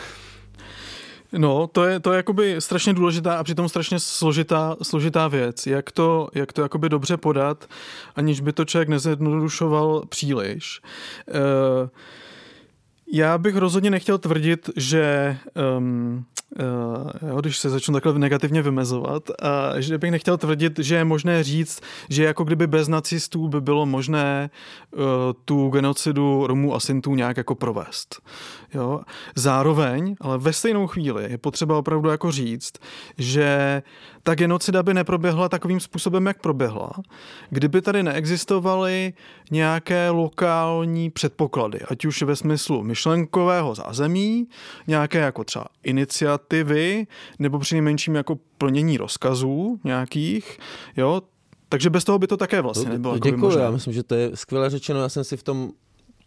No, 1.33 1.67
to 1.67 1.85
je, 1.85 2.01
to 2.01 2.13
je 2.13 2.17
jakoby 2.17 2.57
strašně 2.59 2.95
důležitá 2.95 3.39
a 3.39 3.45
přitom 3.45 3.69
strašně 3.69 4.01
složitá, 4.01 4.77
složitá 4.83 5.29
věc. 5.29 5.67
Jak 5.67 5.93
to, 5.93 6.29
jak 6.35 6.53
to 6.53 6.63
jakoby 6.63 6.89
dobře 6.89 7.17
podat, 7.17 7.69
aniž 8.17 8.41
by 8.41 8.53
to 8.53 8.65
člověk 8.65 8.89
nezjednodušoval 8.89 10.03
příliš. 10.09 10.81
Uh, 11.29 11.89
já 13.13 13.39
bych 13.39 13.57
rozhodně 13.57 13.91
nechtěl 13.91 14.19
tvrdit, 14.19 14.71
že 14.77 15.37
um, 15.79 16.25
uh, 16.61 17.29
jo, 17.29 17.41
když 17.41 17.59
se 17.59 17.71
začnu 17.71 17.95
takhle 17.95 18.19
negativně 18.19 18.63
vymezovat, 18.63 19.23
a 19.43 19.81
že 19.81 19.99
bych 19.99 20.11
nechtěl 20.11 20.39
tvrdit, 20.39 20.79
že 20.79 20.95
je 20.95 21.05
možné 21.05 21.43
říct, 21.43 21.81
že 22.09 22.25
jako 22.25 22.45
kdyby 22.45 22.67
bez 22.67 22.89
nacistů 22.89 23.49
by 23.49 23.61
bylo 23.61 23.87
možné 23.87 24.51
uh, 24.91 25.03
tu 25.45 25.69
genocidu 25.69 26.47
Romů 26.47 26.75
a 26.75 26.81
Sintů 26.81 27.15
nějak 27.15 27.37
jako 27.37 27.55
provést. 27.55 28.23
Jo? 28.75 29.01
Zároveň, 29.35 30.17
ale 30.21 30.39
ve 30.39 30.53
stejnou 30.53 30.87
chvíli 30.87 31.31
je 31.31 31.39
potřeba 31.39 31.79
opravdu 31.79 32.09
jako 32.09 32.33
říct, 32.33 32.73
že 33.19 33.83
ta 34.27 34.35
genocida 34.35 34.83
by 34.83 34.95
neproběhla 34.95 35.49
takovým 35.49 35.81
způsobem, 35.81 36.27
jak 36.27 36.41
proběhla, 36.41 36.91
kdyby 37.51 37.83
tady 37.83 38.03
neexistovaly 38.03 39.13
nějaké 39.51 40.11
lokální 40.11 41.11
předpoklady, 41.11 41.81
ať 41.91 42.05
už 42.05 42.23
ve 42.23 42.37
smyslu 42.37 42.83
myšlenkového 42.83 43.75
zázemí, 43.75 44.49
nějaké 44.87 45.19
jako 45.19 45.45
třeba 45.45 45.67
iniciativy, 45.83 47.07
nebo 47.39 47.59
přinejmenším 47.59 48.15
jako 48.15 48.39
plnění 48.59 48.97
rozkazů 48.97 49.81
nějakých, 49.85 50.59
jo, 50.97 51.23
takže 51.69 51.91
bez 51.91 52.05
toho 52.05 52.19
by 52.19 52.27
to 52.27 52.37
také 52.37 52.61
vlastně 52.61 52.91
nebylo. 52.91 53.19
Děkuji, 53.19 53.59
já 53.59 53.71
myslím, 53.71 53.93
že 53.93 54.03
to 54.03 54.15
je 54.15 54.31
skvěle 54.35 54.71
řečeno. 54.71 55.01
Já 55.01 55.09
jsem 55.09 55.25
si 55.25 55.37
v 55.37 55.43
tom 55.43 55.71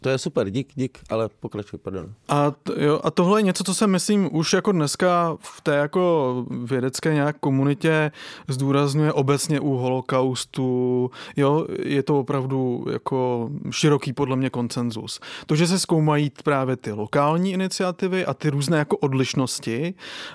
to 0.01 0.09
je 0.09 0.17
super, 0.17 0.49
dík, 0.49 0.67
dík, 0.75 0.99
ale 1.09 1.29
pokračuj, 1.39 1.79
pardon. 1.79 2.13
A, 2.29 2.51
t, 2.51 2.73
jo, 2.77 3.01
a 3.03 3.11
tohle 3.11 3.39
je 3.39 3.43
něco, 3.43 3.63
co 3.63 3.73
se 3.73 3.87
myslím 3.87 4.29
už 4.31 4.53
jako 4.53 4.71
dneska 4.71 5.37
v 5.39 5.61
té 5.61 5.75
jako 5.75 6.45
vědecké 6.63 7.13
nějak 7.13 7.37
komunitě 7.39 8.11
zdůrazňuje 8.47 9.13
obecně 9.13 9.59
u 9.59 9.69
holokaustu. 9.69 11.11
Jo, 11.37 11.65
je 11.83 12.03
to 12.03 12.19
opravdu 12.19 12.85
jako 12.91 13.49
široký 13.71 14.13
podle 14.13 14.35
mě 14.35 14.49
koncenzus. 14.49 15.19
To, 15.45 15.55
že 15.55 15.67
se 15.67 15.79
zkoumají 15.79 16.31
právě 16.43 16.75
ty 16.75 16.91
lokální 16.91 17.51
iniciativy 17.51 18.25
a 18.25 18.33
ty 18.33 18.49
různé 18.49 18.77
jako 18.77 18.97
odlišnosti 18.97 19.93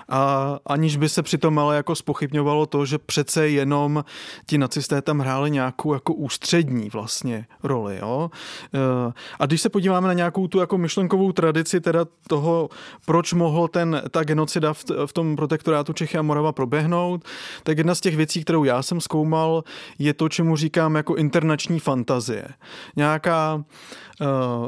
a 0.09 0.59
aniž 0.65 0.97
by 0.97 1.09
se 1.09 1.23
přitom 1.23 1.59
ale 1.59 1.75
jako 1.75 1.95
spochybňovalo 1.95 2.65
to, 2.65 2.85
že 2.85 2.97
přece 2.97 3.49
jenom 3.49 4.03
ti 4.45 4.57
nacisté 4.57 5.01
tam 5.01 5.19
hráli 5.19 5.51
nějakou 5.51 5.93
jako 5.93 6.13
ústřední 6.13 6.89
vlastně 6.89 7.47
roli. 7.63 7.97
Jo? 8.01 8.29
E, 8.73 9.13
a 9.39 9.47
když 9.55 9.61
se 9.61 9.69
podíváme 9.69 10.07
na 10.07 10.13
nějakou 10.13 10.47
tu 10.47 10.59
jako 10.59 10.77
myšlenkovou 10.77 11.31
tradici 11.31 11.81
teda 11.81 12.05
toho, 12.27 12.69
proč 13.05 13.33
mohl 13.33 13.67
ten, 13.67 14.01
ta 14.11 14.23
genocida 14.23 14.73
v, 14.73 14.85
v 15.05 15.13
tom 15.13 15.35
protektorátu 15.35 15.93
Čechy 15.93 16.17
a 16.17 16.21
Morava 16.21 16.51
proběhnout, 16.51 17.25
tak 17.63 17.77
jedna 17.77 17.95
z 17.95 18.01
těch 18.01 18.15
věcí, 18.15 18.41
kterou 18.41 18.63
já 18.63 18.81
jsem 18.81 19.01
zkoumal, 19.01 19.63
je 19.99 20.13
to, 20.13 20.29
čemu 20.29 20.55
říkám 20.55 20.95
jako 20.95 21.15
internační 21.15 21.79
fantazie. 21.79 22.47
Nějaká 22.95 23.63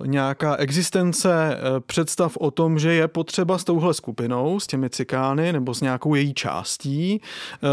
nějaká 0.05 0.55
existence 0.55 1.27
uh, 1.29 1.79
představ 1.79 2.37
o 2.37 2.51
tom, 2.51 2.79
že 2.79 2.93
je 2.93 3.07
potřeba 3.07 3.57
s 3.57 3.63
touhle 3.63 3.93
skupinou, 3.93 4.59
s 4.59 4.67
těmi 4.67 4.89
cikány 4.89 5.53
nebo 5.53 5.73
s 5.73 5.81
nějakou 5.81 6.15
její 6.15 6.33
částí 6.33 7.21
uh, 7.63 7.69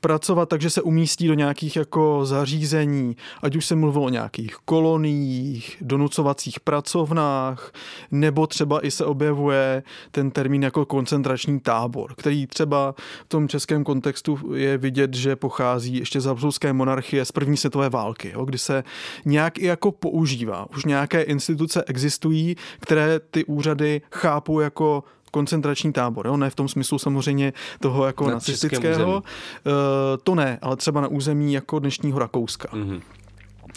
pracovat 0.00 0.48
tak, 0.48 0.60
že 0.60 0.70
se 0.70 0.82
umístí 0.82 1.28
do 1.28 1.34
nějakých 1.34 1.76
jako 1.76 2.20
zařízení, 2.24 3.16
ať 3.42 3.56
už 3.56 3.66
se 3.66 3.74
mluvilo 3.74 4.04
o 4.04 4.08
nějakých 4.08 4.56
koloniích, 4.64 5.76
donuc 5.80 6.16
donucovacích 6.16 6.60
pracovnách, 6.60 7.72
nebo 8.10 8.46
třeba 8.46 8.86
i 8.86 8.90
se 8.90 9.04
objevuje 9.04 9.82
ten 10.10 10.30
termín 10.30 10.62
jako 10.62 10.84
koncentrační 10.84 11.60
tábor, 11.60 12.14
který 12.14 12.46
třeba 12.46 12.94
v 13.24 13.28
tom 13.28 13.48
českém 13.48 13.84
kontextu 13.84 14.54
je 14.54 14.78
vidět, 14.78 15.14
že 15.14 15.36
pochází 15.36 15.98
ještě 15.98 16.20
z 16.20 16.24
habsburské 16.24 16.72
monarchie 16.72 17.24
z 17.24 17.32
první 17.32 17.56
světové 17.56 17.90
války, 17.90 18.30
jo, 18.34 18.44
kdy 18.44 18.58
se 18.58 18.84
nějak 19.24 19.58
i 19.58 19.66
jako 19.66 19.92
používá. 19.92 20.66
Už 20.76 20.84
nějaké 20.84 21.22
instituce 21.22 21.84
existují, 21.86 22.56
které 22.80 23.20
ty 23.20 23.44
úřady 23.44 24.00
chápou 24.12 24.60
jako 24.60 25.04
koncentrační 25.30 25.92
tábor, 25.92 26.26
jo? 26.26 26.36
ne 26.36 26.50
v 26.50 26.54
tom 26.54 26.68
smyslu 26.68 26.98
samozřejmě 26.98 27.52
toho 27.80 28.06
jako 28.06 28.26
Na 28.26 28.32
nacistického, 28.32 29.14
uh, 29.16 29.72
to 30.22 30.34
ne, 30.34 30.58
ale 30.62 30.76
třeba 30.76 31.00
na 31.00 31.08
území 31.08 31.52
jako 31.52 31.78
dnešního 31.78 32.18
Rakouska. 32.18 32.68
Mhm. 32.72 33.00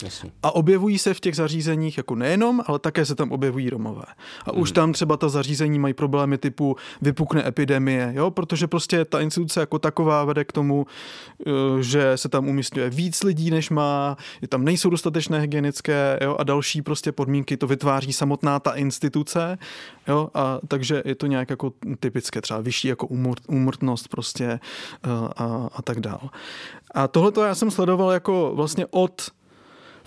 Jasně. 0.02 0.30
A 0.42 0.54
objevují 0.54 0.98
se 0.98 1.14
v 1.14 1.20
těch 1.20 1.36
zařízeních 1.36 1.96
jako 1.96 2.14
nejenom, 2.14 2.62
ale 2.66 2.78
také 2.78 3.04
se 3.04 3.14
tam 3.14 3.32
objevují 3.32 3.70
Romové. 3.70 4.04
A 4.44 4.52
už 4.52 4.72
tam 4.72 4.92
třeba 4.92 5.16
ta 5.16 5.28
zařízení 5.28 5.78
mají 5.78 5.94
problémy 5.94 6.38
typu 6.38 6.76
vypukne 7.02 7.48
epidemie, 7.48 8.12
jo? 8.16 8.30
protože 8.30 8.66
prostě 8.66 9.04
ta 9.04 9.20
instituce 9.20 9.60
jako 9.60 9.78
taková 9.78 10.24
vede 10.24 10.44
k 10.44 10.52
tomu, 10.52 10.86
eh, 11.40 11.52
že 11.80 12.12
se 12.16 12.28
tam 12.28 12.48
umístňuje 12.48 12.90
víc 12.90 13.22
lidí, 13.22 13.50
než 13.50 13.70
má, 13.70 14.16
je 14.42 14.48
tam 14.48 14.64
nejsou 14.64 14.90
dostatečné 14.90 15.40
hygienické 15.40 16.18
jo? 16.22 16.36
a 16.38 16.44
další 16.44 16.82
prostě 16.82 17.12
podmínky 17.12 17.56
to 17.56 17.66
vytváří 17.66 18.12
samotná 18.12 18.60
ta 18.60 18.72
instituce, 18.72 19.58
jo? 20.08 20.28
a 20.34 20.58
takže 20.68 21.02
je 21.04 21.14
to 21.14 21.26
nějak 21.26 21.50
jako 21.50 21.72
typické, 22.00 22.40
třeba 22.40 22.60
vyšší 22.60 22.88
jako 22.88 23.06
umr, 23.06 23.36
umrtnost 23.46 24.08
prostě 24.08 24.44
eh, 24.44 24.60
a, 25.36 25.68
a 25.72 25.82
tak 25.82 26.00
dál. 26.00 26.30
A 26.94 27.08
tohle 27.08 27.32
já 27.46 27.54
jsem 27.54 27.70
sledoval 27.70 28.10
jako 28.10 28.52
vlastně 28.54 28.86
od 28.90 29.30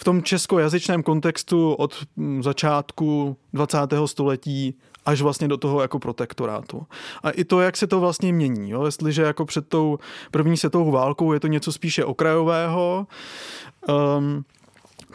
v 0.04 0.12
tom 0.12 0.24
českojazyčném 0.24 1.04
kontextu 1.04 1.74
od 1.74 2.04
mm, 2.16 2.44
začátku 2.44 3.38
20. 3.54 3.78
století 4.06 4.76
až 5.06 5.22
vlastně 5.22 5.48
do 5.48 5.58
toho 5.58 5.82
jako 5.82 6.00
protektorátu. 6.00 6.86
A 7.24 7.30
i 7.30 7.44
to, 7.44 7.62
jak 7.62 7.78
se 7.78 7.88
to 7.88 8.00
vlastně 8.00 8.34
mění. 8.34 8.70
Jo? 8.70 8.86
Jestliže 8.86 9.22
jako 9.22 9.46
před 9.46 9.68
tou 9.68 10.00
první 10.32 10.58
světovou 10.58 10.92
válkou 10.92 11.34
je 11.34 11.40
to 11.40 11.48
něco 11.48 11.72
spíše 11.72 12.06
okrajového, 12.06 13.08
um, 14.18 14.46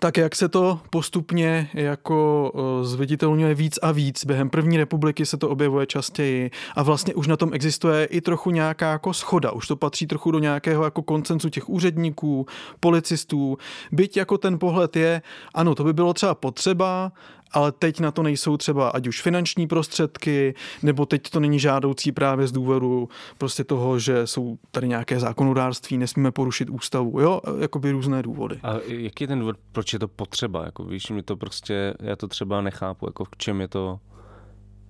tak 0.01 0.17
jak 0.17 0.37
se 0.37 0.49
to 0.49 0.81
postupně 0.91 1.71
jako 1.75 2.53
eh, 2.55 2.85
zviditelňuje 2.85 3.55
víc 3.55 3.79
a 3.83 3.93
víc. 3.93 4.25
Během 4.25 4.51
první 4.51 4.77
republiky 4.77 5.27
se 5.27 5.37
to 5.37 5.49
objevuje 5.49 5.87
častěji 5.87 6.51
a 6.77 6.83
vlastně 6.83 7.15
už 7.15 7.27
na 7.27 7.37
tom 7.37 7.55
existuje 7.55 8.05
i 8.05 8.21
trochu 8.21 8.51
nějaká 8.51 8.91
jako 8.91 9.13
schoda. 9.13 9.51
Už 9.51 9.67
to 9.67 9.77
patří 9.77 10.07
trochu 10.07 10.31
do 10.31 10.39
nějakého 10.39 10.85
jako 10.85 11.03
koncenzu 11.03 11.49
těch 11.49 11.69
úředníků, 11.69 12.47
policistů. 12.81 13.59
Byť 13.93 14.17
jako 14.17 14.39
ten 14.39 14.59
pohled 14.59 14.97
je, 14.97 15.23
ano, 15.55 15.75
to 15.75 15.85
by 15.85 15.93
bylo 15.93 16.15
třeba 16.15 16.35
potřeba, 16.35 17.13
ale 17.53 17.73
teď 17.73 18.01
na 18.01 18.11
to 18.11 18.23
nejsou 18.23 18.57
třeba 18.57 18.89
ať 18.89 19.07
už 19.07 19.23
finanční 19.23 19.67
prostředky, 19.67 20.55
nebo 20.83 21.07
teď 21.07 21.23
to 21.31 21.41
není 21.41 21.59
žádoucí 21.59 22.13
právě 22.13 22.47
z 22.47 22.53
důvodu 22.53 23.09
prostě 23.39 23.65
toho, 23.65 23.99
že 23.99 24.27
jsou 24.27 24.59
tady 24.71 24.89
nějaké 24.89 25.21
zákonodárství, 25.21 25.99
nesmíme 25.99 26.31
porušit 26.31 26.71
ústavu, 26.71 27.21
jo, 27.21 27.41
jakoby 27.61 27.91
různé 27.91 28.23
důvody. 28.23 28.61
A 28.63 28.75
jaký 28.87 29.25
je 29.25 29.29
ten 29.29 29.39
důvod, 29.39 29.57
proč 29.73 29.93
je 29.93 29.99
to 29.99 30.09
potřeba? 30.09 30.65
Jako, 30.65 30.85
víš, 30.85 31.11
mi 31.11 31.23
to 31.23 31.37
prostě, 31.37 31.95
já 32.01 32.17
to 32.17 32.29
třeba 32.29 32.61
nechápu, 32.61 33.07
jako 33.07 33.25
v 33.25 33.37
čem 33.37 33.61
je 33.61 33.69
to 33.69 34.01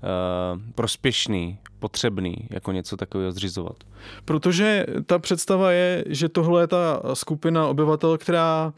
uh, 0.03 0.61
prospěšný, 0.75 1.59
potřebný, 1.79 2.37
jako 2.51 2.73
něco 2.73 2.97
takového 2.97 3.33
zřizovat. 3.33 3.77
Protože 4.25 4.87
ta 5.07 5.19
představa 5.19 5.73
je, 5.73 6.05
že 6.07 6.29
tohle 6.29 6.63
je 6.63 6.67
ta 6.67 7.03
skupina 7.15 7.67
obyvatel, 7.67 8.19
která 8.19 8.73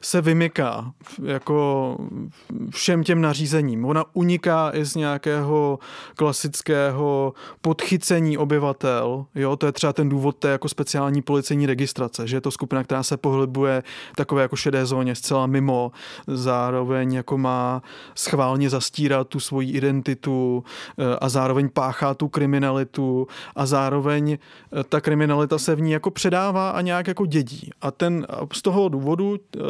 se 0.00 0.20
vymyká 0.20 0.92
jako 1.22 1.96
všem 2.70 3.04
těm 3.04 3.20
nařízením. 3.20 3.84
Ona 3.84 4.04
uniká 4.12 4.70
i 4.74 4.84
z 4.84 4.94
nějakého 4.94 5.78
klasického 6.16 7.32
podchycení 7.60 8.38
obyvatel. 8.38 9.26
Jo, 9.34 9.56
to 9.56 9.66
je 9.66 9.72
třeba 9.72 9.92
ten 9.92 10.08
důvod 10.08 10.36
té 10.36 10.48
jako 10.48 10.68
speciální 10.68 11.22
policejní 11.22 11.66
registrace, 11.66 12.26
že 12.26 12.36
je 12.36 12.40
to 12.40 12.50
skupina, 12.50 12.84
která 12.84 13.02
se 13.02 13.16
pohybuje 13.16 13.82
takové 14.16 14.42
jako 14.42 14.56
šedé 14.56 14.86
zóně 14.86 15.14
zcela 15.14 15.46
mimo, 15.46 15.92
zároveň 16.26 17.12
jako 17.12 17.38
má 17.38 17.82
schválně 18.14 18.70
zastírat 18.70 19.28
tu 19.28 19.40
svoji 19.40 19.70
identitu 19.70 20.64
eh, 20.98 21.16
a 21.20 21.28
zároveň 21.28 21.68
páchá 21.68 22.14
tu 22.14 22.28
kriminalitu 22.28 23.26
a 23.56 23.66
zároveň 23.66 24.32
eh, 24.32 24.84
ta 24.84 25.00
kriminalita 25.00 25.58
se 25.58 25.74
v 25.74 25.80
ní 25.80 25.92
jako 25.92 26.10
předává 26.10 26.70
a 26.70 26.80
nějak 26.80 27.06
jako 27.06 27.26
dědí. 27.26 27.70
A 27.80 27.90
ten 27.90 28.26
z 28.52 28.62
toho 28.62 28.88
důvodu 28.88 29.36
eh, 29.36 29.60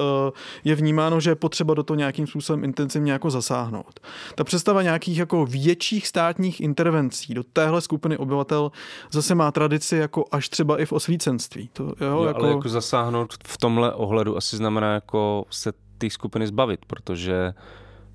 je 0.64 0.74
vnímáno, 0.74 1.20
že 1.20 1.30
je 1.30 1.34
potřeba 1.34 1.74
do 1.74 1.82
toho 1.82 1.94
nějakým 1.94 2.26
způsobem 2.26 2.64
intenzivně 2.64 3.12
jako 3.12 3.30
zasáhnout. 3.30 4.00
Ta 4.34 4.44
představa 4.44 4.82
nějakých 4.82 5.18
jako 5.18 5.46
větších 5.46 6.06
státních 6.06 6.60
intervencí 6.60 7.34
do 7.34 7.42
téhle 7.42 7.80
skupiny 7.80 8.16
obyvatel 8.16 8.72
zase 9.10 9.34
má 9.34 9.52
tradici 9.52 9.96
jako 9.96 10.24
až 10.32 10.48
třeba 10.48 10.80
i 10.80 10.86
v 10.86 10.92
osvícenství. 10.92 11.70
To, 11.72 11.94
jo, 12.00 12.10
Jo, 12.10 12.24
jako... 12.24 12.40
Ale 12.40 12.48
jako 12.50 12.68
zasáhnout 12.68 13.34
v 13.46 13.58
tomhle 13.58 13.94
ohledu 13.94 14.36
asi 14.36 14.56
znamená 14.56 14.94
jako 14.94 15.44
se 15.50 15.72
té 15.98 16.10
skupiny 16.10 16.46
zbavit, 16.46 16.80
protože 16.86 17.52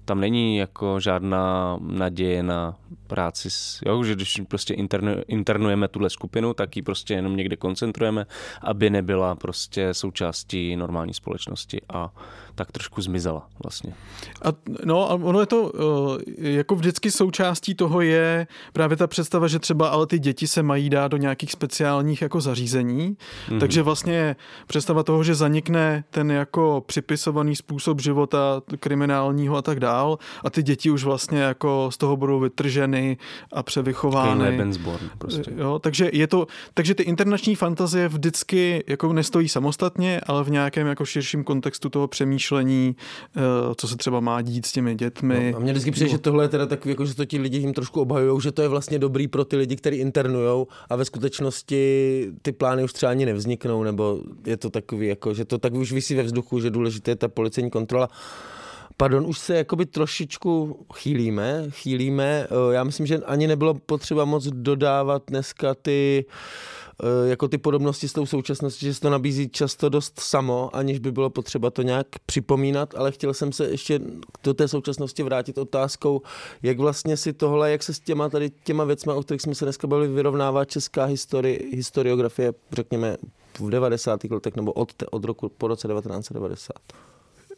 tam 0.06 0.19
není 0.19 0.57
jako 0.57 0.99
žádná 0.99 1.77
naděje 1.82 2.44
na 2.44 2.76
práci, 3.07 3.49
s, 3.49 3.82
jo, 3.86 4.03
že 4.03 4.15
když 4.15 4.41
prostě 4.48 4.73
internu, 4.73 5.11
internujeme 5.27 5.88
tuhle 5.88 6.10
skupinu, 6.10 6.53
tak 6.53 6.76
ji 6.76 6.82
prostě 6.82 7.14
jenom 7.14 7.36
někde 7.36 7.56
koncentrujeme, 7.56 8.26
aby 8.61 8.90
nebyla 8.90 9.36
prostě 9.36 9.94
součástí 9.94 10.76
normální 10.76 11.14
společnosti 11.14 11.82
a 11.90 12.14
tak 12.56 12.72
trošku 12.72 13.02
zmizela 13.02 13.48
vlastně. 13.64 13.94
A, 14.41 14.49
no 14.86 15.11
a 15.11 15.14
ono 15.14 15.40
je 15.40 15.45
to 15.45 15.72
eh, 15.76 16.52
jako 16.52 16.76
vždycky 16.76 17.11
součástí 17.11 17.76
toho 17.76 18.02
je 18.02 18.48
právě 18.73 18.98
ta 18.98 19.07
představa, 19.07 19.48
že 19.48 19.60
třeba 19.60 19.88
ale 19.88 20.07
ty 20.07 20.19
děti 20.19 20.48
se 20.48 20.64
mají 20.64 20.90
dát 20.90 21.07
do 21.07 21.18
nějakých 21.18 21.52
speciálních 21.52 22.22
jako 22.22 22.41
zařízení, 22.41 23.18
mm-hmm. 23.49 23.60
takže 23.60 23.82
vlastně 23.82 24.36
představa 24.68 25.03
toho, 25.03 25.23
že 25.23 25.36
zanikne 25.36 26.03
ten 26.10 26.32
jako 26.32 26.84
připisovaný 26.86 27.56
způsob 27.56 28.02
života 28.02 28.61
kriminálního 28.80 29.57
a 29.57 29.61
tak 29.61 29.80
dál 29.95 30.17
a 30.43 30.49
ty 30.49 30.63
děti 30.63 30.91
už 30.91 31.03
vlastně 31.03 31.39
jako 31.39 31.89
z 31.91 31.97
toho 31.97 32.17
budou 32.17 32.39
vytrženy 32.39 33.17
a 33.51 33.63
převychovány. 33.63 34.43
Lebensborn 34.43 35.09
prostě. 35.17 35.51
Jo, 35.57 35.80
takže 35.80 36.09
je 36.13 36.27
to, 36.27 36.47
takže 36.73 36.95
ty 36.95 37.03
internační 37.03 37.55
fantazie 37.55 38.07
vždycky 38.07 38.84
jako 38.88 39.13
nestojí 39.13 39.49
samostatně, 39.49 40.22
ale 40.22 40.43
v 40.43 40.49
nějakém 40.49 40.88
jako 40.88 41.05
širším 41.05 41.43
kontextu 41.43 41.89
toho 41.89 42.07
přemýšlení, 42.07 42.95
eh, 43.35 43.41
co 43.76 43.88
se 43.88 43.95
třeba 43.97 44.19
má 44.19 44.41
dít 44.41 44.65
s 44.65 44.72
těmi 44.72 44.95
dětmi. 44.95 45.51
No, 45.51 45.57
a 45.57 45.59
mě 45.59 45.72
vždycky 45.72 45.91
přijde, 45.91 46.09
že 46.09 46.17
tohle 46.17 46.43
je 46.43 46.49
teda 46.49 46.65
takový, 46.65 46.91
jako, 46.91 47.05
že 47.05 47.15
to 47.15 47.26
ti 47.26 47.38
lidi 47.38 47.57
jim 47.57 47.73
trošku 47.73 48.01
obhajují, 48.01 48.41
že 48.41 48.51
to 48.51 48.61
je 48.61 48.67
vlastně 48.67 48.99
dobrý 48.99 49.27
pro 49.27 49.45
ty 49.45 49.55
lidi, 49.55 49.76
kteří 49.76 49.97
internujou 49.97 50.67
a 50.89 50.95
ve 50.95 51.05
skutečnosti 51.05 51.81
ty 52.41 52.51
plány 52.51 52.84
už 52.84 52.93
třeba 52.93 53.09
ani 53.09 53.26
nevzniknou, 53.26 53.84
nebo 53.84 54.19
je 54.45 54.57
to 54.57 54.69
takový, 54.69 55.07
jako, 55.07 55.34
že 55.34 55.45
to 55.45 55.57
tak 55.57 55.73
už 55.73 55.91
vysí 55.91 56.15
ve 56.15 56.23
vzduchu, 56.23 56.59
že 56.59 56.69
důležité 56.69 57.11
je 57.11 57.15
ta 57.15 57.27
policejní 57.27 57.69
kontrola. 57.69 58.09
Pardon, 58.97 59.26
už 59.26 59.39
se 59.39 59.55
jakoby 59.55 59.85
trošičku 59.85 60.80
chýlíme, 60.95 61.65
chýlíme. 61.69 62.47
Eh, 62.49 62.73
Já 62.73 62.84
myslím, 62.84 63.05
že 63.05 63.17
ani 63.17 63.47
nebylo 63.47 63.73
potřeba 63.73 64.26
moc 64.26 64.47
dodávat 64.47 65.23
dneska 65.27 65.76
ty 65.76 66.26
eh, 67.03 67.30
jako 67.30 67.47
ty 67.47 67.57
podobnosti 67.57 68.07
s 68.07 68.13
tou 68.13 68.26
současností, 68.26 68.85
že 68.85 68.93
se 68.93 69.01
to 69.01 69.09
nabízí 69.09 69.49
často 69.49 69.89
dost 69.89 70.19
samo, 70.19 70.76
aniž 70.76 70.99
by 70.99 71.11
bylo 71.11 71.30
potřeba 71.30 71.69
to 71.69 71.81
nějak 71.81 72.07
připomínat, 72.26 72.95
ale 72.95 73.11
chtěl 73.11 73.34
jsem 73.34 73.51
se 73.51 73.65
ještě 73.65 73.99
do 74.43 74.53
té 74.53 74.67
současnosti 74.67 75.23
vrátit 75.23 75.57
otázkou, 75.57 76.22
jak 76.63 76.80
vlastně 76.80 77.17
si 77.17 77.34
tohle, 77.34 77.72
jak 77.72 77.84
se 77.84 77.93
s 77.93 77.99
těma 77.99 78.30
tady 78.30 78.51
těma 78.63 78.84
věcmi, 78.84 79.13
o 79.13 79.23
kterých 79.23 79.41
jsme 79.41 79.55
se 79.55 79.65
dneska 79.65 79.88
bavili, 79.88 80.07
vyrovnává 80.07 80.65
česká 80.65 81.05
histori, 81.05 81.69
historiografie, 81.73 82.53
řekněme, 82.72 83.17
v 83.59 83.69
90. 83.69 84.23
letech 84.23 84.55
nebo 84.55 84.72
od, 84.73 84.93
od 85.11 85.26
roku 85.26 85.49
po 85.49 85.67
roce 85.67 85.88
1990. 85.88 86.76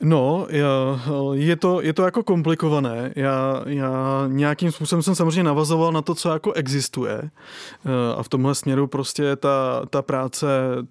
No, 0.04 0.48
já, 0.50 1.02
je, 1.34 1.56
to, 1.56 1.82
je 1.82 1.94
to 1.94 2.04
jako 2.04 2.24
komplikované. 2.24 3.14
Já, 3.16 3.64
já 3.66 4.24
nějakým 4.28 4.72
způsobem 4.72 5.04
jsem 5.04 5.16
samozřejmě 5.16 5.44
navazoval 5.44 5.92
na 5.92 6.02
to, 6.02 6.16
co 6.16 6.30
jako 6.30 6.54
existuje. 6.54 7.22
Eh, 7.22 8.16
A 8.18 8.24
v 8.24 8.30
tomhle 8.30 8.56
směru 8.56 8.88
prostě 8.88 9.36
ta, 9.36 9.82
ta 9.90 10.02
práce 10.02 10.48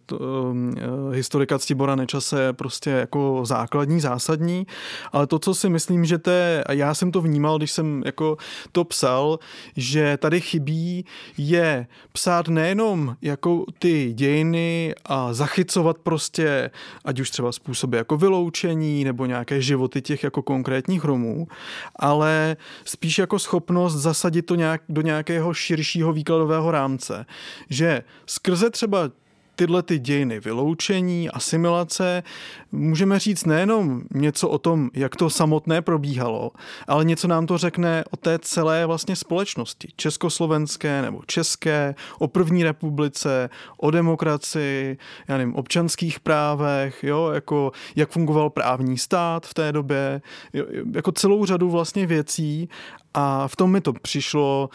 t, 0.07 0.17
um, 0.17 0.75
eh, 0.77 1.17
historika 1.17 1.59
Ctibora 1.59 1.95
Nečase 1.97 2.43
je 2.43 2.53
prostě 2.53 2.91
jako 2.91 3.41
základní, 3.45 4.01
zásadní. 4.01 4.67
Ale 5.13 5.27
to, 5.27 5.39
co 5.39 5.55
si 5.55 5.69
myslím, 5.69 6.05
že 6.05 6.19
to 6.19 6.31
je, 6.31 6.65
a 6.65 6.73
já 6.73 6.95
jsem 6.95 7.13
to 7.13 7.21
vnímal, 7.21 7.59
když 7.59 7.73
jsem 7.73 8.03
jako 8.07 8.37
to 8.73 8.85
psal, 8.85 9.39
že 9.77 10.17
tady 10.17 10.41
chybí, 10.41 11.05
je 11.39 11.87
psát 12.13 12.49
nejenom 12.49 13.17
jako 13.23 13.65
ty 13.79 14.13
dějiny 14.13 14.95
a 15.05 15.33
zachycovat 15.33 15.99
prostě, 15.99 16.71
ať 17.05 17.21
už 17.21 17.31
třeba 17.31 17.53
způsoby 17.53 17.97
jako 17.97 18.17
vyloučení, 18.17 18.96
nebo 19.05 19.27
nějaké 19.27 19.63
životy 19.63 20.03
těch 20.03 20.25
jako 20.25 20.43
konkrétních 20.43 21.05
Romů, 21.05 21.49
ale 21.97 22.57
spíš 22.85 23.19
jako 23.19 23.39
schopnost 23.39 23.95
zasadit 23.95 24.43
to 24.43 24.55
nějak 24.55 24.83
do 24.89 25.03
nějakého 25.03 25.55
širšího 25.55 26.13
výkladového 26.13 26.71
rámce. 26.71 27.27
Že 27.71 28.03
skrze 28.27 28.71
třeba 28.71 29.11
tyhle 29.57 29.83
ty 29.83 29.99
dějiny 29.99 30.41
vyloučení, 30.41 31.31
asimilace, 31.31 32.23
můžeme 32.73 33.19
říct 33.19 33.45
nejenom 33.45 34.03
něco 34.15 34.49
o 34.49 34.59
tom, 34.59 34.91
jak 34.95 35.17
to 35.17 35.31
samotné 35.31 35.83
probíhalo, 35.83 36.51
ale 36.87 37.05
něco 37.05 37.29
nám 37.29 37.47
to 37.47 37.59
řekne 37.59 38.05
o 38.11 38.17
té 38.17 38.39
celé 38.39 38.87
vlastně 38.87 39.17
společnosti, 39.17 39.89
československé 39.97 41.03
nebo 41.03 41.23
české, 41.27 41.95
o 42.19 42.29
první 42.29 42.65
republice, 42.65 43.51
o 43.77 43.91
demokracii, 43.91 44.99
já 45.29 45.37
nevím, 45.37 45.55
občanských 45.55 46.21
právech, 46.21 47.05
jo, 47.05 47.31
jako 47.35 47.73
jak 47.97 48.11
fungoval 48.11 48.51
právní 48.51 48.99
stát 48.99 49.47
v 49.47 49.55
té 49.55 49.73
době, 49.73 50.23
jo, 50.53 50.65
jako 50.95 51.13
celou 51.13 51.47
řadu 51.47 51.71
vlastně 51.71 52.07
věcí. 52.07 52.69
A 53.19 53.49
v 53.49 53.57
tom 53.57 53.71
mi 53.71 53.81
to 53.81 53.93
přišlo, 53.93 54.71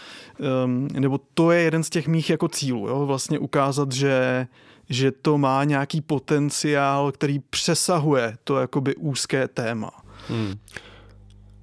um, 0.65 0.87
nebo 0.99 1.19
to 1.33 1.51
je 1.51 1.61
jeden 1.61 1.83
z 1.83 1.89
těch 1.89 2.07
mých 2.07 2.29
jako 2.29 2.47
cílů, 2.47 2.87
jo, 2.87 3.05
vlastně 3.05 3.39
ukázat, 3.39 3.91
že 3.91 4.47
že 4.91 5.11
to 5.11 5.37
má 5.37 5.63
nějaký 5.63 6.01
potenciál, 6.01 7.11
který 7.11 7.39
přesahuje 7.39 8.37
to 8.43 8.59
jakoby 8.59 8.95
úzké 8.95 9.47
téma. 9.47 9.91
Hmm. 10.29 10.53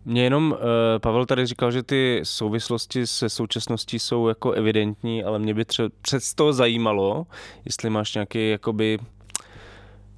Mě 0.05 0.25
jenom, 0.25 0.53
uh, 0.53 0.59
Pavel 0.99 1.27
tady 1.27 1.47
říkal, 1.47 1.71
že 1.71 1.83
ty 1.83 2.21
souvislosti 2.25 3.07
se 3.07 3.29
současností 3.29 3.99
jsou 3.99 4.29
jako 4.29 4.53
evidentní, 4.53 5.25
ale 5.25 5.39
mě 5.39 5.55
by 5.55 5.65
třeba 5.65 5.89
přesto 6.03 6.53
zajímalo, 6.53 7.27
jestli 7.65 7.91
máš 7.91 8.15
nějaký 8.15 8.51
jakoby 8.51 8.99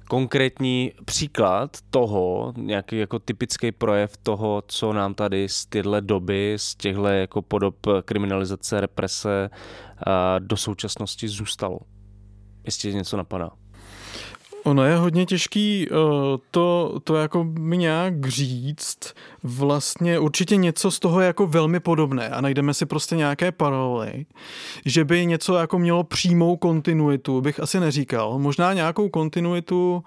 konkrétní 0.07 0.91
příklad 1.05 1.77
toho, 1.89 2.53
nějaký 2.57 2.97
jako 2.97 3.19
typický 3.19 3.71
projev 3.71 4.17
toho, 4.17 4.63
co 4.67 4.93
nám 4.93 5.13
tady 5.13 5.49
z 5.49 5.65
téhle 5.65 6.01
doby, 6.01 6.53
z 6.57 6.75
těchto 6.75 7.05
jako 7.07 7.41
podob 7.41 7.75
kriminalizace, 8.05 8.81
represe 8.81 9.49
do 10.39 10.57
současnosti 10.57 11.27
zůstalo. 11.27 11.79
Jestli 12.65 12.95
něco 12.95 13.17
napadá. 13.17 13.49
Ono 14.63 14.83
je 14.83 14.95
hodně 14.95 15.25
těžký 15.25 15.87
eh, 15.87 15.95
to, 16.51 16.99
to 17.03 17.15
jako 17.15 17.43
mi 17.43 17.77
nějak 17.77 18.27
říct. 18.27 19.13
Vlastně 19.43 20.19
určitě 20.19 20.55
něco 20.55 20.91
z 20.91 20.99
toho 20.99 21.21
je 21.21 21.27
jako 21.27 21.47
velmi 21.47 21.79
podobné 21.79 22.29
a 22.29 22.41
najdeme 22.41 22.73
si 22.73 22.85
prostě 22.85 23.15
nějaké 23.15 23.51
paralely. 23.51 24.25
Že 24.85 25.05
by 25.05 25.25
něco 25.25 25.55
jako 25.55 25.79
mělo 25.79 26.03
přímou 26.03 26.57
kontinuitu, 26.57 27.41
bych 27.41 27.59
asi 27.59 27.79
neříkal. 27.79 28.39
Možná 28.39 28.73
nějakou 28.73 29.09
kontinuitu 29.09 30.03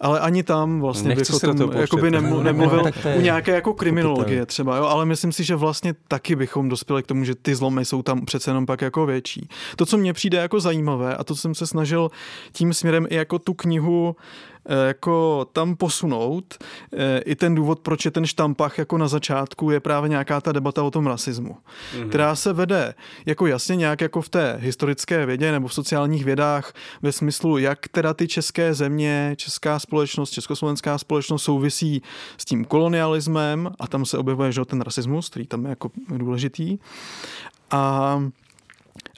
ale 0.00 0.20
ani 0.20 0.42
tam 0.42 0.80
vlastně 0.80 1.08
Nechci 1.08 1.32
bych 1.32 1.44
o 1.44 1.54
tom 1.54 1.72
jakoby 1.72 2.10
nemluvil, 2.10 2.44
nemluvil 2.44 2.82
u 3.16 3.20
nějaké 3.20 3.54
jako 3.54 3.74
kriminologie 3.74 4.46
třeba, 4.46 4.76
jo, 4.76 4.84
ale 4.84 5.06
myslím 5.06 5.32
si, 5.32 5.44
že 5.44 5.56
vlastně 5.56 5.94
taky 6.08 6.36
bychom 6.36 6.68
dospěli 6.68 7.02
k 7.02 7.06
tomu, 7.06 7.24
že 7.24 7.34
ty 7.34 7.54
zlomy 7.54 7.84
jsou 7.84 8.02
tam 8.02 8.24
přece 8.24 8.50
jenom 8.50 8.66
pak 8.66 8.80
jako 8.80 9.06
větší. 9.06 9.48
To, 9.76 9.86
co 9.86 9.98
mně 9.98 10.12
přijde 10.12 10.38
jako 10.38 10.60
zajímavé 10.60 11.16
a 11.16 11.24
to 11.24 11.36
jsem 11.36 11.54
se 11.54 11.66
snažil 11.66 12.10
tím 12.52 12.74
směrem 12.74 13.06
i 13.10 13.14
jako 13.14 13.38
tu 13.38 13.54
knihu 13.54 14.16
Eh, 14.49 14.49
jako 14.86 15.46
tam 15.52 15.76
posunout. 15.76 16.54
Eh, 16.92 17.18
I 17.18 17.34
ten 17.34 17.54
důvod, 17.54 17.80
proč 17.80 18.04
je 18.04 18.10
ten 18.10 18.26
štampach 18.26 18.78
jako 18.78 18.98
na 18.98 19.08
začátku, 19.08 19.70
je 19.70 19.80
právě 19.80 20.08
nějaká 20.08 20.40
ta 20.40 20.52
debata 20.52 20.82
o 20.82 20.90
tom 20.90 21.06
rasismu, 21.06 21.56
mm-hmm. 21.56 22.08
která 22.08 22.36
se 22.36 22.52
vede 22.52 22.94
jako 23.26 23.46
jasně 23.46 23.76
nějak 23.76 24.00
jako 24.00 24.22
v 24.22 24.28
té 24.28 24.56
historické 24.60 25.26
vědě 25.26 25.52
nebo 25.52 25.68
v 25.68 25.74
sociálních 25.74 26.24
vědách 26.24 26.72
ve 27.02 27.12
smyslu, 27.12 27.58
jak 27.58 27.88
teda 27.88 28.14
ty 28.14 28.28
české 28.28 28.74
země, 28.74 29.34
česká 29.36 29.78
společnost, 29.78 30.30
československá 30.30 30.98
společnost 30.98 31.42
souvisí 31.42 32.02
s 32.36 32.44
tím 32.44 32.64
kolonialismem 32.64 33.70
a 33.80 33.88
tam 33.88 34.04
se 34.04 34.18
objevuje 34.18 34.52
že 34.52 34.64
ten 34.64 34.80
rasismus, 34.80 35.28
který 35.28 35.46
tam 35.46 35.64
je 35.64 35.70
jako 35.70 35.90
důležitý. 36.08 36.78
A 37.70 38.22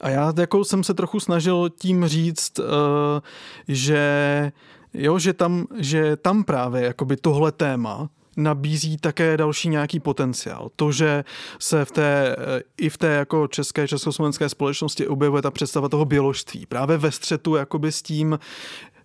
a 0.00 0.08
já 0.08 0.32
jako 0.38 0.64
jsem 0.64 0.84
se 0.84 0.94
trochu 0.94 1.20
snažil 1.20 1.70
tím 1.78 2.06
říct, 2.06 2.58
uh, 2.58 2.64
že 3.68 4.52
Jo, 4.94 5.18
že 5.18 5.32
tam, 5.32 5.66
že 5.78 6.16
tam 6.16 6.44
právě 6.44 6.82
jakoby 6.82 7.16
tohle 7.16 7.52
téma 7.52 8.08
nabízí 8.36 8.96
také 8.96 9.36
další 9.36 9.68
nějaký 9.68 10.00
potenciál. 10.00 10.70
To, 10.76 10.92
že 10.92 11.24
se 11.58 11.84
v 11.84 11.90
té, 11.90 12.36
i 12.76 12.88
v 12.88 12.98
té 12.98 13.06
jako 13.06 13.48
české, 13.48 13.88
československé 13.88 14.48
společnosti 14.48 15.06
objevuje 15.06 15.42
ta 15.42 15.50
představa 15.50 15.88
toho 15.88 16.04
běložství. 16.04 16.66
Právě 16.66 16.98
ve 16.98 17.12
střetu 17.12 17.54
jakoby 17.54 17.92
s 17.92 18.02
tím, 18.02 18.38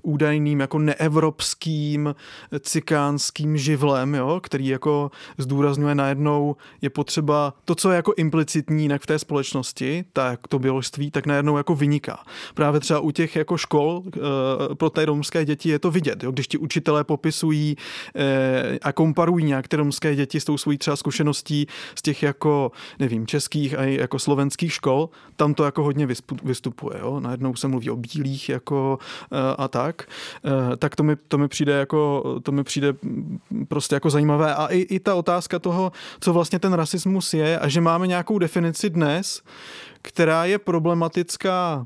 údajným 0.08 0.60
jako 0.60 0.80
neevropským 0.80 2.16
cikánským 2.60 3.58
živlem, 3.58 4.16
jo, 4.16 4.40
který 4.44 4.68
jako 4.68 5.12
zdůrazňuje 5.38 5.96
najednou 5.96 6.56
je 6.82 6.90
potřeba 6.90 7.54
to, 7.66 7.76
co 7.76 7.92
je 7.92 7.96
jako 7.96 8.14
implicitní 8.18 8.84
jinak 8.84 9.02
v 9.02 9.06
té 9.06 9.20
společnosti, 9.20 10.06
tak 10.14 10.48
to 10.48 10.60
běložství, 10.60 11.12
tak 11.12 11.26
najednou 11.26 11.58
jako 11.58 11.76
vyniká. 11.76 12.24
Právě 12.54 12.80
třeba 12.80 13.00
u 13.00 13.12
těch 13.12 13.36
jako 13.36 13.58
škol 13.58 14.04
eh, 14.08 14.20
pro 14.76 14.90
té 14.90 15.06
romské 15.06 15.46
děti 15.46 15.70
je 15.70 15.80
to 15.80 15.92
vidět, 15.92 16.24
jo, 16.24 16.32
když 16.32 16.48
ti 16.48 16.58
učitelé 16.58 17.04
popisují 17.04 17.76
eh, 18.16 18.80
a 18.82 18.92
komparují 18.92 19.46
nějak 19.46 19.68
ty 19.68 19.76
romské 19.76 20.16
děti 20.16 20.40
s 20.40 20.46
tou 20.46 20.58
svojí 20.58 20.78
třeba 20.78 20.96
zkušeností 20.96 21.68
z 21.96 22.02
těch 22.02 22.24
jako, 22.24 22.72
nevím, 23.00 23.28
českých 23.28 23.80
a 23.80 23.84
jako 23.84 24.20
slovenských 24.20 24.74
škol, 24.74 25.10
tam 25.36 25.54
to 25.54 25.64
jako 25.64 25.84
hodně 25.84 26.08
vystupuje, 26.44 27.00
jo. 27.00 27.20
Najednou 27.20 27.56
se 27.56 27.68
mluví 27.68 27.90
o 27.90 27.96
bílých 27.96 28.50
jako 28.50 29.00
eh, 29.32 29.38
a 29.58 29.68
tak 29.68 29.97
tak, 29.98 30.10
eh, 30.46 30.78
tak 30.78 30.96
to 30.96 31.04
mi, 31.04 31.16
to 31.16 31.38
mi 31.38 31.48
přijde 31.48 31.74
jako, 31.74 32.24
to 32.44 32.52
mi 32.52 32.64
přijde 32.64 32.94
prostě 33.68 33.96
jako 33.96 34.10
zajímavé. 34.10 34.56
A 34.56 34.68
i, 34.68 34.80
i 34.80 35.00
ta 35.00 35.16
otázka 35.16 35.60
toho, 35.60 35.92
co 36.20 36.34
vlastně 36.34 36.60
ten 36.60 36.74
rasismus 36.74 37.34
je 37.34 37.60
a 37.60 37.68
že 37.68 37.82
máme 37.82 38.08
nějakou 38.08 38.40
definici 38.40 38.90
dnes, 38.90 39.42
která 40.02 40.46
je 40.46 40.60
problematická 40.60 41.86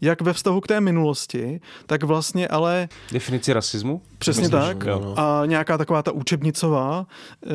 jak 0.00 0.22
ve 0.22 0.32
vztahu 0.32 0.60
k 0.60 0.66
té 0.66 0.80
minulosti, 0.80 1.60
tak 1.86 2.02
vlastně 2.02 2.48
ale... 2.48 2.88
Definici 3.12 3.52
rasismu? 3.52 4.02
Přesně 4.18 4.42
Myslím, 4.42 4.60
tak. 4.60 4.84
Jo. 4.84 5.14
A 5.16 5.42
nějaká 5.46 5.78
taková 5.78 6.02
ta 6.02 6.12
učebnicová, 6.12 7.06
eh, 7.46 7.50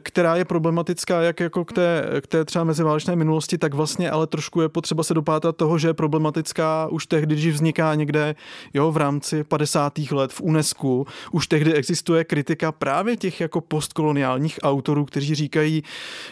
která 0.00 0.36
je 0.36 0.44
problematická 0.44 1.22
jak 1.22 1.40
jako 1.40 1.64
k 1.64 1.72
té, 1.72 2.04
k 2.20 2.26
té 2.26 2.44
třeba 2.44 2.64
meziválečné 2.64 3.16
minulosti, 3.16 3.58
tak 3.58 3.74
vlastně 3.74 4.10
ale 4.10 4.26
trošku 4.26 4.60
je 4.60 4.68
potřeba 4.68 5.02
se 5.02 5.14
dopátat 5.14 5.56
toho, 5.56 5.78
že 5.78 5.88
je 5.88 5.94
problematická 5.94 6.88
už 6.90 7.06
tehdy, 7.06 7.34
když 7.34 7.54
vzniká 7.54 7.94
někde 7.94 8.34
jo, 8.74 8.92
v 8.92 8.96
rámci 8.96 9.44
50. 9.44 9.98
let 10.10 10.32
v 10.32 10.40
UNESCO. 10.40 11.04
Už 11.32 11.46
tehdy 11.46 11.74
existuje 11.74 12.24
kritika 12.24 12.72
právě 12.72 13.16
těch 13.16 13.40
jako 13.40 13.60
postkoloniálních 13.60 14.58
autorů, 14.62 15.04
kteří 15.04 15.34
říkají, 15.34 15.82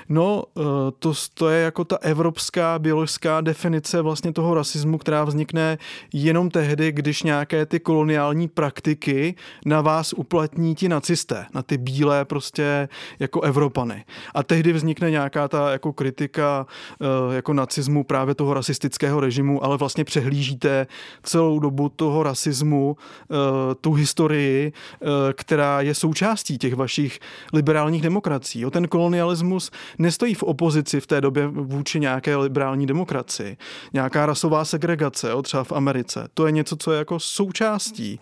no 0.08 0.42
eh, 0.58 0.62
to, 0.98 1.12
to 1.34 1.48
je 1.48 1.62
jako 1.62 1.84
ta 1.84 1.96
evropská 2.00 2.78
biologická 2.78 3.40
definice 3.40 4.02
vlastně 4.02 4.32
toho 4.32 4.54
rasismu, 4.54 4.98
která 4.98 5.24
vznikne 5.52 5.78
jenom 6.12 6.50
tehdy, 6.50 6.92
když 6.92 7.22
nějaké 7.22 7.66
ty 7.66 7.80
koloniální 7.80 8.48
praktiky 8.48 9.34
na 9.66 9.80
vás 9.80 10.12
uplatní 10.12 10.74
ti 10.74 10.88
nacisté, 10.88 11.46
na 11.54 11.62
ty 11.62 11.78
bílé 11.78 12.24
prostě 12.24 12.88
jako 13.18 13.40
Evropany. 13.40 14.04
A 14.34 14.42
tehdy 14.42 14.72
vznikne 14.72 15.10
nějaká 15.10 15.48
ta 15.48 15.72
jako 15.72 15.92
kritika 15.92 16.66
eh, 17.00 17.34
jako 17.34 17.52
nacismu 17.52 18.04
právě 18.04 18.34
toho 18.34 18.54
rasistického 18.54 19.20
režimu, 19.20 19.64
ale 19.64 19.76
vlastně 19.76 20.04
přehlížíte 20.04 20.86
celou 21.22 21.58
dobu 21.58 21.88
toho 21.88 22.22
rasismu, 22.22 22.96
eh, 22.96 23.34
tu 23.80 23.92
historii, 23.92 24.72
eh, 24.72 25.06
která 25.32 25.80
je 25.80 25.94
součástí 25.94 26.58
těch 26.58 26.74
vašich 26.74 27.18
liberálních 27.52 28.02
demokracií. 28.02 28.64
Ten 28.70 28.88
kolonialismus 28.88 29.70
nestojí 29.98 30.34
v 30.34 30.42
opozici 30.42 31.00
v 31.00 31.06
té 31.06 31.20
době 31.20 31.46
vůči 31.46 32.00
nějaké 32.00 32.36
liberální 32.36 32.86
demokracii. 32.86 33.56
Nějaká 33.92 34.26
rasová 34.26 34.64
segregace, 34.64 35.34
třeba 35.42 35.64
v 35.64 35.72
Americe. 35.72 36.28
To 36.34 36.46
je 36.46 36.52
něco, 36.52 36.76
co 36.76 36.92
je 36.92 36.98
jako 36.98 37.20
součástí 37.20 38.20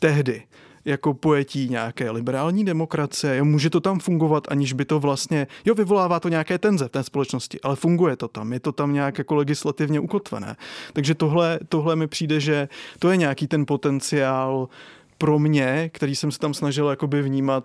tehdy 0.00 0.42
jako 0.84 1.14
pojetí 1.14 1.68
nějaké 1.68 2.10
liberální 2.10 2.64
demokracie. 2.64 3.36
Jo, 3.36 3.44
může 3.44 3.70
to 3.70 3.80
tam 3.80 4.00
fungovat, 4.00 4.44
aniž 4.48 4.72
by 4.72 4.84
to 4.84 5.00
vlastně, 5.00 5.46
jo, 5.64 5.74
vyvolává 5.74 6.20
to 6.20 6.28
nějaké 6.28 6.58
tenze 6.58 6.88
v 6.88 6.90
té 6.90 7.02
společnosti, 7.02 7.60
ale 7.60 7.76
funguje 7.76 8.16
to 8.16 8.28
tam, 8.28 8.52
je 8.52 8.60
to 8.60 8.72
tam 8.72 8.92
nějak 8.92 9.18
jako 9.18 9.34
legislativně 9.34 10.00
ukotvené. 10.00 10.56
Takže 10.92 11.14
tohle, 11.14 11.58
tohle 11.68 11.96
mi 11.96 12.06
přijde, 12.06 12.40
že 12.40 12.68
to 12.98 13.10
je 13.10 13.16
nějaký 13.16 13.46
ten 13.46 13.66
potenciál 13.66 14.68
pro 15.18 15.38
mě, 15.38 15.90
který 15.92 16.16
jsem 16.16 16.32
se 16.32 16.38
tam 16.38 16.54
snažil 16.54 16.88
jakoby 16.88 17.22
vnímat 17.22 17.64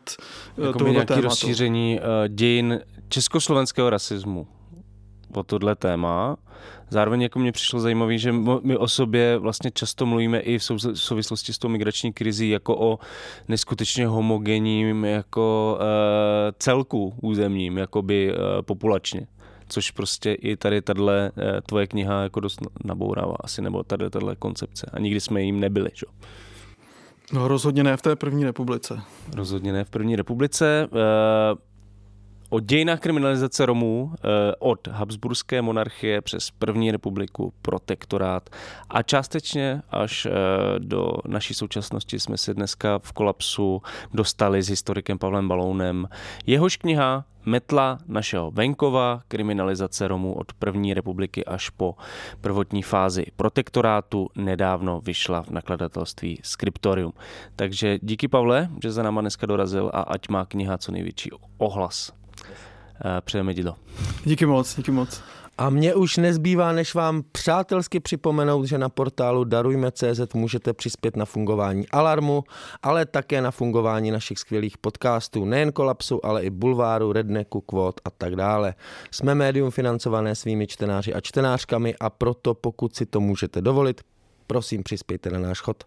jako 0.58 0.88
nějaké 0.88 1.06
tématu. 1.06 1.28
rozšíření 1.28 2.00
uh, 2.00 2.28
dějin 2.28 2.80
československého 3.10 3.90
rasismu 3.90 4.48
o 5.38 5.44
tohle 5.44 5.76
téma 5.76 6.38
Zároveň 6.90 7.22
jako 7.22 7.40
mě 7.40 7.52
přišlo 7.52 7.80
zajímavé, 7.80 8.18
že 8.18 8.32
my 8.62 8.78
o 8.78 8.88
sobě 8.88 9.38
vlastně 9.38 9.72
často 9.72 10.06
mluvíme 10.06 10.40
i 10.40 10.58
v 10.58 10.64
souvislosti 10.94 11.54
s 11.54 11.58
tou 11.58 11.70
migrační 11.70 12.14
krizí 12.14 12.50
jako 12.50 12.78
o 12.78 13.00
neskutečně 13.48 14.08
homogenním 14.08 15.06
jako 15.06 15.78
uh, 15.80 15.86
celku 16.60 17.14
územním, 17.22 17.78
jakoby 17.78 18.32
uh, 18.32 18.62
populačně 18.62 19.28
což 19.70 19.92
prostě 19.92 20.34
i 20.34 20.58
tady 20.58 20.82
tahle 20.82 21.32
uh, 21.36 21.44
tvoje 21.66 21.88
kniha 21.88 22.24
jako 22.24 22.40
dost 22.40 22.62
nabourává 22.86 23.36
asi, 23.40 23.62
nebo 23.62 23.84
tady 23.84 24.10
tahle 24.10 24.36
koncepce. 24.36 24.90
A 24.94 25.00
nikdy 25.00 25.22
jsme 25.22 25.42
jim 25.42 25.60
nebyli, 25.60 25.90
že? 25.94 26.06
No 27.34 27.48
rozhodně 27.48 27.84
ne 27.84 27.98
v 27.98 28.02
té 28.02 28.16
první 28.16 28.44
republice. 28.44 29.02
Rozhodně 29.36 29.74
ne 29.74 29.84
v 29.84 29.90
první 29.90 30.16
republice. 30.16 30.88
Uh, 30.92 31.00
o 32.54 32.60
dějinách 32.60 33.00
kriminalizace 33.00 33.66
Romů 33.66 34.12
eh, 34.14 34.28
od 34.60 34.88
Habsburské 34.88 35.62
monarchie 35.62 36.22
přes 36.22 36.52
první 36.52 36.92
republiku, 36.92 37.54
protektorát 37.62 38.50
a 38.90 39.04
částečně 39.04 39.82
až 39.90 40.26
eh, 40.26 40.32
do 40.80 41.14
naší 41.28 41.54
současnosti 41.54 42.20
jsme 42.20 42.38
se 42.38 42.54
dneska 42.54 43.00
v 43.00 43.12
kolapsu 43.12 43.82
dostali 44.14 44.64
s 44.64 44.70
historikem 44.70 45.20
Pavlem 45.20 45.48
Balounem. 45.48 46.08
Jehož 46.46 46.78
kniha 46.78 47.26
Metla 47.46 47.98
našeho 48.08 48.52
venkova, 48.52 49.22
kriminalizace 49.28 50.08
Romů 50.08 50.34
od 50.34 50.54
první 50.54 50.94
republiky 50.94 51.46
až 51.46 51.70
po 51.70 51.96
prvotní 52.42 52.84
fázi 52.84 53.26
protektorátu 53.36 54.30
nedávno 54.36 55.02
vyšla 55.02 55.42
v 55.42 55.50
nakladatelství 55.50 56.40
Scriptorium. 56.44 57.14
Takže 57.56 58.00
díky 58.02 58.28
Pavle, 58.28 58.70
že 58.84 58.92
za 58.92 59.04
náma 59.04 59.22
dneska 59.22 59.46
dorazil 59.46 59.92
a 59.94 60.02
ať 60.02 60.30
má 60.30 60.46
kniha 60.46 60.78
co 60.78 60.92
největší 60.92 61.30
ohlas. 61.58 62.23
Eh, 63.06 63.22
přejeme 63.22 63.54
ti 63.54 63.64
to. 63.64 63.76
Díky 64.26 64.46
moc, 64.46 64.76
díky 64.76 64.92
moc. 64.92 65.22
A 65.58 65.70
mně 65.70 65.96
už 65.96 66.18
nezbývá, 66.18 66.72
než 66.72 66.96
vám 66.96 67.24
přátelsky 67.32 68.00
připomenout, 68.00 68.66
že 68.66 68.78
na 68.78 68.90
portálu 68.90 69.44
Darujme.cz 69.44 70.34
můžete 70.34 70.74
přispět 70.74 71.16
na 71.16 71.26
fungování 71.26 71.90
Alarmu, 71.90 72.44
ale 72.84 73.06
také 73.06 73.42
na 73.42 73.52
fungování 73.52 74.12
našich 74.12 74.40
skvělých 74.40 74.78
podcastů, 74.78 75.46
nejen 75.46 75.72
Kolapsu, 75.72 76.26
ale 76.26 76.44
i 76.44 76.50
Bulváru, 76.50 77.12
Redneku, 77.12 77.62
Kvot 77.62 78.02
a 78.06 78.10
tak 78.10 78.36
dále. 78.36 78.74
Jsme 79.12 79.36
médium 79.36 79.72
financované 79.72 80.36
svými 80.36 80.68
čtenáři 80.68 81.14
a 81.14 81.22
čtenářkami 81.22 81.96
a 82.00 82.10
proto 82.10 82.54
pokud 82.54 82.96
si 82.96 83.06
to 83.06 83.20
můžete 83.20 83.62
dovolit, 83.62 84.02
prosím 84.48 84.84
přispějte 84.84 85.30
na 85.30 85.40
náš 85.40 85.62
chod. 85.62 85.84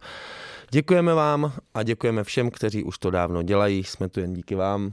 Děkujeme 0.71 1.15
vám 1.15 1.53
a 1.75 1.83
děkujeme 1.83 2.25
všem, 2.25 2.51
kteří 2.51 2.85
už 2.85 2.99
to 2.99 3.11
dávno 3.11 3.43
dělají. 3.43 3.85
Jsme 3.85 4.09
tu 4.09 4.21
jen 4.21 4.35
díky 4.35 4.55
vám. 4.55 4.93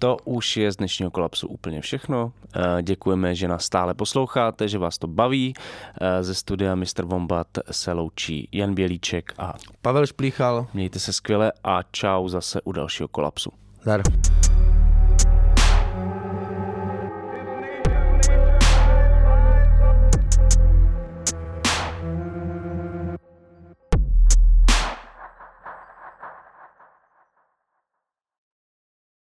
To 0.00 0.16
už 0.24 0.56
je 0.56 0.72
z 0.72 0.76
dnešního 0.76 1.10
kolapsu 1.10 1.48
úplně 1.48 1.80
všechno. 1.80 2.32
Eh, 2.56 2.82
děkujeme, 2.82 3.34
že 3.34 3.48
nás 3.48 3.64
stále 3.64 3.94
posloucháte, 3.94 4.68
že 4.68 4.78
vás 4.78 4.98
to 4.98 5.06
baví. 5.06 5.54
Eh, 6.00 6.22
ze 6.22 6.34
studia 6.34 6.74
Mr. 6.74 7.04
Wombat 7.04 7.46
se 7.70 7.92
loučí 7.92 8.48
Jan 8.52 8.74
Bělíček 8.74 9.34
a 9.38 9.54
Pavel 9.82 10.06
Šplíchal. 10.06 10.66
Mějte 10.74 10.98
se 10.98 11.12
skvěle 11.12 11.52
a 11.64 11.82
čau 11.82 12.28
zase 12.28 12.60
u 12.64 12.72
dalšího 12.72 13.08
kolapsu. 13.08 13.50
Zdar. 13.82 14.02